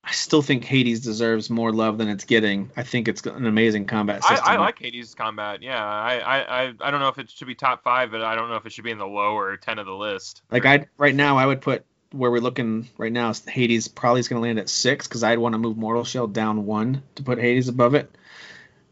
I 0.03 0.11
still 0.11 0.41
think 0.41 0.63
Hades 0.63 1.01
deserves 1.01 1.49
more 1.49 1.73
love 1.73 1.97
than 1.97 2.07
it's 2.07 2.23
getting. 2.23 2.71
I 2.77 2.83
think 2.83 3.09
it's 3.09 3.25
an 3.25 3.45
amazing 3.45 3.85
combat 3.85 4.21
I, 4.23 4.35
system. 4.35 4.53
I 4.53 4.57
like 4.57 4.79
Hades 4.79 5.13
combat. 5.13 5.61
Yeah, 5.61 5.83
I, 5.83 6.19
I, 6.19 6.63
I, 6.63 6.73
I 6.79 6.91
don't 6.91 7.01
know 7.01 7.09
if 7.09 7.17
it 7.17 7.29
should 7.29 7.47
be 7.47 7.55
top 7.55 7.83
five, 7.83 8.11
but 8.11 8.21
I 8.21 8.35
don't 8.35 8.47
know 8.47 8.55
if 8.55 8.65
it 8.65 8.71
should 8.71 8.85
be 8.85 8.91
in 8.91 8.99
the 8.99 9.07
lower 9.07 9.57
ten 9.57 9.79
of 9.79 9.85
the 9.85 9.93
list. 9.93 10.43
Like 10.49 10.65
I 10.65 10.85
right 10.97 11.13
now, 11.13 11.37
I 11.37 11.45
would 11.45 11.61
put 11.61 11.85
where 12.11 12.31
we're 12.31 12.39
looking 12.39 12.87
right 12.97 13.11
now 13.11 13.33
Hades 13.33 13.89
probably 13.89 14.21
is 14.21 14.29
going 14.29 14.41
to 14.41 14.47
land 14.47 14.59
at 14.59 14.69
six 14.69 15.07
because 15.07 15.23
I'd 15.23 15.39
want 15.39 15.53
to 15.53 15.59
move 15.59 15.75
Mortal 15.75 16.05
Shell 16.05 16.27
down 16.27 16.65
one 16.65 17.03
to 17.15 17.23
put 17.23 17.37
Hades 17.37 17.67
above 17.67 17.93
it. 17.93 18.09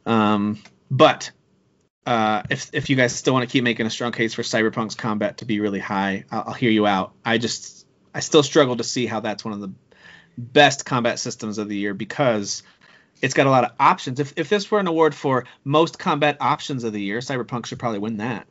Um, 0.05 0.61
but 0.91 1.31
uh, 2.05 2.43
if 2.49 2.69
if 2.73 2.89
you 2.89 2.95
guys 2.95 3.15
still 3.15 3.33
want 3.33 3.47
to 3.47 3.51
keep 3.51 3.63
making 3.63 3.85
a 3.85 3.89
strong 3.89 4.11
case 4.11 4.33
for 4.33 4.41
Cyberpunk's 4.43 4.95
combat 4.95 5.37
to 5.37 5.45
be 5.45 5.59
really 5.59 5.79
high, 5.79 6.25
I'll, 6.31 6.43
I'll 6.47 6.53
hear 6.53 6.71
you 6.71 6.85
out. 6.85 7.13
I 7.25 7.37
just 7.37 7.85
I 8.13 8.19
still 8.19 8.43
struggle 8.43 8.77
to 8.77 8.83
see 8.83 9.05
how 9.05 9.19
that's 9.21 9.43
one 9.43 9.53
of 9.53 9.59
the 9.61 9.71
best 10.37 10.85
combat 10.85 11.19
systems 11.19 11.57
of 11.57 11.69
the 11.69 11.75
year 11.77 11.93
because 11.93 12.63
it's 13.21 13.33
got 13.33 13.47
a 13.47 13.49
lot 13.49 13.63
of 13.63 13.71
options. 13.79 14.19
If 14.19 14.33
if 14.37 14.49
this 14.49 14.69
were 14.69 14.79
an 14.79 14.87
award 14.87 15.15
for 15.15 15.45
most 15.63 15.97
combat 15.97 16.37
options 16.41 16.83
of 16.83 16.93
the 16.93 17.01
year, 17.01 17.19
Cyberpunk 17.19 17.65
should 17.65 17.79
probably 17.79 17.99
win 17.99 18.17
that. 18.17 18.45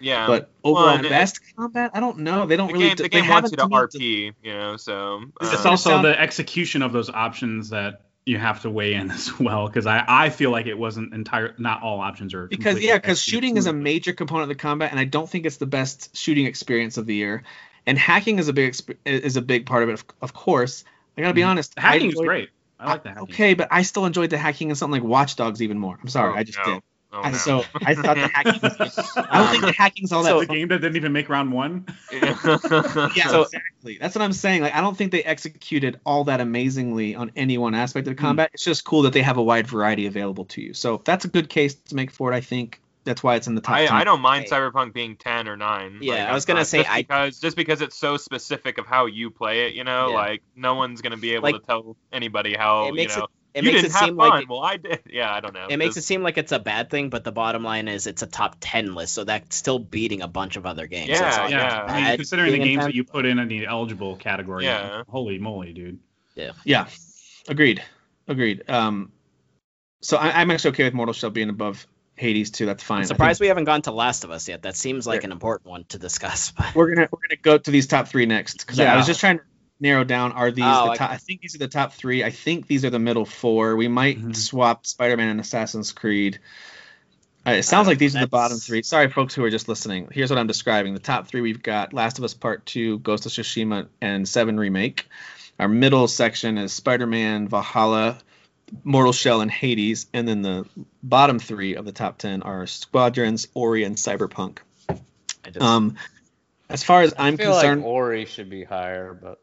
Yeah. 0.00 0.26
But 0.28 0.50
Well, 0.62 0.76
overall 0.76 0.96
and 0.96 1.06
it- 1.06 1.08
best 1.08 1.40
combat, 1.56 1.90
I 1.94 2.00
don't 2.00 2.18
know. 2.20 2.46
They 2.46 2.56
don't 2.56 2.68
the 2.68 2.74
really. 2.74 2.86
game, 2.88 2.96
the 2.96 3.02
they 3.04 3.08
game 3.08 3.28
wants 3.28 3.50
you 3.50 3.56
to 3.56 3.62
haven't 3.64 3.90
to 3.92 3.98
RP, 3.98 4.32
you 4.44 4.52
know, 4.52 4.76
so. 4.76 5.22
It's 5.40 5.52
uh, 5.52 5.56
it 5.58 5.66
also 5.66 5.90
sound- 5.90 6.04
the 6.04 6.20
execution 6.20 6.82
of 6.82 6.92
those 6.92 7.10
options 7.10 7.70
that 7.70 8.02
you 8.28 8.38
have 8.38 8.62
to 8.62 8.70
weigh 8.70 8.94
in 8.94 9.10
as 9.18 9.38
well, 9.40 9.66
because 9.66 9.86
I, 9.86 10.04
I 10.06 10.30
feel 10.30 10.50
like 10.50 10.66
it 10.66 10.78
wasn't 10.78 11.14
entire. 11.14 11.54
Not 11.58 11.82
all 11.82 12.00
options 12.00 12.34
are 12.34 12.46
because 12.46 12.80
yeah, 12.80 12.96
because 12.96 13.20
shooting 13.20 13.56
is 13.56 13.66
a 13.66 13.72
major 13.72 14.12
component 14.12 14.50
of 14.50 14.56
the 14.56 14.60
combat, 14.60 14.90
and 14.90 15.00
I 15.00 15.04
don't 15.04 15.28
think 15.28 15.46
it's 15.46 15.56
the 15.56 15.66
best 15.66 16.16
shooting 16.16 16.46
experience 16.46 16.96
of 16.96 17.06
the 17.06 17.14
year. 17.14 17.42
And 17.86 17.98
hacking 17.98 18.38
is 18.38 18.48
a 18.48 18.52
big 18.52 18.76
is 19.04 19.36
a 19.36 19.42
big 19.42 19.66
part 19.66 19.82
of 19.82 19.88
it, 19.88 19.92
of, 19.94 20.04
of 20.20 20.34
course. 20.34 20.84
I 21.16 21.22
gotta 21.22 21.34
be 21.34 21.40
Mhm. 21.40 21.48
honest. 21.48 21.78
Hacking 21.78 22.12
is 22.12 22.20
great. 22.20 22.50
I 22.78 22.90
like 22.90 23.02
the 23.02 23.08
hacking. 23.08 23.30
Okay, 23.30 23.54
but 23.54 23.68
I 23.70 23.82
still 23.82 24.04
enjoyed 24.06 24.30
the 24.30 24.38
hacking 24.38 24.68
in 24.68 24.76
something 24.76 25.00
like 25.00 25.08
Watch 25.08 25.36
Dogs 25.36 25.62
even 25.62 25.78
more. 25.78 25.98
I'm 26.00 26.08
sorry, 26.08 26.32
Oh, 26.34 26.36
I 26.36 26.42
just 26.44 26.58
no. 26.58 26.74
did. 26.74 26.82
Oh, 27.12 27.20
I, 27.22 27.30
no. 27.30 27.36
so 27.36 27.64
I 27.84 27.94
thought 27.94 28.16
the 28.16 28.28
hacking. 28.28 28.60
Was, 28.62 29.16
I 29.16 29.38
don't 29.38 29.50
think 29.50 29.64
the 29.64 29.72
hacking's 29.76 30.12
all 30.12 30.22
that. 30.22 30.28
So 30.30 30.40
the 30.40 30.46
game 30.46 30.68
that 30.68 30.80
didn't 30.80 30.96
even 30.96 31.12
make 31.12 31.28
round 31.28 31.52
one. 31.52 31.86
Yeah, 32.12 32.36
So- 33.28 33.42
exactly. 33.42 33.98
That's 34.00 34.14
what 34.14 34.22
I'm 34.22 34.32
saying. 34.32 34.62
Like, 34.62 34.74
I 34.74 34.80
don't 34.80 34.96
think 34.96 35.12
they 35.12 35.22
executed 35.24 36.00
all 36.04 36.24
that 36.24 36.40
amazingly 36.40 37.14
on 37.14 37.30
any 37.36 37.58
one 37.58 37.74
aspect 37.74 38.06
of 38.08 38.16
the 38.16 38.20
combat. 38.20 38.48
Mm-hmm. 38.48 38.54
It's 38.54 38.64
just 38.64 38.84
cool 38.84 39.02
that 39.02 39.12
they 39.12 39.22
have 39.22 39.36
a 39.36 39.42
wide 39.42 39.66
variety 39.66 40.06
available 40.06 40.44
to 40.46 40.60
you. 40.60 40.74
So 40.74 41.00
that's 41.04 41.24
a 41.24 41.28
good 41.28 41.48
case 41.48 41.74
to 41.74 41.94
make 41.94 42.10
for 42.10 42.32
it. 42.32 42.36
I 42.36 42.40
think 42.40 42.80
that's 43.04 43.22
why 43.22 43.36
it's 43.36 43.46
in 43.46 43.54
the 43.54 43.60
top. 43.62 43.76
I, 43.76 43.86
10. 43.86 43.96
I 43.96 44.04
don't 44.04 44.20
mind 44.20 44.44
Hey. 44.44 44.50
Cyberpunk 44.50 44.92
being 44.92 45.16
ten 45.16 45.48
or 45.48 45.56
nine. 45.56 45.98
Yeah, 46.02 46.14
Like, 46.14 46.28
I 46.28 46.34
was 46.34 46.44
gonna 46.44 46.60
not- 46.60 46.66
say, 46.66 46.78
just 46.82 46.90
I- 46.90 47.00
because 47.02 47.40
just 47.40 47.56
because 47.56 47.80
it's 47.80 47.96
so 47.96 48.16
specific 48.18 48.76
of 48.78 48.86
how 48.86 49.06
you 49.06 49.30
play 49.30 49.66
it, 49.66 49.74
you 49.74 49.84
know, 49.84 50.10
Yeah. 50.10 50.14
like 50.16 50.42
no 50.54 50.74
one's 50.74 51.00
gonna 51.00 51.16
be 51.16 51.32
able 51.34 51.44
Like- 51.44 51.54
to 51.54 51.66
tell 51.66 51.96
anybody 52.12 52.54
how 52.54 52.88
It 52.88 52.94
makes 52.94 53.14
you 53.14 53.20
know. 53.20 53.24
it 53.26 53.30
it 53.54 53.64
you 53.64 53.70
makes 53.70 53.82
didn't 53.82 53.94
it 53.94 53.98
have 53.98 54.04
seem 54.08 54.16
fun. 54.16 54.28
like 54.30 54.42
it, 54.42 54.48
well, 54.48 54.60
I 54.62 54.76
did. 54.76 55.00
Yeah, 55.10 55.32
I 55.32 55.40
don't 55.40 55.54
know. 55.54 55.66
it 55.68 55.76
makes 55.78 55.96
it 55.96 56.02
seem 56.02 56.22
like 56.22 56.38
it's 56.38 56.52
a 56.52 56.58
bad 56.58 56.90
thing, 56.90 57.08
but 57.10 57.24
the 57.24 57.32
bottom 57.32 57.62
line 57.64 57.88
is 57.88 58.06
it's 58.06 58.22
a 58.22 58.26
top 58.26 58.56
ten 58.60 58.94
list, 58.94 59.14
so 59.14 59.24
that's 59.24 59.56
still 59.56 59.78
beating 59.78 60.22
a 60.22 60.28
bunch 60.28 60.56
of 60.56 60.66
other 60.66 60.86
games. 60.86 61.08
Yeah, 61.10 61.20
not 61.20 61.50
yeah, 61.50 61.84
I 61.88 62.08
mean, 62.08 62.16
considering 62.16 62.52
the 62.52 62.58
games 62.58 62.84
that 62.84 62.94
you 62.94 63.04
put 63.04 63.26
in 63.26 63.38
in 63.38 63.48
the 63.48 63.66
eligible 63.66 64.16
category, 64.16 64.64
Yeah. 64.66 65.02
holy 65.08 65.38
moly, 65.38 65.72
dude. 65.72 65.98
Yeah, 66.34 66.52
Yeah. 66.64 66.86
agreed, 67.48 67.82
agreed. 68.28 68.68
Um, 68.68 69.12
so 70.02 70.16
I, 70.16 70.40
I'm 70.40 70.50
actually 70.50 70.70
okay 70.70 70.84
with 70.84 70.94
Mortal 70.94 71.12
Shell 71.14 71.30
being 71.30 71.48
above 71.48 71.86
Hades 72.14 72.50
too. 72.50 72.66
That's 72.66 72.82
fine. 72.82 72.98
I'm 72.98 73.00
I 73.00 73.04
think 73.06 73.16
surprised 73.16 73.40
we 73.40 73.46
haven't 73.48 73.64
gone 73.64 73.82
to 73.82 73.92
Last 73.92 74.24
of 74.24 74.30
Us 74.30 74.48
yet. 74.48 74.62
That 74.62 74.76
seems 74.76 75.06
like 75.06 75.24
an 75.24 75.32
important 75.32 75.68
one 75.70 75.84
to 75.90 75.98
discuss. 75.98 76.52
But 76.56 76.74
we're 76.74 76.94
gonna 76.94 77.08
we're 77.10 77.18
gonna 77.28 77.40
go 77.42 77.58
to 77.58 77.70
these 77.70 77.86
top 77.86 78.08
three 78.08 78.26
next 78.26 78.58
because 78.58 78.78
I 78.78 78.84
Yeah. 78.84 78.96
was 78.96 79.06
just 79.06 79.20
trying 79.20 79.38
to 79.38 79.44
narrow 79.80 80.04
down 80.04 80.32
are 80.32 80.50
these 80.50 80.64
Oh, 80.66 80.86
the 80.86 80.90
I- 80.92 80.96
top, 80.96 81.10
I 81.10 81.16
think 81.16 81.40
these 81.40 81.54
are 81.54 81.58
the 81.58 81.68
top 81.68 81.92
three. 81.92 82.24
I 82.24 82.30
think 82.30 82.66
these 82.66 82.84
are 82.84 82.90
the 82.90 82.98
middle 82.98 83.24
four. 83.24 83.76
We 83.76 83.88
might 83.88 84.20
Mhm. 84.20 84.34
swap 84.36 84.86
Spider-Man 84.86 85.28
and 85.28 85.40
Assassin's 85.40 85.92
Creed. 85.92 86.38
Uh, 87.46 87.52
it 87.52 87.62
sounds 87.62 87.86
Uh, 87.86 87.92
like 87.92 87.98
these 87.98 88.14
are 88.16 88.20
the 88.20 88.26
bottom 88.26 88.58
three. 88.58 88.82
Sorry, 88.82 89.08
folks 89.08 89.34
who 89.34 89.44
are 89.44 89.50
just 89.50 89.68
listening. 89.68 90.08
Here's 90.12 90.30
what 90.30 90.38
I'm 90.38 90.46
describing. 90.48 90.92
The 90.94 91.00
top 91.00 91.28
three 91.28 91.40
we've 91.40 91.62
got 91.62 91.92
Last 91.94 92.18
of 92.18 92.24
Us 92.24 92.34
Part 92.34 92.66
Two, 92.66 92.98
Ghost 92.98 93.26
of 93.26 93.32
Tsushima, 93.32 93.86
and 94.00 94.28
Seven 94.28 94.58
Remake. 94.58 95.06
Our 95.58 95.68
middle 95.68 96.08
section 96.08 96.58
is 96.58 96.72
Spider-Man, 96.72 97.48
Valhalla, 97.48 98.18
Mortal 98.84 99.12
Shell, 99.14 99.40
and 99.40 99.50
Hades, 99.50 100.06
and 100.12 100.28
then 100.28 100.42
the 100.42 100.66
bottom 101.02 101.38
three 101.38 101.74
of 101.74 101.84
the 101.86 101.92
top 101.92 102.18
ten 102.18 102.42
are 102.42 102.66
Squadrons, 102.66 103.48
Ori, 103.54 103.84
and 103.84 103.96
Cyberpunk. 103.96 104.58
I 104.90 105.50
just, 105.50 105.62
Um, 105.62 105.96
as 106.68 106.82
far 106.82 107.00
as 107.02 107.14
I'm 107.18 107.38
feel 107.38 107.52
concerned, 107.52 107.80
like 107.80 107.88
Ori 107.88 108.24
should 108.26 108.50
be 108.50 108.64
higher, 108.64 109.14
but 109.14 109.40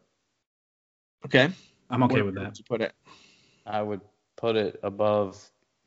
okay, 1.25 1.49
I'm 1.89 2.03
okay 2.03 2.15
Where 2.15 2.25
with 2.25 2.35
that. 2.35 2.57
you 2.57 2.63
put 2.63 2.81
it? 2.81 2.93
I 3.65 3.81
would 3.81 4.01
put 4.37 4.55
it 4.55 4.79
above 4.83 5.41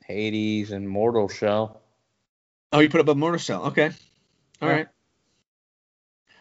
Hades 0.05 0.71
and 0.71 0.87
Mortal 0.87 1.29
Shell. 1.29 1.81
Oh, 2.71 2.79
you 2.79 2.89
put 2.89 2.99
it 2.99 3.01
above 3.01 3.17
Mortal 3.17 3.39
Shell. 3.39 3.65
Okay. 3.67 3.91
All 4.61 4.67
Yeah. 4.67 4.75
right. 4.75 4.87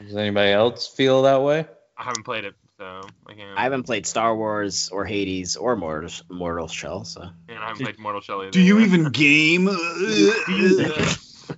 Does 0.00 0.16
anybody 0.16 0.52
else 0.52 0.86
feel 0.86 1.22
that 1.22 1.42
way? 1.42 1.66
I 1.96 2.04
haven't 2.04 2.22
played 2.24 2.44
it, 2.44 2.54
so 2.78 3.00
I 3.26 3.34
can't. 3.34 3.58
I 3.58 3.62
haven't 3.62 3.82
played 3.84 4.06
Star 4.06 4.36
Wars 4.36 4.88
or 4.90 5.04
Hades 5.04 5.56
or 5.56 5.74
Mortal, 5.76 6.10
Mortal 6.30 6.68
Shell, 6.68 7.04
so 7.04 7.22
and 7.22 7.58
I 7.58 7.66
haven't 7.68 7.82
played 7.82 7.98
Mortal 7.98 8.20
Shell 8.20 8.42
either. 8.42 8.50
Do 8.52 8.60
you 8.60 8.80
even 8.80 9.10
game? 9.10 9.68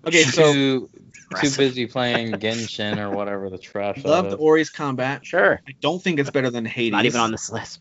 Okay, 0.07 0.23
so 0.23 0.89
too, 1.37 1.49
too 1.49 1.57
busy 1.57 1.87
playing 1.87 2.33
Genshin 2.33 2.99
or 2.99 3.11
whatever 3.11 3.51
the 3.51 3.59
trash. 3.59 4.03
that 4.03 4.09
loved 4.09 4.29
is. 4.29 4.35
Ori's 4.35 4.71
combat. 4.71 5.25
sure. 5.25 5.61
I 5.67 5.73
don't 5.81 6.03
think 6.03 6.19
it's 6.19 6.31
better 6.31 6.51
than 6.51 6.65
Hades. 6.65 6.93
Not 6.93 7.05
even 7.05 7.21
on 7.21 7.31
this 7.31 7.51
list. 7.51 7.81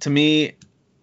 To 0.00 0.10
me, 0.10 0.54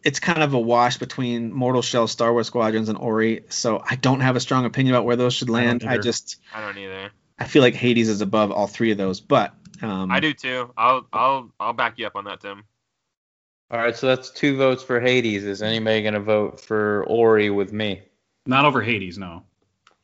it's 0.03 0.19
kind 0.19 0.43
of 0.43 0.53
a 0.53 0.59
wash 0.59 0.97
between 0.97 1.53
Mortal 1.53 1.81
Shell, 1.81 2.07
Star 2.07 2.31
Wars 2.31 2.47
Squadrons, 2.47 2.89
and 2.89 2.97
Ori. 2.97 3.45
So 3.49 3.81
I 3.87 3.95
don't 3.95 4.21
have 4.21 4.35
a 4.35 4.39
strong 4.39 4.65
opinion 4.65 4.95
about 4.95 5.05
where 5.05 5.15
those 5.15 5.33
should 5.33 5.49
land. 5.49 5.83
I, 5.83 5.93
either. 5.93 6.03
just 6.03 6.37
I 6.53 6.61
don't 6.61 6.77
either. 6.77 7.11
I 7.37 7.45
feel 7.45 7.61
like 7.61 7.73
Hades 7.73 8.09
is 8.09 8.21
above 8.21 8.51
all 8.51 8.67
three 8.67 8.91
of 8.91 8.97
those. 8.97 9.21
But 9.21 9.53
um, 9.81 10.11
I 10.11 10.19
do 10.19 10.33
too. 10.33 10.71
I'll 10.77 11.07
I'll 11.11 11.51
I'll 11.59 11.73
back 11.73 11.97
you 11.97 12.07
up 12.07 12.15
on 12.15 12.25
that, 12.25 12.41
Tim. 12.41 12.63
All 13.71 13.79
right, 13.79 13.95
so 13.95 14.07
that's 14.07 14.31
two 14.31 14.57
votes 14.57 14.83
for 14.83 14.99
Hades. 14.99 15.45
Is 15.45 15.61
anybody 15.61 16.01
gonna 16.01 16.19
vote 16.19 16.59
for 16.59 17.05
Ori 17.07 17.49
with 17.49 17.71
me? 17.71 18.01
Not 18.45 18.65
over 18.65 18.81
Hades, 18.81 19.17
no. 19.17 19.43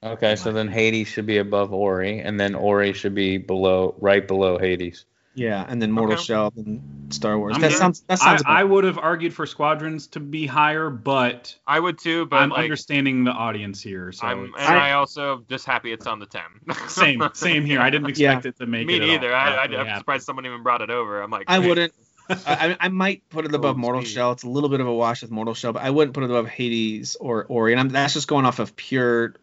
Okay, 0.06 0.36
so 0.36 0.52
then 0.52 0.68
Hades 0.68 1.08
should 1.08 1.26
be 1.26 1.38
above 1.40 1.74
Ori, 1.74 2.20
and 2.20 2.40
then 2.40 2.54
Ori 2.56 2.94
should 2.94 3.16
be 3.16 3.38
below, 3.38 3.96
right 4.00 4.26
below 4.28 4.58
Hades. 4.60 5.06
Yeah, 5.34 5.66
and 5.68 5.82
then 5.82 5.92
Mortal 5.92 6.14
Okay. 6.14 6.24
Shell 6.24 6.54
and 6.56 7.14
Star 7.14 7.38
Wars. 7.38 7.56
I'm 7.56 7.62
that 7.62 7.72
good. 7.72 7.78
sounds 7.78 8.02
that 8.08 8.22
I, 8.22 8.24
sounds. 8.24 8.44
I 8.46 8.62
about- 8.62 8.70
would 8.70 8.84
have 8.86 8.98
argued 8.98 9.34
for 9.34 9.46
Squadrons 9.46 10.08
to 10.08 10.22
be 10.22 10.46
higher, 10.46 10.90
but 10.90 11.54
I 11.68 11.78
would 11.78 11.98
too, 11.98 12.26
but 12.28 12.38
I'm 12.38 12.50
like, 12.52 12.64
understanding 12.64 13.26
the 13.26 13.32
audience 13.32 13.82
here. 13.82 14.14
So 14.14 14.26
I'm 14.28 14.40
and 14.46 14.50
it's- 14.56 14.70
I, 14.70 14.92
also 14.94 15.44
just 15.50 15.66
happy 15.66 15.92
it's 15.92 16.08
on 16.08 16.20
the 16.20 16.26
ten. 16.26 16.44
same, 16.88 17.22
same 17.34 17.66
here. 17.66 17.82
I 17.82 17.90
didn't 17.90 18.08
expect 18.10 18.46
it 18.46 18.58
to 18.60 18.66
make 18.66 18.88
Me 18.88 18.96
it. 18.96 19.02
at 19.02 19.08
neither. 19.08 19.36
all. 19.36 19.42
I, 19.42 19.50
I, 19.56 19.64
I'm 19.64 19.72
happy. 19.88 20.00
surprised 20.00 20.26
someone 20.26 20.46
even 20.46 20.64
brought 20.64 20.82
it 20.82 20.90
over. 20.90 21.22
I'm 21.22 21.32
like, 21.32 21.46
I 21.50 21.60
hey, 21.60 21.68
wouldn't. 21.68 21.94
I, 22.30 22.36
I 22.48 22.78
I 22.80 22.88
might 22.88 23.28
put 23.30 23.44
it 23.46 23.54
above 23.54 23.76
Oh, 23.78 23.80
Mortal 23.80 24.02
sweet. 24.04 24.12
Shell. 24.14 24.32
It's 24.32 24.44
a 24.44 24.50
little 24.50 24.70
bit 24.70 24.80
of 24.80 24.88
a 24.88 24.94
wash 24.94 25.22
with 25.22 25.32
Mortal 25.32 25.54
Shell, 25.54 25.74
but 25.74 25.84
I 25.84 25.90
wouldn't 25.90 26.14
put 26.14 26.24
it 26.24 26.30
above 26.30 26.48
Hades 26.48 27.18
or 27.20 27.44
Ori. 27.46 27.74
And 27.74 27.80
I'm, 27.82 27.90
that's 27.90 28.14
just 28.14 28.30
going 28.30 28.46
off 28.46 28.60
of 28.60 28.76
pure 28.78 29.36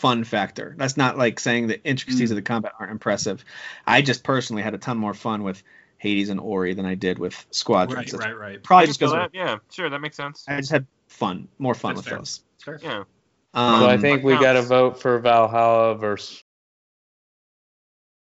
fun 0.00 0.24
factor. 0.24 0.74
That's 0.78 0.96
not 0.96 1.18
like 1.18 1.38
saying 1.38 1.66
the 1.66 1.82
intricacies 1.84 2.30
Mm. 2.30 2.32
of 2.32 2.36
the 2.36 2.42
combat 2.42 2.72
aren't 2.78 2.92
impressive. 2.92 3.44
I 3.86 4.00
just 4.02 4.24
personally 4.24 4.62
had 4.62 4.74
a 4.74 4.78
ton 4.78 4.96
more 4.98 5.14
fun 5.14 5.42
with 5.42 5.62
Hades 5.98 6.30
and 6.30 6.40
Ori 6.40 6.72
than 6.74 6.86
I 6.86 6.94
did 6.94 7.18
with 7.18 7.34
Squadrons. 7.50 8.12
Right, 8.14 8.24
right, 8.28 8.38
right. 8.38 8.62
Probably 8.62 8.86
just 8.86 8.98
feel 8.98 9.10
because 9.10 9.30
that. 9.32 9.36
Yeah, 9.36 9.56
sure, 9.70 9.90
that 9.90 10.00
makes 10.00 10.16
sense. 10.16 10.44
I 10.48 10.56
just 10.56 10.70
had 10.70 10.86
fun, 11.08 11.48
more 11.58 11.74
fun 11.74 11.94
That's 11.94 12.06
with 12.06 12.08
fair. 12.08 12.18
those. 12.18 12.40
Fair. 12.64 12.80
Yeah. 12.82 13.04
Um, 13.52 13.80
so 13.80 13.86
I 13.88 13.98
think 13.98 14.22
we 14.24 14.32
got 14.34 14.54
to 14.54 14.62
vote 14.62 15.00
for 15.02 15.18
Valhalla 15.18 15.96
versus. 15.96 16.42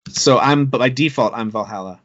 so. 0.09 0.37
I'm 0.39 0.65
but 0.65 0.79
by 0.79 0.89
default 0.89 1.33
I'm 1.35 1.51
Valhalla. 1.51 2.01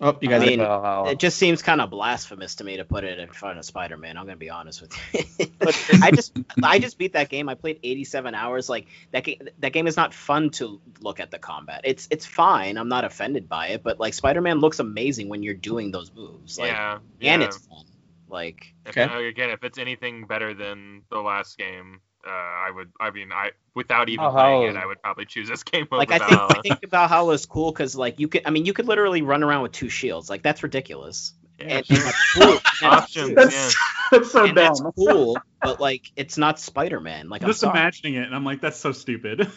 Oh, 0.00 0.18
you 0.20 0.28
guys. 0.28 0.42
I 0.42 0.46
mean, 0.46 0.58
Valhalla. 0.58 1.10
It 1.12 1.20
just 1.20 1.38
seems 1.38 1.62
kind 1.62 1.80
of 1.80 1.88
blasphemous 1.90 2.56
to 2.56 2.64
me 2.64 2.78
to 2.78 2.84
put 2.84 3.04
it 3.04 3.20
in 3.20 3.28
front 3.28 3.58
of 3.58 3.64
Spider-Man. 3.64 4.16
I'm 4.16 4.24
gonna 4.26 4.36
be 4.36 4.50
honest 4.50 4.82
with 4.82 4.92
you. 5.12 5.46
I 6.02 6.10
just 6.10 6.36
I 6.62 6.80
just 6.80 6.98
beat 6.98 7.12
that 7.12 7.28
game. 7.28 7.48
I 7.48 7.54
played 7.54 7.78
87 7.82 8.34
hours. 8.34 8.68
Like 8.68 8.86
that 9.12 9.22
game 9.22 9.38
that 9.60 9.72
game 9.72 9.86
is 9.86 9.96
not 9.96 10.12
fun 10.12 10.50
to 10.50 10.80
look 11.00 11.20
at 11.20 11.30
the 11.30 11.38
combat. 11.38 11.82
It's 11.84 12.08
it's 12.10 12.26
fine. 12.26 12.76
I'm 12.76 12.88
not 12.88 13.04
offended 13.04 13.48
by 13.48 13.68
it, 13.68 13.84
but 13.84 14.00
like 14.00 14.14
Spider-Man 14.14 14.58
looks 14.58 14.80
amazing 14.80 15.28
when 15.28 15.44
you're 15.44 15.54
doing 15.54 15.92
those 15.92 16.12
moves. 16.12 16.58
Like 16.58 16.72
yeah. 16.72 16.98
and 17.22 17.42
it's 17.42 17.58
fun. 17.58 17.84
Like 18.28 18.74
If, 18.84 18.96
Okay. 18.98 19.02
uh, 19.04 19.20
again, 19.20 19.50
if 19.50 19.62
it's 19.62 19.78
anything 19.78 20.26
better 20.26 20.54
than 20.54 21.02
the 21.08 21.18
last 21.18 21.56
game, 21.56 22.00
uh, 22.26 22.30
I 22.30 22.70
would. 22.74 22.90
I 23.00 23.10
mean, 23.10 23.32
I 23.32 23.50
without 23.74 24.08
even 24.08 24.24
Oh, 24.24 24.30
playing 24.30 24.62
it, 24.62 24.76
I 24.76 24.86
would 24.86 25.00
probably 25.02 25.26
choose 25.26 25.48
this 25.48 25.62
game 25.64 25.86
over 25.90 25.98
like 25.98 26.10
I 26.10 26.18
think 26.18 26.28
Valhalla. 26.30 26.58
I 26.58 26.62
think 26.62 26.90
Valhalla 26.90 27.32
is 27.32 27.46
cool 27.46 27.72
because 27.72 27.96
like 27.96 28.20
you 28.20 28.28
could 28.28 28.42
I 28.46 28.50
mean 28.50 28.66
you 28.66 28.72
could 28.72 28.86
literally 28.86 29.22
run 29.22 29.42
around 29.42 29.62
with 29.62 29.72
two 29.72 29.88
shields. 29.88 30.30
Like 30.30 30.42
that's 30.42 30.62
ridiculous. 30.62 31.34
Yeah, 31.58 31.66
and, 31.78 31.86
and 31.90 32.04
that's 32.04 32.34
cool. 32.34 32.60
And 32.82 32.92
that's 32.92 33.16
Yeah. 33.16 33.70
That's 34.10 34.30
so 34.30 34.44
and 34.44 34.56
that's 34.56 34.80
cool, 34.94 35.40
but 35.62 35.80
like 35.80 36.02
it's 36.14 36.36
not 36.36 36.60
Spider-Man. 36.60 37.28
Like 37.30 37.42
I'm 37.42 37.48
Just 37.48 37.60
sorry. 37.60 37.78
imagining 37.78 38.14
it, 38.14 38.24
and 38.24 38.34
I'm 38.34 38.44
like, 38.44 38.60
that's 38.60 38.78
so 38.78 38.92
stupid. 38.92 39.50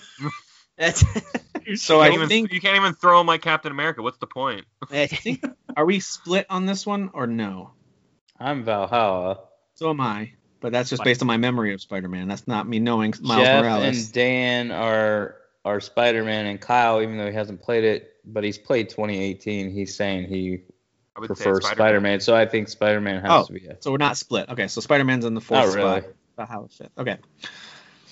That's, 0.78 1.04
So 1.76 2.00
I 2.00 2.12
even, 2.12 2.30
think 2.30 2.54
you 2.54 2.62
can't 2.62 2.78
even 2.78 2.94
throw 2.94 3.20
him 3.20 3.28
like 3.28 3.42
Captain 3.42 3.72
America. 3.72 4.02
What's 4.02 4.18
the 4.20 4.28
point? 4.28 4.66
I 4.90 5.08
think, 5.08 5.44
are 5.76 5.86
we 5.86 6.00
split 6.00 6.46
on 6.50 6.66
this 6.66 6.86
one 6.86 7.10
or 7.14 7.28
no? 7.28 7.72
I'm 8.40 8.64
Valhalla. 8.64 9.42
So 9.76 9.90
am 9.90 10.02
I. 10.02 10.37
But 10.60 10.72
that's 10.72 10.90
just 10.90 11.04
based 11.04 11.22
on 11.22 11.28
my 11.28 11.38
memory 11.38 11.74
of 11.74 11.82
Spider-Man. 11.82 12.28
That's 12.28 12.48
not 12.48 12.68
me 12.68 12.80
knowing 12.80 13.14
Miles 13.22 13.44
Jeff 13.44 13.64
Morales. 13.64 13.98
and 14.06 14.12
Dan 14.14 14.72
are 14.72 15.36
our 15.66 15.80
Spider-Man 15.80 16.46
and 16.48 16.60
Kyle, 16.60 17.02
even 17.02 17.18
though 17.18 17.28
he 17.28 17.34
hasn't 17.34 17.62
played 17.62 17.84
it, 17.84 18.16
but 18.26 18.44
he's 18.44 18.58
played 18.58 18.90
2018. 18.90 19.70
He's 19.72 19.96
saying 19.96 20.28
he 20.28 20.62
I 21.16 21.20
would 21.20 21.28
prefers 21.28 21.68
Spider-Man. 21.68 22.20
So 22.22 22.36
I 22.36 22.46
think 22.46 22.70
Spider-Man 22.70 23.22
has 23.22 23.32
Oh. 23.32 23.46
to 23.46 23.54
be 23.54 23.60
it. 23.60 23.84
So 23.84 23.92
we're 23.92 23.98
not 23.98 24.18
split. 24.18 24.50
Okay, 24.50 24.68
so 24.68 24.82
Spider-Man's 24.82 25.26
in 25.26 25.34
the 25.36 25.42
fourth 25.42 25.68
Not 25.68 25.76
really. 25.76 26.00
spot. 26.02 26.12
About 26.38 26.50
how 26.50 26.70
it. 26.80 26.92
Okay. 26.98 27.18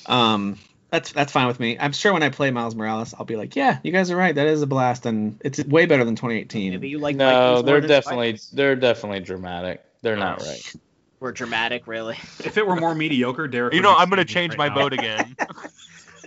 Um, 0.07 0.57
that's 0.91 1.11
that's 1.11 1.31
fine 1.31 1.47
with 1.47 1.59
me. 1.59 1.77
I'm 1.80 1.91
sure 1.93 2.13
when 2.13 2.23
I 2.23 2.30
play 2.30 2.51
Miles 2.51 2.76
Morales, 2.76 3.13
I'll 3.17 3.26
be 3.26 3.35
like, 3.35 3.55
yeah, 3.55 3.80
you 3.84 3.91
guys 3.91 4.11
are 4.11 4.15
right. 4.15 4.34
That 4.35 4.47
is 4.47 4.61
a 4.61 4.67
blast, 4.67 5.05
and 5.05 5.39
it's 5.43 5.63
way 5.65 5.85
better 5.85 6.03
than 6.05 6.15
2018. 6.15 6.72
Maybe 6.72 6.89
you 6.89 6.99
like 6.99 7.15
no, 7.15 7.61
they're 7.61 7.81
than 7.81 7.89
definitely 7.89 8.30
Spiders. 8.38 8.49
they're 8.51 8.76
definitely 8.76 9.19
dramatic. 9.22 9.84
They're 10.01 10.15
not 10.15 10.41
Oh. 10.41 10.45
right. 10.45 10.73
We're 11.19 11.31
dramatic, 11.31 11.87
really. 11.87 12.15
If 12.43 12.57
it 12.57 12.67
were 12.67 12.75
more 12.75 12.93
mediocre, 12.93 13.47
Derek. 13.47 13.73
You 13.73 13.81
know, 13.81 13.95
I'm 13.95 14.09
gonna 14.09 14.25
change 14.25 14.51
right 14.57 14.57
my 14.57 14.67
now. 14.69 14.75
vote 14.75 14.93
again. 14.93 15.35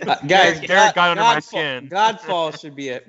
Uh, 0.01 0.15
guys, 0.25 0.61
Derek 0.61 0.95
got 0.95 1.09
under 1.09 1.21
my 1.21 1.35
Godfall- 1.35 1.43
skin. 1.43 1.89
Godfall 1.89 2.57
should 2.57 2.73
be 2.73 2.87
a, 2.87 3.01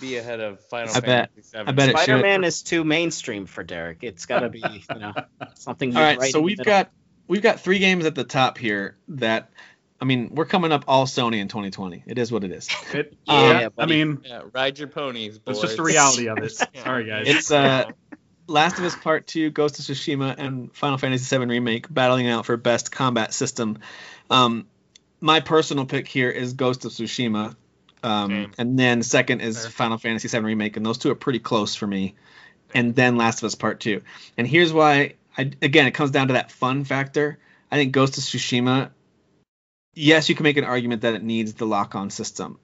be 0.00 0.16
ahead 0.16 0.40
of 0.40 0.64
Final 0.68 0.96
I 0.96 1.00
bet. 1.00 1.30
Fantasy 1.34 1.58
VII. 1.58 1.64
I 1.66 1.72
bet 1.72 1.88
it 1.90 1.92
should. 1.92 2.04
Spider-Man 2.04 2.44
is 2.44 2.62
too 2.62 2.84
mainstream 2.84 3.44
for 3.44 3.62
Derek. 3.62 3.98
It's 4.00 4.24
got 4.24 4.40
to 4.40 4.48
be, 4.48 4.60
you 4.60 4.98
know, 4.98 5.12
something. 5.56 5.94
All 5.94 6.02
right, 6.02 6.18
right 6.18 6.32
so 6.32 6.40
we've 6.40 6.56
got 6.64 6.90
we've 7.26 7.42
got 7.42 7.60
three 7.60 7.78
games 7.78 8.06
at 8.06 8.14
the 8.14 8.24
top 8.24 8.56
here 8.56 8.96
that, 9.08 9.50
I 10.00 10.06
mean, 10.06 10.30
we're 10.34 10.46
coming 10.46 10.72
up 10.72 10.84
all 10.88 11.04
Sony 11.04 11.36
in 11.40 11.48
2020. 11.48 12.04
It 12.06 12.16
is 12.16 12.32
what 12.32 12.44
it 12.44 12.50
is. 12.52 12.66
It, 12.94 13.14
Yeah, 13.26 13.60
yeah, 13.60 13.68
I 13.76 13.84
mean, 13.84 14.22
Yeah, 14.24 14.42
ride 14.54 14.78
your 14.78 14.88
ponies, 14.88 15.38
boys. 15.38 15.56
it's 15.56 15.60
just 15.62 15.76
the 15.76 15.82
reality 15.82 16.28
of 16.30 16.38
it. 16.38 16.52
Sorry, 16.82 17.04
guys. 17.04 17.26
It's 17.28 17.50
uh, 17.50 17.90
Last 18.48 18.78
of 18.78 18.84
Us 18.84 18.96
Part 18.96 19.26
Two, 19.26 19.50
Ghost 19.50 19.78
of 19.78 19.84
Tsushima, 19.84 20.34
and 20.38 20.74
Final 20.74 20.96
Fantasy 20.96 21.36
VII 21.36 21.44
Remake 21.44 21.92
battling 21.92 22.28
out 22.28 22.46
for 22.46 22.56
best 22.56 22.90
combat 22.90 23.34
system. 23.34 23.78
Um, 24.30 24.66
my 25.20 25.40
personal 25.40 25.84
pick 25.84 26.08
here 26.08 26.30
is 26.30 26.54
Ghost 26.54 26.86
of 26.86 26.92
Tsushima, 26.92 27.54
um, 28.02 28.52
and 28.56 28.78
then 28.78 29.02
second 29.02 29.42
is 29.42 29.62
Fair. 29.62 29.70
Final 29.70 29.98
Fantasy 29.98 30.28
VII 30.28 30.44
Remake, 30.44 30.78
and 30.78 30.86
those 30.86 30.96
two 30.96 31.10
are 31.10 31.14
pretty 31.14 31.38
close 31.38 31.74
for 31.74 31.86
me. 31.86 32.14
And 32.74 32.94
then 32.94 33.16
Last 33.16 33.42
of 33.42 33.46
Us 33.46 33.54
Part 33.54 33.80
Two, 33.80 34.02
and 34.36 34.46
here's 34.46 34.72
why. 34.72 35.14
I, 35.36 35.52
again, 35.62 35.86
it 35.86 35.92
comes 35.92 36.10
down 36.10 36.28
to 36.28 36.32
that 36.32 36.50
fun 36.50 36.84
factor. 36.84 37.38
I 37.70 37.76
think 37.76 37.92
Ghost 37.92 38.16
of 38.16 38.24
Tsushima. 38.24 38.90
Yes, 39.94 40.28
you 40.28 40.34
can 40.34 40.44
make 40.44 40.56
an 40.56 40.64
argument 40.64 41.02
that 41.02 41.14
it 41.14 41.22
needs 41.22 41.54
the 41.54 41.66
lock-on 41.66 42.10
system, 42.10 42.58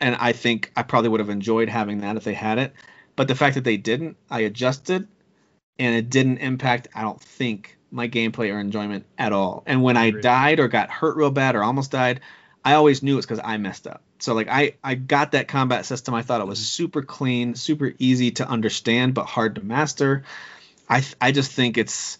and 0.00 0.16
I 0.16 0.32
think 0.32 0.72
I 0.76 0.82
probably 0.82 1.10
would 1.10 1.20
have 1.20 1.30
enjoyed 1.30 1.68
having 1.68 2.00
that 2.00 2.16
if 2.16 2.24
they 2.24 2.34
had 2.34 2.58
it. 2.58 2.74
But 3.16 3.28
the 3.28 3.34
fact 3.34 3.54
that 3.56 3.64
they 3.64 3.76
didn't, 3.76 4.16
I 4.30 4.40
adjusted, 4.40 5.06
and 5.78 5.94
it 5.94 6.10
didn't 6.10 6.38
impact. 6.38 6.88
I 6.94 7.02
don't 7.02 7.20
think 7.20 7.76
my 7.90 8.08
gameplay 8.08 8.52
or 8.52 8.58
enjoyment 8.58 9.04
at 9.18 9.32
all. 9.32 9.62
And 9.66 9.82
when 9.82 9.96
I 9.96 10.10
died 10.10 10.60
or 10.60 10.68
got 10.68 10.90
hurt 10.90 11.16
real 11.16 11.30
bad 11.30 11.54
or 11.54 11.62
almost 11.62 11.90
died, 11.90 12.20
I 12.64 12.74
always 12.74 13.02
knew 13.02 13.18
it's 13.18 13.26
because 13.26 13.42
I 13.44 13.56
messed 13.58 13.86
up. 13.86 14.02
So 14.18 14.34
like 14.34 14.48
I 14.48 14.74
I 14.82 14.94
got 14.94 15.32
that 15.32 15.48
combat 15.48 15.84
system. 15.84 16.14
I 16.14 16.22
thought 16.22 16.40
it 16.40 16.46
was 16.46 16.58
mm-hmm. 16.58 16.84
super 16.84 17.02
clean, 17.02 17.54
super 17.54 17.92
easy 17.98 18.30
to 18.32 18.48
understand, 18.48 19.14
but 19.14 19.26
hard 19.26 19.56
to 19.56 19.62
master. 19.62 20.24
I 20.88 21.00
th- 21.00 21.16
I 21.20 21.32
just 21.32 21.52
think 21.52 21.76
it's 21.76 22.18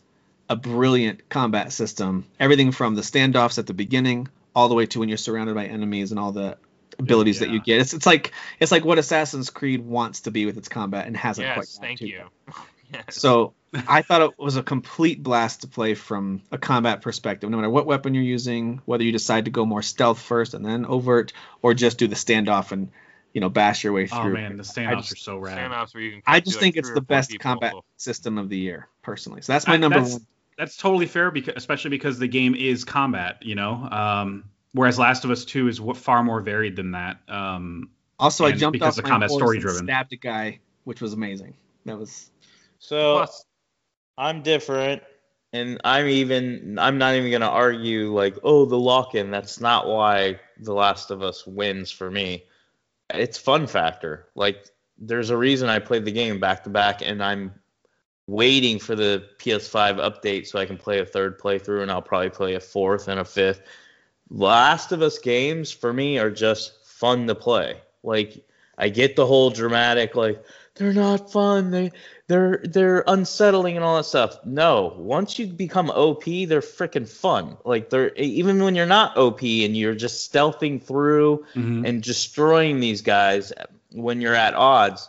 a 0.49 0.57
brilliant 0.57 1.29
combat 1.29 1.73
system. 1.73 2.27
Everything 2.41 2.73
from 2.73 2.95
the 2.95 3.03
standoffs 3.03 3.59
at 3.59 3.67
the 3.67 3.75
beginning 3.75 4.29
all 4.55 4.69
the 4.69 4.75
way 4.75 4.87
to 4.87 4.99
when 4.99 5.09
you're 5.09 5.19
surrounded 5.19 5.55
by 5.55 5.67
enemies 5.67 6.11
and 6.11 6.21
all 6.21 6.33
the 6.33 6.59
abilities 6.99 7.41
that 7.41 7.51
you 7.51 7.61
get. 7.61 7.81
It's 7.81 7.95
it's 7.95 8.07
like 8.07 8.33
it's 8.61 8.73
like 8.73 8.85
what 8.85 8.99
Assassin's 8.99 9.51
Creed 9.51 9.85
wants 9.85 10.23
to 10.23 10.31
be 10.31 10.47
with 10.47 10.57
its 10.59 10.69
combat 10.69 11.07
and 11.07 11.17
hasn't 11.17 11.47
quite. 11.47 11.57
yes, 11.57 11.79
gotten 11.79 11.89
thank 11.89 11.99
to 12.01 12.09
you. 12.09 12.25
Yes. 12.93 13.17
So 13.17 13.55
I 13.89 14.03
thought 14.03 14.21
it 14.21 14.39
was 14.39 14.57
a 14.57 14.63
complete 14.63 15.23
blast 15.23 15.63
to 15.63 15.67
play 15.67 15.95
from 15.95 16.43
a 16.53 16.59
combat 16.59 17.01
perspective. 17.01 17.49
No 17.49 17.57
matter 17.57 17.71
what 17.71 17.87
weapon 17.87 18.13
you're 18.13 18.23
using, 18.23 18.83
whether 18.85 19.03
you 19.03 19.13
decide 19.13 19.47
to 19.47 19.51
go 19.51 19.65
more 19.65 19.81
stealth 19.81 20.21
first 20.21 20.53
and 20.53 20.63
then 20.63 20.85
overt, 20.85 21.33
or 21.63 21.73
just 21.73 21.97
do 21.97 22.07
the 22.07 22.15
standoff 22.15 22.71
and 22.71 22.91
you 23.33 23.41
know 23.41 23.49
bash 23.49 23.83
your 23.83 23.95
way 23.95 24.07
through. 24.09 24.19
oh 24.19 24.29
man, 24.29 24.59
the 24.59 24.63
standoffs 24.63 24.99
just- 25.09 25.13
are 25.13 25.17
so 25.17 25.39
rad. 25.39 25.57
Standoffs 25.57 25.95
where 25.95 26.03
you 26.03 26.11
can 26.13 26.23
I 26.27 26.41
just 26.41 26.61
think 26.61 26.75
three 26.75 26.81
it's 26.81 26.93
the 26.93 27.01
best 27.01 27.31
people. 27.31 27.43
combat 27.45 27.73
system 27.97 28.37
of 28.37 28.51
the 28.51 28.59
year, 28.59 28.89
personally. 29.01 29.41
So 29.41 29.55
that's 29.55 29.67
my 29.67 29.75
I- 29.75 29.79
number 29.79 29.97
that's- 30.01 30.13
one. 30.15 30.27
That's 30.59 30.77
totally 30.77 31.07
fair, 31.07 31.31
because 31.31 31.55
especially 31.57 31.89
because 31.91 32.19
the 32.19 32.29
game 32.29 32.55
is 32.55 32.85
combat. 32.85 33.39
You 33.41 33.55
know, 33.55 33.89
um, 33.91 34.45
whereas 34.73 34.99
Last 34.99 35.25
of 35.25 35.31
Us 35.31 35.45
Two 35.45 35.69
is 35.69 35.79
w- 35.79 35.95
far 35.95 36.23
more 36.23 36.41
varied 36.41 36.77
than 36.77 36.93
that. 36.93 37.19
Um, 37.29 37.91
Also, 38.19 38.45
I 38.45 38.53
jumped 38.53 38.75
because 38.75 38.97
off 38.97 38.97
the 38.97 39.03
my 39.03 39.09
combat 39.09 39.31
horse 39.31 39.41
story 39.41 39.57
and 39.57 39.63
driven. 39.63 39.85
stabbed 39.87 40.13
a 40.13 40.17
guy, 40.17 40.61
which 40.85 41.01
was 41.01 41.13
amazing. 41.13 41.55
That 41.85 41.99
was 41.99 42.31
So 42.79 43.17
Plus, 43.17 43.45
I'm 44.19 44.43
different, 44.43 45.03
and 45.53 45.81
I'm 45.85 46.07
even. 46.07 46.79
I'm 46.79 46.99
not 46.99 47.15
even 47.15 47.31
gonna 47.31 47.47
argue 47.49 48.13
like, 48.15 48.39
oh, 48.43 48.65
the 48.65 48.79
lock-in. 48.79 49.31
That's 49.31 49.61
not 49.61 49.87
why 49.89 50.39
The 50.61 50.73
Last 50.75 51.11
of 51.11 51.23
Us 51.23 51.47
wins 51.47 51.91
for 51.91 52.11
me. 52.11 52.45
It's 53.15 53.37
fun 53.39 53.67
factor. 53.67 54.29
Like, 54.35 54.67
there's 54.99 55.31
a 55.31 55.37
reason 55.37 55.69
I 55.69 55.79
played 55.81 56.05
the 56.05 56.13
game 56.13 56.41
back 56.41 56.65
to 56.65 56.71
back, 56.71 57.03
and 57.03 57.23
I'm 57.23 57.53
waiting 58.29 58.79
for 58.79 58.95
the 58.95 59.29
PS5 59.39 59.97
update 59.97 60.47
so 60.47 60.59
I 60.59 60.65
can 60.65 60.79
play 60.79 61.01
a 61.01 61.05
third 61.05 61.39
playthrough, 61.41 61.83
and 61.83 61.91
I'll 61.91 62.01
probably 62.01 62.31
play 62.31 62.55
a 62.55 62.61
fourth 62.61 63.09
and 63.09 63.21
a 63.21 63.25
fifth. 63.25 63.63
Last 64.31 64.93
of 64.93 65.03
Us 65.03 65.19
games 65.19 65.71
for 65.71 65.93
me 65.93 66.19
are 66.19 66.31
just 66.31 66.85
fun 66.87 67.27
to 67.27 67.35
play. 67.35 67.77
Like, 68.03 68.45
I 68.79 68.89
get 68.89 69.17
the 69.17 69.27
whole 69.27 69.51
dramatic, 69.51 70.15
like 70.15 70.43
they're 70.75 70.93
not 70.93 71.31
fun. 71.31 71.71
They 71.71 71.93
they're 72.29 72.63
they're 72.65 73.05
unsettling 73.07 73.77
and 73.77 73.85
all 73.85 73.97
that 73.97 74.05
stuff. 74.05 74.45
No, 74.45 74.95
once 74.97 75.39
you 75.39 75.47
become 75.47 75.91
OP, 75.91 76.25
they're 76.25 76.61
freaking 76.61 77.09
fun. 77.09 77.59
Like 77.65 77.91
they're 77.91 78.15
even 78.15 78.63
when 78.63 78.75
you're 78.75 78.87
not 78.87 79.17
OP 79.17 79.43
and 79.43 79.77
you're 79.77 79.95
just 79.95 80.33
stealthing 80.33 80.83
through 80.83 81.45
mhm. 81.55 81.87
and 81.87 82.03
destroying 82.03 82.81
these 82.81 83.03
guys 83.03 83.53
when 83.91 84.21
you're 84.23 84.35
at 84.35 84.55
odds, 84.55 85.09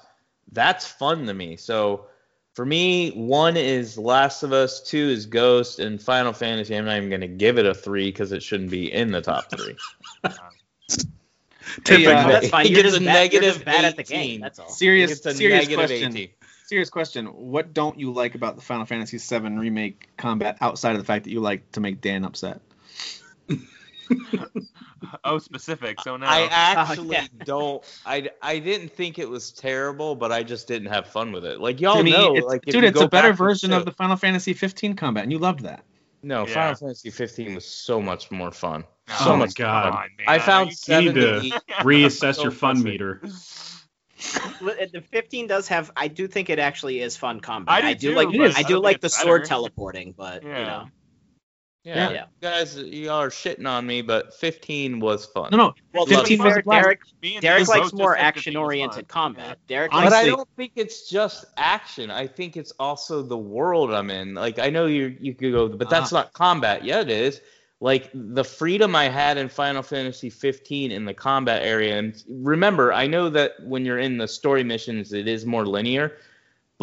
that's 0.52 0.85
fun 0.85 1.26
to 1.27 1.34
me. 1.34 1.56
So 1.56 2.07
for 2.54 2.66
me, 2.66 3.12
one 3.12 3.58
is 3.58 3.98
Last 3.98 4.44
of 4.44 4.54
Us, 4.54 4.82
two 4.82 5.10
is 5.10 5.26
Ghost, 5.26 5.80
and 5.80 6.02
Final 6.02 6.34
Fantasy. 6.34 6.76
I'm 6.76 6.86
not 6.86 6.98
even 6.98 7.10
gonna 7.10 7.28
give 7.28 7.58
it 7.58 7.66
a 7.66 7.74
three 7.74 8.12
because 8.12 8.32
it 8.32 8.44
shouldn't 8.44 8.70
be 8.70 8.94
in 8.94 9.12
the 9.12 9.22
top 9.22 9.50
three. 9.50 9.76
Hey, 11.88 12.06
uh, 12.06 12.24
No, 12.24 12.30
that's 12.30 12.50
fine. 12.50 12.68
It 12.68 12.72
You're 12.72 12.84
gets 12.84 12.96
just, 12.96 13.02
a 13.02 13.06
bad, 13.06 13.34
you're 13.34 13.42
negative 13.42 13.54
just 13.56 13.66
bad 13.66 13.86
at 13.86 13.98
the 13.98 14.04
game. 14.04 14.42
That's 14.42 14.60
all. 14.60 14.70
serious. 14.70 15.12
It's 15.12 15.26
a 15.26 15.34
serious 15.34 15.68
negative 15.68 15.88
question. 15.88 16.16
18. 16.16 16.30
Serious 16.66 16.90
question. 16.90 17.26
What 17.28 17.74
don't 17.74 18.00
you 18.00 18.12
like 18.14 18.36
about 18.36 18.56
the 18.56 18.62
Final 18.62 18.86
Fantasy 18.86 19.18
VII 19.18 19.50
remake 19.58 20.10
combat 20.18 20.58
outside 20.62 20.92
of 20.92 21.00
the 21.00 21.06
fact 21.06 21.24
that 21.26 21.32
you 21.32 21.40
like 21.40 21.72
to 21.72 21.80
make 21.82 22.02
Dan 22.02 22.26
upset? 22.26 22.62
oh, 25.24 25.38
specific. 25.40 26.00
So 26.02 26.18
now. 26.18 26.28
I 26.28 26.44
oh, 26.44 26.48
actually 26.52 27.10
yeah. 27.12 27.28
don't. 27.46 27.84
I, 28.06 28.30
I 28.42 28.60
didn't 28.60 28.90
think 28.90 29.20
it 29.20 29.30
was 29.30 29.52
terrible, 29.52 30.16
but 30.16 30.32
I 30.32 30.44
just 30.44 30.68
didn't 30.68 30.90
have 30.90 31.08
fun 31.08 31.32
with 31.32 31.46
it. 31.46 31.60
Like 31.60 31.82
y'all 31.82 31.98
To 31.98 32.04
me, 32.04 32.12
know, 32.12 32.36
it's- 32.36 32.44
like 32.46 32.64
dude, 32.66 32.84
it's 32.84 33.00
a 33.00 33.08
better 33.08 33.30
back 33.30 33.38
to 33.38 33.44
version 33.44 33.70
show- 33.72 33.78
of 33.78 33.86
the 33.86 33.92
Final 33.92 34.16
Fantasy 34.16 34.54
15 34.54 34.96
combat, 34.96 35.24
and 35.24 35.32
you 35.32 35.40
loved 35.40 35.62
that. 35.62 35.84
No, 36.22 36.48
Yeah. 36.48 36.54
Final 36.54 36.76
Fantasy 36.76 37.10
15 37.10 37.56
was 37.56 37.66
so 37.66 38.02
much 38.02 38.32
more 38.32 38.52
fun. 38.52 38.86
Oh 39.10 39.24
so 39.26 39.30
my 39.32 39.36
much 39.40 39.56
God. 39.56 39.84
fun. 39.92 39.92
Come 39.94 40.10
man. 40.18 40.26
I 40.28 40.40
found 40.40 40.70
you 40.70 40.76
seven 40.76 41.06
need 41.08 41.14
to 41.16 41.42
to 41.50 41.60
reassess 41.84 42.36
So 42.36 42.44
your 42.44 42.52
fun 42.52 42.76
frustrating. 42.82 42.92
meter. 42.92 43.22
Uh, 44.36 44.86
the 44.94 45.02
15 45.12 45.48
does 45.48 45.68
have. 45.68 45.92
I 45.98 46.08
do 46.08 46.28
think 46.28 46.50
it 46.50 46.58
actually 46.60 47.02
is 47.02 47.18
fun 47.18 47.42
combat. 47.42 47.84
I 47.84 47.94
do 47.94 48.12
too, 48.12 48.16
like. 48.16 48.28
I 48.30 48.60
I 48.60 48.64
do 48.64 48.80
like 48.80 49.02
the 49.02 49.08
it's 49.08 49.22
sword 49.22 49.44
teleporting, 49.46 50.14
but 50.18 50.44
you 50.44 50.50
know. 50.50 50.88
Yeah. 51.84 52.11
Yeah. 52.11 52.26
You 52.41 52.49
guys, 52.49 52.77
you 52.77 53.11
are 53.11 53.27
shitting 53.27 53.68
on 53.68 53.85
me, 53.85 54.01
but 54.01 54.34
15 54.35 55.01
was 55.01 55.26
fun. 55.26 55.49
No, 55.51 55.57
no. 55.57 55.73
Well, 55.93 56.05
15 56.05 56.23
to 56.23 56.30
be 56.30 56.38
was 56.38 56.53
fair. 56.53 56.61
Derek, 56.64 57.01
Derek 57.41 57.68
likes 57.68 57.91
more 57.93 58.15
said 58.15 58.18
15 58.18 58.18
was 58.18 58.18
action-oriented 58.18 59.07
combat. 59.10 59.57
Derek 59.68 59.93
Honestly- 59.93 60.10
But 60.10 60.15
I 60.15 60.26
don't 60.26 60.49
think 60.55 60.73
it's 60.76 61.10
just 61.10 61.45
action. 61.57 62.10
I 62.10 62.26
think 62.26 62.55
it's 62.55 62.72
also 62.80 63.22
the 63.22 63.38
world 63.38 63.93
I'm 63.93 64.10
in. 64.10 64.34
Like 64.34 64.60
I 64.60 64.69
know 64.69 64.85
you 64.85 65.18
you 65.19 65.35
could 65.35 65.51
go, 65.51 65.68
but 65.68 65.89
that's 65.89 66.14
ah. 66.14 66.18
not 66.18 66.34
combat. 66.34 66.85
Yeah, 66.85 67.01
it 67.01 67.10
is. 67.10 67.41
Like 67.81 68.10
the 68.14 68.45
freedom 68.45 68.95
I 68.95 69.10
had 69.10 69.38
in 69.38 69.49
Final 69.49 69.84
Fantasy 69.84 70.30
15 70.30 70.89
in 70.89 71.03
the 71.03 71.14
combat 71.14 71.64
area. 71.64 71.99
And 71.99 72.23
remember, 72.30 72.93
I 72.93 73.07
know 73.07 73.30
that 73.30 73.55
when 73.61 73.84
you're 73.84 73.99
in 73.99 74.18
the 74.18 74.27
story 74.27 74.64
missions, 74.64 75.11
it 75.11 75.27
is 75.27 75.45
more 75.45 75.65
linear. 75.65 76.15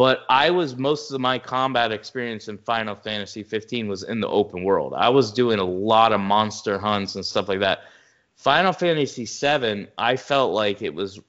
But 0.01 0.25
I 0.29 0.49
was 0.49 0.77
most 0.77 1.11
of 1.11 1.21
my 1.21 1.37
combat 1.37 1.91
experience 1.91 2.47
in 2.47 2.57
Final 2.57 2.95
Fantasy 2.95 3.43
15 3.43 3.87
was 3.87 4.01
in 4.01 4.19
the 4.19 4.27
open 4.27 4.63
world. 4.63 4.95
I 4.97 5.09
was 5.09 5.31
doing 5.31 5.59
a 5.59 5.63
lot 5.63 6.11
of 6.11 6.19
monster 6.19 6.79
hunts 6.79 7.13
and 7.13 7.23
stuff 7.23 7.47
like 7.47 7.59
that. 7.59 7.81
Final 8.35 8.73
Fantasy 8.73 9.27
7, 9.27 9.87
I 9.99 10.15
felt 10.15 10.53
like 10.53 10.81
it 10.81 10.95
was 10.95 11.19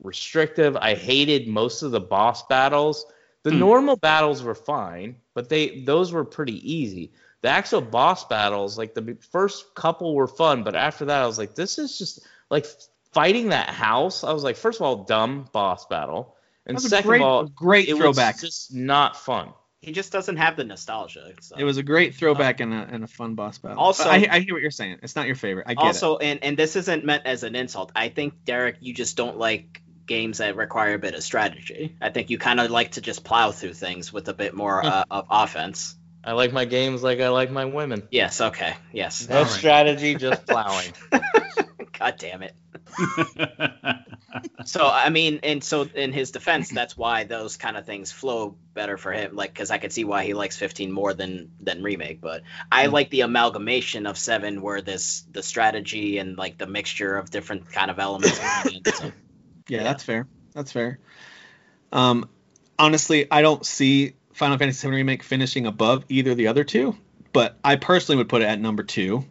restrictive. 0.00 0.76
I 0.76 0.94
hated 0.94 1.48
most 1.48 1.82
of 1.82 1.90
the 1.90 1.98
boss 1.98 2.46
battles. 2.46 3.04
The 3.42 3.50
Hmm. 3.50 3.58
normal 3.58 3.96
battles 3.96 4.44
were 4.44 4.54
fine, 4.54 5.16
but 5.34 5.48
they 5.48 5.80
those 5.80 6.12
were 6.12 6.24
pretty 6.24 6.60
easy. 6.72 7.10
The 7.42 7.48
actual 7.48 7.80
boss 7.80 8.24
battles, 8.28 8.78
like 8.78 8.94
the 8.94 9.16
first 9.32 9.74
couple 9.74 10.14
were 10.14 10.28
fun, 10.28 10.62
but 10.62 10.76
after 10.76 11.04
that 11.06 11.20
I 11.20 11.26
was 11.26 11.36
like 11.36 11.56
this 11.56 11.80
is 11.80 11.98
just 11.98 12.20
like 12.48 12.66
fighting 13.10 13.48
that 13.48 13.70
house. 13.70 14.22
I 14.22 14.32
was 14.32 14.44
like 14.44 14.54
first 14.54 14.78
of 14.78 14.86
all 14.86 15.02
dumb 15.02 15.48
boss 15.52 15.84
battle. 15.86 16.36
And 16.70 16.76
That 16.78 16.82
was 16.82 16.84
a 16.86 16.88
second 16.88 17.08
great, 17.08 17.20
of 17.20 17.26
all, 17.26 17.44
great 17.46 17.88
it 17.88 17.96
throwback. 17.96 18.34
was 18.36 18.42
just 18.42 18.74
not 18.74 19.16
fun. 19.16 19.52
he 19.82 19.92
just 19.92 20.12
doesn't 20.12 20.36
have 20.36 20.56
the 20.56 20.64
nostalgia. 20.64 21.32
So. 21.40 21.56
It 21.58 21.64
was 21.64 21.76
a 21.78 21.82
great 21.82 22.14
throwback 22.14 22.60
and 22.60 22.72
a, 22.72 22.88
and 22.90 23.04
a 23.04 23.06
fun 23.06 23.34
boss 23.34 23.58
battle. 23.58 23.78
Also- 23.78 24.08
I, 24.08 24.26
I 24.30 24.40
hear 24.40 24.54
what 24.54 24.62
you're 24.62 24.70
saying. 24.70 24.98
It's 25.02 25.16
not 25.16 25.26
your 25.26 25.36
favorite. 25.36 25.66
I 25.68 25.74
get 25.74 25.84
also, 25.84 26.16
and 26.18 26.42
and 26.42 26.56
this 26.56 26.76
isn't 26.76 27.04
meant 27.04 27.26
as 27.26 27.42
an 27.44 27.54
insult. 27.54 27.92
I 27.96 28.08
think 28.08 28.44
Derek, 28.44 28.76
you 28.80 28.92
just 28.94 29.16
don't 29.16 29.36
like 29.38 29.80
games 30.06 30.38
that 30.38 30.56
require 30.56 30.94
a 30.94 30.98
bit 30.98 31.14
of 31.14 31.22
strategy. 31.22 31.96
I 32.00 32.10
think 32.10 32.30
you 32.30 32.36
kind 32.38 32.58
of 32.60 32.70
like 32.70 32.92
to 32.92 33.00
just 33.00 33.22
plow 33.24 33.52
through 33.52 33.74
things 33.74 34.12
with 34.12 34.28
a 34.28 34.34
bit 34.34 34.54
more 34.54 34.84
uh, 34.84 35.04
of 35.10 35.26
offense. 35.30 35.94
I 36.22 36.32
like 36.32 36.52
my 36.52 36.66
games 36.66 37.02
like 37.02 37.20
I 37.20 37.28
like 37.28 37.50
my 37.50 37.64
women. 37.64 38.06
Yes. 38.10 38.40
Okay. 38.40 38.74
Yes. 38.92 39.28
No 39.28 39.36
All 39.38 39.42
right. 39.44 39.50
strategy, 39.50 40.16
just 40.16 40.44
plowing. 40.46 40.92
God 42.00 42.14
damn 42.18 42.42
it. 42.42 42.54
So 44.64 44.86
I 44.86 45.10
mean, 45.10 45.40
and 45.42 45.62
so 45.62 45.82
in 45.82 46.12
his 46.12 46.30
defense, 46.30 46.70
that's 46.70 46.96
why 46.96 47.24
those 47.24 47.56
kind 47.56 47.76
of 47.76 47.84
things 47.84 48.10
flow 48.12 48.56
better 48.74 48.96
for 48.96 49.12
him. 49.12 49.34
Like, 49.34 49.52
because 49.52 49.70
I 49.70 49.78
could 49.78 49.92
see 49.92 50.04
why 50.04 50.24
he 50.24 50.34
likes 50.34 50.56
15 50.56 50.90
more 50.92 51.12
than 51.14 51.50
than 51.60 51.82
remake. 51.82 52.20
But 52.20 52.42
I 52.72 52.86
Mm. 52.86 52.92
like 52.92 53.10
the 53.10 53.20
amalgamation 53.22 54.06
of 54.06 54.16
seven, 54.16 54.62
where 54.62 54.80
this 54.80 55.24
the 55.30 55.42
strategy 55.42 56.18
and 56.18 56.38
like 56.38 56.58
the 56.58 56.66
mixture 56.66 57.16
of 57.16 57.30
different 57.30 57.70
kind 57.70 57.90
of 57.90 57.98
elements. 57.98 58.38
so. 58.98 59.12
Yeah, 59.68 59.78
yeah. 59.78 59.82
that's 59.84 60.02
fair. 60.02 60.26
That's 60.52 60.72
fair. 60.72 60.98
Um, 61.92 62.28
honestly, 62.76 63.26
I 63.30 63.40
don't 63.42 63.64
see 63.64 64.14
Final 64.32 64.58
Fantasy 64.58 64.88
VII 64.88 64.94
Remake 64.96 65.22
finishing 65.22 65.66
above 65.66 66.04
either 66.08 66.32
of 66.32 66.36
the 66.38 66.48
other 66.48 66.64
two, 66.64 66.96
but 67.32 67.56
I 67.62 67.76
personally 67.76 68.16
would 68.16 68.28
put 68.28 68.42
it 68.42 68.46
at 68.46 68.58
number 68.60 68.82
two. 68.82 69.24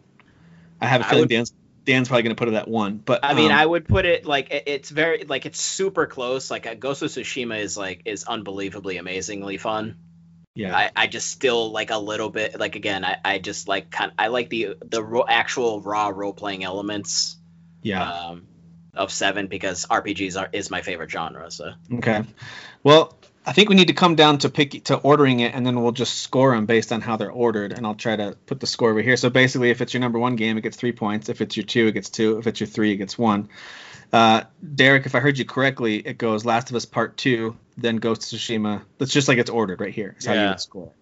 I 0.80 0.86
have 0.86 1.02
a 1.02 1.04
feeling 1.04 1.22
would- 1.24 1.28
Dan's 1.30 1.52
Dan's 1.84 2.08
probably 2.08 2.22
going 2.22 2.36
to 2.36 2.38
put 2.38 2.48
it 2.48 2.54
at 2.54 2.68
one, 2.68 2.98
but 2.98 3.24
I 3.24 3.34
mean, 3.34 3.50
um, 3.50 3.58
I 3.58 3.64
would 3.64 3.86
put 3.86 4.04
it 4.04 4.26
like 4.26 4.48
it's 4.50 4.90
very 4.90 5.24
like 5.24 5.46
it's 5.46 5.60
super 5.60 6.06
close. 6.06 6.50
Like 6.50 6.66
uh, 6.66 6.74
Ghost 6.74 7.02
of 7.02 7.10
Tsushima 7.10 7.58
is 7.58 7.76
like 7.76 8.02
is 8.04 8.24
unbelievably 8.24 8.98
amazingly 8.98 9.56
fun. 9.56 9.96
yeah, 10.54 10.76
I, 10.76 10.90
I 10.94 11.06
just 11.06 11.28
still 11.28 11.72
like 11.72 11.90
a 11.90 11.98
little 11.98 12.30
bit 12.30 12.58
like 12.58 12.76
again 12.76 13.04
I, 13.04 13.16
I 13.24 13.38
just 13.38 13.66
like 13.66 13.90
kind 13.90 14.12
I 14.18 14.28
like 14.28 14.50
the 14.50 14.76
the 14.84 15.02
ro- 15.02 15.24
actual 15.28 15.80
raw 15.80 16.08
role 16.08 16.34
playing 16.34 16.64
elements 16.64 17.38
yeah. 17.82 18.10
um, 18.10 18.46
of 18.94 19.10
seven 19.10 19.46
because 19.46 19.86
RPGs 19.86 20.40
are 20.40 20.48
is 20.52 20.70
my 20.70 20.82
favorite 20.82 21.10
genre. 21.10 21.50
So 21.50 21.72
Okay. 21.94 22.22
Well, 22.82 23.16
I 23.46 23.52
think 23.52 23.68
we 23.70 23.74
need 23.74 23.88
to 23.88 23.94
come 23.94 24.16
down 24.16 24.38
to 24.38 24.50
pick 24.50 24.84
to 24.84 24.96
ordering 24.96 25.40
it, 25.40 25.54
and 25.54 25.66
then 25.66 25.82
we'll 25.82 25.92
just 25.92 26.18
score 26.22 26.54
them 26.54 26.66
based 26.66 26.92
on 26.92 27.00
how 27.00 27.16
they're 27.16 27.30
ordered. 27.30 27.72
And 27.72 27.86
I'll 27.86 27.94
try 27.94 28.14
to 28.14 28.36
put 28.46 28.60
the 28.60 28.66
score 28.66 28.90
over 28.90 29.00
here. 29.00 29.16
So 29.16 29.30
basically, 29.30 29.70
if 29.70 29.80
it's 29.80 29.94
your 29.94 30.00
number 30.00 30.18
one 30.18 30.36
game, 30.36 30.58
it 30.58 30.60
gets 30.60 30.76
three 30.76 30.92
points. 30.92 31.28
If 31.30 31.40
it's 31.40 31.56
your 31.56 31.64
two, 31.64 31.86
it 31.86 31.92
gets 31.92 32.10
two. 32.10 32.38
If 32.38 32.46
it's 32.46 32.60
your 32.60 32.66
three, 32.66 32.92
it 32.92 32.96
gets 32.96 33.16
one. 33.18 33.48
Uh, 34.12 34.42
Derek, 34.74 35.06
if 35.06 35.14
I 35.14 35.20
heard 35.20 35.38
you 35.38 35.44
correctly, 35.44 35.96
it 35.96 36.18
goes 36.18 36.44
Last 36.44 36.70
of 36.70 36.76
Us 36.76 36.84
Part 36.84 37.16
Two, 37.16 37.56
then 37.78 37.96
Ghost 37.96 38.32
of 38.32 38.38
Tsushima. 38.38 38.82
That's 38.98 39.12
just 39.12 39.28
like 39.28 39.38
it's 39.38 39.50
ordered 39.50 39.80
right 39.80 39.94
here. 39.94 40.14
It's 40.16 40.26
how 40.26 40.34
you 40.34 40.40
Yeah. 40.40 40.48
would 40.50 40.60
score. 40.60 40.92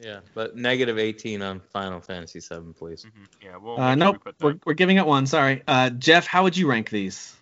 Yeah, 0.00 0.20
but 0.34 0.54
negative 0.56 0.96
18 0.98 1.42
on 1.42 1.58
Final 1.72 2.00
Fantasy 2.00 2.38
7, 2.40 2.72
please. 2.74 3.04
Mhm. 3.04 3.26
Yeah, 3.44 3.56
we'll 3.56 3.80
Uh, 3.80 3.96
make 3.96 4.04
sure 4.04 4.12
we 4.12 4.12
nope, 4.12 4.24
put 4.24 4.34
we're, 4.40 4.54
we're 4.66 4.74
giving 4.74 4.96
it 4.98 5.06
one. 5.06 5.26
Sorry, 5.26 5.62
uh, 5.66 5.90
Jeff. 5.90 6.26
How 6.26 6.44
would 6.44 6.56
you 6.56 6.68
rank 6.68 6.90
these? 6.90 7.34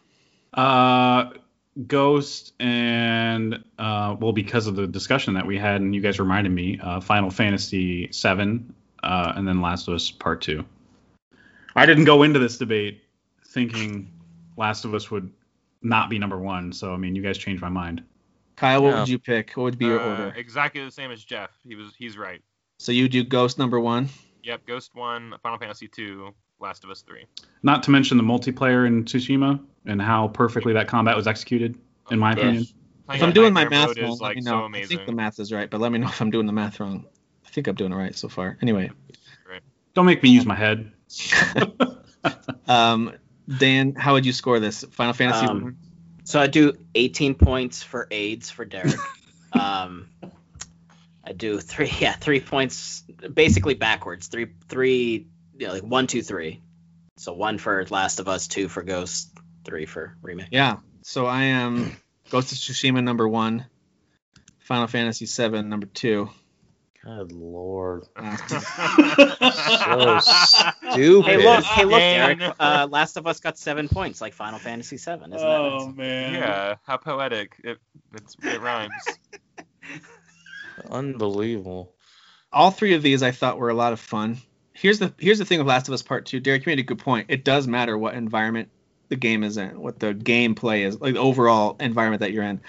Uh, 0.55 1.31
Ghost 1.87 2.55
and 2.59 3.63
uh, 3.79 4.17
well, 4.19 4.33
because 4.33 4.67
of 4.67 4.77
the 4.77 4.87
discussion 4.87 5.35
that 5.35 5.47
we 5.47 5.59
had, 5.59 5.81
and 5.81 5.95
you 5.95 6.01
guys 6.01 6.19
reminded 6.19 6.51
me, 6.53 6.79
uh, 6.83 7.01
Final 7.01 7.31
Fantasy 7.31 8.07
VII, 8.07 8.61
uh, 9.03 9.33
and 9.37 9.47
then 9.47 9.61
Last 9.61 9.89
of 9.89 9.95
Us 9.95 10.11
Part 10.11 10.41
Two. 10.41 10.65
I 11.75 11.85
didn't 11.85 12.05
go 12.05 12.23
into 12.23 12.39
this 12.39 12.57
debate 12.57 13.03
thinking 13.49 14.11
Last 14.57 14.85
of 14.87 14.95
Us 14.95 15.11
would 15.11 15.31
not 15.83 16.09
be 16.09 16.19
number 16.19 16.39
one, 16.39 16.73
so 16.73 16.95
I 16.95 16.97
mean, 16.97 17.15
you 17.15 17.23
guys 17.23 17.37
changed 17.37 17.61
my 17.63 17.69
mind. 17.69 18.03
Kyle, 18.57 18.83
what 18.83 18.91
Yeah. 18.95 19.01
would 19.01 19.09
you 19.11 19.19
pick? 19.19 19.51
What 19.51 19.65
would 19.65 19.79
be 19.79 19.85
your 19.85 20.01
Uh, 20.01 20.09
order? 20.11 20.35
Exactly 20.37 20.83
the 20.83 20.91
same 20.91 21.11
as 21.11 21.23
Jeff. 21.23 21.51
He 21.63 21.75
was 21.75 21.95
he's 21.99 22.17
right. 22.17 22.41
So 22.79 22.93
you 22.93 23.09
do 23.09 23.23
Ghost 23.23 23.59
number 23.59 23.79
one. 23.79 24.09
Yep, 24.45 24.67
Ghost 24.67 24.95
one, 24.95 25.35
Final 25.43 25.59
Fantasy 25.59 25.89
two, 25.89 26.33
Last 26.61 26.85
of 26.85 26.91
Us 26.91 27.03
three. 27.03 27.27
Not 27.63 27.83
to 27.85 27.91
mention 27.91 28.17
the 28.17 28.23
multiplayer 28.23 28.87
in 28.87 29.05
Tsushima 29.05 29.61
and 29.85 30.01
how 30.01 30.29
perfectly 30.29 30.73
that 30.75 30.89
combat 30.89 31.17
was 31.17 31.27
executed, 31.27 31.79
in 32.11 32.19
my 32.19 32.31
Yeah. 32.31 32.39
opinion. 32.39 32.67
If 33.09 33.23
I'm 33.23 33.33
doing 33.33 33.53
my 33.53 33.69
math 33.69 33.97
wrong, 33.99 34.15
is 34.15 34.21
let 34.21 34.29
like 34.29 34.37
me 34.37 34.43
so. 34.43 34.65
I 34.65 34.83
think 34.83 35.07
the 35.07 35.13
math 35.13 35.39
is 35.39 35.53
right, 35.53 35.71
but 35.71 35.81
let 35.81 35.93
me 35.93 35.99
know 35.99 36.09
if 36.09 36.21
I'm 36.21 36.31
doing 36.31 36.47
the 36.47 36.53
math 36.53 36.81
wrong. 36.81 37.07
I 37.47 37.49
think 37.51 37.69
I'm 37.69 37.77
doing 37.77 37.93
it 37.93 37.97
right 37.97 38.15
so 38.17 38.29
far. 38.29 38.59
Anyway, 38.61 38.91
Don't 39.95 40.07
make 40.07 40.23
me 40.23 40.31
use 40.31 40.45
my 40.45 40.57
head. 40.57 40.93
um, 42.67 43.13
Dan, 43.59 43.95
how 43.95 44.15
would 44.15 44.27
you 44.27 44.33
score 44.33 44.59
this? 44.59 44.85
Final 44.85 45.13
Fantasy. 45.13 45.47
Um, 45.47 45.77
so 46.25 46.41
I 46.41 46.49
do 46.49 46.73
18 46.95 47.35
points 47.37 47.83
for 47.83 48.09
AIDS 48.11 48.51
for 48.51 48.65
Derek. 48.65 48.99
um, 49.53 50.09
I 51.25 51.33
do 51.33 51.61
three 51.61 51.91
yeah 52.01 52.13
three 52.15 52.41
points 52.41 53.03
basically 53.33 53.75
backwards 53.75 54.29
three 54.29 54.49
three 54.69 55.27
you 55.59 55.67
know, 55.67 55.73
like 55.73 55.83
one 55.83 56.07
two 56.07 56.23
three. 56.23 56.63
So 57.19 57.33
one 57.33 57.59
for 57.59 57.85
Last 57.91 58.21
of 58.21 58.29
Us, 58.29 58.47
two 58.49 58.69
for 58.69 58.83
Ghost, 58.83 59.31
three 59.65 59.87
for 59.87 60.17
remake. 60.23 60.49
Yeah. 60.51 60.77
So 61.03 61.27
I 61.27 61.45
am 61.45 61.97
Ghost 62.31 62.53
of 62.53 62.59
Tsushima 62.59 63.03
number 63.03 63.27
one. 63.29 63.67
Final 64.61 64.87
Fantasy 64.89 65.27
seven 65.27 65.69
number 65.69 65.87
two. 65.87 66.29
Good 67.05 67.33
lord. 67.33 68.05
So 69.87 70.19
stupid. 70.19 71.25
Hey 71.31 71.37
look, 71.45 71.65
hey 71.65 71.85
look, 71.85 71.99
Dan. 71.99 72.39
Derek. 72.39 72.55
Uh, 72.59 72.89
Last 72.91 73.17
of 73.17 73.27
Us 73.27 73.41
got 73.41 73.57
seven 73.59 73.89
points, 73.89 74.21
like 74.21 74.35
Final 74.35 74.59
Fantasy 74.59 74.97
Seven, 74.97 75.33
isn't 75.33 75.47
Oh, 75.49 75.87
that? 75.87 75.97
man. 75.97 76.35
yeah, 76.35 76.75
how 76.85 76.97
poetic. 76.97 77.55
It 77.63 77.79
it's, 78.15 78.37
it 78.43 78.61
rhymes. 78.61 78.93
Unbelievable. 80.91 81.95
all 82.53 82.71
three 82.71 82.95
of 82.95 83.03
these 83.03 83.23
I 83.23 83.31
thought 83.31 83.59
were 83.59 83.71
a 83.71 83.75
lot 83.75 83.93
of 83.93 84.01
fun. 84.01 84.39
Here's 84.77 84.99
the 84.99 85.13
here's 85.19 85.39
the 85.39 85.45
thing 85.47 85.59
with 85.59 85.67
Last 85.67 85.89
of 85.89 85.95
Us 85.95 86.03
Part 86.03 86.27
Two. 86.27 86.39
Derek, 86.39 86.67
you 86.67 86.71
made 86.71 86.79
a 86.79 86.83
good 86.83 86.99
point. 86.99 87.27
It 87.31 87.45
does 87.45 87.67
matter 87.67 87.97
what 87.97 88.15
environment 88.15 88.69
the 89.09 89.17
game 89.17 89.43
is 89.43 89.57
in, 89.57 89.81
what 89.81 89.99
the 89.99 90.13
gameplay 90.15 90.87
is, 90.87 91.01
like 91.01 91.15
the 91.15 91.21
overall 91.21 91.77
environment 91.81 92.21
that 92.21 92.33
you're 92.33 92.45
in. 92.45 92.61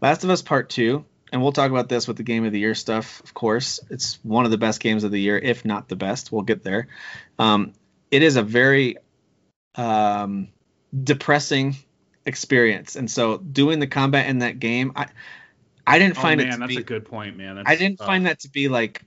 Last 0.00 0.22
of 0.22 0.30
Us 0.30 0.40
Part 0.40 0.70
Two, 0.70 1.04
and 1.32 1.42
we'll 1.42 1.52
talk 1.52 1.70
about 1.70 1.88
this 1.88 2.06
with 2.06 2.16
the 2.16 2.22
Game 2.22 2.44
of 2.44 2.52
the 2.52 2.60
Year 2.60 2.76
stuff. 2.76 3.20
Of 3.24 3.34
course, 3.34 3.80
it's 3.90 4.20
one 4.22 4.44
of 4.44 4.52
the 4.52 4.58
best 4.58 4.80
games 4.80 5.02
of 5.02 5.10
the 5.10 5.20
year, 5.20 5.36
if 5.36 5.64
not 5.64 5.88
the 5.88 5.96
best. 5.96 6.30
We'll 6.30 6.42
get 6.42 6.62
there. 6.62 6.86
Um, 7.40 7.72
it 8.10 8.22
is 8.22 8.36
a 8.36 8.42
very 8.42 8.96
um, 9.74 10.48
depressing 11.02 11.74
experience, 12.24 12.94
and 12.94 13.10
so 13.10 13.38
doing 13.38 13.80
the 13.80 13.88
combat 13.88 14.28
in 14.28 14.38
that 14.40 14.60
game, 14.60 14.92
I 14.94 15.08
I 15.84 15.98
didn't 15.98 16.18
Oh, 16.18 16.22
find 16.22 16.40
it 16.40 16.44
man, 16.44 16.52
to 16.52 16.58
that's 16.60 16.68
be 16.68 16.80
a 16.80 16.84
good 16.84 17.04
point, 17.04 17.36
man. 17.36 17.56
That's, 17.56 17.68
I 17.68 17.74
didn't 17.74 17.98
find 17.98 18.26
that 18.26 18.40
to 18.40 18.50
be 18.50 18.68
like, 18.68 19.02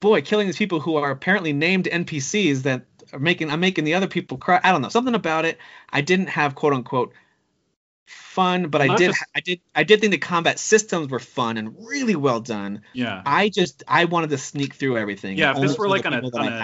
boy, 0.00 0.22
killing 0.22 0.46
these 0.46 0.56
people 0.56 0.80
who 0.80 0.96
are 0.96 1.10
apparently 1.10 1.52
named 1.52 1.86
NPCs 1.90 2.62
that 2.62 2.84
are 3.12 3.18
making 3.18 3.50
I'm 3.50 3.60
making 3.60 3.84
the 3.84 3.94
other 3.94 4.06
people 4.08 4.38
cry. 4.38 4.60
I 4.62 4.72
don't 4.72 4.82
know 4.82 4.88
something 4.88 5.14
about 5.14 5.44
it. 5.44 5.58
I 5.90 6.00
didn't 6.00 6.28
have 6.28 6.54
quote 6.54 6.72
unquote 6.74 7.12
fun, 8.06 8.68
but 8.68 8.80
I 8.80 8.88
did 8.96 9.08
just- 9.10 9.24
I 9.34 9.40
did 9.40 9.60
I 9.74 9.82
did 9.84 10.00
think 10.00 10.12
the 10.12 10.18
combat 10.18 10.58
systems 10.58 11.08
were 11.08 11.18
fun 11.18 11.56
and 11.56 11.74
really 11.86 12.16
well 12.16 12.40
done. 12.40 12.82
Yeah. 12.92 13.22
I 13.24 13.48
just 13.48 13.82
I 13.88 14.04
wanted 14.06 14.30
to 14.30 14.38
sneak 14.38 14.74
through 14.74 14.98
everything. 14.98 15.36
Yeah, 15.38 15.52
if 15.52 15.56
this 15.62 15.78
were 15.78 15.88
like 15.88 16.06
on 16.06 16.12
a- 16.14 16.20
on 16.38 16.48
a-. 16.52 16.58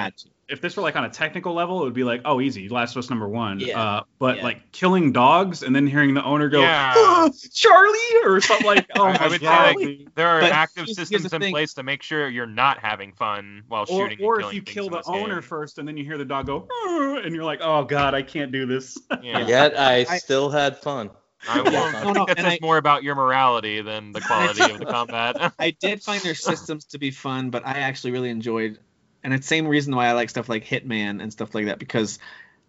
if 0.48 0.60
this 0.60 0.76
were 0.76 0.82
like 0.82 0.96
on 0.96 1.04
a 1.04 1.08
technical 1.10 1.54
level, 1.54 1.80
it 1.80 1.84
would 1.84 1.94
be 1.94 2.04
like, 2.04 2.22
oh, 2.24 2.40
easy, 2.40 2.68
Last 2.68 2.92
of 2.96 2.98
Us 2.98 3.10
number 3.10 3.28
one. 3.28 3.60
Yeah. 3.60 3.80
Uh, 3.80 4.02
but 4.18 4.36
Yeah. 4.38 4.42
like 4.44 4.72
killing 4.72 5.12
dogs 5.12 5.62
and 5.62 5.74
then 5.74 5.86
hearing 5.86 6.14
the 6.14 6.22
owner 6.24 6.48
go, 6.48 6.60
Yeah. 6.60 6.92
"Ah, 6.96 7.30
Charlie, 7.52 7.98
or 8.24 8.40
something 8.40 8.66
like, 8.66 8.86
oh 8.96 9.04
I 9.06 9.18
my 9.18 9.28
would 9.28 9.40
say 9.40 9.46
like, 9.46 10.14
there 10.14 10.28
are 10.28 10.40
But 10.40 10.52
active 10.52 10.84
here's- 10.86 10.96
here's 10.96 11.08
systems 11.08 11.32
in 11.32 11.40
thing. 11.40 11.52
place 11.52 11.74
to 11.74 11.82
make 11.82 12.02
sure 12.02 12.28
you're 12.28 12.46
not 12.46 12.78
having 12.78 13.12
fun 13.12 13.62
while 13.68 13.82
or 13.88 14.08
shooting. 14.10 14.24
or 14.24 14.40
and 14.40 14.48
if 14.48 14.54
you 14.54 14.62
kill 14.62 14.88
the 14.90 15.02
owner 15.06 15.34
game. 15.34 15.42
first 15.42 15.78
and 15.78 15.88
then 15.88 15.96
you 15.96 16.04
hear 16.04 16.18
the 16.18 16.24
dog 16.24 16.46
go, 16.46 16.68
"Ah," 16.70 17.16
and 17.24 17.34
you're 17.34 17.44
like, 17.44 17.60
oh 17.62 17.84
god, 17.84 18.14
I 18.14 18.22
can't 18.22 18.52
do 18.52 18.66
this. 18.66 18.98
Yeah. 19.22 19.46
Yet 19.46 19.78
I, 19.78 20.06
I- 20.08 20.18
still 20.18 20.50
had 20.50 20.78
fun. 20.78 21.10
I, 21.46 21.60
will, 21.60 21.72
Yeah, 21.72 21.82
I 21.82 21.92
no, 21.92 22.00
think 22.04 22.16
no, 22.16 22.24
that 22.26 22.36
says 22.38 22.46
I- 22.46 22.58
more 22.62 22.78
about 22.78 23.02
your 23.02 23.14
morality 23.14 23.82
than 23.82 24.12
the 24.12 24.20
quality 24.22 24.62
of 24.62 24.78
the 24.78 24.86
combat. 24.86 25.52
I 25.58 25.70
did 25.72 26.02
find 26.02 26.22
their 26.22 26.34
systems 26.34 26.86
to 26.86 26.98
be 26.98 27.10
fun, 27.10 27.50
but 27.50 27.66
I 27.66 27.80
actually 27.80 28.12
really 28.12 28.30
enjoyed, 28.30 28.78
and 29.24 29.34
it's 29.34 29.46
the 29.46 29.48
same 29.48 29.66
reason 29.66 29.96
why 29.96 30.06
I 30.06 30.12
like 30.12 30.30
stuff 30.30 30.48
like 30.48 30.64
Hitman 30.64 31.20
and 31.22 31.32
stuff 31.32 31.54
like 31.54 31.66
that 31.66 31.78
because 31.78 32.18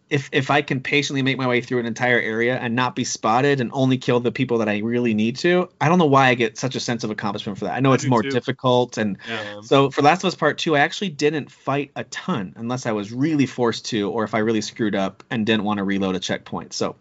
if 0.10 0.30
if 0.32 0.52
I 0.52 0.62
can 0.62 0.82
patiently 0.82 1.24
make 1.24 1.38
my 1.38 1.48
way 1.48 1.62
through 1.62 1.80
an 1.80 1.88
entire 1.88 2.20
area 2.20 2.56
and 2.56 2.76
not 2.76 2.96
be 2.96 3.04
spotted 3.04 3.60
and 3.60 3.72
only 3.74 3.98
kill 3.98 4.20
the 4.20 4.32
people 4.32 4.60
that 4.60 4.70
I 4.70 4.78
really 4.80 5.16
need 5.16 5.38
to, 5.38 5.68
I 5.82 5.90
don't 5.90 5.98
know 5.98 6.06
why 6.06 6.28
I 6.28 6.36
get 6.36 6.60
such 6.60 6.76
a 6.76 6.80
sense 6.80 7.04
of 7.04 7.10
accomplishment 7.10 7.58
for 7.58 7.66
that. 7.66 7.74
I 7.74 7.80
know 7.80 7.92
I 7.92 7.96
it's 7.96 8.06
more 8.06 8.22
too. 8.22 8.30
difficult 8.30 8.98
and 9.00 9.18
Yeah. 9.28 9.62
so 9.62 9.90
for 9.90 10.04
Last 10.04 10.24
of 10.24 10.28
Us 10.28 10.36
Part 10.36 10.60
Two, 10.60 10.76
I 10.76 10.80
actually 10.82 11.10
didn't 11.10 11.52
fight 11.52 11.92
a 11.96 12.04
ton 12.04 12.54
unless 12.56 12.86
I 12.86 12.92
was 12.92 13.12
really 13.12 13.48
forced 13.48 13.86
to, 13.88 14.10
or 14.12 14.24
if 14.24 14.36
I 14.36 14.40
really 14.40 14.62
screwed 14.62 14.94
up 14.96 15.24
and 15.32 15.44
didn't 15.46 15.64
want 15.64 15.80
to 15.80 15.84
reload 15.84 16.16
a 16.16 16.20
checkpoint. 16.20 16.74
So 16.74 16.96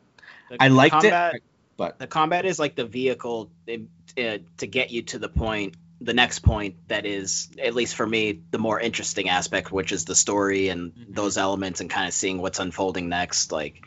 The- 0.49 0.57
I 0.61 0.69
liked 0.69 0.93
combat, 0.93 1.35
it, 1.35 1.43
but 1.77 1.99
the 1.99 2.07
combat 2.07 2.47
is 2.47 2.59
like 2.59 2.75
the 2.75 2.87
vehicle 2.87 3.51
to 3.67 4.67
get 4.67 4.91
you 4.91 5.03
to 5.03 5.19
the 5.19 5.29
point 5.29 5.75
the 6.05 6.15
next 6.15 6.41
point 6.41 6.77
that 6.89 7.07
is 7.07 7.49
at 7.63 7.75
least 7.75 7.95
for 7.97 8.07
me 8.07 8.41
the 8.51 8.59
more 8.59 8.79
interesting 8.81 9.29
aspect 9.29 9.73
which 9.73 9.91
is 9.93 10.05
the 10.05 10.15
story 10.15 10.69
and 10.69 10.93
Mhm. 10.93 11.15
those 11.15 11.37
elements 11.39 11.81
and 11.81 11.89
kind 11.91 12.07
of 12.07 12.15
seeing 12.15 12.41
what's 12.41 12.59
unfolding 12.59 13.09
next 13.09 13.51
like 13.53 13.83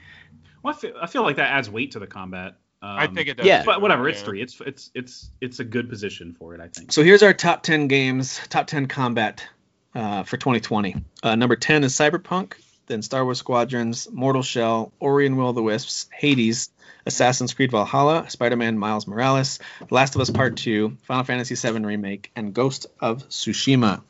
Well, 0.63 0.73
I 0.73 0.77
feel, 0.77 0.93
I 1.01 1.07
feel 1.07 1.23
like 1.23 1.35
that 1.37 1.51
adds 1.51 1.69
weight 1.69 1.91
to 1.91 1.99
the 1.99 2.07
combat. 2.07 2.55
Um, 2.81 2.89
I 2.99 3.07
think 3.07 3.27
it 3.29 3.37
does. 3.37 3.45
yeah. 3.45 3.61
too, 3.61 3.65
But 3.67 3.81
whatever, 3.81 4.07
it's 4.09 4.21
three. 4.21 4.41
It's 4.41 4.59
it's 4.65 4.91
it's 4.93 5.31
it's 5.41 5.59
a 5.59 5.63
good 5.63 5.89
position 5.89 6.35
for 6.37 6.53
it, 6.55 6.61
I 6.61 6.67
think. 6.67 6.91
So 6.91 7.03
here's 7.03 7.23
our 7.23 7.33
top 7.33 7.63
10 7.63 7.87
games, 7.87 8.39
top 8.49 8.67
10 8.67 8.87
combat 8.87 9.47
uh, 9.95 10.23
for 10.23 10.37
2020. 10.37 10.95
Uh, 11.23 11.35
number 11.35 11.55
10 11.55 11.83
is 11.83 11.93
Cyberpunk, 11.93 12.53
then 12.87 13.01
Star 13.01 13.23
Wars 13.23 13.39
Squadrons, 13.39 14.07
Mortal 14.11 14.41
Shell, 14.41 14.91
Ori 14.99 15.25
and 15.25 15.37
Will 15.37 15.49
of 15.49 15.55
the 15.55 15.61
Wisps, 15.63 16.07
Hades, 16.11 16.69
Assassin's 17.05 17.53
Creed 17.53 17.71
Valhalla, 17.71 18.29
Spider-Man 18.29 18.77
Miles 18.77 19.07
Morales, 19.07 19.59
The 19.87 19.93
Last 19.93 20.15
of 20.15 20.21
Us 20.21 20.29
Part 20.29 20.57
2, 20.57 20.97
Final 21.03 21.23
Fantasy 21.23 21.55
VII 21.55 21.79
Remake, 21.85 22.31
and 22.35 22.53
Ghost 22.53 22.87
of 22.99 23.27
Tsushima. 23.29 24.01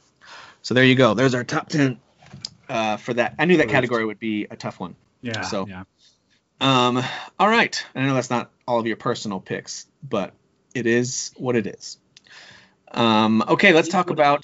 So 0.62 0.74
there 0.74 0.84
you 0.84 0.96
go. 0.96 1.14
There's 1.14 1.36
our 1.36 1.44
top 1.44 1.70
10 1.70 2.00
uh, 2.70 2.98
for 2.98 3.14
that. 3.16 3.36
I 3.40 3.46
knew 3.46 3.58
that 3.58 3.70
category 3.70 4.06
would 4.06 4.20
be 4.20 4.48
a 4.50 4.56
tough 4.56 4.80
one. 4.80 4.96
yeah. 5.22 5.42
so- 5.42 5.68
yeah. 5.68 5.84
Um, 6.60 7.04
all 7.40 7.48
right. 7.48 7.86
I 7.94 8.02
know 8.06 8.16
that's 8.16 8.32
not 8.32 8.50
all 8.68 8.80
of 8.80 8.88
your 8.88 8.96
personal 8.96 9.40
picks, 9.40 9.86
but 10.02 10.34
it 10.74 10.88
is 10.88 11.32
what 11.38 11.56
it 11.56 11.68
is. 11.68 11.98
Um, 12.92 13.44
okay, 13.48 13.74
let's 13.74 13.90
talk 13.90 14.10
about 14.10 14.44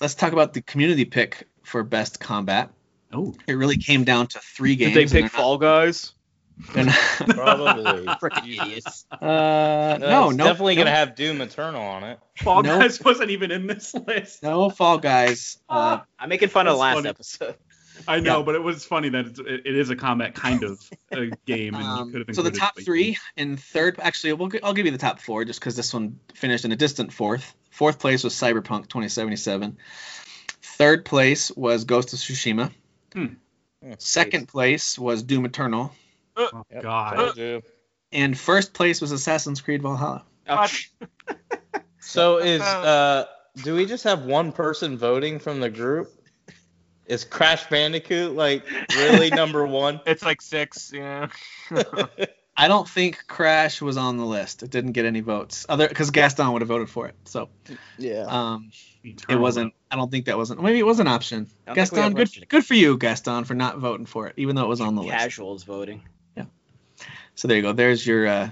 let's 0.00 0.14
talk 0.14 0.32
about 0.32 0.52
the 0.52 0.62
community 0.62 1.04
pick 1.04 1.48
for 1.64 1.82
best 1.82 2.20
combat. 2.20 2.70
Oh. 3.12 3.34
It 3.46 3.54
really 3.54 3.76
came 3.76 4.04
down 4.04 4.26
to 4.28 4.38
three 4.40 4.76
games. 4.76 4.94
Did 4.94 5.08
they 5.08 5.12
pick 5.22 5.30
they're 5.32 5.40
Fall 5.40 5.58
Guys? 5.58 6.12
not- 6.12 6.74
they're 6.74 6.84
not- 6.84 6.94
Probably. 7.28 8.06
Freaking 8.20 8.62
idiots. 8.62 9.04
uh, 9.10 9.18
No, 9.20 9.96
no, 9.98 10.30
no, 10.30 10.44
definitely 10.44 10.76
no, 10.76 10.82
gonna 10.82 10.94
have 10.96 11.14
Doom 11.14 11.40
Eternal 11.40 11.82
on 11.82 12.04
it. 12.04 12.18
Fall 12.38 12.62
No. 12.62 12.78
Guys 12.78 13.00
wasn't 13.02 13.30
even 13.30 13.50
in 13.50 13.66
this 13.66 13.94
list. 13.94 14.42
no 14.42 14.70
Fall 14.70 14.98
Guys. 14.98 15.58
Uh, 15.68 16.00
I'm 16.18 16.28
making 16.28 16.48
fun 16.50 16.66
of 16.66 16.72
That's 16.74 16.80
last 16.80 16.94
funny. 16.96 17.08
episode. 17.08 17.54
I 18.08 18.20
know, 18.20 18.38
Yeah. 18.38 18.44
but 18.44 18.54
it 18.54 18.62
was 18.62 18.84
funny 18.84 19.10
that 19.10 19.26
it's, 19.26 19.38
it, 19.38 19.46
it 19.66 19.76
is 19.76 19.90
a 19.90 19.96
combat 19.96 20.34
kind 20.34 20.64
of 20.64 20.80
a 21.12 21.26
game, 21.46 21.74
and 21.74 21.84
you 21.84 21.90
um, 21.90 22.10
could 22.12 22.26
have 22.26 22.34
so 22.34 22.42
the 22.42 22.50
top 22.50 22.74
Quake. 22.74 22.84
three 22.86 23.18
in 23.36 23.56
third. 23.56 23.98
Actually, 24.00 24.32
we'll, 24.32 24.50
I'll 24.62 24.72
give 24.74 24.86
you 24.86 24.92
the 24.92 24.98
top 24.98 25.20
four 25.20 25.44
just 25.44 25.60
because 25.60 25.76
this 25.76 25.92
one 25.94 26.18
finished 26.34 26.64
in 26.64 26.72
a 26.72 26.76
distant 26.76 27.12
fourth. 27.12 27.54
Fourth 27.70 27.98
place 27.98 28.24
was 28.24 28.34
Cyberpunk 28.34 28.88
2077. 28.88 29.76
Third 30.62 31.04
place 31.04 31.50
was 31.52 31.84
Ghost 31.84 32.12
of 32.12 32.18
Tsushima. 32.18 32.72
Hmm. 33.12 33.26
Second 33.98 34.48
place 34.48 34.98
was 34.98 35.22
Doom 35.22 35.44
Eternal. 35.44 35.92
Oh, 36.36 36.64
Yep, 36.70 36.82
God. 36.82 37.62
And 38.12 38.38
first 38.38 38.74
place 38.74 39.00
was 39.00 39.12
Assassin's 39.12 39.60
Creed 39.60 39.82
Valhalla. 39.82 40.24
So 42.04 42.38
is 42.38 42.60
uh 42.60 43.26
do 43.62 43.74
we 43.76 43.86
just 43.86 44.04
have 44.04 44.24
one 44.24 44.52
person 44.52 44.98
voting 44.98 45.38
from 45.38 45.60
the 45.60 45.70
group? 45.70 46.12
Is 47.06 47.24
Crash 47.24 47.66
Bandicoot 47.68 48.34
like 48.34 48.64
really 48.96 49.30
number 49.30 49.66
one? 49.66 50.00
It's 50.04 50.22
like 50.22 50.42
six. 50.42 50.92
Yeah. 50.92 51.28
I 52.56 52.68
don't 52.68 52.88
think 52.88 53.26
Crash 53.26 53.80
was 53.80 53.96
on 53.96 54.18
the 54.18 54.26
list. 54.26 54.62
It 54.62 54.70
didn't 54.70 54.92
get 54.92 55.06
any 55.06 55.20
votes. 55.20 55.64
Other 55.68 55.88
because 55.88 56.10
Gaston 56.10 56.52
would 56.52 56.62
have 56.62 56.68
voted 56.68 56.90
for 56.90 57.08
it. 57.08 57.14
So 57.24 57.48
Yeah. 57.98 58.26
um, 58.28 58.70
it 59.02 59.36
wasn't. 59.36 59.74
I 59.90 59.96
don't 59.96 60.10
think 60.10 60.26
that 60.26 60.36
wasn't. 60.36 60.62
Maybe 60.62 60.78
it 60.78 60.86
was 60.86 61.00
an 61.00 61.08
option. 61.08 61.48
I 61.66 61.74
don't 61.74 61.88
think 61.88 61.92
we 61.92 61.98
have 62.00 62.14
Gaston, 62.14 62.40
good 62.40 62.48
good 62.48 62.66
for 62.66 62.74
you, 62.74 62.98
Gaston, 62.98 63.44
for 63.44 63.54
not 63.54 63.78
voting 63.78 64.06
for 64.06 64.26
it, 64.28 64.34
even 64.36 64.54
though 64.54 64.64
it 64.64 64.68
was 64.68 64.80
on 64.80 64.94
the 64.94 65.02
list. 65.02 65.14
Casuals 65.14 65.64
voting. 65.64 66.02
Yeah. 66.36 66.44
So 67.34 67.48
there 67.48 67.56
you 67.56 67.62
go. 67.62 67.72
There's 67.72 68.06
your. 68.06 68.26
Uh, 68.26 68.50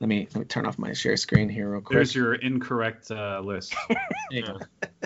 let 0.00 0.08
me 0.08 0.26
let 0.34 0.40
me 0.40 0.44
turn 0.46 0.66
off 0.66 0.78
my 0.78 0.94
share 0.94 1.16
screen 1.16 1.48
here 1.48 1.70
real 1.70 1.82
quick. 1.82 1.96
There's 1.96 2.14
your 2.14 2.34
incorrect 2.34 3.10
uh, 3.10 3.40
list. 3.44 3.74
There 3.88 3.98
you 4.30 4.42
go. 4.42 4.58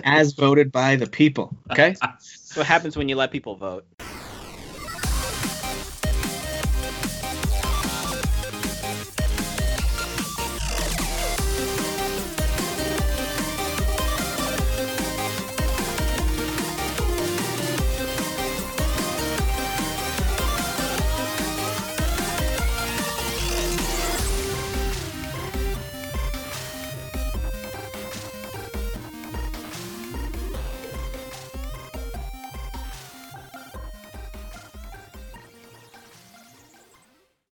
As 0.03 0.33
voted 0.33 0.71
by 0.71 0.95
the 0.95 1.07
people. 1.07 1.55
Okay. 1.71 1.95
That's 2.01 2.55
what 2.55 2.65
happens 2.65 2.95
when 2.95 3.09
you 3.09 3.17
let 3.17 3.31
people 3.31 3.55
vote. 3.55 3.85